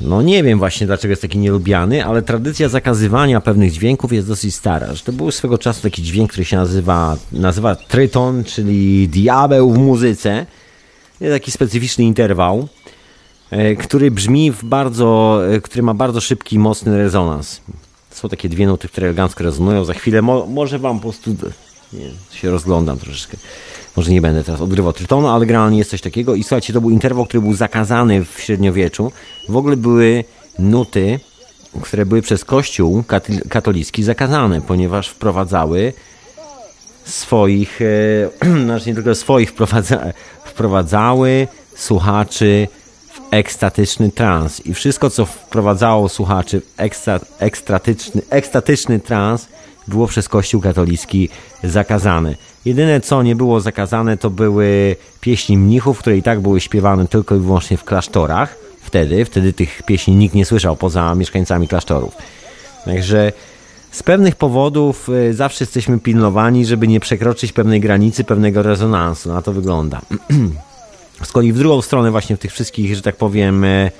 No 0.01 0.21
nie 0.21 0.43
wiem 0.43 0.59
właśnie 0.59 0.87
dlaczego 0.87 1.11
jest 1.11 1.21
taki 1.21 1.37
nielubiany, 1.37 2.05
ale 2.05 2.21
tradycja 2.21 2.69
zakazywania 2.69 3.41
pewnych 3.41 3.71
dźwięków 3.71 4.13
jest 4.13 4.27
dosyć 4.27 4.55
stara. 4.55 4.95
Że 4.95 5.03
to 5.03 5.11
był 5.11 5.31
swego 5.31 5.57
czasu 5.57 5.81
taki 5.81 6.03
dźwięk, 6.03 6.31
który 6.31 6.45
się 6.45 6.57
nazywa, 6.57 7.17
nazywa 7.31 7.75
tryton, 7.75 8.43
czyli 8.43 9.07
diabeł 9.07 9.73
w 9.73 9.77
muzyce. 9.77 10.45
Jest 11.21 11.33
taki 11.33 11.51
specyficzny 11.51 12.03
interwał. 12.03 12.67
e, 13.51 13.75
który 13.75 14.11
brzmi 14.11 14.51
w 14.51 14.63
bardzo, 14.63 15.39
e, 15.49 15.61
który 15.61 15.83
ma 15.83 15.93
bardzo 15.93 16.21
szybki, 16.21 16.59
mocny 16.59 16.97
rezonans. 16.97 17.61
Są 18.11 18.29
takie 18.29 18.49
dwie 18.49 18.67
nuty, 18.67 18.87
które 18.87 19.07
elegancko 19.07 19.43
rezonują. 19.43 19.85
Za 19.85 19.93
chwilę 19.93 20.21
mo 20.21 20.45
może 20.45 20.79
wam 20.79 20.95
po 20.95 21.01
prostu 21.01 21.35
nie, 21.93 22.09
się 22.31 22.51
rozglądam 22.51 22.99
troszeczkę. 22.99 23.37
Może 23.95 24.11
nie 24.11 24.21
będę 24.21 24.43
teraz 24.43 24.61
odgrywał 24.61 24.93
trytonu, 24.93 25.27
ale 25.27 25.45
generalnie 25.45 25.77
jest 25.77 25.89
coś 25.89 26.01
takiego. 26.01 26.35
I 26.35 26.43
słuchajcie, 26.43 26.73
to 26.73 26.81
był 26.81 26.89
interwał, 26.89 27.25
który 27.25 27.41
był 27.41 27.53
zakazany 27.53 28.25
w 28.25 28.39
średniowieczu. 28.39 29.11
W 29.49 29.57
ogóle 29.57 29.77
były 29.77 30.23
nuty, 30.59 31.19
które 31.81 32.05
były 32.05 32.21
przez 32.21 32.45
Kościół 32.45 33.03
katolicki 33.49 34.03
zakazane, 34.03 34.61
ponieważ 34.61 35.09
wprowadzały 35.09 35.93
swoich, 37.05 37.79
e, 37.81 37.85
znaczy 38.65 38.89
nie 38.89 38.95
tylko 38.95 39.15
swoich, 39.15 39.49
wprowadza, 39.49 39.99
wprowadzały 40.45 41.47
słuchaczy 41.75 42.67
w 43.13 43.33
ekstatyczny 43.33 44.11
trans. 44.11 44.65
I 44.65 44.73
wszystko, 44.73 45.09
co 45.09 45.25
wprowadzało 45.25 46.09
słuchaczy 46.09 46.61
w 46.61 46.73
ekstra, 46.77 47.19
ekstatyczny, 47.39 48.21
ekstatyczny 48.29 48.99
trans, 48.99 49.47
było 49.87 50.07
przez 50.07 50.29
Kościół 50.29 50.61
katolicki 50.61 51.29
zakazane. 51.63 52.35
Jedyne, 52.65 53.01
co 53.01 53.23
nie 53.23 53.35
było 53.35 53.61
zakazane, 53.61 54.17
to 54.17 54.29
były 54.29 54.95
pieśni 55.21 55.57
mnichów, 55.57 55.99
które 55.99 56.17
i 56.17 56.23
tak 56.23 56.39
były 56.39 56.61
śpiewane 56.61 57.07
tylko 57.07 57.35
i 57.35 57.39
wyłącznie 57.39 57.77
w 57.77 57.83
klasztorach. 57.83 58.55
Wtedy, 58.81 59.25
wtedy 59.25 59.53
tych 59.53 59.83
pieśni 59.83 60.15
nikt 60.15 60.35
nie 60.35 60.45
słyszał 60.45 60.75
poza 60.75 61.15
mieszkańcami 61.15 61.67
klasztorów. 61.67 62.15
Także 62.85 63.31
z 63.91 64.03
pewnych 64.03 64.35
powodów 64.35 65.09
y, 65.09 65.33
zawsze 65.33 65.63
jesteśmy 65.63 65.99
pilnowani, 65.99 66.65
żeby 66.65 66.87
nie 66.87 66.99
przekroczyć 66.99 67.51
pewnej 67.51 67.79
granicy, 67.79 68.23
pewnego 68.23 68.61
rezonansu. 68.61 69.33
Na 69.33 69.41
to 69.41 69.53
wygląda. 69.53 70.01
Z 71.23 71.31
kolei 71.31 71.53
w 71.53 71.57
drugą 71.57 71.81
stronę, 71.81 72.11
właśnie 72.11 72.37
w 72.37 72.39
tych 72.39 72.51
wszystkich, 72.51 72.95
że 72.95 73.01
tak 73.01 73.15
powiem, 73.15 73.63
e, 73.63 73.91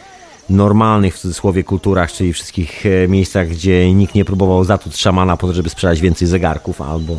normalnych 0.49 1.16
w 1.16 1.20
cudzysłowie 1.20 1.64
kulturach, 1.64 2.11
czyli 2.11 2.34
wszystkich 2.34 2.86
e, 2.86 3.07
miejscach, 3.07 3.47
gdzie 3.47 3.93
nikt 3.93 4.16
nie 4.16 4.26
próbował 4.26 4.64
zatłuc 4.64 4.97
szamana 4.97 5.38
po 5.38 5.47
to, 5.47 5.53
żeby 5.53 5.70
sprzedać 5.70 6.01
więcej 6.01 6.28
zegarków 6.28 6.82
albo 6.82 7.18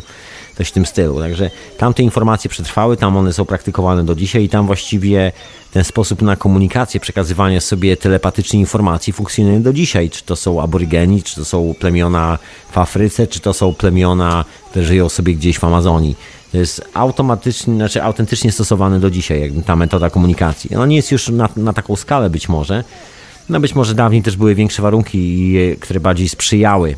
coś 0.57 0.67
w 0.67 0.71
tym 0.71 0.85
stylu. 0.85 1.19
Także 1.19 1.49
tam 1.77 1.93
te 1.93 2.03
informacje 2.03 2.49
przetrwały, 2.49 2.97
tam 2.97 3.17
one 3.17 3.33
są 3.33 3.45
praktykowane 3.45 4.03
do 4.03 4.15
dzisiaj 4.15 4.43
i 4.43 4.49
tam 4.49 4.67
właściwie 4.67 5.31
ten 5.71 5.83
sposób 5.83 6.21
na 6.21 6.35
komunikację, 6.35 6.99
przekazywanie 6.99 7.61
sobie 7.61 7.97
telepatycznie 7.97 8.59
informacji 8.59 9.13
funkcjonuje 9.13 9.59
do 9.59 9.73
dzisiaj. 9.73 10.09
Czy 10.09 10.23
to 10.23 10.35
są 10.35 10.61
aborygeni, 10.61 11.23
czy 11.23 11.35
to 11.35 11.45
są 11.45 11.73
plemiona 11.79 12.37
w 12.71 12.77
Afryce, 12.77 13.27
czy 13.27 13.39
to 13.39 13.53
są 13.53 13.73
plemiona, 13.73 14.45
które 14.69 14.85
żyją 14.85 15.09
sobie 15.09 15.35
gdzieś 15.35 15.59
w 15.59 15.63
Amazonii. 15.63 16.15
To 16.51 16.57
jest 16.57 16.81
automatycznie, 16.93 17.75
znaczy 17.75 18.03
autentycznie 18.03 18.51
stosowane 18.51 18.99
do 18.99 19.09
dzisiaj, 19.09 19.41
jakby 19.41 19.61
ta 19.61 19.75
metoda 19.75 20.09
komunikacji. 20.09 20.69
No 20.73 20.85
nie 20.85 20.95
jest 20.95 21.11
już 21.11 21.29
na, 21.29 21.49
na 21.57 21.73
taką 21.73 21.95
skalę 21.95 22.29
być 22.29 22.49
może. 22.49 22.83
No 23.49 23.59
być 23.59 23.75
może 23.75 23.95
dawniej 23.95 24.21
też 24.23 24.37
były 24.37 24.55
większe 24.55 24.81
warunki, 24.81 25.55
które 25.79 25.99
bardziej 25.99 26.29
sprzyjały 26.29 26.95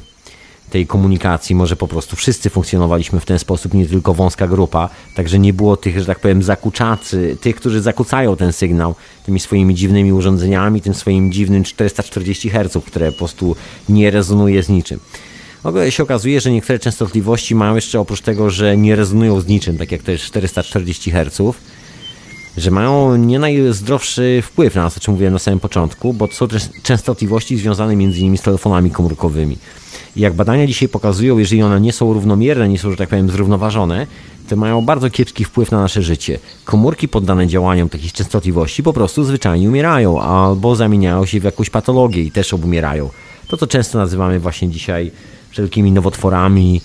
tej 0.70 0.88
komunikacji. 0.88 1.56
Może 1.56 1.76
po 1.76 1.88
prostu 1.88 2.16
wszyscy 2.16 2.50
funkcjonowaliśmy 2.50 3.20
w 3.20 3.26
ten 3.26 3.40
sposób, 3.40 3.74
nie 3.74 3.88
tylko 3.88 4.14
wąska 4.14 4.48
grupa. 4.48 4.90
Także 5.16 5.40
nie 5.40 5.54
było 5.54 5.78
tych, 5.78 6.00
że 6.00 6.06
tak 6.06 6.20
powiem, 6.20 6.44
zakuczaczy, 6.44 7.38
tych, 7.42 7.56
którzy 7.56 7.82
zakłócają 7.82 8.36
ten 8.36 8.54
sygnał 8.54 8.96
tymi 9.26 9.40
swoimi 9.40 9.76
dziwnymi 9.76 10.14
urządzeniami, 10.14 10.82
tym 10.82 10.94
swoim 10.94 11.32
dziwnym 11.32 11.64
440 11.64 12.50
Hz, 12.50 12.86
które 12.86 13.12
po 13.12 13.18
prostu 13.18 13.56
nie 13.90 14.12
rezonuje 14.12 14.64
z 14.64 14.70
niczym. 14.70 15.00
W 15.64 15.92
się 15.92 16.04
okazuje, 16.04 16.42
że 16.42 16.52
niektóre 16.52 16.80
częstotliwości 16.80 17.56
mają 17.56 17.76
jeszcze 17.76 18.00
oprócz 18.00 18.22
tego, 18.22 18.50
że 18.50 18.78
nie 18.78 18.96
rezonują 18.96 19.42
z 19.42 19.48
niczym, 19.48 19.78
tak 19.78 19.92
jak 19.92 20.04
to 20.04 20.12
jest 20.12 20.24
440 20.24 21.12
Hz, 21.12 21.42
że 22.58 22.72
mają 22.72 23.16
nie 23.16 23.40
najzdrowszy 23.40 24.44
wpływ 24.44 24.76
na 24.76 24.84
nas, 24.84 24.98
o 24.98 25.00
czym 25.00 25.14
mówiłem 25.14 25.34
na 25.34 25.40
samym 25.40 25.60
początku, 25.60 26.14
bo 26.14 26.28
to 26.28 26.34
są 26.34 26.48
częstotliwości 26.84 27.58
związane 27.58 27.96
między 27.96 28.20
innymi 28.20 28.38
z 28.38 28.42
telefonami 28.42 28.92
komórkowymi. 28.92 29.58
I 30.16 30.22
jak 30.22 30.34
badania 30.34 30.68
dzisiaj 30.68 30.90
pokazują, 30.90 31.38
jeżeli 31.38 31.64
one 31.64 31.82
nie 31.82 31.94
są 31.94 32.14
równomierne, 32.14 32.70
nie 32.70 32.80
są, 32.80 32.92
że 32.92 32.98
tak 32.98 33.10
powiem, 33.10 33.30
zrównoważone, 33.30 34.08
to 34.50 34.56
mają 34.56 34.86
bardzo 34.86 35.10
kiepski 35.10 35.46
wpływ 35.46 35.72
na 35.72 35.82
nasze 35.82 36.02
życie. 36.02 36.40
Komórki 36.66 37.08
poddane 37.08 37.48
działaniom 37.48 37.90
takich 37.90 38.14
częstotliwości 38.14 38.84
po 38.84 38.94
prostu 38.94 39.24
zwyczajnie 39.24 39.70
umierają, 39.70 40.22
albo 40.22 40.76
zamieniają 40.76 41.26
się 41.26 41.40
w 41.40 41.44
jakąś 41.44 41.70
patologię 41.70 42.24
i 42.24 42.32
też 42.32 42.54
obumierają. 42.54 43.10
To, 43.48 43.58
co 43.58 43.68
często 43.68 43.98
nazywamy 43.98 44.40
właśnie 44.40 44.70
dzisiaj 44.70 45.12
wszelkimi 45.50 45.92
nowotworami, 45.92 46.82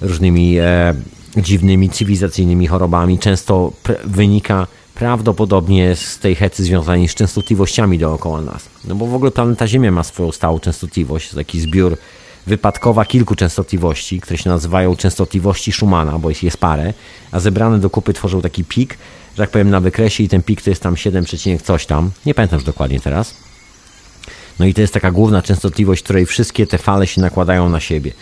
różnymi 0.00 0.58
e, 0.58 0.94
dziwnymi 1.36 1.90
cywilizacyjnymi 1.90 2.66
chorobami, 2.66 3.18
często 3.18 3.72
wynika 4.04 4.66
prawdopodobnie 5.02 5.96
z 5.96 6.18
tej 6.18 6.34
hecy 6.34 6.64
związanej 6.64 7.08
z 7.08 7.14
częstotliwościami 7.14 7.98
dookoła 7.98 8.40
nas. 8.40 8.68
No 8.84 8.94
bo 8.94 9.06
w 9.06 9.14
ogóle 9.14 9.30
planeta 9.30 9.66
Ziemia 9.66 9.90
ma 9.90 10.02
swoją 10.02 10.32
stałą 10.32 10.60
częstotliwość, 10.60 11.34
taki 11.34 11.60
zbiór 11.60 11.96
wypadkowa 12.46 13.04
kilku 13.04 13.34
częstotliwości, 13.34 14.20
które 14.20 14.38
się 14.38 14.50
nazywają 14.50 14.96
częstotliwości 14.96 15.72
Schumana, 15.72 16.18
bo 16.18 16.28
jest, 16.28 16.42
jest 16.42 16.56
parę, 16.56 16.94
a 17.32 17.40
zebrane 17.40 17.78
do 17.78 17.90
kupy 17.90 18.12
tworzą 18.12 18.42
taki 18.42 18.64
pik, 18.64 18.98
że 19.36 19.42
tak 19.42 19.50
powiem 19.50 19.70
na 19.70 19.80
wykresie 19.80 20.24
i 20.24 20.28
ten 20.28 20.42
pik 20.42 20.62
to 20.62 20.70
jest 20.70 20.82
tam 20.82 20.96
7, 20.96 21.24
coś 21.64 21.86
tam, 21.86 22.10
nie 22.26 22.34
pamiętam 22.34 22.56
już 22.56 22.64
dokładnie 22.64 23.00
teraz. 23.00 23.34
No 24.58 24.66
i 24.66 24.74
to 24.74 24.80
jest 24.80 24.94
taka 24.94 25.10
główna 25.10 25.42
częstotliwość, 25.42 26.02
której 26.02 26.26
wszystkie 26.26 26.66
te 26.66 26.78
fale 26.78 27.06
się 27.06 27.20
nakładają 27.20 27.68
na 27.68 27.80
siebie. 27.80 28.12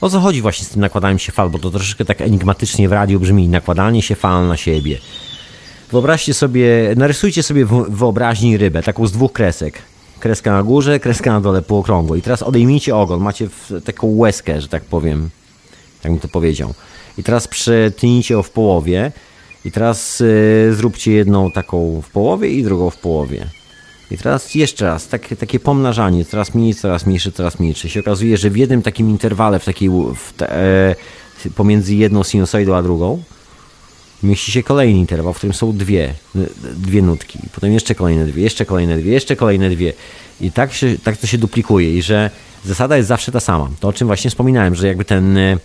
O 0.00 0.10
co 0.10 0.20
chodzi 0.20 0.42
właśnie 0.42 0.64
z 0.64 0.68
tym 0.68 0.80
nakładaniem 0.80 1.18
się 1.18 1.32
fal, 1.32 1.50
bo 1.50 1.58
to 1.58 1.70
troszeczkę 1.70 2.04
tak 2.04 2.20
enigmatycznie 2.20 2.88
w 2.88 2.92
radiu 2.92 3.20
brzmi, 3.20 3.48
nakładanie 3.48 4.02
się 4.02 4.14
fal 4.14 4.48
na 4.48 4.56
siebie. 4.56 4.98
Wyobraźcie 5.90 6.34
sobie, 6.34 6.94
narysujcie 6.96 7.42
sobie 7.42 7.64
w 7.64 7.84
wyobraźni 7.88 8.56
rybę, 8.56 8.82
taką 8.82 9.06
z 9.06 9.12
dwóch 9.12 9.32
kresek. 9.32 9.78
Kreska 10.20 10.52
na 10.52 10.62
górze, 10.62 11.00
kreska 11.00 11.32
na 11.32 11.40
dole 11.40 11.62
półokrągło. 11.62 12.16
I 12.16 12.22
teraz 12.22 12.42
odejmijcie 12.42 12.96
ogon, 12.96 13.20
macie 13.20 13.48
taką 13.84 14.06
łezkę, 14.06 14.60
że 14.60 14.68
tak 14.68 14.84
powiem, 14.84 15.30
jak 16.04 16.12
mi 16.12 16.20
to 16.20 16.28
powiedział. 16.28 16.74
I 17.18 17.22
teraz 17.22 17.48
przetnijcie 17.48 18.34
ją 18.34 18.42
w 18.42 18.50
połowie 18.50 19.12
i 19.64 19.72
teraz 19.72 20.20
yy, 20.20 20.74
zróbcie 20.74 21.12
jedną 21.12 21.50
taką 21.50 22.00
w 22.00 22.10
połowie 22.10 22.48
i 22.48 22.62
drugą 22.62 22.90
w 22.90 22.96
połowie. 22.96 23.46
I 24.10 24.18
teraz 24.18 24.54
jeszcze 24.54 24.84
raz, 24.84 25.08
takie, 25.08 25.36
takie 25.36 25.60
pomnażanie, 25.60 26.24
coraz 26.24 26.54
mniej, 26.54 26.74
coraz 26.74 27.06
mniejsze, 27.06 27.32
coraz 27.32 27.58
mniejsze. 27.58 27.88
Się 27.88 28.00
okazuje, 28.00 28.36
że 28.36 28.50
w 28.50 28.56
jednym 28.56 28.82
takim 28.82 29.10
interwale, 29.10 29.58
w 29.58 29.64
takiej, 29.64 29.90
w 29.90 30.32
te, 30.36 30.56
e, 30.56 30.94
pomiędzy 31.56 31.94
jedną 31.94 32.22
sinusoidą 32.22 32.74
a 32.74 32.82
drugą, 32.82 33.22
mieści 34.22 34.52
się 34.52 34.62
kolejny 34.62 34.98
interwał, 34.98 35.32
w 35.32 35.36
którym 35.36 35.54
są 35.54 35.76
dwie, 35.76 36.14
dwie 36.74 37.02
nutki. 37.02 37.38
Potem 37.54 37.72
jeszcze 37.72 37.94
kolejne 37.94 38.26
dwie, 38.26 38.42
jeszcze 38.42 38.66
kolejne 38.66 38.98
dwie, 38.98 39.12
jeszcze 39.12 39.36
kolejne 39.36 39.70
dwie. 39.70 39.92
I 40.40 40.52
tak, 40.52 40.72
się, 40.72 40.98
tak 41.04 41.16
to 41.16 41.26
się 41.26 41.38
duplikuje 41.38 41.98
i 41.98 42.02
że 42.02 42.30
zasada 42.64 42.96
jest 42.96 43.08
zawsze 43.08 43.32
ta 43.32 43.40
sama. 43.40 43.68
To 43.80 43.88
o 43.88 43.92
czym 43.92 44.06
właśnie 44.06 44.30
wspominałem, 44.30 44.74
że 44.74 44.86
jakby 44.86 45.04
ten 45.04 45.38
e, 45.38 45.56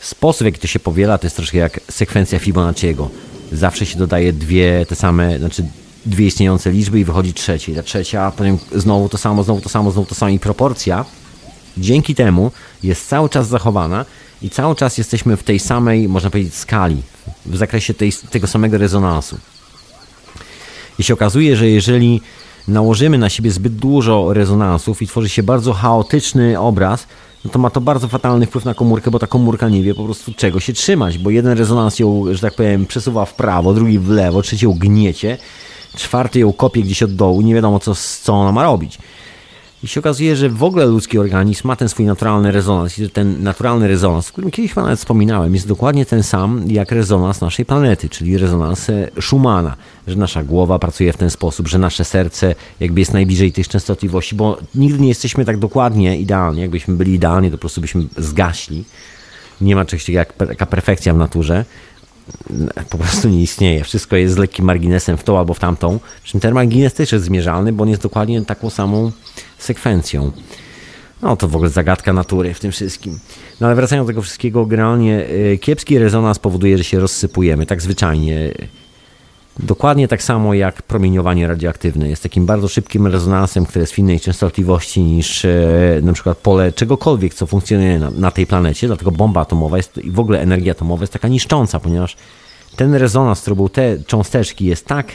sposób, 0.00 0.42
w 0.42 0.44
jaki 0.44 0.60
to 0.60 0.66
się 0.66 0.80
powiela, 0.80 1.18
to 1.18 1.26
jest 1.26 1.36
troszkę 1.36 1.58
jak 1.58 1.80
sekwencja 1.90 2.38
Fibonacciego. 2.38 3.10
Zawsze 3.52 3.86
się 3.86 3.98
dodaje 3.98 4.32
dwie 4.32 4.86
te 4.88 4.94
same, 4.94 5.38
znaczy 5.38 5.64
dwie 6.06 6.26
istniejące 6.26 6.70
liczby 6.70 7.00
i 7.00 7.04
wychodzi 7.04 7.34
trzecia. 7.34 7.72
I 7.72 7.74
ta 7.74 7.82
trzecia, 7.82 8.22
a 8.22 8.30
potem 8.30 8.58
znowu 8.74 9.08
to 9.08 9.18
samo, 9.18 9.44
znowu 9.44 9.60
to 9.60 9.68
samo, 9.68 9.90
znowu 9.90 10.08
to 10.08 10.14
samo 10.14 10.30
i 10.30 10.38
proporcja 10.38 11.04
dzięki 11.76 12.14
temu 12.14 12.50
jest 12.82 13.08
cały 13.08 13.28
czas 13.28 13.48
zachowana 13.48 14.04
i 14.42 14.50
cały 14.50 14.76
czas 14.76 14.98
jesteśmy 14.98 15.36
w 15.36 15.42
tej 15.42 15.58
samej, 15.58 16.08
można 16.08 16.30
powiedzieć, 16.30 16.54
skali, 16.54 17.02
w 17.46 17.56
zakresie 17.56 17.94
tej, 17.94 18.12
tego 18.30 18.46
samego 18.46 18.78
rezonansu. 18.78 19.38
I 20.98 21.02
się 21.02 21.14
okazuje, 21.14 21.56
że 21.56 21.68
jeżeli 21.68 22.20
nałożymy 22.68 23.18
na 23.18 23.28
siebie 23.28 23.50
zbyt 23.50 23.74
dużo 23.76 24.32
rezonansów 24.32 25.02
i 25.02 25.06
tworzy 25.06 25.28
się 25.28 25.42
bardzo 25.42 25.72
chaotyczny 25.72 26.60
obraz, 26.60 27.06
no 27.44 27.50
to 27.50 27.58
ma 27.58 27.70
to 27.70 27.80
bardzo 27.80 28.08
fatalny 28.08 28.46
wpływ 28.46 28.64
na 28.64 28.74
komórkę, 28.74 29.10
bo 29.10 29.18
ta 29.18 29.26
komórka 29.26 29.68
nie 29.68 29.82
wie 29.82 29.94
po 29.94 30.04
prostu 30.04 30.32
czego 30.34 30.60
się 30.60 30.72
trzymać, 30.72 31.18
bo 31.18 31.30
jeden 31.30 31.58
rezonans 31.58 31.98
ją, 31.98 32.24
że 32.34 32.40
tak 32.40 32.54
powiem, 32.54 32.86
przesuwa 32.86 33.24
w 33.24 33.34
prawo, 33.34 33.74
drugi 33.74 33.98
w 33.98 34.08
lewo, 34.08 34.42
trzeci 34.42 34.64
ją 34.64 34.72
gniecie, 34.72 35.38
czwarty 35.96 36.38
ją 36.38 36.52
kopie 36.52 36.82
gdzieś 36.82 37.02
od 37.02 37.14
dołu, 37.14 37.40
nie 37.40 37.54
wiadomo 37.54 37.80
co, 37.80 37.94
co 38.22 38.34
ona 38.34 38.52
ma 38.52 38.62
robić. 38.62 38.98
I 39.84 39.88
się 39.88 40.00
okazuje, 40.00 40.36
że 40.36 40.48
w 40.48 40.62
ogóle 40.62 40.86
ludzki 40.86 41.18
organizm 41.18 41.68
ma 41.68 41.76
ten 41.76 41.88
swój 41.88 42.06
naturalny 42.06 42.52
rezonans. 42.52 42.98
I 42.98 43.10
ten 43.10 43.42
naturalny 43.42 43.88
rezonans, 43.88 44.28
o 44.28 44.32
którym 44.32 44.50
kiedyś 44.50 44.76
nawet 44.76 44.98
wspominałem, 44.98 45.54
jest 45.54 45.68
dokładnie 45.68 46.06
ten 46.06 46.22
sam 46.22 46.64
jak 46.66 46.92
rezonans 46.92 47.40
naszej 47.40 47.64
planety, 47.64 48.08
czyli 48.08 48.38
rezonans 48.38 48.86
Schumana, 49.20 49.76
że 50.06 50.16
nasza 50.16 50.44
głowa 50.44 50.78
pracuje 50.78 51.12
w 51.12 51.16
ten 51.16 51.30
sposób, 51.30 51.68
że 51.68 51.78
nasze 51.78 52.04
serce 52.04 52.54
jakby 52.80 53.00
jest 53.00 53.12
najbliżej 53.12 53.52
tych 53.52 53.68
częstotliwości, 53.68 54.34
bo 54.34 54.58
nigdy 54.74 54.98
nie 54.98 55.08
jesteśmy 55.08 55.44
tak 55.44 55.58
dokładnie 55.58 56.18
idealnie. 56.18 56.62
Jakbyśmy 56.62 56.94
byli 56.94 57.14
idealni, 57.14 57.50
to 57.50 57.56
po 57.56 57.60
prostu 57.60 57.80
byśmy 57.80 58.04
zgaśli. 58.16 58.84
Nie 59.60 59.76
ma 59.76 59.84
czegoś 59.84 60.02
takiego 60.02 60.18
jak 60.18 60.32
taka 60.32 60.66
perfekcja 60.66 61.14
w 61.14 61.16
naturze 61.16 61.64
po 62.90 62.98
prostu 62.98 63.28
nie 63.28 63.42
istnieje. 63.42 63.84
Wszystko 63.84 64.16
jest 64.16 64.34
z 64.34 64.36
lekkim 64.36 64.64
marginesem 64.64 65.16
w 65.16 65.24
tą 65.24 65.38
albo 65.38 65.54
w 65.54 65.58
tamtą. 65.58 65.98
Przy 66.22 66.32
czym 66.32 66.40
ten 66.40 66.54
margines 66.54 66.94
też 66.94 67.12
jest 67.12 67.24
zmierzalny, 67.24 67.72
bo 67.72 67.82
on 67.82 67.88
jest 67.88 68.02
dokładnie 68.02 68.44
taką 68.44 68.70
samą 68.70 69.12
sekwencją. 69.64 70.32
No 71.22 71.36
to 71.36 71.48
w 71.48 71.56
ogóle 71.56 71.70
zagadka 71.70 72.12
natury 72.12 72.54
w 72.54 72.60
tym 72.60 72.72
wszystkim. 72.72 73.18
No 73.60 73.66
ale 73.66 73.76
wracając 73.76 74.06
do 74.06 74.10
tego 74.10 74.22
wszystkiego, 74.22 74.66
generalnie 74.66 75.26
e, 75.26 75.58
kiepski 75.58 75.98
rezonans 75.98 76.38
powoduje, 76.38 76.78
że 76.78 76.84
się 76.84 77.00
rozsypujemy, 77.00 77.66
tak 77.66 77.82
zwyczajnie. 77.82 78.52
Dokładnie 79.58 80.08
tak 80.08 80.22
samo 80.22 80.54
jak 80.54 80.82
promieniowanie 80.82 81.46
radioaktywne. 81.46 82.08
Jest 82.08 82.22
takim 82.22 82.46
bardzo 82.46 82.68
szybkim 82.68 83.06
rezonansem, 83.06 83.66
które 83.66 83.80
jest 83.80 83.92
w 83.92 83.98
innej 83.98 84.20
częstotliwości 84.20 85.02
niż 85.02 85.44
e, 85.44 85.58
na 86.02 86.12
przykład 86.12 86.38
pole 86.38 86.72
czegokolwiek, 86.72 87.34
co 87.34 87.46
funkcjonuje 87.46 87.98
na, 87.98 88.10
na 88.10 88.30
tej 88.30 88.46
planecie. 88.46 88.86
Dlatego 88.86 89.10
bomba 89.10 89.40
atomowa 89.40 89.76
jest, 89.76 89.98
i 89.98 90.10
w 90.10 90.18
ogóle 90.18 90.40
energia 90.40 90.72
atomowa 90.72 91.02
jest 91.02 91.12
taka 91.12 91.28
niszcząca, 91.28 91.80
ponieważ 91.80 92.16
ten 92.76 92.94
rezonans, 92.94 93.40
który 93.40 93.56
był 93.56 93.68
te 93.68 93.98
cząsteczki, 94.06 94.64
jest 94.64 94.86
tak, 94.86 95.06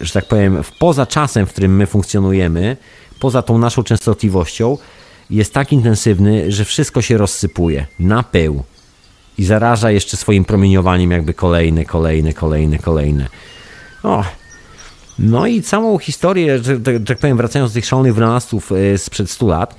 że 0.00 0.12
tak 0.12 0.24
powiem, 0.24 0.62
poza 0.78 1.06
czasem, 1.06 1.46
w 1.46 1.52
którym 1.52 1.76
my 1.76 1.86
funkcjonujemy, 1.86 2.76
poza 3.20 3.42
tą 3.42 3.58
naszą 3.58 3.82
częstotliwością, 3.82 4.78
jest 5.30 5.54
tak 5.54 5.72
intensywny, 5.72 6.52
że 6.52 6.64
wszystko 6.64 7.02
się 7.02 7.18
rozsypuje 7.18 7.86
na 7.98 8.22
pył 8.22 8.62
i 9.38 9.44
zaraża 9.44 9.90
jeszcze 9.90 10.16
swoim 10.16 10.44
promieniowaniem 10.44 11.10
jakby 11.10 11.34
kolejne, 11.34 11.84
kolejne, 11.84 12.32
kolejne, 12.32 12.78
kolejne. 12.78 13.28
O. 14.02 14.24
No 15.18 15.46
i 15.46 15.62
całą 15.62 15.98
historię, 15.98 16.58
że, 16.62 16.80
tak 17.06 17.18
powiem, 17.18 17.36
wracając 17.36 17.70
do 17.70 17.74
tych 17.74 17.86
szalonych 17.86 18.14
wynalazców 18.14 18.72
e, 18.72 18.98
sprzed 18.98 19.30
100 19.30 19.46
lat, 19.46 19.74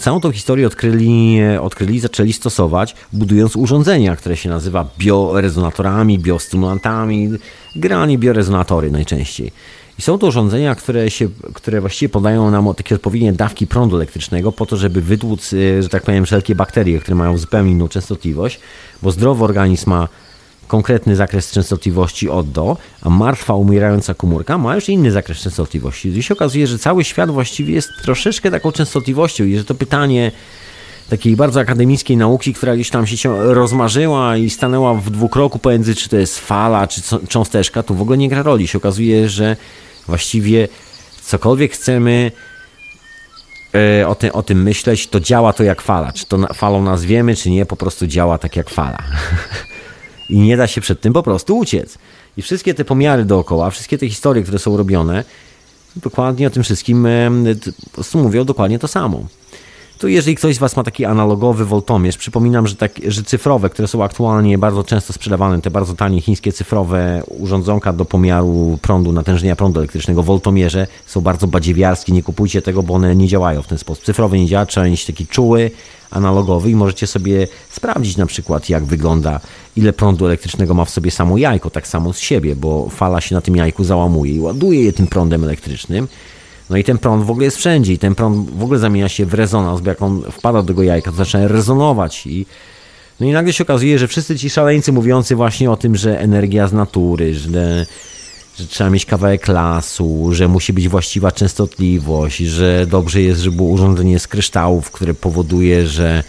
Całą 0.00 0.20
tą 0.20 0.32
historię 0.32 0.66
odkryli, 0.66 1.38
odkryli 1.60 1.94
i 1.94 2.00
zaczęli 2.00 2.32
stosować, 2.32 2.94
budując 3.12 3.56
urządzenia, 3.56 4.16
które 4.16 4.36
się 4.36 4.48
nazywa 4.48 4.88
biorezonatorami, 4.98 6.18
biostymulantami, 6.18 7.28
granie 7.76 8.18
biorezonatory 8.18 8.90
najczęściej. 8.90 9.52
I 9.98 10.02
są 10.02 10.18
to 10.18 10.26
urządzenia, 10.26 10.74
które, 10.74 11.10
się, 11.10 11.28
które 11.54 11.80
właściwie 11.80 12.08
podają 12.08 12.50
nam 12.50 12.74
takie 12.74 12.94
odpowiednie 12.94 13.32
dawki 13.32 13.66
prądu 13.66 13.96
elektrycznego 13.96 14.52
po 14.52 14.66
to, 14.66 14.76
żeby 14.76 15.00
wytłuc, 15.00 15.52
e, 15.52 15.82
że 15.82 15.88
tak 15.88 16.02
powiem, 16.02 16.26
wszelkie 16.26 16.54
bakterie, 16.54 17.00
które 17.00 17.14
mają 17.14 17.38
zupełnie 17.38 17.70
inną 17.70 17.88
częstotliwość, 17.88 18.60
bo 19.02 19.10
zdrowy 19.10 19.44
organizm 19.44 19.90
ma 19.90 20.08
konkretny 20.68 21.16
zakres 21.16 21.50
częstotliwości 21.50 22.28
od 22.28 22.50
do, 22.50 22.76
a 23.02 23.10
martwa, 23.10 23.54
umierająca 23.54 24.14
komórka 24.14 24.58
ma 24.58 24.74
już 24.74 24.88
inny 24.88 25.10
zakres 25.10 25.38
częstotliwości. 25.38 26.08
I 26.08 26.22
się 26.22 26.34
okazuje, 26.34 26.66
że 26.66 26.78
cały 26.78 27.04
świat 27.04 27.30
właściwie 27.30 27.74
jest 27.74 27.88
troszeczkę 28.02 28.50
taką 28.50 28.72
częstotliwością 28.72 29.44
i 29.44 29.56
że 29.56 29.64
to 29.64 29.74
pytanie 29.74 30.32
takiej 31.08 31.36
bardzo 31.36 31.60
akademickiej 31.60 32.16
nauki, 32.16 32.54
która 32.54 32.74
gdzieś 32.74 32.90
tam 32.90 33.06
się 33.06 33.54
rozmarzyła 33.54 34.36
i 34.36 34.50
stanęła 34.50 34.94
w 34.94 35.10
dwukroku 35.10 35.58
pomiędzy, 35.58 35.94
czy 35.94 36.08
to 36.08 36.16
jest 36.16 36.38
fala, 36.38 36.86
czy 36.86 37.00
cząsteczka, 37.28 37.82
tu 37.82 37.94
w 37.94 38.02
ogóle 38.02 38.18
nie 38.18 38.28
gra 38.28 38.42
roli. 38.42 38.68
Się 38.68 38.78
okazuje, 38.78 39.28
że 39.28 39.56
właściwie 40.06 40.68
cokolwiek 41.22 41.72
chcemy 41.72 42.32
e, 43.74 44.08
o, 44.08 44.14
ty, 44.14 44.32
o 44.32 44.42
tym 44.42 44.62
myśleć, 44.62 45.06
to 45.06 45.20
działa 45.20 45.52
to 45.52 45.62
jak 45.62 45.82
fala. 45.82 46.12
Czy 46.12 46.26
to 46.26 46.54
falą 46.54 46.82
nazwiemy, 46.82 47.36
czy 47.36 47.50
nie, 47.50 47.66
po 47.66 47.76
prostu 47.76 48.06
działa 48.06 48.38
tak 48.38 48.56
jak 48.56 48.70
fala. 48.70 48.98
I 50.30 50.38
nie 50.38 50.56
da 50.56 50.66
się 50.66 50.80
przed 50.80 51.00
tym 51.00 51.12
po 51.12 51.22
prostu 51.22 51.58
uciec. 51.58 51.98
I 52.36 52.42
wszystkie 52.42 52.74
te 52.74 52.84
pomiary 52.84 53.24
dookoła, 53.24 53.70
wszystkie 53.70 53.98
te 53.98 54.08
historie, 54.08 54.42
które 54.42 54.58
są 54.58 54.76
robione, 54.76 55.24
dokładnie 55.96 56.46
o 56.46 56.50
tym 56.50 56.62
wszystkim 56.62 57.08
mówią 58.14 58.44
dokładnie 58.44 58.78
to 58.78 58.88
samo. 58.88 59.26
Tu 59.98 60.08
jeżeli 60.08 60.36
ktoś 60.36 60.56
z 60.56 60.58
Was 60.58 60.76
ma 60.76 60.82
taki 60.82 61.04
analogowy 61.04 61.64
woltomierz, 61.64 62.16
przypominam, 62.16 62.66
że, 62.66 62.76
tak, 62.76 62.92
że 63.08 63.22
cyfrowe, 63.22 63.70
które 63.70 63.88
są 63.88 64.04
aktualnie 64.04 64.58
bardzo 64.58 64.84
często 64.84 65.12
sprzedawane, 65.12 65.62
te 65.62 65.70
bardzo 65.70 65.94
tanie 65.94 66.20
chińskie 66.20 66.52
cyfrowe 66.52 67.22
urządzonka 67.28 67.92
do 67.92 68.04
pomiaru 68.04 68.78
prądu, 68.82 69.12
natężenia 69.12 69.56
prądu 69.56 69.80
elektrycznego, 69.80 70.22
woltomierze 70.22 70.86
są 71.06 71.20
bardzo 71.20 71.46
badziewiarskie, 71.46 72.12
nie 72.12 72.22
kupujcie 72.22 72.62
tego, 72.62 72.82
bo 72.82 72.94
one 72.94 73.16
nie 73.16 73.28
działają 73.28 73.62
w 73.62 73.66
ten 73.66 73.78
sposób. 73.78 74.04
Cyfrowy 74.04 74.38
nie 74.38 74.46
działa, 74.46 74.66
trzeba 74.66 74.86
mieć 74.86 75.06
taki 75.06 75.26
czuły, 75.26 75.70
analogowy 76.10 76.70
i 76.70 76.74
możecie 76.74 77.06
sobie 77.06 77.48
sprawdzić 77.70 78.16
na 78.16 78.26
przykład 78.26 78.68
jak 78.68 78.84
wygląda, 78.84 79.40
ile 79.76 79.92
prądu 79.92 80.26
elektrycznego 80.26 80.74
ma 80.74 80.84
w 80.84 80.90
sobie 80.90 81.10
samo 81.10 81.38
jajko, 81.38 81.70
tak 81.70 81.86
samo 81.86 82.12
z 82.12 82.18
siebie, 82.18 82.56
bo 82.56 82.88
fala 82.88 83.20
się 83.20 83.34
na 83.34 83.40
tym 83.40 83.56
jajku 83.56 83.84
załamuje 83.84 84.32
i 84.32 84.40
ładuje 84.40 84.82
je 84.82 84.92
tym 84.92 85.06
prądem 85.06 85.44
elektrycznym. 85.44 86.08
No 86.70 86.76
i 86.76 86.84
ten 86.84 86.98
prąd 86.98 87.24
w 87.24 87.30
ogóle 87.30 87.44
jest 87.44 87.56
wszędzie 87.56 87.92
i 87.92 87.98
ten 87.98 88.14
prąd 88.14 88.50
w 88.50 88.62
ogóle 88.62 88.78
zamienia 88.78 89.08
się 89.08 89.26
w 89.26 89.34
rezonans, 89.34 89.80
bo 89.80 89.88
jak 89.88 90.02
on 90.02 90.22
wpada 90.32 90.62
do 90.62 90.68
tego 90.68 90.82
jajka, 90.82 91.10
to 91.10 91.16
zaczyna 91.16 91.48
rezonować 91.48 92.26
i 92.26 92.46
no 93.20 93.26
i 93.26 93.32
nagle 93.32 93.52
się 93.52 93.64
okazuje, 93.64 93.98
że 93.98 94.08
wszyscy 94.08 94.38
ci 94.38 94.50
szaleńcy 94.50 94.92
mówiący 94.92 95.36
właśnie 95.36 95.70
o 95.70 95.76
tym, 95.76 95.96
że 95.96 96.20
energia 96.20 96.68
z 96.68 96.72
natury, 96.72 97.34
że, 97.34 97.86
że 98.58 98.66
trzeba 98.66 98.90
mieć 98.90 99.06
kawałek 99.06 99.48
lasu, 99.48 100.28
że 100.32 100.48
musi 100.48 100.72
być 100.72 100.88
właściwa 100.88 101.32
częstotliwość, 101.32 102.38
że 102.38 102.86
dobrze 102.86 103.22
jest, 103.22 103.40
żeby 103.40 103.56
było 103.56 103.68
urządzenie 103.68 104.18
z 104.18 104.28
kryształów, 104.28 104.90
które 104.90 105.14
powoduje, 105.14 105.86
że 105.86 106.24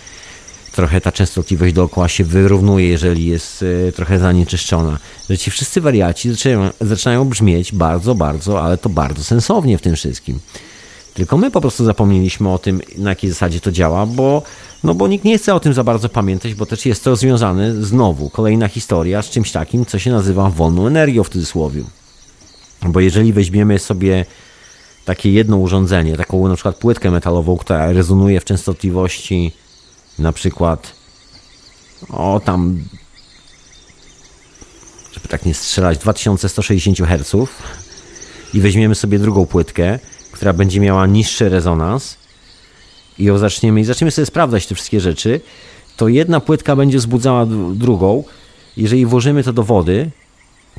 trochę 0.77 1.01
ta 1.01 1.11
częstotliwość 1.11 1.73
dookoła 1.73 2.07
się 2.07 2.23
wyrównuje, 2.23 2.87
jeżeli 2.87 3.25
jest 3.25 3.65
e, 3.87 3.91
trochę 3.91 4.19
zanieczyszczona. 4.19 4.97
Że 5.29 5.37
ci 5.37 5.51
wszyscy 5.51 5.81
wariaci 5.81 6.31
zaczynają, 6.31 6.69
zaczynają 6.81 7.25
brzmieć 7.25 7.71
bardzo, 7.71 8.15
bardzo, 8.15 8.63
ale 8.63 8.77
to 8.77 8.89
bardzo 8.89 9.23
sensownie 9.23 9.77
w 9.77 9.81
tym 9.81 9.95
wszystkim. 9.95 10.39
Tylko 11.13 11.37
my 11.37 11.51
po 11.51 11.61
prostu 11.61 11.85
zapomnieliśmy 11.85 12.49
o 12.49 12.57
tym, 12.59 12.81
na 12.97 13.09
jakiej 13.09 13.29
zasadzie 13.29 13.59
to 13.59 13.71
działa, 13.71 14.05
bo, 14.05 14.41
no 14.83 14.93
bo 14.93 15.07
nikt 15.07 15.25
nie 15.25 15.37
chce 15.37 15.55
o 15.55 15.59
tym 15.59 15.73
za 15.73 15.83
bardzo 15.83 16.09
pamiętać, 16.09 16.53
bo 16.53 16.65
też 16.65 16.85
jest 16.85 17.03
to 17.03 17.15
związane 17.15 17.73
znowu, 17.73 18.29
kolejna 18.29 18.67
historia 18.67 19.21
z 19.21 19.29
czymś 19.29 19.51
takim, 19.51 19.85
co 19.85 19.99
się 19.99 20.11
nazywa 20.11 20.49
wolną 20.49 20.87
energią 20.87 21.23
w 21.23 21.29
cudzysłowie. 21.29 21.83
Bo 22.81 22.99
jeżeli 22.99 23.33
weźmiemy 23.33 23.79
sobie 23.79 24.25
takie 25.05 25.31
jedno 25.31 25.57
urządzenie, 25.57 26.17
taką 26.17 26.47
na 26.47 26.55
przykład 26.55 26.75
płytkę 26.75 27.11
metalową, 27.11 27.57
która 27.57 27.91
rezonuje 27.91 28.39
w 28.39 28.45
częstotliwości 28.45 29.51
na 30.19 30.31
przykład 30.31 30.93
o 32.09 32.41
tam 32.45 32.83
żeby 35.13 35.27
tak 35.27 35.45
nie 35.45 35.53
strzelać 35.53 35.97
2160 35.97 36.97
Hz 36.97 37.49
i 38.53 38.61
weźmiemy 38.61 38.95
sobie 38.95 39.19
drugą 39.19 39.45
płytkę, 39.45 39.99
która 40.31 40.53
będzie 40.53 40.79
miała 40.79 41.07
niższy 41.07 41.49
rezonans 41.49 42.17
i 43.19 43.23
ją 43.23 43.37
zaczniemy 43.37 43.81
i 43.81 43.83
zaczniemy 43.83 44.11
sobie 44.11 44.25
sprawdzać 44.25 44.67
te 44.67 44.75
wszystkie 44.75 44.99
rzeczy, 44.99 45.41
to 45.97 46.07
jedna 46.07 46.39
płytka 46.39 46.75
będzie 46.75 46.97
wzbudzała 46.97 47.45
drugą. 47.73 48.23
Jeżeli 48.77 49.05
włożymy 49.05 49.43
to 49.43 49.53
do 49.53 49.63
wody, 49.63 50.11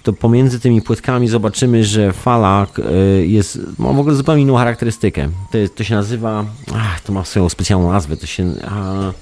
to 0.03 0.13
pomiędzy 0.13 0.61
tymi 0.61 0.83
płytkami 0.83 1.29
zobaczymy, 1.29 1.85
że 1.85 2.13
fala 2.13 2.67
e, 2.79 2.93
jest, 3.27 3.59
ma 3.79 3.93
w 3.93 3.99
ogóle 3.99 4.15
zupełnie 4.15 4.43
inną 4.43 4.57
charakterystykę. 4.57 5.29
To, 5.51 5.59
to 5.75 5.85
się 5.85 5.95
nazywa, 5.95 6.45
ach, 6.75 7.01
to 7.01 7.13
ma 7.13 7.25
swoją 7.25 7.49
specjalną 7.49 7.93
nazwę, 7.93 8.17
to 8.17 8.27
się... 8.27 8.55
A, 8.65 9.13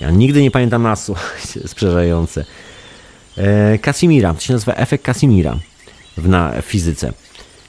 ja 0.00 0.10
nigdy 0.10 0.42
nie 0.42 0.50
pamiętam 0.50 0.82
nazwy, 0.82 1.14
jest 1.56 1.74
przerażające. 1.76 2.44
E, 3.38 3.78
Casimira, 3.78 4.34
to 4.34 4.40
się 4.40 4.52
nazywa 4.52 4.74
efekt 4.74 5.04
Casimira 5.04 5.56
w, 6.16 6.28
na, 6.28 6.62
w 6.62 6.64
fizyce. 6.64 7.12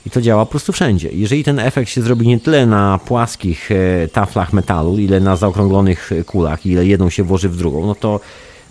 I 0.05 0.09
to 0.09 0.21
działa 0.21 0.45
po 0.45 0.51
prostu 0.51 0.73
wszędzie. 0.73 1.09
Jeżeli 1.11 1.43
ten 1.43 1.59
efekt 1.59 1.89
się 1.89 2.01
zrobi 2.01 2.27
nie 2.27 2.39
tyle 2.39 2.65
na 2.65 2.99
płaskich 3.05 3.69
e, 3.71 4.07
taflach 4.07 4.53
metalu, 4.53 4.97
ile 4.97 5.19
na 5.19 5.35
zaokrąglonych 5.35 6.11
kulach, 6.25 6.65
ile 6.65 6.85
jedną 6.85 7.09
się 7.09 7.23
włoży 7.23 7.49
w 7.49 7.57
drugą, 7.57 7.85
no 7.85 7.95
to 7.95 8.19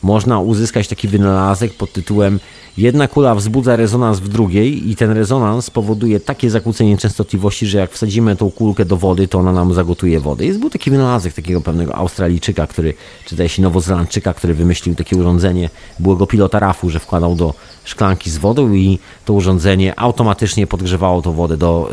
można 0.04 0.40
uzyskać 0.40 0.88
taki 0.88 1.08
wynalazek 1.08 1.74
pod 1.74 1.92
tytułem 1.92 2.40
jedna 2.76 3.08
kula 3.08 3.34
wzbudza 3.34 3.76
rezonans 3.76 4.20
w 4.20 4.28
drugiej 4.28 4.90
i 4.90 4.96
ten 4.96 5.10
rezonans 5.10 5.70
powoduje 5.70 6.20
takie 6.20 6.50
zakłócenie 6.50 6.98
częstotliwości, 6.98 7.66
że 7.66 7.78
jak 7.78 7.90
wsadzimy 7.90 8.36
tą 8.36 8.50
kulkę 8.50 8.84
do 8.84 8.96
wody, 8.96 9.28
to 9.28 9.38
ona 9.38 9.52
nam 9.52 9.74
zagotuje 9.74 10.20
wodę. 10.20 10.44
Jest 10.44 10.60
był 10.60 10.70
taki 10.70 10.90
wynalazek 10.90 11.32
takiego 11.32 11.60
pewnego 11.60 11.94
Australijczyka, 11.94 12.66
który, 12.66 12.94
czy 13.24 13.36
też 13.36 13.58
Nowozelandczyka, 13.58 14.34
który 14.34 14.54
wymyślił 14.54 14.94
takie 14.94 15.16
urządzenie 15.16 15.70
byłego 15.98 16.26
pilota 16.26 16.58
RAF-u, 16.58 16.90
że 16.90 16.98
wkładał 17.00 17.36
do 17.36 17.54
szklanki 17.84 18.30
z 18.30 18.38
wodą 18.38 18.72
i 18.72 18.98
to 19.24 19.32
urządzenie 19.32 20.00
automatycznie 20.00 20.66
podgrzewało 20.66 21.22
tą 21.22 21.32
wodę 21.32 21.56
do, 21.56 21.90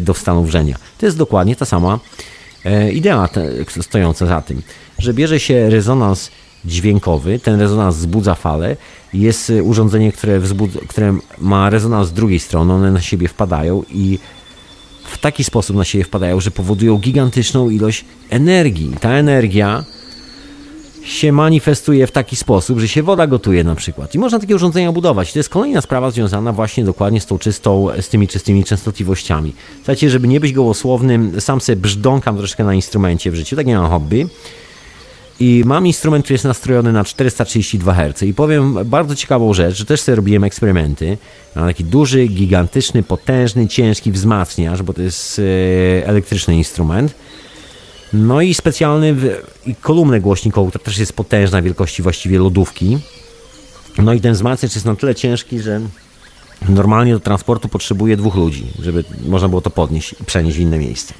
do 0.00 0.14
stanu 0.14 0.44
wrzenia. 0.44 0.76
To 0.98 1.06
jest 1.06 1.18
dokładnie 1.18 1.56
ta 1.56 1.64
sama 1.64 1.98
e, 2.64 2.92
idea 2.92 3.28
stojąca 3.80 4.26
za 4.26 4.42
tym, 4.42 4.62
że 4.98 5.14
bierze 5.14 5.40
się 5.40 5.70
rezonans 5.70 6.30
dźwiękowy. 6.66 7.38
Ten 7.38 7.60
rezonans 7.60 7.96
wzbudza 7.96 8.34
falę. 8.34 8.76
Jest 9.14 9.50
y, 9.50 9.62
urządzenie, 9.62 10.12
które, 10.12 10.40
wzbudza, 10.40 10.80
które 10.88 11.14
ma 11.38 11.70
rezonans 11.70 12.08
z 12.08 12.12
drugiej 12.12 12.40
strony. 12.40 12.72
One 12.72 12.92
na 12.92 13.00
siebie 13.00 13.28
wpadają 13.28 13.82
i 13.90 14.18
w 15.04 15.18
taki 15.18 15.44
sposób 15.44 15.76
na 15.76 15.84
siebie 15.84 16.04
wpadają, 16.04 16.40
że 16.40 16.50
powodują 16.50 16.98
gigantyczną 16.98 17.70
ilość 17.70 18.04
energii. 18.30 18.96
Ta 19.00 19.10
energia 19.10 19.84
się 21.04 21.32
manifestuje 21.32 22.06
w 22.06 22.10
taki 22.10 22.36
sposób, 22.36 22.78
że 22.78 22.88
się 22.88 23.02
woda 23.02 23.26
gotuje 23.26 23.64
na 23.64 23.74
przykład. 23.74 24.14
I 24.14 24.18
można 24.18 24.38
takie 24.38 24.54
urządzenia 24.54 24.92
budować. 24.92 25.32
To 25.32 25.38
jest 25.38 25.48
kolejna 25.48 25.80
sprawa 25.80 26.10
związana 26.10 26.52
właśnie 26.52 26.84
dokładnie 26.84 27.20
z 27.20 27.26
tą 27.26 27.38
czystą, 27.38 27.88
z 28.00 28.08
tymi 28.08 28.28
czystymi 28.28 28.64
częstotliwościami. 28.64 29.54
Słuchajcie, 29.76 30.10
żeby 30.10 30.28
nie 30.28 30.40
być 30.40 30.52
gołosłownym, 30.52 31.40
sam 31.40 31.60
sobie 31.60 31.76
brzdąkam 31.76 32.36
troszkę 32.36 32.64
na 32.64 32.74
instrumencie 32.74 33.30
w 33.30 33.34
życiu, 33.34 33.56
tak 33.56 33.66
nie 33.66 33.76
mam 33.76 33.90
hobby. 33.90 34.26
I 35.40 35.62
mam 35.66 35.86
instrument, 35.86 36.24
który 36.24 36.34
jest 36.34 36.44
nastrojony 36.44 36.92
na 36.92 37.04
432 37.04 37.94
Hz. 37.94 38.22
I 38.22 38.34
powiem 38.34 38.78
bardzo 38.84 39.16
ciekawą 39.16 39.54
rzecz, 39.54 39.76
że 39.76 39.84
też 39.84 40.00
sobie 40.00 40.16
robiłem 40.16 40.44
eksperymenty. 40.44 41.18
Mam 41.56 41.66
taki 41.66 41.84
duży, 41.84 42.26
gigantyczny, 42.26 43.02
potężny, 43.02 43.68
ciężki 43.68 44.12
wzmacniacz, 44.12 44.82
bo 44.82 44.92
to 44.92 45.02
jest 45.02 45.38
e, 45.38 46.06
elektryczny 46.06 46.56
instrument. 46.56 47.14
No 48.12 48.40
i 48.40 48.54
specjalny 48.54 49.16
i 49.66 49.74
kolumnę 49.74 50.20
głośnikową, 50.20 50.68
która 50.68 50.84
też 50.84 50.98
jest 50.98 51.12
potężna, 51.12 51.62
wielkości 51.62 52.02
właściwie 52.02 52.38
lodówki. 52.38 52.98
No 53.98 54.12
i 54.12 54.20
ten 54.20 54.32
wzmacniacz 54.32 54.74
jest 54.74 54.86
na 54.86 54.96
tyle 54.96 55.14
ciężki, 55.14 55.60
że 55.60 55.80
Normalnie 56.68 57.12
do 57.12 57.20
transportu 57.20 57.68
potrzebuje 57.68 58.16
dwóch 58.16 58.34
ludzi, 58.34 58.66
żeby 58.82 59.04
można 59.26 59.48
było 59.48 59.60
to 59.60 59.70
podnieść 59.70 60.14
i 60.20 60.24
przenieść 60.24 60.56
w 60.56 60.60
inne 60.60 60.78
miejsce. 60.78 61.14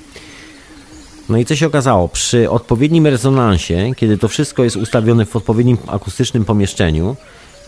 No 1.28 1.38
i 1.38 1.44
co 1.44 1.56
się 1.56 1.66
okazało? 1.66 2.09
Przy 2.09 2.51
odpowiednim 2.51 3.06
rezonansie, 3.06 3.92
kiedy 3.96 4.18
to 4.18 4.28
wszystko 4.28 4.64
jest 4.64 4.76
ustawione 4.76 5.26
w 5.26 5.36
odpowiednim 5.36 5.78
akustycznym 5.86 6.44
pomieszczeniu 6.44 7.16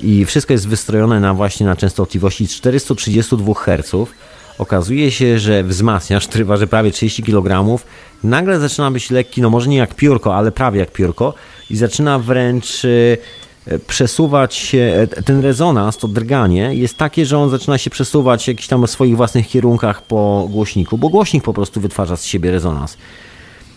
i 0.00 0.24
wszystko 0.24 0.52
jest 0.52 0.68
wystrojone 0.68 1.20
na 1.20 1.34
właśnie 1.34 1.66
na 1.66 1.76
częstotliwości 1.76 2.48
432 2.48 3.54
Hz, 3.54 4.10
okazuje 4.58 5.10
się, 5.10 5.38
że 5.38 5.64
wzmacniacz, 5.64 6.28
który 6.28 6.44
waży 6.54 6.66
prawie 6.66 6.90
30 6.90 7.22
kg, 7.22 7.78
nagle 8.24 8.60
zaczyna 8.60 8.90
być 8.90 9.10
lekki, 9.10 9.42
no 9.42 9.50
może 9.50 9.68
nie 9.68 9.76
jak 9.76 9.94
piórko, 9.94 10.36
ale 10.36 10.52
prawie 10.52 10.80
jak 10.80 10.92
piórko 10.92 11.34
i 11.70 11.76
zaczyna 11.76 12.18
wręcz 12.18 12.84
e, 12.84 13.78
przesuwać 13.78 14.54
się, 14.54 15.08
e, 15.16 15.22
ten 15.22 15.40
rezonans, 15.40 15.96
to 15.96 16.08
drganie 16.08 16.74
jest 16.74 16.96
takie, 16.96 17.26
że 17.26 17.38
on 17.38 17.50
zaczyna 17.50 17.78
się 17.78 17.90
przesuwać 17.90 18.44
w 18.44 18.48
jakichś 18.48 18.68
tam 18.68 18.86
swoich 18.86 19.16
własnych 19.16 19.48
kierunkach 19.48 20.02
po 20.02 20.48
głośniku, 20.50 20.98
bo 20.98 21.08
głośnik 21.08 21.44
po 21.44 21.52
prostu 21.52 21.80
wytwarza 21.80 22.16
z 22.16 22.24
siebie 22.24 22.50
rezonans. 22.50 22.96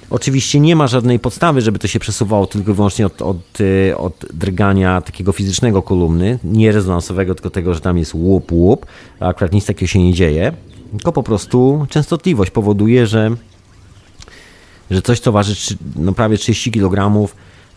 Oczywiście 0.09 0.59
nie 0.59 0.75
ma 0.75 0.87
żadnej 0.87 1.19
podstawy, 1.19 1.61
żeby 1.61 1.79
to 1.79 1.87
się 1.87 1.99
przesuwało 1.99 2.47
tylko 2.47 2.71
i 2.71 2.73
wyłącznie 2.73 3.05
od, 3.05 3.21
od, 3.21 3.37
e, 3.89 3.97
od 3.97 4.25
drgania 4.33 5.01
takiego 5.01 5.31
fizycznego 5.31 5.81
kolumny, 5.81 6.39
nie 6.43 6.71
rezonansowego, 6.71 7.35
tylko 7.35 7.49
tego, 7.49 7.73
że 7.73 7.79
tam 7.79 7.97
jest 7.97 8.13
łup, 8.13 8.51
łup, 8.51 8.85
a 9.19 9.27
akurat 9.27 9.51
nic 9.53 9.65
takiego 9.65 9.87
się 9.87 10.03
nie 10.03 10.13
dzieje, 10.13 10.53
tylko 10.91 11.11
po 11.11 11.23
prostu 11.23 11.85
częstotliwość 11.89 12.51
powoduje, 12.51 13.07
że, 13.07 13.31
że 14.91 15.01
coś, 15.01 15.19
co 15.19 15.31
waży 15.31 15.75
no, 15.95 16.13
prawie 16.13 16.37
30 16.37 16.71
kg, 16.71 17.27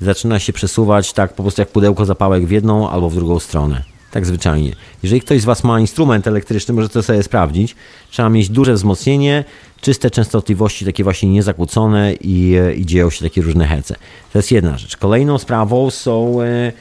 zaczyna 0.00 0.38
się 0.38 0.52
przesuwać 0.52 1.12
tak 1.12 1.34
po 1.34 1.42
prostu 1.42 1.62
jak 1.62 1.68
pudełko 1.68 2.04
zapałek 2.04 2.46
w 2.46 2.50
jedną 2.50 2.90
albo 2.90 3.10
w 3.10 3.14
drugą 3.14 3.38
stronę. 3.38 3.82
Tak 4.10 4.26
zwyczajnie. 4.26 4.72
Jeżeli 5.02 5.20
ktoś 5.20 5.40
z 5.40 5.44
Was 5.44 5.64
ma 5.64 5.80
instrument 5.80 6.26
elektryczny, 6.26 6.74
może 6.74 6.88
to 6.88 7.02
sobie 7.02 7.22
sprawdzić. 7.22 7.76
Trzeba 8.10 8.28
mieć 8.28 8.48
duże 8.48 8.74
wzmocnienie, 8.74 9.44
czyste 9.82 10.10
częstotliwości, 10.10 10.84
takie 10.84 11.04
właśnie 11.04 11.28
niezakłócone 11.28 12.14
i, 12.20 12.54
i 12.76 12.86
dzieją 12.86 13.10
się 13.10 13.24
takie 13.24 13.42
różne 13.42 13.66
hece. 13.66 13.94
To 14.32 14.38
jest 14.38 14.52
jedna 14.52 14.78
rzecz. 14.78 14.96
Kolejną 14.96 15.38
sprawą 15.38 15.90
są, 15.90 16.42
e, 16.42 16.72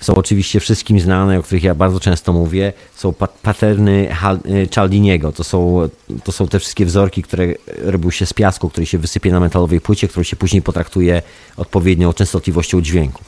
są 0.00 0.14
oczywiście 0.14 0.60
wszystkim 0.60 1.00
znane, 1.00 1.38
o 1.38 1.42
których 1.42 1.62
ja 1.62 1.74
bardzo 1.74 2.00
często 2.00 2.32
mówię, 2.32 2.72
są 2.94 3.14
paterny 3.42 4.08
e, 4.10 4.68
Cialdiniego. 4.68 5.32
To 5.32 5.44
są, 5.44 5.88
to 6.24 6.32
są 6.32 6.48
te 6.48 6.58
wszystkie 6.58 6.86
wzorki, 6.86 7.22
które 7.22 7.46
robią 7.82 8.10
się 8.10 8.26
z 8.26 8.32
piasku, 8.32 8.70
który 8.70 8.86
się 8.86 8.98
wysypie 8.98 9.32
na 9.32 9.40
metalowej 9.40 9.80
płycie, 9.80 10.08
którą 10.08 10.22
się 10.22 10.36
później 10.36 10.62
potraktuje 10.62 11.22
odpowiednią 11.56 12.12
częstotliwością 12.12 12.82
dźwięku 12.82 13.24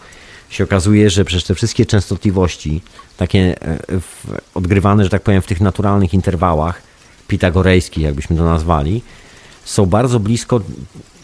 się 0.50 0.64
okazuje, 0.64 1.10
że 1.10 1.24
przez 1.24 1.44
te 1.44 1.54
wszystkie 1.54 1.86
częstotliwości, 1.86 2.82
takie 3.16 3.62
e, 3.62 3.78
odgrywane, 4.54 5.04
że 5.04 5.10
tak 5.10 5.22
powiem, 5.22 5.42
w 5.42 5.46
tych 5.46 5.60
naturalnych 5.60 6.14
interwałach, 6.14 6.87
pitagorejskich, 7.28 8.04
jakbyśmy 8.04 8.36
to 8.36 8.44
nazwali, 8.44 9.02
są 9.64 9.86
bardzo 9.86 10.20
blisko 10.20 10.60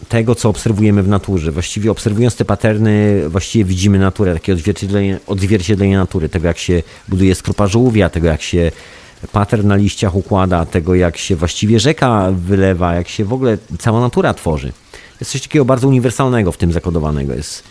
tego, 0.09 0.35
co 0.35 0.49
obserwujemy 0.49 1.03
w 1.03 1.09
naturze. 1.09 1.53
Właściwie 1.53 1.91
obserwując 1.91 2.37
te 2.37 2.45
paterny, 2.45 3.23
właściwie 3.29 3.65
widzimy 3.65 3.99
naturę, 3.99 4.35
takie 4.35 4.53
odzwierciedlenie, 4.53 5.19
odzwierciedlenie 5.27 5.97
natury, 5.97 6.29
tego 6.29 6.49
jak 6.49 6.59
się 6.59 6.83
buduje 7.09 7.35
skrupa 7.35 7.67
żółwia, 7.67 8.11
tego 8.11 8.27
jak 8.27 8.43
się 8.43 8.73
pattern 9.33 9.67
na 9.67 9.77
liściach 9.77 10.15
układa, 10.15 10.67
tego 10.67 10.95
jak 10.95 11.17
się 11.17 11.37
właściwie 11.37 11.81
rzeka 11.81 12.33
wylewa, 12.33 12.95
jak 12.95 13.09
się 13.09 13.25
w 13.25 13.33
ogóle 13.33 13.59
cała 13.79 14.01
natura 14.01 14.35
tworzy. 14.35 14.73
Jest 15.21 15.33
coś 15.33 15.43
takiego 15.43 15.65
bardzo 15.65 15.89
uniwersalnego 15.89 16.53
w 16.53 16.57
tym 16.57 16.73
zakodowanego. 16.73 17.35
Jest 17.35 17.63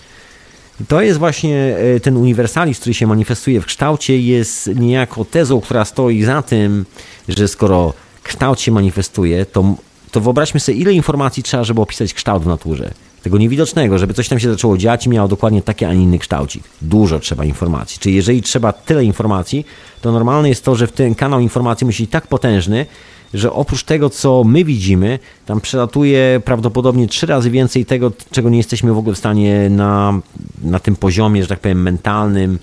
to 0.87 1.01
jest 1.01 1.19
właśnie 1.19 1.77
e, 1.95 1.99
ten 1.99 2.17
uniwersalizm, 2.17 2.81
który 2.81 2.93
się 2.93 3.07
manifestuje 3.07 3.61
w 3.61 3.65
kształcie, 3.65 4.19
jest 4.19 4.67
niejako 4.75 5.25
tezą, 5.25 5.61
która 5.61 5.85
stoi 5.85 6.23
za 6.23 6.41
tym, 6.41 6.85
że 7.29 7.47
skoro 7.47 7.93
kształt 8.23 8.61
się 8.61 8.71
manifestuje, 8.71 9.45
to, 9.45 9.75
to 10.11 10.21
wyobraźmy 10.21 10.59
sobie, 10.59 10.77
ile 10.77 10.93
informacji 10.93 11.43
trzeba, 11.43 11.63
żeby 11.63 11.81
opisać 11.81 12.13
kształt 12.13 12.43
w 12.43 12.47
naturze. 12.47 12.91
Tego 13.23 13.37
niewidocznego, 13.37 13.97
żeby 13.97 14.13
coś 14.13 14.29
tam 14.29 14.39
się 14.39 14.51
zaczęło 14.51 14.77
dziać 14.77 15.05
i 15.05 15.09
miało 15.09 15.27
dokładnie 15.27 15.61
taki, 15.61 15.85
a 15.85 15.93
nie 15.93 16.03
inny 16.03 16.19
kształcik. 16.19 16.63
Dużo 16.81 17.19
trzeba 17.19 17.45
informacji. 17.45 17.99
Czyli 17.99 18.15
jeżeli 18.15 18.41
trzeba 18.41 18.73
tyle 18.73 19.05
informacji, 19.05 19.65
to 20.01 20.11
normalne 20.11 20.49
jest 20.49 20.65
to, 20.65 20.75
że 20.75 20.87
w 20.87 20.91
ten 20.91 21.15
kanał 21.15 21.39
informacji 21.39 21.85
musi 21.85 22.03
być 22.03 22.11
tak 22.11 22.27
potężny, 22.27 22.85
że 23.33 23.53
oprócz 23.53 23.83
tego, 23.83 24.09
co 24.09 24.43
my 24.43 24.63
widzimy, 24.63 25.19
tam 25.45 25.61
przelatuje 25.61 26.41
prawdopodobnie 26.45 27.07
trzy 27.07 27.25
razy 27.25 27.49
więcej 27.49 27.85
tego, 27.85 28.11
czego 28.31 28.49
nie 28.49 28.57
jesteśmy 28.57 28.93
w 28.93 28.97
ogóle 28.97 29.15
w 29.15 29.17
stanie 29.17 29.69
na, 29.69 30.19
na 30.63 30.79
tym 30.79 30.95
poziomie, 30.95 31.41
że 31.41 31.47
tak 31.47 31.59
powiem, 31.59 31.81
mentalnym, 31.81 32.59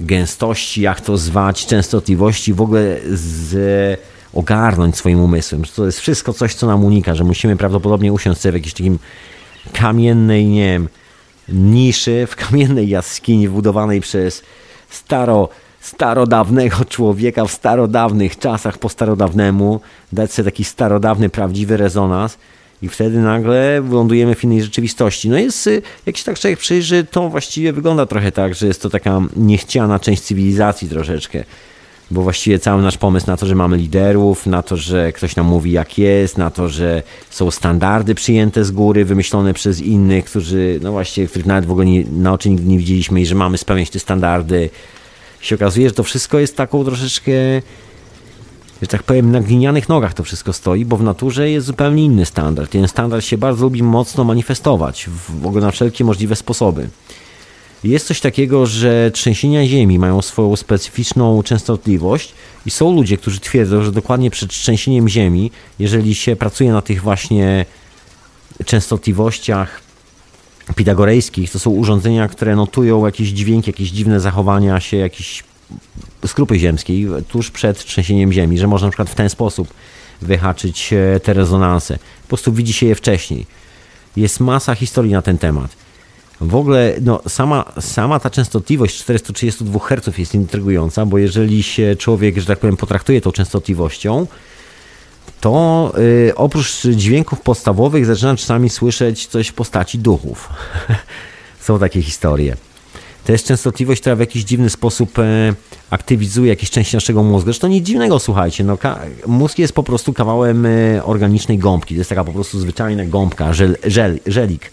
gęstości, 0.00 0.80
jak 0.80 1.00
to 1.00 1.16
zwać, 1.16 1.66
częstotliwości, 1.66 2.54
w 2.54 2.60
ogóle 2.60 2.96
z, 3.10 4.00
ogarnąć 4.34 4.96
swoim 4.96 5.20
umysłem. 5.20 5.64
Że 5.64 5.72
to 5.72 5.86
jest 5.86 6.00
wszystko 6.00 6.32
coś, 6.32 6.54
co 6.54 6.66
nam 6.66 6.84
unika, 6.84 7.14
że 7.14 7.24
musimy 7.24 7.56
prawdopodobnie 7.56 8.12
usiąść 8.12 8.40
sobie 8.40 8.52
w 8.52 8.54
jakiejś 8.54 8.74
takim 8.74 8.98
kamiennej, 9.72 10.46
nie 10.46 10.72
wiem, 10.72 10.88
niszy, 11.48 12.26
w 12.30 12.36
kamiennej 12.36 12.88
jaskini 12.88 13.48
wbudowanej 13.48 14.00
przez 14.00 14.42
staro 14.90 15.48
starodawnego 15.80 16.84
człowieka 16.84 17.44
w 17.44 17.52
starodawnych 17.52 18.38
czasach 18.38 18.78
po 18.78 18.88
starodawnemu, 18.88 19.80
dać 20.12 20.32
sobie 20.32 20.44
taki 20.44 20.64
starodawny, 20.64 21.28
prawdziwy 21.28 21.76
rezonans 21.76 22.38
i 22.82 22.88
wtedy 22.88 23.18
nagle 23.18 23.82
lądujemy 23.90 24.34
w 24.34 24.44
innej 24.44 24.62
rzeczywistości. 24.62 25.28
No 25.28 25.38
jest, 25.38 25.66
y, 25.66 25.82
jak 26.06 26.16
się 26.16 26.24
tak 26.24 26.38
człowiek 26.38 26.58
przyjrzy, 26.58 27.06
to 27.10 27.28
właściwie 27.28 27.72
wygląda 27.72 28.06
trochę 28.06 28.32
tak, 28.32 28.54
że 28.54 28.66
jest 28.66 28.82
to 28.82 28.90
taka 28.90 29.20
niechciana 29.36 29.98
część 29.98 30.22
cywilizacji 30.22 30.88
troszeczkę, 30.88 31.44
bo 32.10 32.22
właściwie 32.22 32.58
cały 32.58 32.82
nasz 32.82 32.98
pomysł 32.98 33.26
na 33.26 33.36
to, 33.36 33.46
że 33.46 33.54
mamy 33.54 33.76
liderów, 33.76 34.46
na 34.46 34.62
to, 34.62 34.76
że 34.76 35.12
ktoś 35.12 35.36
nam 35.36 35.46
mówi 35.46 35.72
jak 35.72 35.98
jest, 35.98 36.38
na 36.38 36.50
to, 36.50 36.68
że 36.68 37.02
są 37.30 37.50
standardy 37.50 38.14
przyjęte 38.14 38.64
z 38.64 38.70
góry, 38.70 39.04
wymyślone 39.04 39.54
przez 39.54 39.80
innych, 39.80 40.24
którzy, 40.24 40.78
no 40.82 40.92
właściwie, 40.92 41.26
których 41.26 41.46
nawet 41.46 41.66
w 41.66 41.70
ogóle 41.70 41.86
nie, 41.86 42.04
na 42.04 42.32
oczy 42.32 42.50
nigdy 42.50 42.66
nie 42.66 42.78
widzieliśmy 42.78 43.20
i 43.20 43.26
że 43.26 43.34
mamy 43.34 43.58
spełniać 43.58 43.90
te 43.90 43.98
standardy, 43.98 44.70
się 45.40 45.54
okazuje, 45.54 45.88
że 45.88 45.94
to 45.94 46.02
wszystko 46.02 46.38
jest 46.38 46.56
taką 46.56 46.84
troszeczkę, 46.84 47.32
że 48.82 48.88
tak 48.88 49.02
powiem, 49.02 49.30
na 49.32 49.40
glinianych 49.40 49.88
nogach 49.88 50.14
to 50.14 50.24
wszystko 50.24 50.52
stoi, 50.52 50.84
bo 50.84 50.96
w 50.96 51.02
naturze 51.02 51.50
jest 51.50 51.66
zupełnie 51.66 52.04
inny 52.04 52.26
standard. 52.26 52.70
Ten 52.70 52.88
standard 52.88 53.24
się 53.24 53.38
bardzo 53.38 53.64
lubi 53.64 53.82
mocno 53.82 54.24
manifestować 54.24 55.08
w 55.40 55.46
ogóle 55.46 55.62
na 55.62 55.70
wszelkie 55.70 56.04
możliwe 56.04 56.36
sposoby. 56.36 56.88
Jest 57.84 58.06
coś 58.06 58.20
takiego, 58.20 58.66
że 58.66 59.10
trzęsienia 59.10 59.66
ziemi 59.66 59.98
mają 59.98 60.22
swoją 60.22 60.56
specyficzną 60.56 61.42
częstotliwość 61.42 62.34
i 62.66 62.70
są 62.70 62.94
ludzie, 62.94 63.16
którzy 63.16 63.40
twierdzą, 63.40 63.82
że 63.82 63.92
dokładnie 63.92 64.30
przed 64.30 64.50
trzęsieniem 64.50 65.08
ziemi, 65.08 65.50
jeżeli 65.78 66.14
się 66.14 66.36
pracuje 66.36 66.72
na 66.72 66.82
tych 66.82 67.02
właśnie 67.02 67.66
częstotliwościach 68.64 69.80
pitagorejskich. 70.76 71.50
To 71.50 71.58
są 71.58 71.70
urządzenia, 71.70 72.28
które 72.28 72.56
notują 72.56 73.06
jakieś 73.06 73.28
dźwięki, 73.28 73.70
jakieś 73.70 73.90
dziwne 73.90 74.20
zachowania 74.20 74.80
się, 74.80 74.96
jakieś 74.96 75.44
skrupy 76.26 76.58
ziemskiej 76.58 77.06
tuż 77.28 77.50
przed 77.50 77.84
trzęsieniem 77.84 78.32
ziemi, 78.32 78.58
że 78.58 78.66
można 78.66 78.86
na 78.86 78.90
przykład 78.90 79.10
w 79.10 79.14
ten 79.14 79.28
sposób 79.28 79.68
wyhaczyć 80.22 80.92
e, 80.92 81.20
te 81.20 81.32
rezonanse. 81.32 81.98
Po 82.22 82.28
prostu 82.28 82.52
widzi 82.52 82.72
się 82.72 82.86
je 82.86 82.94
wcześniej. 82.94 83.46
Jest 84.16 84.40
masa 84.40 84.74
historii 84.74 85.12
na 85.12 85.22
ten 85.22 85.38
temat. 85.38 85.85
W 86.40 86.54
ogóle 86.54 86.94
no, 87.00 87.20
sama, 87.28 87.64
sama 87.80 88.20
ta 88.20 88.30
częstotliwość 88.30 88.98
432 88.98 89.78
Hz 89.80 90.18
jest 90.18 90.34
intrygująca, 90.34 91.06
bo 91.06 91.18
jeżeli 91.18 91.62
się 91.62 91.96
człowiek, 91.96 92.38
że 92.38 92.46
tak 92.46 92.58
powiem, 92.58 92.76
potraktuje 92.76 93.20
tą 93.20 93.32
częstotliwością, 93.32 94.26
to 95.40 95.92
y, 95.98 96.32
oprócz 96.34 96.82
dźwięków 96.86 97.40
podstawowych 97.40 98.06
zaczyna 98.06 98.36
czasami 98.36 98.70
słyszeć 98.70 99.26
coś 99.26 99.48
w 99.48 99.52
postaci 99.52 99.98
duchów. 99.98 100.48
Są 101.60 101.78
takie 101.78 102.02
historie. 102.02 102.56
To 103.24 103.32
jest 103.32 103.46
częstotliwość, 103.46 104.00
która 104.00 104.16
w 104.16 104.20
jakiś 104.20 104.44
dziwny 104.44 104.70
sposób 104.70 105.18
e, 105.18 105.54
aktywizuje 105.90 106.48
jakieś 106.48 106.70
części 106.70 106.96
naszego 106.96 107.22
mózgu. 107.22 107.44
Zresztą 107.44 107.68
nic 107.68 107.86
dziwnego, 107.86 108.18
słuchajcie. 108.18 108.64
No, 108.64 108.78
mózg 109.26 109.58
jest 109.58 109.72
po 109.72 109.82
prostu 109.82 110.12
kawałem 110.12 110.66
e, 110.66 111.04
organicznej 111.04 111.58
gąbki. 111.58 111.94
To 111.94 111.98
jest 112.00 112.08
taka 112.08 112.24
po 112.24 112.32
prostu 112.32 112.58
zwyczajna 112.58 113.04
gąbka, 113.04 113.52
żel, 113.52 113.76
żel, 113.84 114.20
żelik 114.26 114.70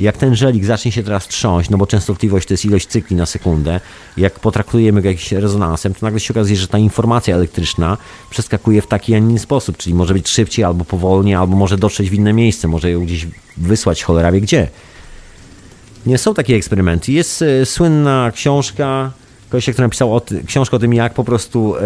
jak 0.00 0.16
ten 0.16 0.36
żelik 0.36 0.64
zacznie 0.64 0.92
się 0.92 1.02
teraz 1.02 1.28
trząść, 1.28 1.70
no 1.70 1.78
bo 1.78 1.86
częstotliwość 1.86 2.48
to 2.48 2.54
jest 2.54 2.64
ilość 2.64 2.86
cykli 2.86 3.16
na 3.16 3.26
sekundę, 3.26 3.80
jak 4.16 4.40
potraktujemy 4.40 5.02
go 5.02 5.08
jakimś 5.08 5.32
rezonansem, 5.32 5.94
to 5.94 6.06
nagle 6.06 6.20
się 6.20 6.34
okazuje, 6.34 6.56
że 6.56 6.68
ta 6.68 6.78
informacja 6.78 7.34
elektryczna 7.34 7.96
przeskakuje 8.30 8.82
w 8.82 8.86
taki, 8.86 9.14
a 9.14 9.18
nie 9.18 9.30
inny 9.30 9.38
sposób, 9.38 9.76
czyli 9.76 9.94
może 9.94 10.14
być 10.14 10.28
szybciej 10.28 10.64
albo 10.64 10.84
powolnie, 10.84 11.38
albo 11.38 11.56
może 11.56 11.78
dotrzeć 11.78 12.10
w 12.10 12.14
inne 12.14 12.32
miejsce, 12.32 12.68
może 12.68 12.90
ją 12.90 13.04
gdzieś 13.04 13.26
wysłać 13.56 14.02
cholera 14.02 14.32
wie 14.32 14.40
gdzie. 14.40 14.68
Nie 16.06 16.18
są 16.18 16.34
takie 16.34 16.56
eksperymenty. 16.56 17.12
Jest 17.12 17.42
e, 17.42 17.66
słynna 17.66 18.32
książka 18.34 19.12
kogoś, 19.50 19.64
który 19.64 19.82
napisał 19.82 20.16
o 20.16 20.22
książkę 20.46 20.76
o 20.76 20.78
tym, 20.78 20.94
jak 20.94 21.14
po 21.14 21.24
prostu, 21.24 21.76
e, 21.76 21.82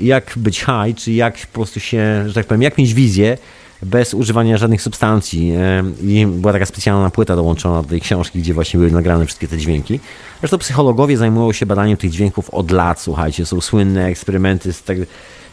jak 0.00 0.32
być 0.36 0.58
high, 0.58 0.96
czy 0.96 1.12
jak 1.12 1.46
po 1.46 1.52
prostu 1.52 1.80
się, 1.80 2.24
że 2.26 2.34
tak 2.34 2.46
powiem, 2.46 2.62
jak 2.62 2.78
mieć 2.78 2.94
wizję, 2.94 3.38
bez 3.82 4.14
używania 4.14 4.56
żadnych 4.56 4.82
substancji. 4.82 5.52
E, 5.56 5.84
I 6.02 6.26
była 6.26 6.52
taka 6.52 6.66
specjalna 6.66 7.10
płyta 7.10 7.36
dołączona 7.36 7.82
do 7.82 7.88
tej 7.88 8.00
książki, 8.00 8.38
gdzie 8.38 8.54
właśnie 8.54 8.78
były 8.78 8.92
nagrane 8.92 9.26
wszystkie 9.26 9.48
te 9.48 9.58
dźwięki. 9.58 10.00
Zresztą 10.40 10.58
psychologowie 10.58 11.16
zajmują 11.16 11.52
się 11.52 11.66
badaniem 11.66 11.96
tych 11.96 12.10
dźwięków 12.10 12.50
od 12.50 12.70
lat, 12.70 13.00
słuchajcie. 13.00 13.46
Są 13.46 13.60
słynne 13.60 14.06
eksperymenty 14.06 14.72
z, 14.72 14.82
tak, 14.82 14.96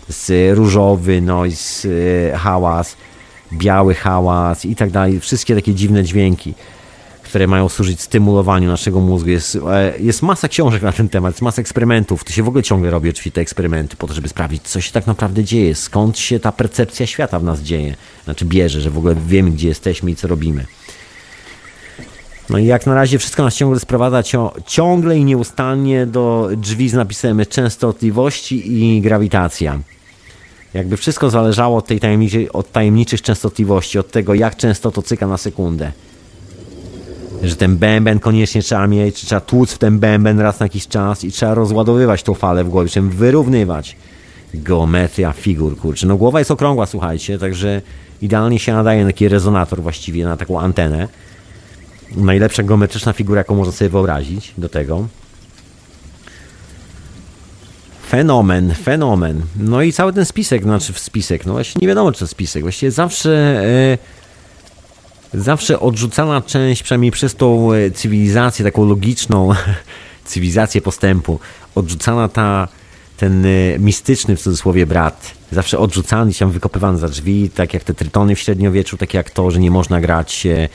z 0.09 0.57
różowy 0.57 1.21
noise, 1.21 1.89
hałas, 2.37 2.95
biały 3.53 3.93
hałas 3.93 4.65
i 4.65 4.75
tak 4.75 4.91
dalej. 4.91 5.19
Wszystkie 5.19 5.55
takie 5.55 5.73
dziwne 5.73 6.03
dźwięki 6.03 6.53
które 7.35 7.47
mają 7.47 7.69
służyć 7.69 8.01
stymulowaniu 8.01 8.69
naszego 8.69 8.99
mózgu. 8.99 9.29
Jest, 9.29 9.55
e, 9.55 9.93
jest 9.99 10.21
masa 10.21 10.47
książek 10.47 10.81
na 10.81 10.91
ten 10.91 11.09
temat, 11.09 11.33
jest 11.33 11.41
masa 11.41 11.61
eksperymentów. 11.61 12.23
To 12.23 12.33
się 12.33 12.43
w 12.43 12.47
ogóle 12.47 12.63
ciągle 12.63 12.91
robi 12.91 13.09
oczywiście 13.09 13.31
te 13.31 13.41
eksperymenty 13.41 13.95
po 13.95 14.07
to, 14.07 14.13
żeby 14.13 14.27
sprawdzić, 14.27 14.63
co 14.63 14.81
się 14.81 14.91
tak 14.91 15.07
naprawdę 15.07 15.43
dzieje, 15.43 15.75
skąd 15.75 16.17
się 16.19 16.39
ta 16.39 16.51
percepcja 16.51 17.07
świata 17.07 17.39
w 17.39 17.43
nas 17.43 17.61
dzieje. 17.61 17.95
Znaczy 18.23 18.45
bierze, 18.45 18.81
że 18.81 18.89
w 18.89 18.97
ogóle 18.97 19.15
wiemy, 19.27 19.51
gdzie 19.51 19.67
jesteśmy 19.67 20.11
i 20.11 20.15
co 20.15 20.27
robimy. 20.27 20.65
No 22.49 22.57
i 22.57 22.65
jak 22.65 22.85
na 22.85 22.95
razie 22.95 23.19
wszystko 23.19 23.43
nas 23.43 23.55
ciągle 23.55 23.79
sprowadza 23.79 24.23
ciągle 24.67 25.17
i 25.17 25.23
nieustannie 25.23 26.05
do 26.05 26.49
drzwi 26.57 26.89
z 26.89 26.93
napisem 26.93 27.41
częstotliwości 27.49 28.73
i 28.73 29.01
grawitacja. 29.01 29.79
Jakby 30.73 30.97
wszystko 30.97 31.29
zależało 31.29 31.77
od 31.77 31.87
tej 31.87 31.99
tajemniczej, 31.99 32.51
od 32.51 32.71
tajemniczych 32.71 33.21
częstotliwości, 33.21 33.99
od 33.99 34.11
tego 34.11 34.33
jak 34.33 34.55
często 34.55 34.91
to 34.91 35.01
cyka 35.01 35.27
na 35.27 35.37
sekundę 35.37 35.91
że 37.49 37.55
ten 37.55 37.77
bęben 37.77 38.19
koniecznie 38.19 38.61
trzeba 38.61 38.87
mieć, 38.87 39.15
trzeba 39.15 39.41
tłuc 39.41 39.73
w 39.73 39.77
ten 39.77 39.99
bęben 39.99 40.39
raz 40.39 40.59
na 40.59 40.65
jakiś 40.65 40.87
czas 40.87 41.23
i 41.23 41.31
trzeba 41.31 41.53
rozładowywać 41.53 42.23
tą 42.23 42.33
falę 42.33 42.63
w 42.63 42.69
głowie, 42.69 42.89
trzeba 42.89 43.09
wyrównywać. 43.09 43.95
Geometria 44.53 45.31
figur, 45.31 45.77
kurczę. 45.77 46.07
No 46.07 46.17
głowa 46.17 46.39
jest 46.39 46.51
okrągła, 46.51 46.85
słuchajcie, 46.85 47.39
także 47.39 47.81
idealnie 48.21 48.59
się 48.59 48.73
nadaje 48.73 49.03
na 49.03 49.09
taki 49.09 49.27
rezonator 49.27 49.81
właściwie, 49.81 50.25
na 50.25 50.37
taką 50.37 50.59
antenę. 50.59 51.07
Najlepsza 52.15 52.63
geometryczna 52.63 53.13
figura, 53.13 53.37
jaką 53.37 53.55
można 53.55 53.73
sobie 53.73 53.89
wyobrazić 53.89 54.53
do 54.57 54.69
tego. 54.69 55.07
Fenomen, 58.07 58.73
fenomen. 58.73 59.41
No 59.59 59.81
i 59.81 59.93
cały 59.93 60.13
ten 60.13 60.25
spisek, 60.25 60.63
znaczy 60.63 60.93
spisek, 60.93 61.45
no 61.45 61.53
właśnie 61.53 61.79
nie 61.81 61.87
wiadomo 61.87 62.11
czy 62.11 62.19
to 62.19 62.27
spisek. 62.27 62.63
Właściwie 62.63 62.91
zawsze... 62.91 63.61
Yy, 63.91 64.24
zawsze 65.37 65.79
odrzucana 65.79 66.41
część, 66.41 66.83
przynajmniej 66.83 67.11
przez 67.11 67.35
tą 67.35 67.73
e, 67.73 67.91
cywilizację, 67.91 68.65
taką 68.65 68.85
logiczną 68.85 69.49
cywilizację 70.25 70.81
postępu, 70.81 71.39
odrzucana 71.75 72.27
ta, 72.27 72.67
ten 73.17 73.45
e, 73.45 73.49
mistyczny 73.79 74.35
w 74.35 74.41
cudzysłowie 74.41 74.85
brat, 74.85 75.33
zawsze 75.51 75.79
odrzucany, 75.79 76.33
tam 76.33 76.51
wykopywany 76.51 76.97
za 76.97 77.07
drzwi, 77.07 77.49
tak 77.49 77.73
jak 77.73 77.83
te 77.83 77.93
trytony 77.93 78.35
w 78.35 78.39
średniowieczu, 78.39 78.97
tak 78.97 79.13
jak 79.13 79.29
to, 79.29 79.51
że 79.51 79.59
nie 79.59 79.71
można 79.71 80.01
grać 80.01 80.45
e, 80.45 80.69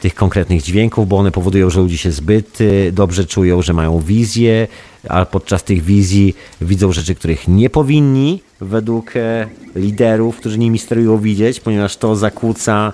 tych 0.00 0.14
konkretnych 0.14 0.62
dźwięków, 0.62 1.08
bo 1.08 1.18
one 1.18 1.30
powodują, 1.30 1.70
że 1.70 1.80
ludzie 1.80 1.98
się 1.98 2.12
zbyt 2.12 2.58
dobrze 2.92 3.24
czują, 3.24 3.62
że 3.62 3.72
mają 3.72 4.00
wizję, 4.00 4.68
a 5.08 5.24
podczas 5.24 5.64
tych 5.64 5.82
wizji 5.82 6.34
widzą 6.60 6.92
rzeczy, 6.92 7.14
których 7.14 7.48
nie 7.48 7.70
powinni 7.70 8.42
według 8.60 9.16
e, 9.16 9.46
liderów, 9.74 10.36
którzy 10.36 10.58
nimi 10.58 10.78
sterują 10.78 11.18
widzieć, 11.18 11.60
ponieważ 11.60 11.96
to 11.96 12.16
zakłóca 12.16 12.92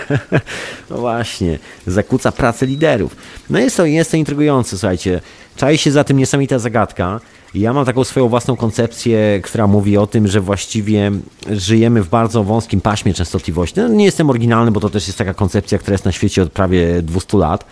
no 0.90 0.96
właśnie, 0.98 1.58
zakłóca 1.86 2.32
pracę 2.32 2.66
liderów. 2.66 3.16
No 3.50 3.58
jest 3.58 3.76
to, 3.76 3.86
jest 3.86 4.10
to 4.10 4.16
intrygujące, 4.16 4.78
słuchajcie. 4.78 5.20
Czai 5.56 5.78
się 5.78 5.90
za 5.90 6.04
tym 6.04 6.16
niesamowita 6.16 6.58
zagadka. 6.58 7.20
Ja 7.54 7.72
mam 7.72 7.84
taką 7.84 8.04
swoją 8.04 8.28
własną 8.28 8.56
koncepcję, 8.56 9.40
która 9.42 9.66
mówi 9.66 9.96
o 9.96 10.06
tym, 10.06 10.28
że 10.28 10.40
właściwie 10.40 11.10
żyjemy 11.50 12.02
w 12.02 12.08
bardzo 12.08 12.44
wąskim 12.44 12.80
paśmie 12.80 13.14
częstotliwości. 13.14 13.80
No, 13.80 13.88
nie 13.88 14.04
jestem 14.04 14.30
oryginalny, 14.30 14.70
bo 14.70 14.80
to 14.80 14.90
też 14.90 15.06
jest 15.06 15.18
taka 15.18 15.34
koncepcja, 15.34 15.78
która 15.78 15.94
jest 15.94 16.04
na 16.04 16.12
świecie 16.12 16.42
od 16.42 16.52
prawie 16.52 17.02
200 17.02 17.38
lat 17.38 17.64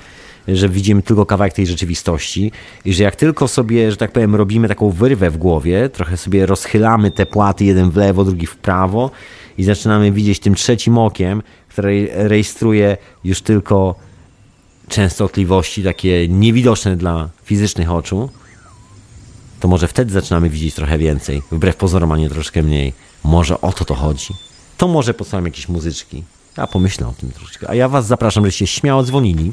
że 0.49 0.69
widzimy 0.69 1.03
tylko 1.03 1.27
kawałek 1.27 1.53
tej 1.53 1.67
rzeczywistości 1.67 2.53
i 2.85 2.95
że 2.95 3.03
jak 3.03 3.17
tylko 3.17 3.49
sobie, 3.49 3.91
że 3.91 3.97
tak 3.97 4.13
powiem, 4.13 4.35
robimy 4.35 4.69
taką 4.69 4.91
wyrwę 4.91 5.31
w 5.31 5.37
głowie, 5.37 5.89
trochę 5.89 6.17
sobie 6.17 6.47
rozchylamy 6.47 7.11
te 7.11 7.27
płaty 7.27 7.65
jeden 7.65 7.91
w 7.91 7.97
lewo, 7.97 8.25
drugi 8.25 8.47
w 8.47 8.57
prawo 8.57 9.11
i 9.59 9.65
zaczynamy 9.65 10.13
widzieć 10.13 10.41
tym 10.41 10.55
trzecim 10.55 10.99
okiem, 10.99 11.43
które 11.69 11.93
rejestruje 12.29 12.97
już 13.25 13.43
tylko 13.43 13.95
częstotliwości 14.89 15.83
takie 15.85 16.29
niewidoczne 16.29 16.97
dla 16.97 17.29
fizycznych 17.45 17.91
oczu, 17.91 18.31
to 19.61 19.69
może 19.69 19.89
wtedy 19.89 20.13
zaczynamy 20.13 20.51
widzieć 20.51 20.75
trochę 20.75 20.99
więcej, 20.99 21.43
wbrew 21.53 21.77
pozorom, 21.77 22.13
a 22.13 22.17
nie 22.17 22.31
troszkę 22.31 22.63
mniej. 22.63 22.93
Może 23.25 23.61
o 23.61 23.73
to 23.73 23.85
to 23.85 23.95
chodzi. 23.95 24.35
To 24.77 24.89
może 24.89 25.15
posłucham 25.15 25.45
jakieś 25.45 25.69
muzyczki. 25.69 26.25
Ja 26.57 26.67
pomyślę 26.67 27.07
o 27.07 27.13
tym 27.13 27.31
troszeczkę. 27.31 27.71
A 27.71 27.75
ja 27.75 27.89
was 27.89 28.07
zapraszam, 28.07 28.45
żebyście 28.45 28.67
śmiało 28.67 29.03
dzwonili 29.03 29.53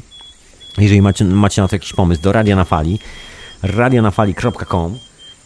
jeżeli 0.82 1.02
macie, 1.02 1.24
macie 1.24 1.62
na 1.62 1.68
to 1.68 1.76
jakiś 1.76 1.92
pomysł, 1.92 2.22
do 2.22 2.32
Radia 2.32 2.56
na 2.56 2.64
Fali, 2.64 2.98
radionafali.com. 3.62 4.98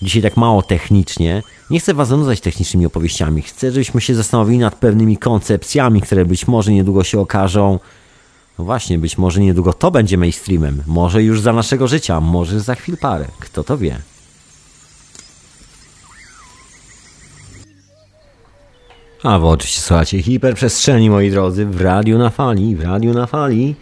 Dzisiaj 0.02 0.22
tak 0.22 0.36
mało 0.36 0.62
technicznie. 0.62 1.42
Nie 1.70 1.80
chcę 1.80 1.94
Was 1.94 2.08
zanudzać 2.08 2.40
technicznymi 2.40 2.86
opowieściami. 2.86 3.42
Chcę, 3.42 3.72
żebyśmy 3.72 4.00
się 4.00 4.14
zastanowili 4.14 4.58
nad 4.58 4.74
pewnymi 4.74 5.16
koncepcjami, 5.16 6.00
które 6.00 6.24
być 6.24 6.48
może 6.48 6.72
niedługo 6.72 7.04
się 7.04 7.20
okażą. 7.20 7.78
No 8.58 8.64
właśnie, 8.64 8.98
być 8.98 9.18
może 9.18 9.40
niedługo 9.40 9.72
to 9.72 9.90
będzie 9.90 10.18
mainstreamem. 10.18 10.82
Może 10.86 11.22
już 11.22 11.40
za 11.40 11.52
naszego 11.52 11.88
życia, 11.88 12.20
może 12.20 12.60
za 12.60 12.74
chwil 12.74 12.96
parę. 12.96 13.26
Kto 13.40 13.64
to 13.64 13.78
wie? 13.78 13.98
A 19.22 19.38
wy 19.38 19.46
oczywiście 19.46 19.80
słuchacie 19.80 20.22
hiperprzestrzeni, 20.22 21.10
moi 21.10 21.30
drodzy, 21.30 21.66
w 21.66 21.80
radiu 21.80 22.18
na 22.18 22.30
fali, 22.30 22.76
w 22.76 22.80
radiu 22.80 23.14
na 23.14 23.26
fali 23.26 23.74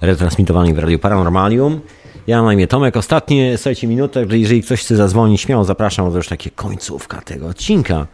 retransmitowanej 0.00 0.74
w 0.74 0.78
Radiu 0.78 0.98
Paranormalium. 0.98 1.80
Ja 2.26 2.42
na 2.42 2.52
imię 2.52 2.66
Tomek. 2.66 2.96
Ostatnie, 2.96 3.58
słuchajcie, 3.58 3.86
minutę, 3.86 4.26
że 4.30 4.38
jeżeli 4.38 4.62
ktoś 4.62 4.80
chce 4.80 4.96
zadzwonić, 4.96 5.40
śmiało 5.40 5.64
zapraszam, 5.64 6.10
to 6.10 6.16
już 6.16 6.28
takie 6.28 6.50
końcówka 6.50 7.20
tego 7.20 7.46
odcinka. 7.46 8.06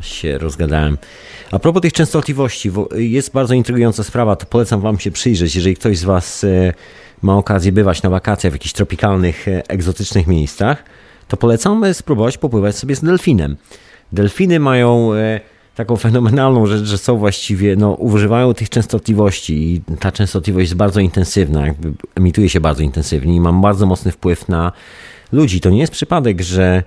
Się 0.00 0.38
rozgadałem. 0.38 0.98
A 1.50 1.58
propos 1.58 1.82
tych 1.82 1.92
częstotliwości, 1.92 2.70
jest 2.96 3.32
bardzo 3.32 3.54
intrygująca 3.54 4.04
sprawa, 4.04 4.36
to 4.36 4.46
polecam 4.46 4.80
Wam 4.80 4.98
się 4.98 5.10
przyjrzeć. 5.10 5.54
Jeżeli 5.54 5.76
ktoś 5.76 5.98
z 5.98 6.04
Was 6.04 6.44
e, 6.44 6.72
ma 7.22 7.36
okazję 7.36 7.72
bywać 7.72 8.02
na 8.02 8.10
wakacjach 8.10 8.52
w 8.52 8.54
jakichś 8.54 8.72
tropikalnych, 8.72 9.48
e, 9.48 9.62
egzotycznych 9.68 10.26
miejscach, 10.26 10.84
to 11.28 11.36
polecam 11.36 11.84
e, 11.84 11.94
spróbować 11.94 12.38
popływać 12.38 12.76
sobie 12.76 12.96
z 12.96 13.00
delfinem. 13.00 13.56
Delfiny 14.12 14.60
mają 14.60 15.10
taką 15.74 15.96
fenomenalną 15.96 16.66
rzecz, 16.66 16.84
że 16.84 16.98
są 16.98 17.18
właściwie, 17.18 17.76
no, 17.76 17.92
używają 17.92 18.54
tych 18.54 18.70
częstotliwości 18.70 19.74
i 19.74 19.96
ta 19.96 20.12
częstotliwość 20.12 20.62
jest 20.62 20.74
bardzo 20.74 21.00
intensywna, 21.00 21.66
jakby 21.66 21.92
emituje 22.14 22.48
się 22.48 22.60
bardzo 22.60 22.82
intensywnie 22.82 23.36
i 23.36 23.40
ma 23.40 23.52
bardzo 23.52 23.86
mocny 23.86 24.12
wpływ 24.12 24.48
na 24.48 24.72
ludzi. 25.32 25.60
To 25.60 25.70
nie 25.70 25.78
jest 25.78 25.92
przypadek, 25.92 26.42
że 26.42 26.82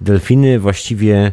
delfiny 0.00 0.58
właściwie 0.58 1.32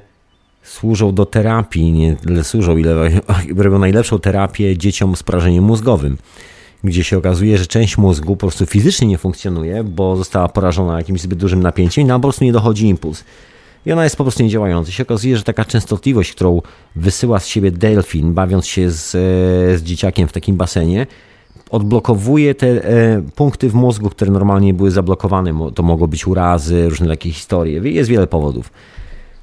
służą 0.63 1.13
do 1.13 1.25
terapii, 1.25 1.91
nie 1.91 2.15
tyle 2.15 2.43
służą, 2.43 2.77
ile 2.77 3.21
robią 3.57 3.79
najlepszą 3.87 4.19
terapię 4.19 4.77
dzieciom 4.77 5.15
z 5.15 5.23
porażeniem 5.23 5.63
mózgowym, 5.63 6.17
gdzie 6.83 7.03
się 7.03 7.17
okazuje, 7.17 7.57
że 7.57 7.67
część 7.67 7.97
mózgu 7.97 8.35
po 8.35 8.47
prostu 8.47 8.65
fizycznie 8.65 9.07
nie 9.07 9.17
funkcjonuje, 9.17 9.83
bo 9.83 10.15
została 10.15 10.49
porażona 10.49 10.97
jakimś 10.97 11.21
zbyt 11.21 11.39
dużym 11.39 11.63
napięciem 11.63 12.03
i 12.03 12.07
nam 12.07 12.21
po 12.21 12.27
prostu 12.27 12.43
nie 12.43 12.51
dochodzi 12.51 12.87
impuls 12.87 13.23
i 13.85 13.91
ona 13.91 14.03
jest 14.03 14.15
po 14.15 14.23
prostu 14.23 14.43
niedziałająca. 14.43 14.91
Się 14.91 15.03
okazuje, 15.03 15.37
że 15.37 15.43
taka 15.43 15.65
częstotliwość, 15.65 16.31
którą 16.31 16.61
wysyła 16.95 17.39
z 17.39 17.47
siebie 17.47 17.71
delfin, 17.71 18.33
bawiąc 18.33 18.67
się 18.67 18.91
z, 18.91 19.15
e, 19.15 19.17
z 19.77 19.83
dzieciakiem 19.83 20.27
w 20.27 20.31
takim 20.31 20.57
basenie, 20.57 21.07
odblokowuje 21.69 22.55
te 22.55 22.67
e, 22.67 23.21
punkty 23.35 23.69
w 23.69 23.73
mózgu, 23.73 24.09
które 24.09 24.31
normalnie 24.31 24.73
były 24.73 24.91
zablokowane. 24.91 25.71
To 25.75 25.83
mogą 25.83 26.07
być 26.07 26.27
urazy, 26.27 26.89
różne 26.89 27.07
takie 27.07 27.31
historie. 27.31 27.81
Jest 27.91 28.09
wiele 28.09 28.27
powodów. 28.27 28.71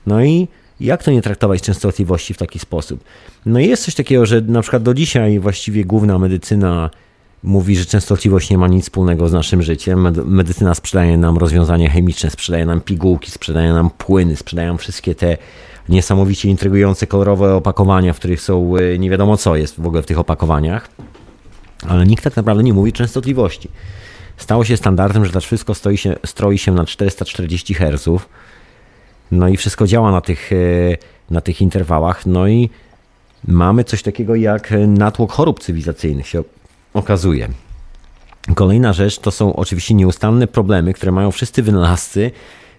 No 0.06 0.24
i 0.24 0.48
jak 0.80 1.02
to 1.02 1.10
nie 1.10 1.22
traktować 1.22 1.62
częstotliwości 1.62 2.34
w 2.34 2.38
taki 2.38 2.58
sposób? 2.58 3.04
No 3.46 3.60
i 3.60 3.66
jest 3.66 3.84
coś 3.84 3.94
takiego, 3.94 4.26
że 4.26 4.40
na 4.40 4.62
przykład 4.62 4.82
do 4.82 4.94
dzisiaj 4.94 5.38
właściwie 5.38 5.84
główna 5.84 6.18
medycyna 6.18 6.90
mówi, 7.42 7.76
że 7.76 7.84
częstotliwość 7.84 8.50
nie 8.50 8.58
ma 8.58 8.68
nic 8.68 8.84
wspólnego 8.84 9.28
z 9.28 9.32
naszym 9.32 9.62
życiem. 9.62 10.24
Medycyna 10.24 10.74
sprzedaje 10.74 11.16
nam 11.16 11.38
rozwiązania 11.38 11.90
chemiczne, 11.90 12.30
sprzedaje 12.30 12.66
nam 12.66 12.80
pigułki, 12.80 13.30
sprzedaje 13.30 13.72
nam 13.72 13.90
płyny, 13.90 14.36
sprzedają 14.36 14.76
wszystkie 14.76 15.14
te 15.14 15.36
niesamowicie 15.88 16.48
intrygujące 16.48 17.06
kolorowe 17.06 17.54
opakowania, 17.54 18.12
w 18.12 18.16
których 18.16 18.40
są 18.40 18.76
e, 18.76 18.98
nie 18.98 19.10
wiadomo 19.10 19.36
co 19.36 19.56
jest 19.56 19.80
w 19.80 19.86
ogóle 19.86 20.02
w 20.02 20.06
tych 20.06 20.18
opakowaniach. 20.18 20.88
Ale 21.88 22.06
nikt 22.06 22.24
tak 22.24 22.36
naprawdę 22.36 22.62
nie 22.62 22.72
mówi 22.72 22.92
częstotliwości. 22.92 23.68
Stało 24.36 24.64
się 24.64 24.76
standardem, 24.76 25.24
że 25.24 25.32
to 25.32 25.40
wszystko 25.40 25.74
stoi 25.74 25.96
się, 25.96 26.16
stroi 26.26 26.58
się 26.58 26.72
na 26.72 26.84
440 26.84 27.74
Hz. 27.74 28.08
No 29.30 29.48
i 29.48 29.56
wszystko 29.56 29.86
działa 29.86 30.10
na 30.10 30.20
tych, 30.20 30.52
e, 30.52 30.56
na 31.30 31.40
tych 31.40 31.60
interwałach. 31.62 32.26
No 32.26 32.48
i 32.48 32.70
mamy 33.46 33.84
coś 33.84 34.02
takiego 34.02 34.34
jak 34.34 34.74
natłok 34.86 35.32
chorób 35.32 35.60
cywilizacyjnych 35.60 36.26
okazuje. 36.98 37.48
Kolejna 38.54 38.92
rzecz 38.92 39.18
to 39.18 39.30
są 39.30 39.56
oczywiście 39.56 39.94
nieustanne 39.94 40.46
problemy, 40.46 40.92
które 40.92 41.12
mają 41.12 41.30
wszyscy 41.30 41.62
wynalazcy, 41.62 42.30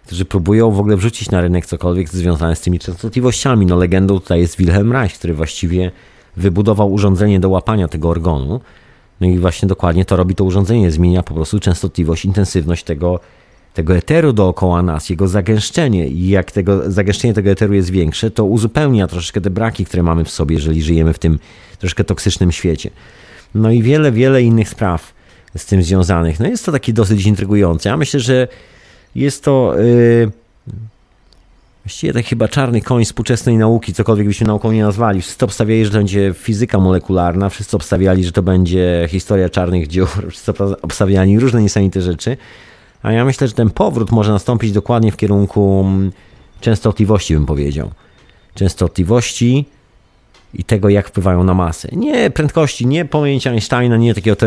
którzy 0.05 0.25
próbują 0.25 0.71
w 0.71 0.79
ogóle 0.79 0.97
wrzucić 0.97 1.31
na 1.31 1.41
rynek 1.41 1.65
cokolwiek 1.65 2.09
związane 2.09 2.55
z 2.55 2.61
tymi 2.61 2.79
częstotliwościami. 2.79 3.65
No 3.65 3.75
legendą 3.75 4.19
tutaj 4.19 4.39
jest 4.39 4.57
Wilhelm 4.57 4.91
Reich, 4.91 5.13
który 5.13 5.33
właściwie 5.33 5.91
wybudował 6.37 6.93
urządzenie 6.93 7.39
do 7.39 7.49
łapania 7.49 7.87
tego 7.87 8.09
organu. 8.09 8.61
No 9.21 9.27
i 9.27 9.37
właśnie 9.37 9.67
dokładnie 9.67 10.05
to 10.05 10.15
robi 10.15 10.35
to 10.35 10.43
urządzenie, 10.43 10.91
zmienia 10.91 11.23
po 11.23 11.33
prostu 11.33 11.59
częstotliwość, 11.59 12.25
intensywność 12.25 12.83
tego, 12.83 13.19
tego 13.73 13.95
eteru 13.95 14.33
dookoła 14.33 14.81
nas, 14.81 15.09
jego 15.09 15.27
zagęszczenie. 15.27 16.07
I 16.07 16.29
jak 16.29 16.51
tego 16.51 16.91
zagęszczenie 16.91 17.33
tego 17.33 17.49
eteru 17.49 17.73
jest 17.73 17.89
większe, 17.89 18.31
to 18.31 18.45
uzupełnia 18.45 19.07
troszeczkę 19.07 19.41
te 19.41 19.49
braki, 19.49 19.85
które 19.85 20.03
mamy 20.03 20.23
w 20.23 20.29
sobie, 20.29 20.55
jeżeli 20.55 20.81
żyjemy 20.83 21.13
w 21.13 21.19
tym 21.19 21.39
troszkę 21.79 22.03
toksycznym 22.03 22.51
świecie. 22.51 22.89
No 23.55 23.71
i 23.71 23.83
wiele, 23.83 24.11
wiele 24.11 24.41
innych 24.41 24.69
spraw 24.69 25.13
z 25.57 25.65
tym 25.65 25.83
związanych. 25.83 26.39
No 26.39 26.47
jest 26.47 26.65
to 26.65 26.71
taki 26.71 26.93
dosyć 26.93 27.25
intrygujące. 27.25 27.89
Ja 27.89 27.97
myślę, 27.97 28.19
że 28.19 28.47
jest 29.15 29.43
to. 29.43 29.73
Yy, 29.77 30.31
Właściwie 31.85 32.13
tak 32.13 32.25
chyba 32.25 32.47
czarny 32.47 32.81
koń 32.81 33.05
współczesnej 33.05 33.57
nauki, 33.57 33.93
cokolwiek 33.93 34.27
byśmy 34.27 34.47
nauką 34.47 34.71
nie 34.71 34.83
nazwali. 34.83 35.21
Wszyscy 35.21 35.45
obstawiali, 35.45 35.85
że 35.85 35.91
to 35.91 35.97
będzie 35.97 36.33
fizyka 36.37 36.79
molekularna, 36.79 37.49
wszyscy 37.49 37.75
obstawiali, 37.75 38.23
że 38.23 38.31
to 38.31 38.41
będzie 38.41 39.07
historia 39.09 39.49
czarnych 39.49 39.87
dziur, 39.87 40.09
wszyscy 40.29 40.51
obstawiali 40.81 41.39
różne 41.39 41.61
niesamowite 41.61 42.01
rzeczy. 42.01 42.37
A 43.03 43.11
ja 43.11 43.25
myślę, 43.25 43.47
że 43.47 43.53
ten 43.53 43.69
powrót 43.69 44.11
może 44.11 44.31
nastąpić 44.31 44.71
dokładnie 44.71 45.11
w 45.11 45.17
kierunku 45.17 45.85
mm, 45.87 46.11
częstotliwości, 46.61 47.33
bym 47.33 47.45
powiedział. 47.45 47.91
Częstotliwości 48.53 49.65
i 50.53 50.63
tego, 50.63 50.89
jak 50.89 51.07
wpływają 51.07 51.43
na 51.43 51.53
masę. 51.53 51.89
Nie 51.91 52.29
prędkości, 52.31 52.87
nie 52.87 53.05
pojęcia 53.05 53.51
Einsteina, 53.51 53.97
nie 53.97 54.13
takiego 54.13 54.37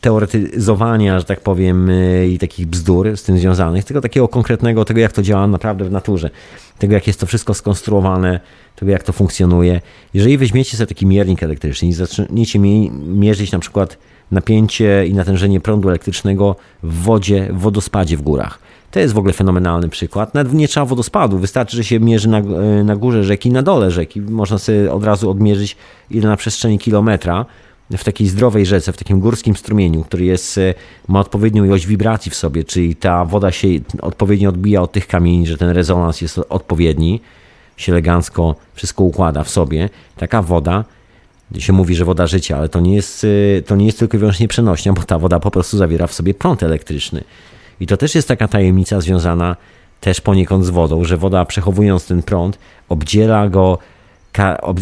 teoretyzowania, 0.00 1.18
że 1.18 1.24
tak 1.24 1.40
powiem, 1.40 1.90
y, 1.90 2.28
i 2.28 2.38
takich 2.38 2.66
bzdur 2.66 3.16
z 3.16 3.22
tym 3.22 3.38
związanych, 3.38 3.84
tylko 3.84 4.00
takiego 4.00 4.28
konkretnego, 4.28 4.84
tego, 4.84 5.00
jak 5.00 5.12
to 5.12 5.22
działa 5.22 5.46
naprawdę 5.46 5.84
w 5.84 5.90
naturze, 5.90 6.30
tego, 6.78 6.94
jak 6.94 7.06
jest 7.06 7.20
to 7.20 7.26
wszystko 7.26 7.54
skonstruowane, 7.54 8.40
tego, 8.76 8.92
jak 8.92 9.02
to 9.02 9.12
funkcjonuje. 9.12 9.80
Jeżeli 10.14 10.38
weźmiecie 10.38 10.76
sobie 10.76 10.86
taki 10.86 11.06
miernik 11.06 11.42
elektryczny 11.42 11.88
i 11.88 11.92
zaczniecie 11.92 12.58
mierzyć 13.06 13.52
na 13.52 13.58
przykład 13.58 13.98
napięcie 14.30 15.06
i 15.06 15.14
natężenie 15.14 15.60
prądu 15.60 15.88
elektrycznego 15.88 16.56
w 16.82 17.02
wodzie, 17.02 17.48
w 17.52 17.58
wodospadzie 17.58 18.16
w 18.16 18.22
górach. 18.22 18.63
To 18.94 19.00
jest 19.00 19.14
w 19.14 19.18
ogóle 19.18 19.32
fenomenalny 19.32 19.88
przykład. 19.88 20.34
Nawet 20.34 20.52
nie 20.52 20.68
trzeba 20.68 20.86
wodospadu, 20.86 21.38
wystarczy, 21.38 21.76
że 21.76 21.84
się 21.84 22.00
mierzy 22.00 22.28
na, 22.28 22.38
e, 22.38 22.84
na 22.84 22.96
górze 22.96 23.24
rzeki, 23.24 23.50
na 23.50 23.62
dole 23.62 23.90
rzeki. 23.90 24.20
Można 24.20 24.58
sobie 24.58 24.92
od 24.92 25.04
razu 25.04 25.30
odmierzyć, 25.30 25.76
ile 26.10 26.28
na 26.28 26.36
przestrzeni 26.36 26.78
kilometra 26.78 27.46
w 27.90 28.04
takiej 28.04 28.26
zdrowej 28.26 28.66
rzece, 28.66 28.92
w 28.92 28.96
takim 28.96 29.20
górskim 29.20 29.56
strumieniu, 29.56 30.04
który 30.04 30.24
jest, 30.24 30.58
e, 30.58 30.74
ma 31.08 31.20
odpowiednią 31.20 31.64
ilość 31.64 31.86
wibracji 31.86 32.30
w 32.30 32.34
sobie, 32.34 32.64
czyli 32.64 32.96
ta 32.96 33.24
woda 33.24 33.52
się 33.52 33.68
odpowiednio 34.02 34.48
odbija 34.48 34.82
od 34.82 34.92
tych 34.92 35.06
kamieni, 35.06 35.46
że 35.46 35.58
ten 35.58 35.70
rezonans 35.70 36.20
jest 36.20 36.38
odpowiedni, 36.48 37.20
się 37.76 37.92
elegancko 37.92 38.54
wszystko 38.74 39.04
układa 39.04 39.44
w 39.44 39.50
sobie. 39.50 39.88
Taka 40.16 40.42
woda 40.42 40.84
się 41.58 41.72
mówi, 41.72 41.94
że 41.94 42.04
woda 42.04 42.26
życia, 42.26 42.58
ale 42.58 42.68
to 42.68 42.80
nie 42.80 42.94
jest, 42.94 43.24
y, 43.24 43.62
to 43.66 43.76
nie 43.76 43.86
jest 43.86 43.98
tylko 43.98 44.16
i 44.16 44.20
wyłącznie 44.20 44.48
przenośnia, 44.48 44.92
bo 44.92 45.02
ta 45.02 45.18
woda 45.18 45.40
po 45.40 45.50
prostu 45.50 45.76
zawiera 45.76 46.06
w 46.06 46.14
sobie 46.14 46.34
prąd 46.34 46.62
elektryczny. 46.62 47.24
I 47.80 47.86
to 47.86 47.96
też 47.96 48.14
jest 48.14 48.28
taka 48.28 48.48
tajemnica 48.48 49.00
związana 49.00 49.56
też 50.00 50.20
poniekąd 50.20 50.64
z 50.64 50.70
wodą, 50.70 51.04
że 51.04 51.16
woda 51.16 51.44
przechowując 51.44 52.06
ten 52.06 52.22
prąd 52.22 52.58
obdziela 52.88 53.48
go 53.48 53.78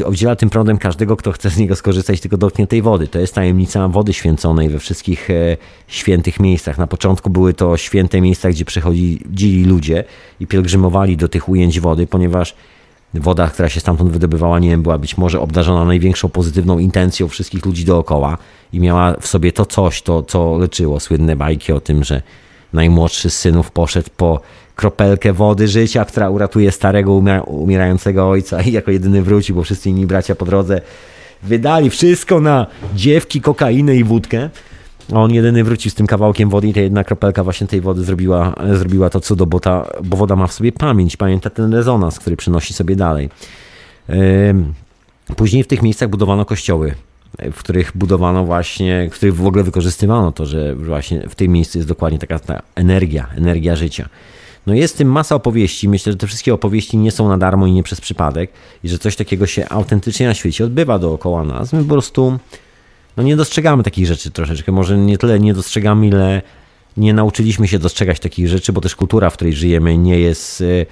obdziela 0.05 0.36
tym 0.36 0.51
prądem 0.51 0.78
każdego, 0.78 1.16
kto 1.16 1.32
chce 1.32 1.51
z 1.51 1.59
niego 1.59 1.77
skorzystać, 1.77 2.20
tylko 2.20 2.36
dotknie 2.36 2.66
tej 2.66 2.82
wody. 2.82 3.09
To 3.09 3.19
jest 3.19 3.35
tajemnica 3.35 3.89
wody 3.89 4.12
święconej 4.12 4.69
we 4.69 4.78
wszystkich 4.78 5.31
e, 5.31 5.56
świętych 5.86 6.40
miejscach. 6.40 6.78
Na 6.78 6.86
początku 6.86 7.31
były 7.31 7.55
to 7.55 7.77
święte 7.77 8.20
miejsca, 8.20 8.51
gdzie 8.51 8.64
przychodzili 8.64 9.64
ludzie 9.64 10.05
i 10.40 10.47
pielgrzymowali 10.47 11.16
do 11.16 11.28
tych 11.28 11.48
ujęć 11.48 11.81
wody, 11.81 12.06
ponieważ 12.06 12.55
woda, 13.14 13.48
która 13.48 13.69
się 13.69 13.81
stamtąd 13.81 14.10
wydobywała, 14.10 14.59
nie 14.59 14.70
wiem, 14.70 14.82
była 14.82 14.98
być 14.98 15.19
może 15.19 15.40
obdarzona 15.40 15.85
największą 15.85 16.28
pozytywną 16.28 16.78
intencją 16.78 17.28
wszystkich 17.28 17.66
ludzi 17.66 17.85
dookoła 17.85 18.39
i 18.73 18.81
miała 18.81 19.14
w 19.20 19.27
sobie 19.27 19.52
to 19.52 19.66
coś, 19.66 20.02
to 20.02 20.23
co 20.23 20.59
leczyło. 20.59 21.01
Słynne 21.01 21.36
bajki 21.36 21.73
o 21.73 21.81
tym, 21.81 22.05
że 22.05 22.23
najmłodszy 22.73 23.31
z 23.31 23.39
synów 23.39 23.70
poszedł 23.70 24.09
po 24.16 24.40
kropelkę 24.77 25.32
wody 25.32 25.69
życia, 25.69 26.05
która 26.05 26.31
uratuje 26.31 26.73
starego 26.73 27.12
umierającego 27.47 28.28
ojca 28.28 28.62
i 28.62 28.73
jako 28.73 28.90
jedyny 28.90 29.23
wróci, 29.23 29.53
bo 29.53 29.62
wszyscy 29.62 29.90
inni 29.90 30.07
bracia 30.07 30.35
po 30.35 30.44
drodze 30.44 30.81
wydali 31.43 31.90
wszystko 31.90 32.40
na 32.40 32.66
dziewki, 32.94 33.40
kokainę 33.40 33.97
i 33.97 34.05
wódkę. 34.05 34.51
On 35.12 35.32
jedyny 35.32 35.65
wrócił 35.65 35.90
z 35.90 35.94
tym 35.94 36.07
kawałkiem 36.07 36.51
wody 36.51 36.69
i 36.69 36.73
ta 36.73 36.81
jedna 36.81 37.05
kropelka 37.05 37.44
właśnie 37.44 37.66
tej 37.66 37.81
wody 37.81 38.05
zrobiła, 38.05 38.55
zrobiła 38.73 39.11
to 39.11 39.20
cudo, 39.20 39.47
bo, 39.47 39.61
ta, 39.61 39.86
bo 40.05 40.16
woda 40.16 40.36
ma 40.36 40.47
w 40.47 40.53
sobie 40.53 40.73
pamięć, 40.73 41.16
pamięta 41.16 41.51
ten 41.51 41.74
rezonans, 41.74 42.19
który 42.19 42.36
przynosi 42.36 42.74
sobie 42.74 42.97
dalej. 42.97 43.31
Później 45.36 45.65
w 45.65 45.66
tych 45.66 45.82
miejscach 45.82 46.09
budowano 46.09 46.44
kościoły, 46.44 46.94
w 47.38 47.59
których 47.59 47.92
budowano 47.94 48.44
właśnie, 48.44 49.09
w 49.12 49.14
których 49.14 49.36
w 49.36 49.46
ogóle 49.46 49.64
wykorzystywano 49.64 50.32
to, 50.32 50.46
że 50.46 50.74
właśnie 50.74 51.28
w 51.28 51.34
tym 51.34 51.52
miejscu 51.52 51.78
jest 51.78 51.88
dokładnie 51.88 52.18
taka 52.18 52.38
ta 52.38 52.62
energia, 52.74 53.26
energia 53.36 53.76
życia. 53.76 54.09
No 54.66 54.74
jest 54.74 54.94
w 54.94 54.96
tym 54.98 55.12
masa 55.12 55.34
opowieści. 55.34 55.88
Myślę, 55.88 56.12
że 56.12 56.18
te 56.18 56.26
wszystkie 56.26 56.54
opowieści 56.54 56.96
nie 56.96 57.10
są 57.10 57.28
na 57.28 57.38
darmo 57.38 57.66
i 57.66 57.72
nie 57.72 57.82
przez 57.82 58.00
przypadek 58.00 58.50
i 58.84 58.88
że 58.88 58.98
coś 58.98 59.16
takiego 59.16 59.46
się 59.46 59.68
autentycznie 59.68 60.26
na 60.26 60.34
świecie 60.34 60.64
odbywa 60.64 60.98
dookoła 60.98 61.44
nas. 61.44 61.72
My 61.72 61.82
po 61.82 61.88
prostu 61.88 62.38
no 63.16 63.22
nie 63.22 63.36
dostrzegamy 63.36 63.82
takich 63.82 64.06
rzeczy 64.06 64.30
troszeczkę. 64.30 64.72
Może 64.72 64.98
nie 64.98 65.18
tyle 65.18 65.40
nie 65.40 65.54
dostrzegamy, 65.54 66.06
ile 66.06 66.42
nie 66.96 67.14
nauczyliśmy 67.14 67.68
się 67.68 67.78
dostrzegać 67.78 68.20
takich 68.20 68.48
rzeczy, 68.48 68.72
bo 68.72 68.80
też 68.80 68.96
kultura, 68.96 69.30
w 69.30 69.34
której 69.34 69.52
żyjemy, 69.52 69.98
nie 69.98 70.20
jest, 70.20 70.60
e, 70.60 70.86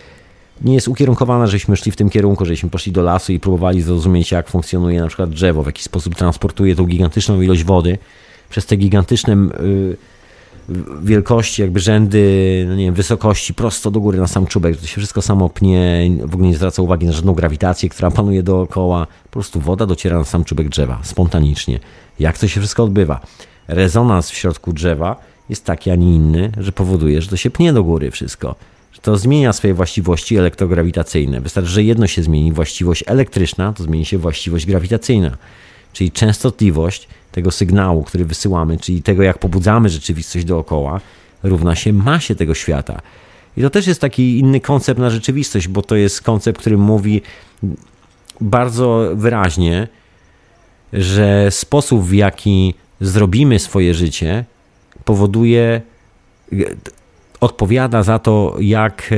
nie 0.60 0.74
jest 0.74 0.88
ukierunkowana, 0.88 1.46
żebyśmy 1.46 1.76
szli 1.76 1.92
w 1.92 1.96
tym 1.96 2.10
kierunku, 2.10 2.44
żebyśmy 2.44 2.70
poszli 2.70 2.92
do 2.92 3.02
lasu 3.02 3.32
i 3.32 3.40
próbowali 3.40 3.82
zrozumieć, 3.82 4.30
jak 4.30 4.48
funkcjonuje 4.48 5.00
na 5.00 5.06
przykład 5.06 5.30
drzewo, 5.30 5.62
w 5.62 5.66
jaki 5.66 5.82
sposób 5.82 6.14
transportuje 6.14 6.76
tą 6.76 6.84
gigantyczną 6.84 7.40
ilość 7.40 7.64
wody 7.64 7.98
przez 8.50 8.66
te 8.66 8.76
gigantyczne 8.76 9.36
wielkości, 11.02 11.62
jakby 11.62 11.80
rzędy, 11.80 12.64
no 12.68 12.76
nie 12.76 12.84
wiem, 12.84 12.94
wysokości 12.94 13.54
prosto 13.54 13.90
do 13.90 14.00
góry 14.00 14.18
na 14.18 14.26
sam 14.26 14.46
czubek, 14.46 14.76
to 14.76 14.86
się 14.86 14.96
wszystko 14.96 15.22
samo 15.22 15.48
pnie, 15.48 16.10
w 16.24 16.34
ogóle 16.34 16.48
nie 16.48 16.54
zwraca 16.54 16.82
uwagi 16.82 17.06
na 17.06 17.12
żadną 17.12 17.32
grawitację, 17.32 17.88
która 17.88 18.10
panuje 18.10 18.42
dookoła. 18.42 19.06
Po 19.24 19.30
prostu 19.30 19.60
woda 19.60 19.86
dociera 19.86 20.18
na 20.18 20.24
sam 20.24 20.44
czubek 20.44 20.68
drzewa, 20.68 20.98
spontanicznie. 21.02 21.80
Jak 22.18 22.38
to 22.38 22.48
się 22.48 22.60
wszystko 22.60 22.84
odbywa? 22.84 23.20
Rezonans 23.68 24.30
w 24.30 24.34
środku 24.34 24.72
drzewa 24.72 25.16
jest 25.48 25.64
taki, 25.64 25.90
a 25.90 25.96
nie 25.96 26.14
inny, 26.14 26.52
że 26.58 26.72
powoduje, 26.72 27.22
że 27.22 27.28
to 27.28 27.36
się 27.36 27.50
pnie 27.50 27.72
do 27.72 27.84
góry 27.84 28.10
wszystko. 28.10 28.54
To 29.02 29.18
zmienia 29.18 29.52
swoje 29.52 29.74
właściwości 29.74 30.36
elektrograwitacyjne. 30.36 31.40
Wystarczy, 31.40 31.70
że 31.70 31.82
jedno 31.82 32.06
się 32.06 32.22
zmieni, 32.22 32.52
właściwość 32.52 33.04
elektryczna, 33.06 33.72
to 33.72 33.82
zmieni 33.82 34.04
się 34.04 34.18
właściwość 34.18 34.66
grawitacyjna. 34.66 35.36
Czyli 35.92 36.12
częstotliwość 36.12 37.08
tego 37.32 37.50
sygnału, 37.50 38.02
który 38.02 38.24
wysyłamy, 38.24 38.78
czyli 38.78 39.02
tego, 39.02 39.22
jak 39.22 39.38
pobudzamy 39.38 39.88
rzeczywistość 39.88 40.44
dookoła, 40.44 41.00
równa 41.42 41.74
się 41.74 41.92
masie 41.92 42.34
tego 42.34 42.54
świata. 42.54 43.00
I 43.56 43.62
to 43.62 43.70
też 43.70 43.86
jest 43.86 44.00
taki 44.00 44.38
inny 44.38 44.60
koncept 44.60 45.00
na 45.00 45.10
rzeczywistość, 45.10 45.68
bo 45.68 45.82
to 45.82 45.96
jest 45.96 46.22
koncept, 46.22 46.60
który 46.60 46.78
mówi 46.78 47.22
bardzo 48.40 49.10
wyraźnie, 49.14 49.88
że 50.92 51.50
sposób, 51.50 52.02
w 52.02 52.12
jaki 52.12 52.74
zrobimy 53.00 53.58
swoje 53.58 53.94
życie, 53.94 54.44
powoduje, 55.04 55.80
odpowiada 57.40 58.02
za 58.02 58.18
to, 58.18 58.56
jak, 58.60 59.10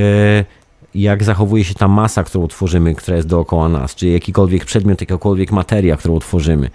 jak 0.94 1.24
zachowuje 1.24 1.64
się 1.64 1.74
ta 1.74 1.88
masa, 1.88 2.24
którą 2.24 2.48
tworzymy, 2.48 2.94
która 2.94 3.16
jest 3.16 3.28
dookoła 3.28 3.68
nas, 3.68 3.94
czy 3.94 4.06
jakikolwiek 4.06 4.64
przedmiot, 4.64 5.00
jakakolwiek 5.00 5.52
materia, 5.52 5.96
którą 5.96 6.18
tworzymy 6.18 6.70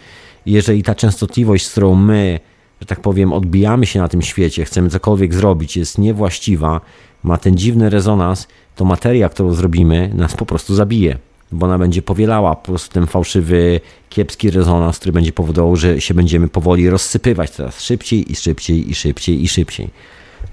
jeżeli 0.47 0.83
ta 0.83 0.95
częstotliwość, 0.95 1.65
z 1.65 1.71
którą 1.71 1.95
my, 1.95 2.39
że 2.81 2.87
tak 2.87 2.99
powiem, 2.99 3.33
odbijamy 3.33 3.85
się 3.85 3.99
na 3.99 4.07
tym 4.07 4.21
świecie, 4.21 4.65
chcemy 4.65 4.89
cokolwiek 4.89 5.33
zrobić, 5.33 5.77
jest 5.77 5.97
niewłaściwa, 5.97 6.81
ma 7.23 7.37
ten 7.37 7.57
dziwny 7.57 7.89
rezonans, 7.89 8.47
to 8.75 8.85
materia, 8.85 9.29
którą 9.29 9.53
zrobimy, 9.53 10.11
nas 10.13 10.35
po 10.35 10.45
prostu 10.45 10.75
zabije. 10.75 11.17
Bo 11.51 11.65
ona 11.65 11.77
będzie 11.77 12.01
powielała 12.01 12.55
po 12.55 12.65
prostu 12.65 12.93
ten 12.93 13.07
fałszywy, 13.07 13.81
kiepski 14.09 14.51
rezonans, 14.51 14.97
który 14.97 15.11
będzie 15.11 15.31
powodował, 15.31 15.75
że 15.75 16.01
się 16.01 16.13
będziemy 16.13 16.47
powoli 16.47 16.89
rozsypywać 16.89 17.49
coraz 17.49 17.81
szybciej 17.81 18.31
i 18.31 18.35
szybciej 18.35 18.91
i 18.91 18.95
szybciej 18.95 19.43
i 19.43 19.47
szybciej. 19.47 19.89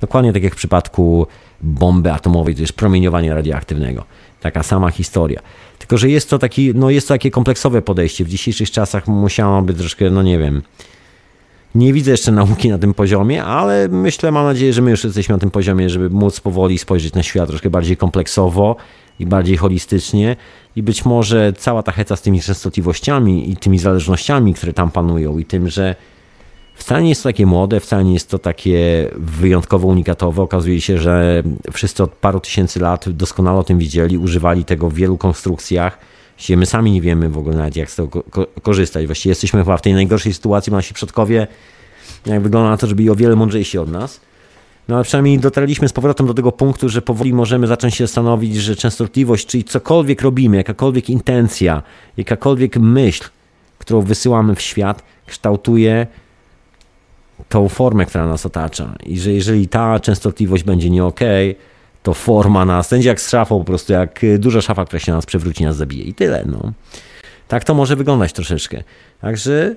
Dokładnie 0.01 0.33
tak 0.33 0.43
jak 0.43 0.53
w 0.53 0.57
przypadku 0.57 1.27
bomby 1.61 2.13
atomowej, 2.13 2.55
to 2.55 2.61
jest 2.61 2.73
promieniowanie 2.73 3.35
radioaktywnego. 3.35 4.05
Taka 4.41 4.63
sama 4.63 4.91
historia. 4.91 5.41
Tylko, 5.79 5.99
że 5.99 6.11
jest 6.11 6.31
to, 6.31 6.39
taki, 6.39 6.73
no 6.75 6.91
jest 6.91 7.09
to 7.09 7.15
takie 7.15 7.31
kompleksowe 7.31 7.83
podejście. 7.83 8.25
W 8.25 8.29
dzisiejszych 8.29 8.71
czasach 8.71 9.09
musiało 9.09 9.63
być 9.63 9.79
troszkę, 9.79 10.11
no 10.11 10.23
nie 10.23 10.39
wiem. 10.39 10.63
Nie 11.75 11.93
widzę 11.93 12.11
jeszcze 12.11 12.33
nauki 12.33 12.69
na 12.69 12.79
tym 12.79 12.95
poziomie, 12.95 13.45
ale 13.45 13.89
myślę, 13.89 14.33
mam 14.33 14.47
nadzieję, 14.47 14.73
że 14.73 14.83
my 14.83 14.91
już 14.91 15.05
jesteśmy 15.05 15.35
na 15.35 15.39
tym 15.39 15.51
poziomie, 15.51 15.91
żeby 15.91 16.11
móc 16.11 16.41
powoli 16.41 16.79
spojrzeć 16.79 17.15
na 17.15 17.23
świat 17.23 17.49
troszkę 17.49 17.71
bardziej 17.71 17.97
kompleksowo 17.97 18.77
i 19.19 19.27
bardziej 19.27 19.57
holistycznie. 19.57 20.37
I 20.77 20.83
być 20.83 21.05
może 21.05 21.53
cała 21.53 21.83
ta 21.83 21.93
heca 21.93 22.17
z 22.17 22.23
tymi 22.23 22.41
częstotliwościami 22.41 23.51
i 23.51 23.57
tymi 23.57 23.79
zależnościami, 23.79 24.55
które 24.55 24.73
tam 24.73 24.91
panują, 24.91 25.39
i 25.39 25.45
tym, 25.45 25.69
że 25.69 25.97
Wcale 26.75 27.03
nie 27.03 27.09
jest 27.09 27.23
to 27.23 27.29
takie 27.29 27.47
młode, 27.47 27.81
wcale 27.81 28.05
nie 28.05 28.13
jest 28.13 28.31
to 28.31 28.39
takie 28.39 29.09
wyjątkowo 29.17 29.89
unikatowe. 29.89 30.43
Okazuje 30.43 30.81
się, 30.81 30.99
że 30.99 31.43
wszyscy 31.73 32.03
od 32.03 32.11
paru 32.13 32.41
tysięcy 32.41 32.81
lat 32.81 33.09
doskonale 33.09 33.59
o 33.59 33.65
tym 33.65 33.79
widzieli, 33.79 34.19
używali 34.19 34.65
tego 34.65 34.91
w 34.91 34.95
wielu 34.95 35.19
konstrukcjach, 35.19 35.99
Właściwie 36.37 36.57
my 36.57 36.67
sami 36.67 36.91
nie 36.91 37.01
wiemy 37.01 37.29
w 37.29 37.39
ogóle 37.39 37.57
nawet 37.57 37.77
jak 37.77 37.91
z 37.91 37.97
tego 37.97 38.23
ko- 38.23 38.47
korzystać. 38.63 39.07
Właściwie 39.07 39.31
jesteśmy 39.31 39.61
chyba 39.65 39.77
w 39.77 39.83
tej 39.83 39.95
najgorszej 39.95 40.35
sytuacji, 40.35 40.71
bo 40.71 40.77
nasi 40.77 40.95
przodkowie, 40.95 41.47
jak 42.27 42.43
wygląda 42.43 42.71
na 42.71 42.77
to, 42.77 42.87
że 42.87 42.95
byli 42.95 43.11
o 43.11 43.15
wiele 43.15 43.37
mądrzejsi 43.37 43.79
od 43.79 43.91
nas. 43.91 44.21
No 44.89 44.95
ale 44.95 45.05
przynajmniej 45.05 45.39
dotarliśmy 45.39 45.89
z 45.89 45.93
powrotem 45.93 46.27
do 46.27 46.35
tego 46.35 46.53
punktu, 46.53 46.89
że 46.89 47.03
powoli 47.03 47.33
możemy 47.33 47.67
zacząć 47.67 47.95
się 47.95 48.07
zastanowić, 48.07 48.57
że 48.57 48.77
częstotliwość, 48.77 49.47
czyli 49.47 49.65
cokolwiek 49.65 50.23
robimy, 50.23 50.57
jakakolwiek 50.57 51.11
intencja, 51.11 51.83
jakakolwiek 52.17 52.77
myśl, 52.77 53.25
którą 53.79 54.01
wysyłamy 54.01 54.55
w 54.55 54.61
świat, 54.61 55.03
kształtuje 55.27 56.07
tą 57.49 57.69
formę, 57.69 58.07
która 58.07 58.27
nas 58.27 58.47
otacza. 58.47 58.95
I 59.07 59.19
że 59.19 59.33
jeżeli 59.33 59.69
ta 59.69 60.01
częstotliwość 60.01 60.65
będzie 60.65 60.91
nie 60.91 61.05
okay, 61.05 61.55
to 62.03 62.15
forma 62.15 62.65
nas, 62.65 62.91
będzie 62.91 63.09
jak 63.09 63.21
z 63.21 63.31
szafą, 63.31 63.59
po 63.59 63.65
prostu 63.65 63.93
jak 63.93 64.21
duża 64.39 64.61
szafa, 64.61 64.85
która 64.85 65.01
się 65.01 65.13
nas 65.13 65.27
przewróci, 65.27 65.65
nas 65.65 65.77
zabije. 65.77 66.05
I 66.05 66.15
tyle, 66.15 66.45
no. 66.47 66.73
Tak 67.49 67.65
to 67.65 67.75
może 67.75 67.97
wyglądać 67.97 68.33
troszeczkę. 68.33 68.83
Także 69.21 69.77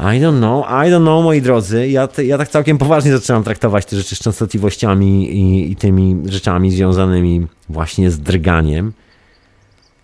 i 0.00 0.20
don't 0.20 0.38
know, 0.38 0.64
I 0.66 0.90
don't 0.90 1.02
know, 1.02 1.24
moi 1.24 1.42
drodzy. 1.42 1.88
Ja, 1.88 2.08
ja 2.24 2.38
tak 2.38 2.48
całkiem 2.48 2.78
poważnie 2.78 3.12
zaczynam 3.12 3.44
traktować 3.44 3.86
te 3.86 3.96
rzeczy 3.96 4.16
z 4.16 4.18
częstotliwościami 4.18 5.30
i, 5.30 5.72
i 5.72 5.76
tymi 5.76 6.16
rzeczami 6.24 6.70
związanymi 6.70 7.46
właśnie 7.68 8.10
z 8.10 8.20
drganiem. 8.20 8.92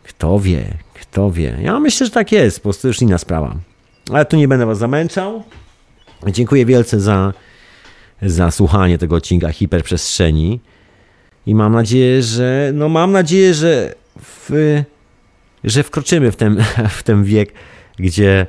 Kto 0.04 0.40
wie, 0.40 0.74
kto 0.94 1.30
wie. 1.30 1.58
Ja 1.62 1.80
myślę, 1.80 2.06
że 2.06 2.12
tak 2.12 2.32
jest, 2.32 2.58
po 2.58 2.62
prostu 2.62 2.88
już 2.88 3.02
inna 3.02 3.18
sprawa. 3.18 3.56
Ale 4.12 4.24
tu 4.24 4.36
nie 4.36 4.48
będę 4.48 4.66
was 4.66 4.78
zamęczał. 4.78 5.42
Dziękuję 6.32 6.66
wielce 6.66 7.00
za, 7.00 7.32
za 8.22 8.50
słuchanie 8.50 8.98
tego 8.98 9.16
odcinka 9.16 9.52
hiperprzestrzeni. 9.52 10.60
I 11.46 11.54
mam 11.54 11.72
nadzieję, 11.72 12.22
że 12.22 12.70
no 12.74 12.88
mam 12.88 13.12
nadzieję, 13.12 13.54
że 13.54 13.94
w, 14.22 14.50
że 15.64 15.82
wkroczymy 15.82 16.32
w 16.32 16.36
ten, 16.36 16.64
w 16.98 17.02
ten 17.02 17.24
wiek, 17.24 17.52
gdzie 17.98 18.46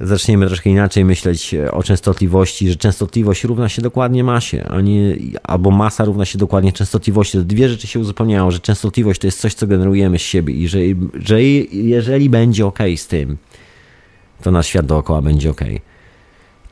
zaczniemy 0.00 0.46
troszkę 0.46 0.70
inaczej 0.70 1.04
myśleć 1.04 1.54
o 1.70 1.82
częstotliwości, 1.82 2.68
że 2.68 2.76
częstotliwość 2.76 3.44
równa 3.44 3.68
się 3.68 3.82
dokładnie 3.82 4.24
masie, 4.24 4.64
a 4.64 4.80
nie, 4.80 5.16
albo 5.42 5.70
masa 5.70 6.04
równa 6.04 6.24
się 6.24 6.38
dokładnie 6.38 6.72
częstotliwości. 6.72 7.38
To 7.38 7.44
dwie 7.44 7.68
rzeczy 7.68 7.86
się 7.86 8.00
uzupełniają, 8.00 8.50
że 8.50 8.60
częstotliwość 8.60 9.20
to 9.20 9.26
jest 9.26 9.40
coś, 9.40 9.54
co 9.54 9.66
generujemy 9.66 10.18
z 10.18 10.22
siebie 10.22 10.54
i 10.54 10.68
że, 10.68 10.78
że 11.14 11.42
jeżeli 11.42 12.30
będzie 12.30 12.66
ok 12.66 12.78
z 12.96 13.06
tym, 13.06 13.36
to 14.42 14.50
nasz 14.50 14.66
świat 14.66 14.86
dookoła 14.86 15.22
będzie 15.22 15.50
ok. 15.50 15.60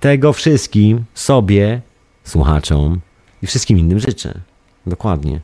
Tego 0.03 0.33
wszystkim 0.33 1.05
sobie, 1.15 1.81
słuchaczom 2.25 3.01
i 3.43 3.47
wszystkim 3.47 3.79
innym 3.79 3.99
życzę. 3.99 4.41
Dokładnie. 4.87 5.41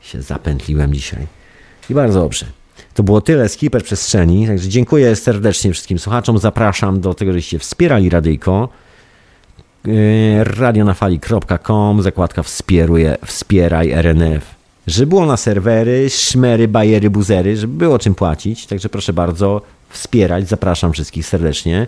Się 0.00 0.22
zapętliłem 0.22 0.94
dzisiaj. 0.94 1.26
I 1.90 1.94
bardzo 1.94 2.20
dobrze. 2.20 2.46
To 2.94 3.02
było 3.02 3.20
tyle 3.20 3.48
z 3.48 3.56
hiperprzestrzeni, 3.56 4.46
także 4.46 4.68
dziękuję 4.68 5.16
serdecznie 5.16 5.72
wszystkim 5.72 5.98
słuchaczom. 5.98 6.38
Zapraszam 6.38 7.00
do 7.00 7.14
tego, 7.14 7.32
żeście 7.32 7.58
wspierali 7.58 8.10
radyjko. 8.10 8.68
radionafali.com, 10.42 12.02
zakładka 12.02 12.42
wspieruje, 12.42 13.16
wspieraj 13.26 13.90
RNF. 13.90 14.54
Żeby 14.86 15.06
było 15.06 15.26
na 15.26 15.36
serwery, 15.36 16.10
szmery, 16.10 16.68
bajery, 16.68 17.10
buzery, 17.10 17.56
żeby 17.56 17.76
było 17.78 17.98
czym 17.98 18.14
płacić. 18.14 18.66
Także 18.66 18.88
proszę 18.88 19.12
bardzo 19.12 19.62
wspierać. 19.88 20.48
Zapraszam 20.48 20.92
wszystkich 20.92 21.26
serdecznie. 21.26 21.86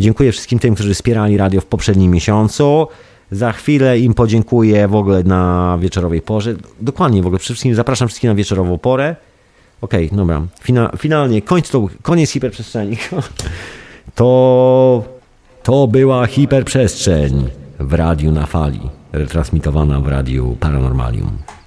Dziękuję 0.00 0.32
wszystkim 0.32 0.58
tym, 0.58 0.74
którzy 0.74 0.94
wspierali 0.94 1.36
radio 1.36 1.60
w 1.60 1.66
poprzednim 1.66 2.12
miesiącu. 2.12 2.86
Za 3.30 3.52
chwilę 3.52 3.98
im 3.98 4.14
podziękuję 4.14 4.88
w 4.88 4.94
ogóle 4.94 5.22
na 5.22 5.76
wieczorowej 5.80 6.22
porze. 6.22 6.54
Dokładnie, 6.80 7.22
w 7.22 7.26
ogóle 7.26 7.38
przede 7.38 7.54
wszystkim 7.54 7.74
zapraszam 7.74 8.08
wszystkich 8.08 8.28
na 8.28 8.34
wieczorową 8.34 8.78
porę. 8.78 9.16
Okej, 9.80 10.06
okay, 10.06 10.16
dobra. 10.16 10.42
Fina, 10.60 10.90
finalnie, 10.98 11.42
końc 11.42 11.70
to, 11.70 11.86
koniec 12.02 12.30
hiperprzestrzeni. 12.30 12.96
To, 14.14 15.04
to 15.62 15.86
była 15.86 16.26
hiperprzestrzeń 16.26 17.48
w 17.80 17.92
radiu 17.92 18.32
na 18.32 18.46
fali, 18.46 18.80
retransmitowana 19.12 20.00
w 20.00 20.08
radiu 20.08 20.56
Paranormalium. 20.60 21.57